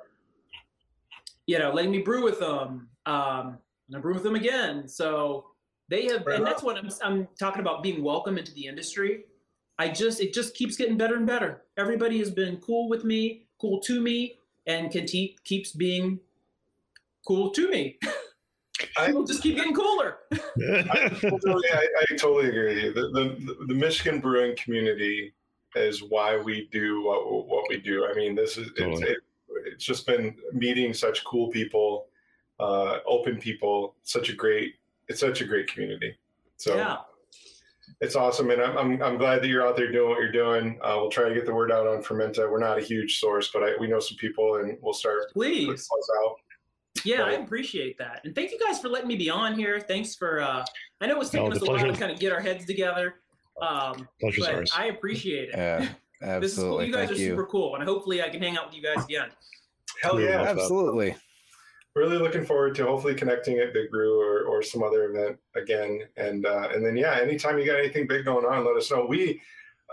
you 1.47 1.59
know, 1.59 1.73
letting 1.73 1.91
me 1.91 1.99
brew 1.99 2.23
with 2.25 2.41
them. 2.41 2.89
Um, 3.07 3.59
and 3.89 3.97
I 3.97 4.01
brew 4.01 4.15
with 4.15 4.23
them 4.23 4.35
again. 4.35 4.89
So 4.89 5.47
they 5.89 6.07
have, 6.07 6.27
and 6.27 6.47
that's 6.47 6.63
what 6.63 6.77
I'm, 6.77 6.91
I'm 7.03 7.29
talking 7.39 7.61
about 7.61 7.83
being 7.83 8.03
welcome 8.03 8.39
into 8.39 8.53
the 8.55 8.67
industry. 8.67 9.25
I 9.79 9.89
just 9.89 10.21
it 10.21 10.33
just 10.33 10.55
keeps 10.55 10.77
getting 10.77 10.97
better 10.97 11.17
and 11.17 11.27
better. 11.27 11.63
Everybody 11.77 12.19
has 12.19 12.31
been 12.31 12.59
cool 12.59 12.89
with 12.89 13.05
me, 13.05 13.47
cool 13.61 13.81
to 13.81 14.01
me, 14.01 14.39
and 14.67 14.91
can 14.91 15.07
keep 15.07 15.43
keeps 15.45 15.73
being 15.73 16.21
cool 17.27 17.51
to 17.51 17.69
me. 17.69 17.99
I 18.99 19.13
will 19.13 19.25
just 19.25 19.43
keep 19.43 19.57
getting 19.57 19.75
cooler. 19.75 20.19
I, 20.33 21.09
totally, 21.21 21.71
I, 21.73 21.87
I, 22.01 22.17
totally 22.17 22.49
agree. 22.49 22.93
The, 22.93 23.09
the, 23.09 23.65
the 23.67 23.75
Michigan 23.75 24.21
brewing 24.21 24.57
community 24.57 25.33
is 25.77 26.03
why 26.03 26.37
we 26.37 26.69
do 26.73 27.03
what 27.03 27.47
what 27.47 27.65
we 27.69 27.79
do. 27.79 28.07
I 28.07 28.15
mean, 28.15 28.35
this 28.35 28.57
is 28.57 28.71
totally. 28.77 29.03
it's, 29.03 29.11
it, 29.11 29.19
it's 29.67 29.85
just 29.85 30.07
been 30.07 30.35
meeting 30.53 30.93
such 30.95 31.25
cool 31.25 31.49
people, 31.49 32.07
uh, 32.61 32.99
open 33.07 33.39
people. 33.39 33.97
Such 34.03 34.29
a 34.29 34.33
great 34.35 34.75
it's 35.09 35.21
such 35.21 35.41
a 35.41 35.45
great 35.45 35.67
community. 35.67 36.17
So 36.57 36.77
yeah. 36.77 36.99
it's 38.01 38.17
awesome, 38.17 38.51
and 38.51 38.63
I'm, 38.63 38.77
I'm, 38.79 39.03
I'm 39.03 39.19
glad 39.19 39.43
that 39.43 39.49
you're 39.49 39.67
out 39.67 39.77
there 39.77 39.91
doing 39.91 40.09
what 40.09 40.19
you're 40.19 40.33
doing. 40.33 40.79
Uh, 40.83 40.97
we'll 40.97 41.11
try 41.11 41.29
to 41.29 41.35
get 41.35 41.47
the 41.47 41.55
word 41.55 41.73
out 41.73 41.87
on 41.87 42.03
Fermenta. 42.03 42.49
We're 42.51 42.61
not 42.61 42.79
a 42.79 42.81
huge 42.81 43.19
source, 43.19 43.51
but 43.53 43.63
I, 43.63 43.73
we 43.79 43.87
know 43.87 44.01
some 44.01 44.17
people, 44.17 44.57
and 44.57 44.79
we'll 44.81 44.95
start. 44.95 45.33
Please. 45.33 45.89
Out. 46.25 46.37
Yeah, 47.05 47.25
I 47.25 47.33
appreciate 47.33 47.99
that, 47.99 48.21
and 48.25 48.35
thank 48.35 48.53
you 48.53 48.59
guys 48.59 48.79
for 48.79 48.89
letting 48.89 49.09
me 49.09 49.17
be 49.17 49.29
on 49.29 49.59
here. 49.59 49.81
Thanks 49.81 50.15
for. 50.15 50.41
Uh, 50.41 50.65
I 51.01 51.07
know 51.07 51.15
it 51.15 51.19
was 51.19 51.31
taking 51.31 51.51
no, 51.51 51.57
us 51.57 51.63
a 51.63 51.67
while 51.67 51.79
to 51.79 51.93
kind 51.93 52.13
of 52.13 52.19
get 52.19 52.33
our 52.33 52.41
heads 52.41 52.65
together. 52.65 53.17
Um, 53.61 54.09
Pleasure's 54.21 54.47
but 54.47 54.55
ours. 54.55 54.73
I 54.77 54.87
appreciate 54.87 55.51
it. 55.51 55.57
Yeah, 55.57 55.89
absolutely. 56.23 56.41
this 56.41 56.59
is 56.59 56.65
cool. 56.65 56.85
You 56.85 56.93
guys 56.93 57.09
thank 57.09 57.19
are 57.19 57.23
you. 57.23 57.29
super 57.29 57.47
cool, 57.47 57.77
and 57.77 57.85
hopefully 57.85 58.23
I 58.23 58.29
can 58.29 58.43
hang 58.43 58.57
out 58.57 58.67
with 58.67 58.77
you 58.77 58.83
guys 58.83 59.05
again. 59.05 59.29
Hell 60.03 60.21
yeah, 60.21 60.43
absolutely 60.43 61.17
really 61.95 62.19
looking 62.19 62.45
forward 62.45 62.75
to 62.75 62.85
hopefully 62.85 63.15
connecting 63.15 63.59
at 63.59 63.73
Big 63.73 63.91
Brew 63.91 64.21
or, 64.21 64.45
or 64.45 64.63
some 64.63 64.83
other 64.83 65.11
event 65.11 65.39
again. 65.55 66.01
And 66.17 66.47
uh, 66.47 66.69
and 66.73 66.85
then 66.85 66.97
yeah, 66.97 67.19
anytime 67.21 67.59
you 67.59 67.67
got 67.67 67.79
anything 67.79 68.07
big 68.07 68.25
going 68.25 68.45
on, 68.45 68.65
let 68.65 68.77
us 68.77 68.91
know. 68.91 69.07
We, 69.07 69.41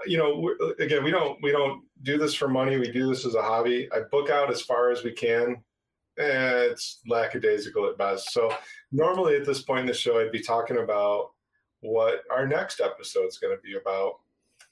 you 0.05 0.17
know, 0.17 0.73
again, 0.79 1.03
we 1.03 1.11
don't 1.11 1.41
we 1.41 1.51
don't 1.51 1.83
do 2.03 2.17
this 2.17 2.33
for 2.33 2.47
money. 2.47 2.77
We 2.77 2.91
do 2.91 3.07
this 3.07 3.25
as 3.25 3.35
a 3.35 3.41
hobby. 3.41 3.87
I 3.93 4.01
book 4.11 4.29
out 4.29 4.51
as 4.51 4.61
far 4.61 4.91
as 4.91 5.03
we 5.03 5.11
can. 5.11 5.63
Eh, 6.17 6.67
it's 6.71 6.99
lackadaisical 7.07 7.87
at 7.87 7.97
best. 7.97 8.31
So 8.33 8.53
normally 8.91 9.35
at 9.35 9.45
this 9.45 9.61
point 9.61 9.81
in 9.81 9.87
the 9.87 9.93
show, 9.93 10.19
I'd 10.19 10.31
be 10.31 10.41
talking 10.41 10.77
about 10.77 11.31
what 11.81 12.21
our 12.31 12.47
next 12.47 12.79
episode 12.79 13.27
is 13.27 13.37
going 13.37 13.55
to 13.55 13.61
be 13.61 13.75
about, 13.75 14.13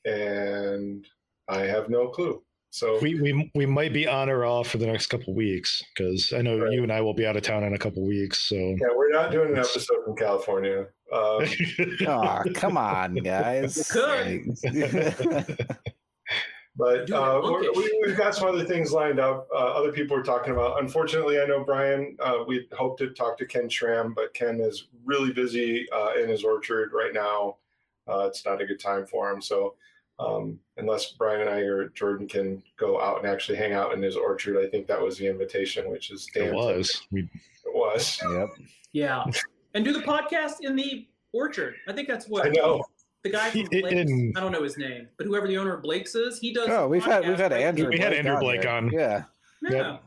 and 0.05 1.05
I 1.47 1.61
have 1.61 1.89
no 1.89 2.07
clue. 2.07 2.41
So 2.71 2.99
we, 3.01 3.19
we 3.19 3.51
we 3.55 3.65
might 3.65 3.93
be 3.93 4.07
on 4.07 4.29
or 4.29 4.45
off 4.45 4.67
for 4.67 4.77
the 4.77 4.85
next 4.85 5.07
couple 5.07 5.33
weeks 5.33 5.83
because 5.95 6.31
I 6.33 6.43
know 6.43 6.59
right. 6.59 6.71
you 6.71 6.83
and 6.83 6.91
I 6.91 7.01
will 7.01 7.15
be 7.15 7.25
out 7.25 7.35
of 7.35 7.41
town 7.41 7.63
in 7.63 7.73
a 7.73 7.79
couple 7.79 8.05
weeks. 8.05 8.47
So 8.47 8.55
yeah, 8.55 8.89
we're 8.95 9.11
not 9.11 9.31
doing 9.31 9.51
an 9.51 9.57
episode 9.57 10.03
from 10.05 10.15
California. 10.15 10.85
Um, 11.11 11.45
oh, 12.07 12.43
come 12.53 12.77
on, 12.77 13.15
guys. 13.15 13.91
but 16.79 17.11
uh, 17.11 17.41
we, 17.75 18.03
have 18.07 18.17
got 18.17 18.33
some 18.33 18.47
other 18.47 18.63
things 18.63 18.93
lined 18.93 19.19
up. 19.19 19.49
Uh, 19.53 19.57
other 19.57 19.91
people 19.91 20.15
are 20.15 20.23
talking 20.23 20.53
about. 20.53 20.81
Unfortunately, 20.81 21.41
I 21.41 21.45
know 21.45 21.61
Brian. 21.61 22.15
Uh, 22.21 22.45
we 22.47 22.69
hoped 22.71 22.99
to 22.99 23.09
talk 23.09 23.37
to 23.39 23.45
Ken 23.45 23.67
Schramm, 23.67 24.13
but 24.13 24.33
Ken 24.33 24.61
is 24.61 24.87
really 25.03 25.33
busy 25.33 25.91
uh, 25.91 26.13
in 26.13 26.29
his 26.29 26.45
orchard 26.45 26.91
right 26.93 27.13
now. 27.13 27.57
Uh, 28.07 28.27
it's 28.27 28.45
not 28.45 28.61
a 28.61 28.65
good 28.65 28.79
time 28.79 29.05
for 29.05 29.29
him. 29.29 29.41
So 29.41 29.75
um, 30.19 30.57
unless 30.77 31.11
Brian 31.11 31.41
and 31.41 31.49
I 31.49 31.59
or 31.59 31.89
Jordan 31.89 32.29
can 32.29 32.63
go 32.77 33.01
out 33.01 33.19
and 33.19 33.27
actually 33.27 33.57
hang 33.57 33.73
out 33.73 33.93
in 33.93 34.01
his 34.01 34.15
orchard, 34.15 34.57
I 34.57 34.69
think 34.69 34.87
that 34.87 35.01
was 35.01 35.17
the 35.17 35.27
invitation, 35.27 35.91
which 35.91 36.11
is 36.11 36.29
damn. 36.33 36.47
It 36.47 36.53
was. 36.53 37.05
We... 37.11 37.23
It 37.23 37.75
was. 37.75 38.21
Yep. 38.31 38.49
Yeah, 38.93 39.25
and 39.73 39.83
do 39.83 39.91
the 39.91 39.99
podcast 39.99 40.61
in 40.61 40.77
the 40.77 41.09
orchard. 41.33 41.75
I 41.89 41.93
think 41.93 42.07
that's 42.07 42.29
what 42.29 42.45
I 42.45 42.49
know. 42.49 42.85
The 43.23 43.29
guy 43.29 43.49
from 43.49 43.63
Blake's, 43.65 44.11
I 44.37 44.39
don't 44.39 44.51
know 44.51 44.63
his 44.63 44.77
name, 44.77 45.09
but 45.17 45.27
whoever 45.27 45.45
the 45.47 45.57
owner 45.57 45.73
of 45.73 45.81
Blake's 45.81 46.15
is, 46.15 46.39
he 46.39 46.53
does. 46.53 46.69
Oh, 46.69 46.87
we've 46.87 47.03
had 47.03 47.27
we've 47.27 47.37
had 47.37 47.51
Andrew. 47.51 47.89
We 47.89 47.97
had 47.97 48.13
Andrew 48.13 48.39
Blake 48.39 48.65
on. 48.65 48.89
Yeah. 48.91 49.23
Yeah. 49.61 49.71
Yep. 49.71 50.03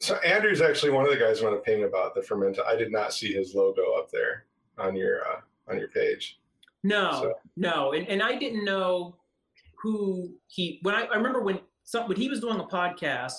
So 0.00 0.16
Andrew's 0.16 0.60
actually 0.60 0.90
one 0.90 1.04
of 1.04 1.12
the 1.12 1.16
guys 1.16 1.40
I 1.40 1.44
want 1.44 1.56
to 1.56 1.70
ping 1.70 1.84
about 1.84 2.14
the 2.14 2.22
Fermenta. 2.22 2.64
I 2.66 2.74
did 2.74 2.90
not 2.90 3.12
see 3.12 3.32
his 3.32 3.54
logo 3.54 3.94
up 3.98 4.10
there 4.10 4.46
on 4.76 4.96
your 4.96 5.20
uh, 5.20 5.40
on 5.70 5.78
your 5.78 5.88
page. 5.88 6.40
No, 6.82 7.10
so. 7.12 7.34
no, 7.56 7.92
and, 7.92 8.08
and 8.08 8.20
I 8.20 8.36
didn't 8.36 8.64
know 8.64 9.16
who 9.80 10.32
he 10.48 10.80
when 10.82 10.94
I, 10.94 11.02
I 11.04 11.16
remember 11.16 11.42
when 11.42 11.60
some 11.84 12.08
when 12.08 12.16
he 12.16 12.28
was 12.28 12.40
doing 12.40 12.58
a 12.58 12.64
podcast 12.64 13.34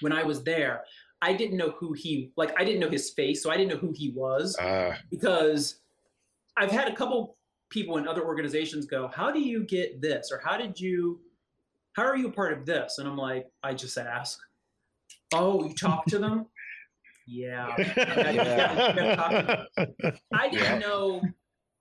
when 0.00 0.12
I 0.12 0.22
was 0.22 0.42
there, 0.44 0.84
I 1.22 1.32
didn't 1.32 1.56
know 1.56 1.70
who 1.70 1.94
he 1.94 2.32
like 2.36 2.52
I 2.60 2.64
didn't 2.64 2.80
know 2.80 2.90
his 2.90 3.10
face, 3.10 3.42
so 3.42 3.50
I 3.50 3.56
didn't 3.56 3.70
know 3.70 3.78
who 3.78 3.92
he 3.94 4.10
was 4.10 4.56
uh. 4.58 4.94
because 5.10 5.76
I've 6.56 6.70
had 6.70 6.88
a 6.88 6.94
couple 6.94 7.37
people 7.70 7.98
in 7.98 8.08
other 8.08 8.24
organizations 8.24 8.86
go, 8.86 9.08
"How 9.08 9.30
do 9.30 9.40
you 9.40 9.64
get 9.64 10.00
this?" 10.00 10.30
or 10.32 10.40
"How 10.44 10.56
did 10.56 10.78
you 10.78 11.20
how 11.94 12.04
are 12.04 12.16
you 12.16 12.28
a 12.28 12.32
part 12.32 12.52
of 12.52 12.66
this?" 12.66 12.98
And 12.98 13.08
I'm 13.08 13.16
like, 13.16 13.46
I 13.62 13.74
just 13.74 13.96
ask. 13.98 14.38
Oh, 15.34 15.66
you 15.66 15.74
talk 15.74 16.06
to 16.06 16.18
them? 16.18 16.46
yeah. 17.26 17.74
yeah. 17.78 19.64
I 20.32 20.48
didn't 20.48 20.64
yeah. 20.64 20.78
know. 20.78 21.22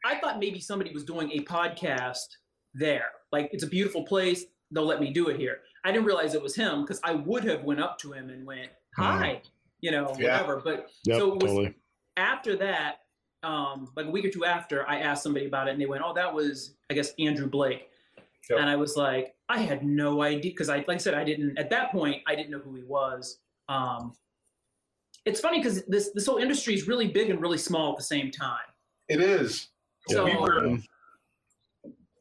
I 0.05 0.19
thought 0.19 0.39
maybe 0.39 0.59
somebody 0.59 0.93
was 0.93 1.03
doing 1.03 1.31
a 1.31 1.39
podcast 1.41 2.27
there. 2.73 3.11
Like 3.31 3.49
it's 3.51 3.63
a 3.63 3.67
beautiful 3.67 4.03
place. 4.03 4.45
They'll 4.71 4.85
let 4.85 4.99
me 4.99 5.11
do 5.11 5.29
it 5.29 5.37
here. 5.39 5.59
I 5.85 5.91
didn't 5.91 6.05
realize 6.05 6.33
it 6.33 6.41
was 6.41 6.55
him 6.55 6.81
because 6.81 6.99
I 7.03 7.13
would 7.13 7.43
have 7.45 7.63
went 7.63 7.79
up 7.79 7.97
to 7.99 8.11
him 8.11 8.29
and 8.29 8.45
went, 8.45 8.69
"Hi," 8.97 9.41
mm. 9.43 9.49
you 9.79 9.91
know, 9.91 10.13
yeah. 10.17 10.33
whatever. 10.33 10.61
But 10.63 10.89
yep, 11.05 11.19
so 11.19 11.33
it 11.33 11.41
was 11.41 11.51
totally. 11.51 11.75
after 12.17 12.57
that, 12.57 12.97
um, 13.47 13.89
like 13.95 14.07
a 14.07 14.09
week 14.09 14.25
or 14.25 14.29
two 14.29 14.43
after, 14.43 14.87
I 14.89 14.99
asked 14.99 15.23
somebody 15.23 15.45
about 15.45 15.67
it, 15.67 15.71
and 15.71 15.81
they 15.81 15.85
went, 15.85 16.03
"Oh, 16.05 16.13
that 16.13 16.33
was, 16.33 16.75
I 16.89 16.93
guess, 16.93 17.13
Andrew 17.17 17.47
Blake." 17.47 17.89
Yep. 18.49 18.59
And 18.59 18.69
I 18.69 18.75
was 18.75 18.95
like, 18.95 19.35
I 19.49 19.59
had 19.59 19.83
no 19.83 20.21
idea 20.21 20.51
because 20.51 20.69
I, 20.69 20.77
like 20.87 20.95
I 20.95 20.97
said, 20.97 21.13
I 21.13 21.23
didn't 21.23 21.57
at 21.57 21.69
that 21.69 21.91
point, 21.91 22.21
I 22.27 22.35
didn't 22.35 22.51
know 22.51 22.59
who 22.59 22.75
he 22.75 22.83
was. 22.83 23.39
Um, 23.69 24.13
it's 25.25 25.39
funny 25.39 25.59
because 25.59 25.83
this 25.85 26.11
this 26.13 26.25
whole 26.25 26.37
industry 26.37 26.73
is 26.73 26.87
really 26.87 27.07
big 27.07 27.29
and 27.29 27.41
really 27.41 27.57
small 27.57 27.91
at 27.91 27.97
the 27.97 28.03
same 28.03 28.31
time. 28.31 28.67
It 29.07 29.21
is. 29.21 29.69
So 30.09 30.25
we 30.25 30.35
were 30.35 30.77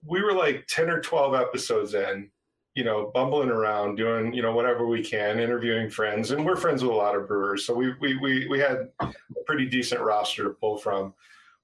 we 0.05 0.23
were 0.23 0.33
like 0.33 0.67
10 0.69 0.89
or 0.91 1.01
12 1.01 1.35
episodes 1.35 1.95
in, 1.95 2.31
you 2.77 2.85
know, 2.85 3.11
bumbling 3.15 3.49
around, 3.49 3.97
doing, 3.97 4.35
you 4.35 4.43
know, 4.43 4.53
whatever 4.53 4.87
we 4.87 5.03
can, 5.03 5.41
interviewing 5.41 5.89
friends. 5.89 6.31
And 6.31 6.45
we're 6.45 6.57
friends 6.57 6.83
with 6.83 6.93
a 6.93 6.95
lot 6.95 7.17
of 7.17 7.27
brewers. 7.27 7.65
So 7.65 7.75
we, 7.75 7.95
we, 8.01 8.19
we, 8.19 8.47
we 8.49 8.59
had 8.59 8.91
a 9.01 9.15
pretty 9.47 9.65
decent 9.65 10.03
roster 10.03 10.45
to 10.45 10.51
pull 10.51 10.77
from. 10.77 11.15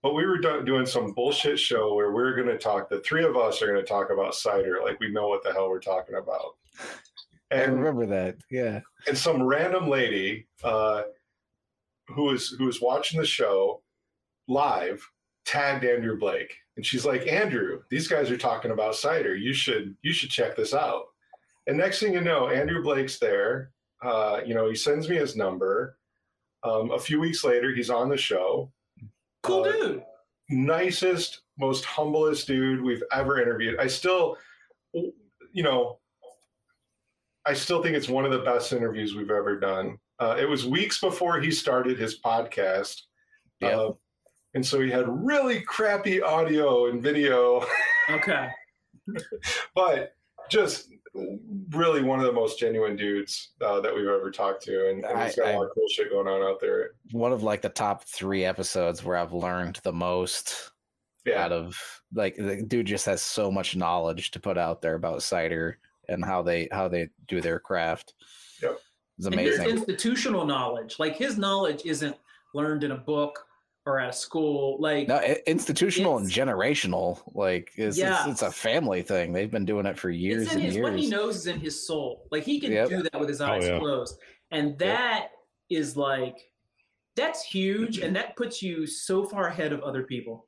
But 0.03 0.15
we 0.15 0.25
were 0.27 0.39
do- 0.39 0.65
doing 0.65 0.87
some 0.87 1.13
bullshit 1.13 1.61
show 1.61 1.95
where 1.95 2.13
we 2.13 2.23
are 2.23 2.35
going 2.35 2.49
to 2.49 2.57
talk, 2.57 2.89
the 2.89 3.01
three 3.01 3.25
of 3.25 3.37
us 3.37 3.61
are 3.61 3.67
going 3.67 3.81
to 3.81 3.87
talk 3.87 4.11
about 4.11 4.35
cider. 4.35 4.81
Like 4.83 4.99
we 5.01 5.13
know 5.13 5.29
what 5.29 5.45
the 5.45 5.53
hell 5.53 5.69
we're 5.69 5.81
talking 5.81 6.17
about. 6.17 6.57
And, 7.51 7.73
I 7.73 7.75
remember 7.75 8.07
that. 8.07 8.37
Yeah. 8.51 8.81
And 9.07 9.17
some 9.17 9.43
random 9.43 9.91
lady 9.91 10.47
uh, 10.65 11.03
who 12.09 12.25
was 12.25 12.49
who 12.49 12.65
was 12.65 12.81
watching 12.81 13.21
the 13.21 13.27
show 13.27 13.83
live 14.49 15.07
tagged 15.45 15.85
Andrew 15.85 16.19
Blake. 16.19 16.55
And 16.77 16.87
she's 16.87 17.05
like 17.05 17.27
andrew 17.27 17.83
these 17.91 18.09
guys 18.09 18.31
are 18.31 18.39
talking 18.39 18.71
about 18.71 18.95
cider. 18.95 19.37
You 19.37 19.53
should 19.53 19.95
you 20.03 20.13
should 20.13 20.31
check 20.31 20.57
this 20.57 20.73
out. 20.75 21.05
And 21.67 21.77
next 21.77 22.01
thing 22.01 22.15
you 22.15 22.21
know 22.21 22.49
andrew 22.49 22.83
blake's 22.83 23.19
there. 23.19 23.71
Uh, 24.03 24.41
you 24.45 24.55
know 24.55 24.69
he 24.69 24.75
sends 24.75 25.09
me 25.09 25.17
his 25.17 25.37
number. 25.37 25.99
Um, 26.65 26.93
a 26.93 26.99
few 26.99 27.21
weeks 27.21 27.45
later 27.45 27.75
he's 27.75 27.91
on 27.91 28.09
the 28.09 28.17
show. 28.17 28.73
Cool 29.43 29.65
uh, 29.65 29.73
dude. 29.73 30.03
nicest 30.49 31.43
most 31.59 31.85
humblest 31.85 32.47
dude 32.47 32.83
we've 32.83 33.05
ever 33.13 33.41
interviewed. 33.41 33.79
I 33.79 33.87
still 33.87 34.39
you 34.95 35.63
know 35.63 35.99
i 37.47 37.55
still 37.55 37.83
think 37.83 37.97
it's 37.97 38.09
one 38.09 38.25
of 38.25 38.31
the 38.31 38.39
best 38.41 38.73
interviews 38.73 39.15
we've 39.15 39.31
ever 39.31 39.59
done. 39.59 39.99
Uh, 40.19 40.37
it 40.39 40.49
was 40.49 40.65
weeks 40.65 41.01
before 41.01 41.41
he 41.41 41.51
started 41.51 41.99
his 41.99 42.21
podcast. 42.21 43.03
Yeah. 43.61 43.91
And 44.55 44.65
so 44.65 44.81
he 44.81 44.91
had 44.91 45.07
really 45.09 45.61
crappy 45.61 46.21
audio 46.23 46.87
and 46.87 47.03
video. 47.03 47.65
Okay. 48.11 48.49
but 49.75 50.15
just 50.51 50.89
really 51.71 52.03
one 52.03 52.19
of 52.19 52.27
the 52.27 52.33
most 52.33 52.59
genuine 52.59 52.97
dudes 52.97 53.53
uh, 53.61 53.81
that 53.81 53.95
we've 53.95 54.07
ever 54.07 54.31
talked 54.31 54.63
to, 54.65 54.91
and, 54.91 55.05
and 55.05 55.23
he's 55.23 55.37
got 55.37 55.49
I, 55.49 55.51
a 55.53 55.57
lot 55.59 55.67
of 55.67 55.71
cool 55.75 55.89
shit 55.89 56.11
going 56.11 56.27
on 56.27 56.43
out 56.43 56.61
there. 56.61 56.91
One 57.13 57.33
of 57.33 57.43
like 57.43 57.63
the 57.63 57.69
top 57.69 58.05
three 58.05 58.45
episodes 58.45 59.05
where 59.05 59.17
I've 59.17 59.33
learned 59.33 59.81
the 59.83 59.93
most 59.93 60.73
yeah. 61.25 61.45
out 61.45 61.53
of 61.53 61.79
like 62.15 62.37
the 62.37 62.63
dude 62.63 62.87
just 62.87 63.07
has 63.07 63.23
so 63.23 63.51
much 63.51 63.77
knowledge 63.77 64.31
to 64.33 64.41
put 64.41 64.59
out 64.59 64.83
there 64.83 64.95
about 64.95 65.23
cider 65.23 65.79
and 66.09 66.25
how 66.25 66.43
they 66.43 66.69
how 66.73 66.89
they 66.89 67.09
do 67.29 67.41
their 67.41 67.59
craft. 67.59 68.15
Yep. 68.63 68.79
It's 69.19 69.27
amazing. 69.27 69.61
And 69.61 69.71
his 69.71 69.81
institutional 69.81 70.45
knowledge, 70.45 70.97
like 70.99 71.17
his 71.17 71.39
knowledge 71.39 71.83
isn't 71.85 72.17
learned 72.55 72.85
in 72.85 72.93
a 72.93 72.97
book 72.97 73.47
or 73.85 73.99
at 73.99 74.11
a 74.11 74.13
school 74.13 74.77
like 74.81 75.09
no, 75.09 75.21
institutional 75.47 76.19
and 76.19 76.29
generational 76.29 77.21
like 77.35 77.73
it's, 77.77 77.99
yeah. 77.99 78.21
it's, 78.21 78.31
it's, 78.31 78.43
a 78.43 78.51
family 78.51 79.03
thing 79.03 79.33
they've 79.33 79.51
been 79.51 79.65
doing 79.65 79.87
it 79.87 79.99
for 79.99 80.11
years 80.11 80.53
and 80.53 80.63
his, 80.63 80.77
years 80.77 80.85
what 80.85 80.99
he 80.99 81.09
knows 81.09 81.37
is 81.37 81.47
in 81.47 81.59
his 81.59 81.85
soul 81.85 82.27
like 82.31 82.45
he 82.45 82.61
can 82.61 82.71
yep. 82.71 82.89
do 82.89 83.03
that 83.03 83.19
with 83.19 83.29
his 83.29 83.41
oh, 83.41 83.47
eyes 83.47 83.65
oh, 83.65 83.73
yeah. 83.73 83.79
closed 83.79 84.19
and 84.51 84.79
that 84.79 85.31
yep. 85.69 85.81
is 85.81 85.97
like 85.97 86.39
that's 87.17 87.43
huge 87.43 87.99
and 87.99 88.15
that 88.15 88.37
puts 88.37 88.63
you 88.63 88.87
so 88.87 89.25
far 89.25 89.49
ahead 89.49 89.73
of 89.73 89.81
other 89.83 90.05
people 90.05 90.47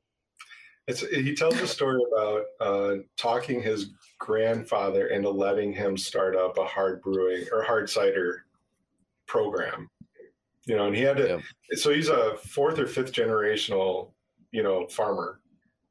it's, 0.87 1.01
he 1.01 1.33
tells 1.33 1.59
a 1.59 1.67
story 1.67 1.99
about 2.13 2.43
uh, 2.61 2.95
talking 3.17 3.59
his 3.59 3.89
grandfather 4.19 5.07
into 5.07 5.29
letting 5.29 5.73
him 5.73 5.97
start 5.97 6.35
up 6.35 6.59
a 6.59 6.65
hard 6.65 7.01
brewing 7.01 7.45
or 7.51 7.63
hard 7.63 7.89
cider 7.89 8.45
program 9.27 9.89
you 10.65 10.75
know, 10.75 10.87
and 10.87 10.95
he 10.95 11.01
had 11.01 11.17
to. 11.17 11.27
Yeah. 11.27 11.39
So 11.77 11.91
he's 11.91 12.09
a 12.09 12.35
fourth 12.37 12.79
or 12.79 12.87
fifth 12.87 13.11
generational, 13.11 14.11
you 14.51 14.63
know, 14.63 14.87
farmer, 14.87 15.39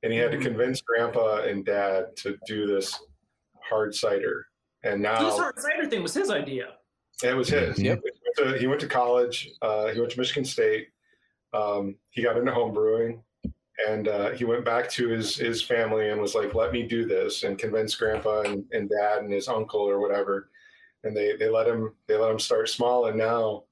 and 0.02 0.12
he 0.12 0.18
had 0.18 0.30
to 0.32 0.36
mm-hmm. 0.36 0.46
convince 0.46 0.80
grandpa 0.80 1.42
and 1.42 1.64
dad 1.64 2.16
to 2.16 2.36
do 2.46 2.66
this 2.66 2.98
hard 3.62 3.94
cider. 3.94 4.46
And 4.82 5.00
now 5.00 5.24
this 5.24 5.38
hard 5.38 5.58
cider 5.58 5.86
thing 5.86 6.02
was 6.02 6.14
his 6.14 6.30
idea. 6.30 6.74
It 7.22 7.34
was 7.34 7.48
his. 7.48 7.78
Yep. 7.78 8.02
He 8.02 8.42
went 8.42 8.52
to, 8.52 8.58
he 8.58 8.66
went 8.66 8.80
to 8.80 8.88
college. 8.88 9.50
Uh, 9.62 9.88
he 9.88 10.00
went 10.00 10.12
to 10.12 10.18
Michigan 10.18 10.44
State. 10.44 10.88
Um, 11.52 11.94
he 12.10 12.22
got 12.22 12.36
into 12.36 12.52
home 12.52 12.74
brewing, 12.74 13.22
and 13.88 14.08
uh, 14.08 14.30
he 14.30 14.44
went 14.44 14.64
back 14.64 14.90
to 14.90 15.08
his 15.08 15.36
his 15.36 15.62
family 15.62 16.10
and 16.10 16.20
was 16.20 16.34
like, 16.34 16.54
"Let 16.54 16.72
me 16.72 16.82
do 16.82 17.06
this," 17.06 17.44
and 17.44 17.56
convinced 17.56 17.98
Grandpa 17.98 18.42
and, 18.42 18.64
and 18.72 18.90
Dad 18.90 19.22
and 19.22 19.32
his 19.32 19.46
uncle 19.46 19.80
or 19.80 20.00
whatever, 20.00 20.50
and 21.04 21.16
they 21.16 21.36
they 21.36 21.48
let 21.48 21.68
him 21.68 21.94
they 22.08 22.16
let 22.16 22.32
him 22.32 22.40
start 22.40 22.68
small, 22.68 23.06
and 23.06 23.16
now 23.16 23.64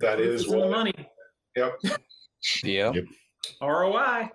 that 0.00 0.16
Proof 0.18 0.28
is 0.28 0.44
is 0.44 0.52
in 0.52 0.60
the 0.60 0.68
money. 0.68 0.94
Yep. 1.56 1.78
Yeah. 1.82 2.92
Yep. 2.92 3.04
ROI. 3.62 4.28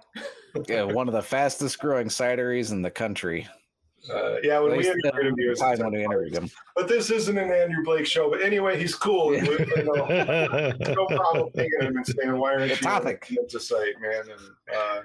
yeah, 0.68 0.84
one 0.84 1.08
of 1.08 1.14
the 1.14 1.22
fastest 1.22 1.80
growing 1.80 2.08
cideries 2.08 2.72
in 2.72 2.82
the 2.82 2.92
country. 2.92 3.48
Uh, 4.14 4.36
yeah, 4.44 4.60
when 4.60 4.76
we 4.76 4.86
interviewed 4.86 5.26
him, 5.28 5.36
he 5.38 5.48
was 5.48 5.60
time 5.60 5.78
when 5.80 5.94
we 5.94 6.04
interviewed 6.04 6.34
him. 6.34 6.50
But 6.76 6.90
this 6.90 7.10
isn't 7.10 7.38
an 7.38 7.50
Andrew 7.52 7.84
Blake 7.86 8.06
show. 8.06 8.30
But 8.30 8.42
anyway, 8.42 8.78
he's 8.78 8.94
cool. 8.96 9.34
And 9.34 9.48
we, 9.48 9.54
you 9.58 9.84
know, 9.86 10.06
no 10.90 11.06
problem 11.06 11.50
taking 11.56 11.80
him 11.82 11.96
and 11.96 12.06
saying, 12.06 12.38
"Why 12.38 12.52
aren't 12.56 12.64
The 12.64 12.70
you 12.70 12.76
topic. 12.76 13.28
on 13.32 13.46
the 13.50 13.60
site, 13.60 13.94
man?" 14.02 14.24
And 14.30 14.76
uh, 14.76 15.02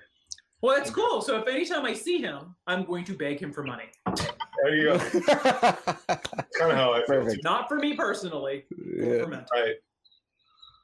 Well, 0.63 0.77
that's 0.77 0.91
cool. 0.91 1.23
So 1.23 1.39
if 1.41 1.47
anytime 1.47 1.85
I 1.85 1.95
see 1.95 2.19
him, 2.21 2.57
I'm 2.67 2.85
going 2.85 3.05
to 3.05 3.13
beg 3.15 3.41
him 3.41 3.53
for 3.53 3.63
money. 3.63 3.85
there 4.17 4.75
you 4.75 4.85
go. 4.89 4.99
kind 5.29 6.73
of 6.73 6.77
how 6.77 6.93
I 6.95 7.05
feel. 7.07 7.23
Perfect. 7.23 7.45
Not 7.45 7.69
for 7.69 7.77
me 7.77 7.95
personally, 7.95 8.65
Yeah. 8.97 9.25
for. 9.25 9.31
Right. 9.53 9.75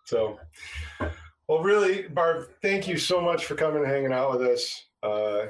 So, 0.05 0.39
well, 1.49 1.63
really, 1.63 2.03
Barb, 2.09 2.49
thank 2.63 2.87
you 2.87 2.97
so 2.99 3.21
much 3.21 3.47
for 3.47 3.55
coming 3.55 3.83
and 3.83 3.91
hanging 3.91 4.13
out 4.13 4.39
with 4.39 4.49
us. 4.49 4.85
Uh, 5.03 5.47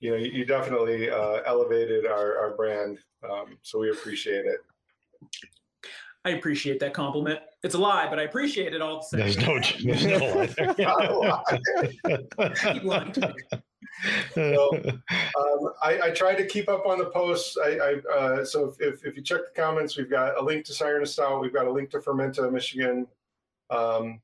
you 0.00 0.10
know, 0.10 0.16
you, 0.16 0.30
you 0.30 0.44
definitely 0.44 1.10
uh, 1.10 1.40
elevated 1.46 2.06
our, 2.06 2.38
our 2.38 2.56
brand, 2.56 2.98
um, 3.28 3.58
so 3.62 3.78
we 3.78 3.90
appreciate 3.90 4.44
it. 4.44 4.58
I 6.26 6.30
appreciate 6.30 6.80
that 6.80 6.94
compliment. 6.94 7.40
It's 7.62 7.74
a 7.74 7.78
lie, 7.78 8.08
but 8.08 8.18
I 8.18 8.22
appreciate 8.22 8.72
it 8.72 8.80
all 8.80 8.96
the 8.96 9.02
same. 9.02 9.20
There's 9.20 9.36
no, 9.38 9.60
there's 9.84 10.06
no 10.06 10.18
lie 11.20 12.52
Keep 12.72 12.84
lying 12.84 13.12
to 13.12 13.20
me. 13.28 13.58
there. 14.34 14.58
Um, 14.58 15.72
I, 15.82 16.00
I 16.04 16.10
tried 16.10 16.36
to 16.36 16.46
keep 16.46 16.68
up 16.68 16.86
on 16.86 16.98
the 16.98 17.06
posts. 17.06 17.56
I, 17.62 17.76
I 17.76 18.14
uh, 18.14 18.44
so 18.44 18.68
if, 18.68 18.80
if, 18.80 19.04
if 19.04 19.16
you 19.16 19.22
check 19.22 19.40
the 19.54 19.60
comments, 19.60 19.96
we've 19.96 20.10
got 20.10 20.38
a 20.38 20.42
link 20.42 20.64
to 20.66 20.72
Siren 20.72 21.04
Stout. 21.04 21.40
We've 21.40 21.52
got 21.52 21.66
a 21.66 21.70
link 21.70 21.90
to 21.90 22.00
Fermenta, 22.00 22.50
Michigan. 22.50 23.06
Um, 23.70 24.20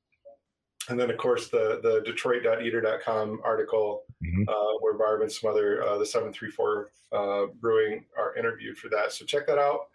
and 0.88 0.98
then, 0.98 1.10
of 1.10 1.18
course, 1.18 1.48
the, 1.48 1.80
the 1.82 2.02
Detroit.eater.com 2.04 3.40
article 3.44 4.04
Mhm. 4.22 4.48
uh, 4.48 4.78
where 4.80 4.94
Barb 4.94 5.22
and 5.22 5.32
some 5.32 5.50
other, 5.50 5.82
uh, 5.82 5.96
the 5.98 6.04
734 6.06 6.90
uh, 7.12 7.46
Brewing 7.60 8.04
are 8.18 8.34
interviewed 8.36 8.76
for 8.76 8.88
that. 8.90 9.12
So 9.12 9.24
check 9.24 9.46
that 9.46 9.58
out. 9.58 9.88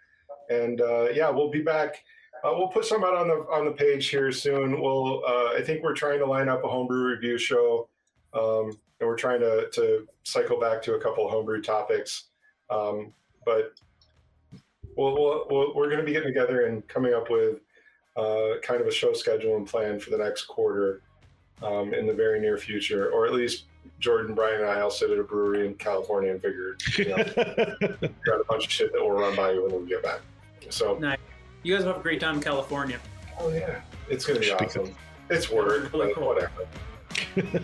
And 0.50 0.80
uh, 0.80 1.08
yeah, 1.12 1.30
we'll 1.30 1.50
be 1.50 1.62
back. 1.62 2.02
Uh, 2.44 2.52
we'll 2.56 2.68
put 2.68 2.84
some 2.84 3.02
out 3.04 3.14
on 3.14 3.28
the 3.28 3.34
on 3.50 3.64
the 3.64 3.70
page 3.72 4.08
here 4.08 4.30
soon. 4.30 4.80
We'll 4.80 5.22
uh, 5.26 5.54
I 5.56 5.62
think 5.62 5.82
we're 5.82 5.94
trying 5.94 6.18
to 6.18 6.26
line 6.26 6.48
up 6.48 6.62
a 6.64 6.68
homebrew 6.68 7.02
review 7.08 7.38
show, 7.38 7.88
um, 8.34 8.70
and 9.00 9.08
we're 9.08 9.16
trying 9.16 9.40
to 9.40 9.68
to 9.70 10.06
cycle 10.24 10.60
back 10.60 10.82
to 10.82 10.94
a 10.94 11.00
couple 11.00 11.24
of 11.24 11.30
homebrew 11.32 11.62
topics. 11.62 12.24
Um, 12.68 13.12
but 13.44 13.72
we'll, 14.96 15.14
we'll, 15.14 15.46
we'll, 15.50 15.74
we're 15.74 15.86
going 15.86 15.98
to 16.00 16.04
be 16.04 16.12
getting 16.12 16.28
together 16.28 16.66
and 16.66 16.86
coming 16.88 17.14
up 17.14 17.30
with 17.30 17.60
uh, 18.16 18.58
kind 18.62 18.80
of 18.80 18.86
a 18.86 18.92
show 18.92 19.12
schedule 19.12 19.56
and 19.56 19.66
plan 19.66 19.98
for 20.00 20.10
the 20.10 20.18
next 20.18 20.44
quarter 20.44 21.02
um, 21.62 21.92
in 21.94 22.06
the 22.06 22.12
very 22.12 22.40
near 22.40 22.58
future, 22.58 23.10
or 23.10 23.26
at 23.26 23.32
least 23.32 23.64
Jordan, 24.00 24.34
Brian, 24.34 24.60
and 24.60 24.70
I 24.70 24.80
all 24.80 24.90
sit 24.90 25.10
at 25.10 25.18
a 25.18 25.22
brewery 25.22 25.66
in 25.66 25.74
California 25.74 26.30
and 26.32 26.40
figure 26.42 26.76
you 26.98 27.08
know, 27.08 27.16
got 28.24 28.40
a 28.40 28.44
bunch 28.48 28.66
of 28.66 28.70
shit 28.72 28.92
that 28.92 29.00
will 29.00 29.12
run 29.12 29.34
by 29.36 29.52
you 29.52 29.62
when 29.64 29.82
we 29.82 29.88
get 29.88 30.02
back. 30.02 30.20
So, 30.68 30.98
nice. 30.98 31.18
You 31.62 31.74
guys 31.74 31.84
have 31.84 31.96
a 31.96 32.00
great 32.00 32.20
time 32.20 32.36
in 32.36 32.42
California. 32.42 32.98
oh 33.40 33.50
yeah, 33.52 33.80
it's 34.08 34.24
gonna 34.26 34.38
be 34.40 34.46
Should 34.46 34.58
be 34.58 34.64
awesome. 34.66 34.94
It's 35.30 35.50
work, 35.50 35.92
Really 35.92 36.12
cool. 36.14 36.28
whatever. 36.28 36.50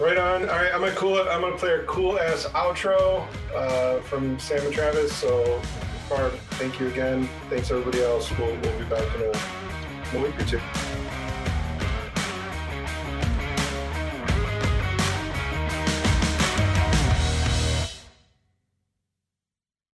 right 0.00 0.18
on. 0.18 0.42
All 0.48 0.56
right, 0.56 0.72
I'm 0.74 0.80
gonna 0.80 0.92
cool. 0.92 1.16
it. 1.18 1.26
I'm 1.28 1.40
gonna 1.40 1.56
play 1.56 1.72
a 1.72 1.84
cool 1.84 2.18
ass 2.18 2.44
outro 2.46 3.26
uh, 3.54 4.00
from 4.00 4.38
Sam 4.38 4.64
and 4.64 4.74
Travis. 4.74 5.14
So, 5.14 5.60
Thank 6.10 6.80
you 6.80 6.88
again. 6.88 7.28
Thanks 7.48 7.70
everybody 7.70 8.02
else. 8.02 8.36
We'll, 8.36 8.48
we'll 8.48 8.78
be 8.78 8.84
back 8.84 9.06
in 9.14 9.22
a, 9.22 9.30
in 10.10 10.16
a 10.16 10.26
week 10.26 10.38
or 10.40 10.44
two. 10.44 10.60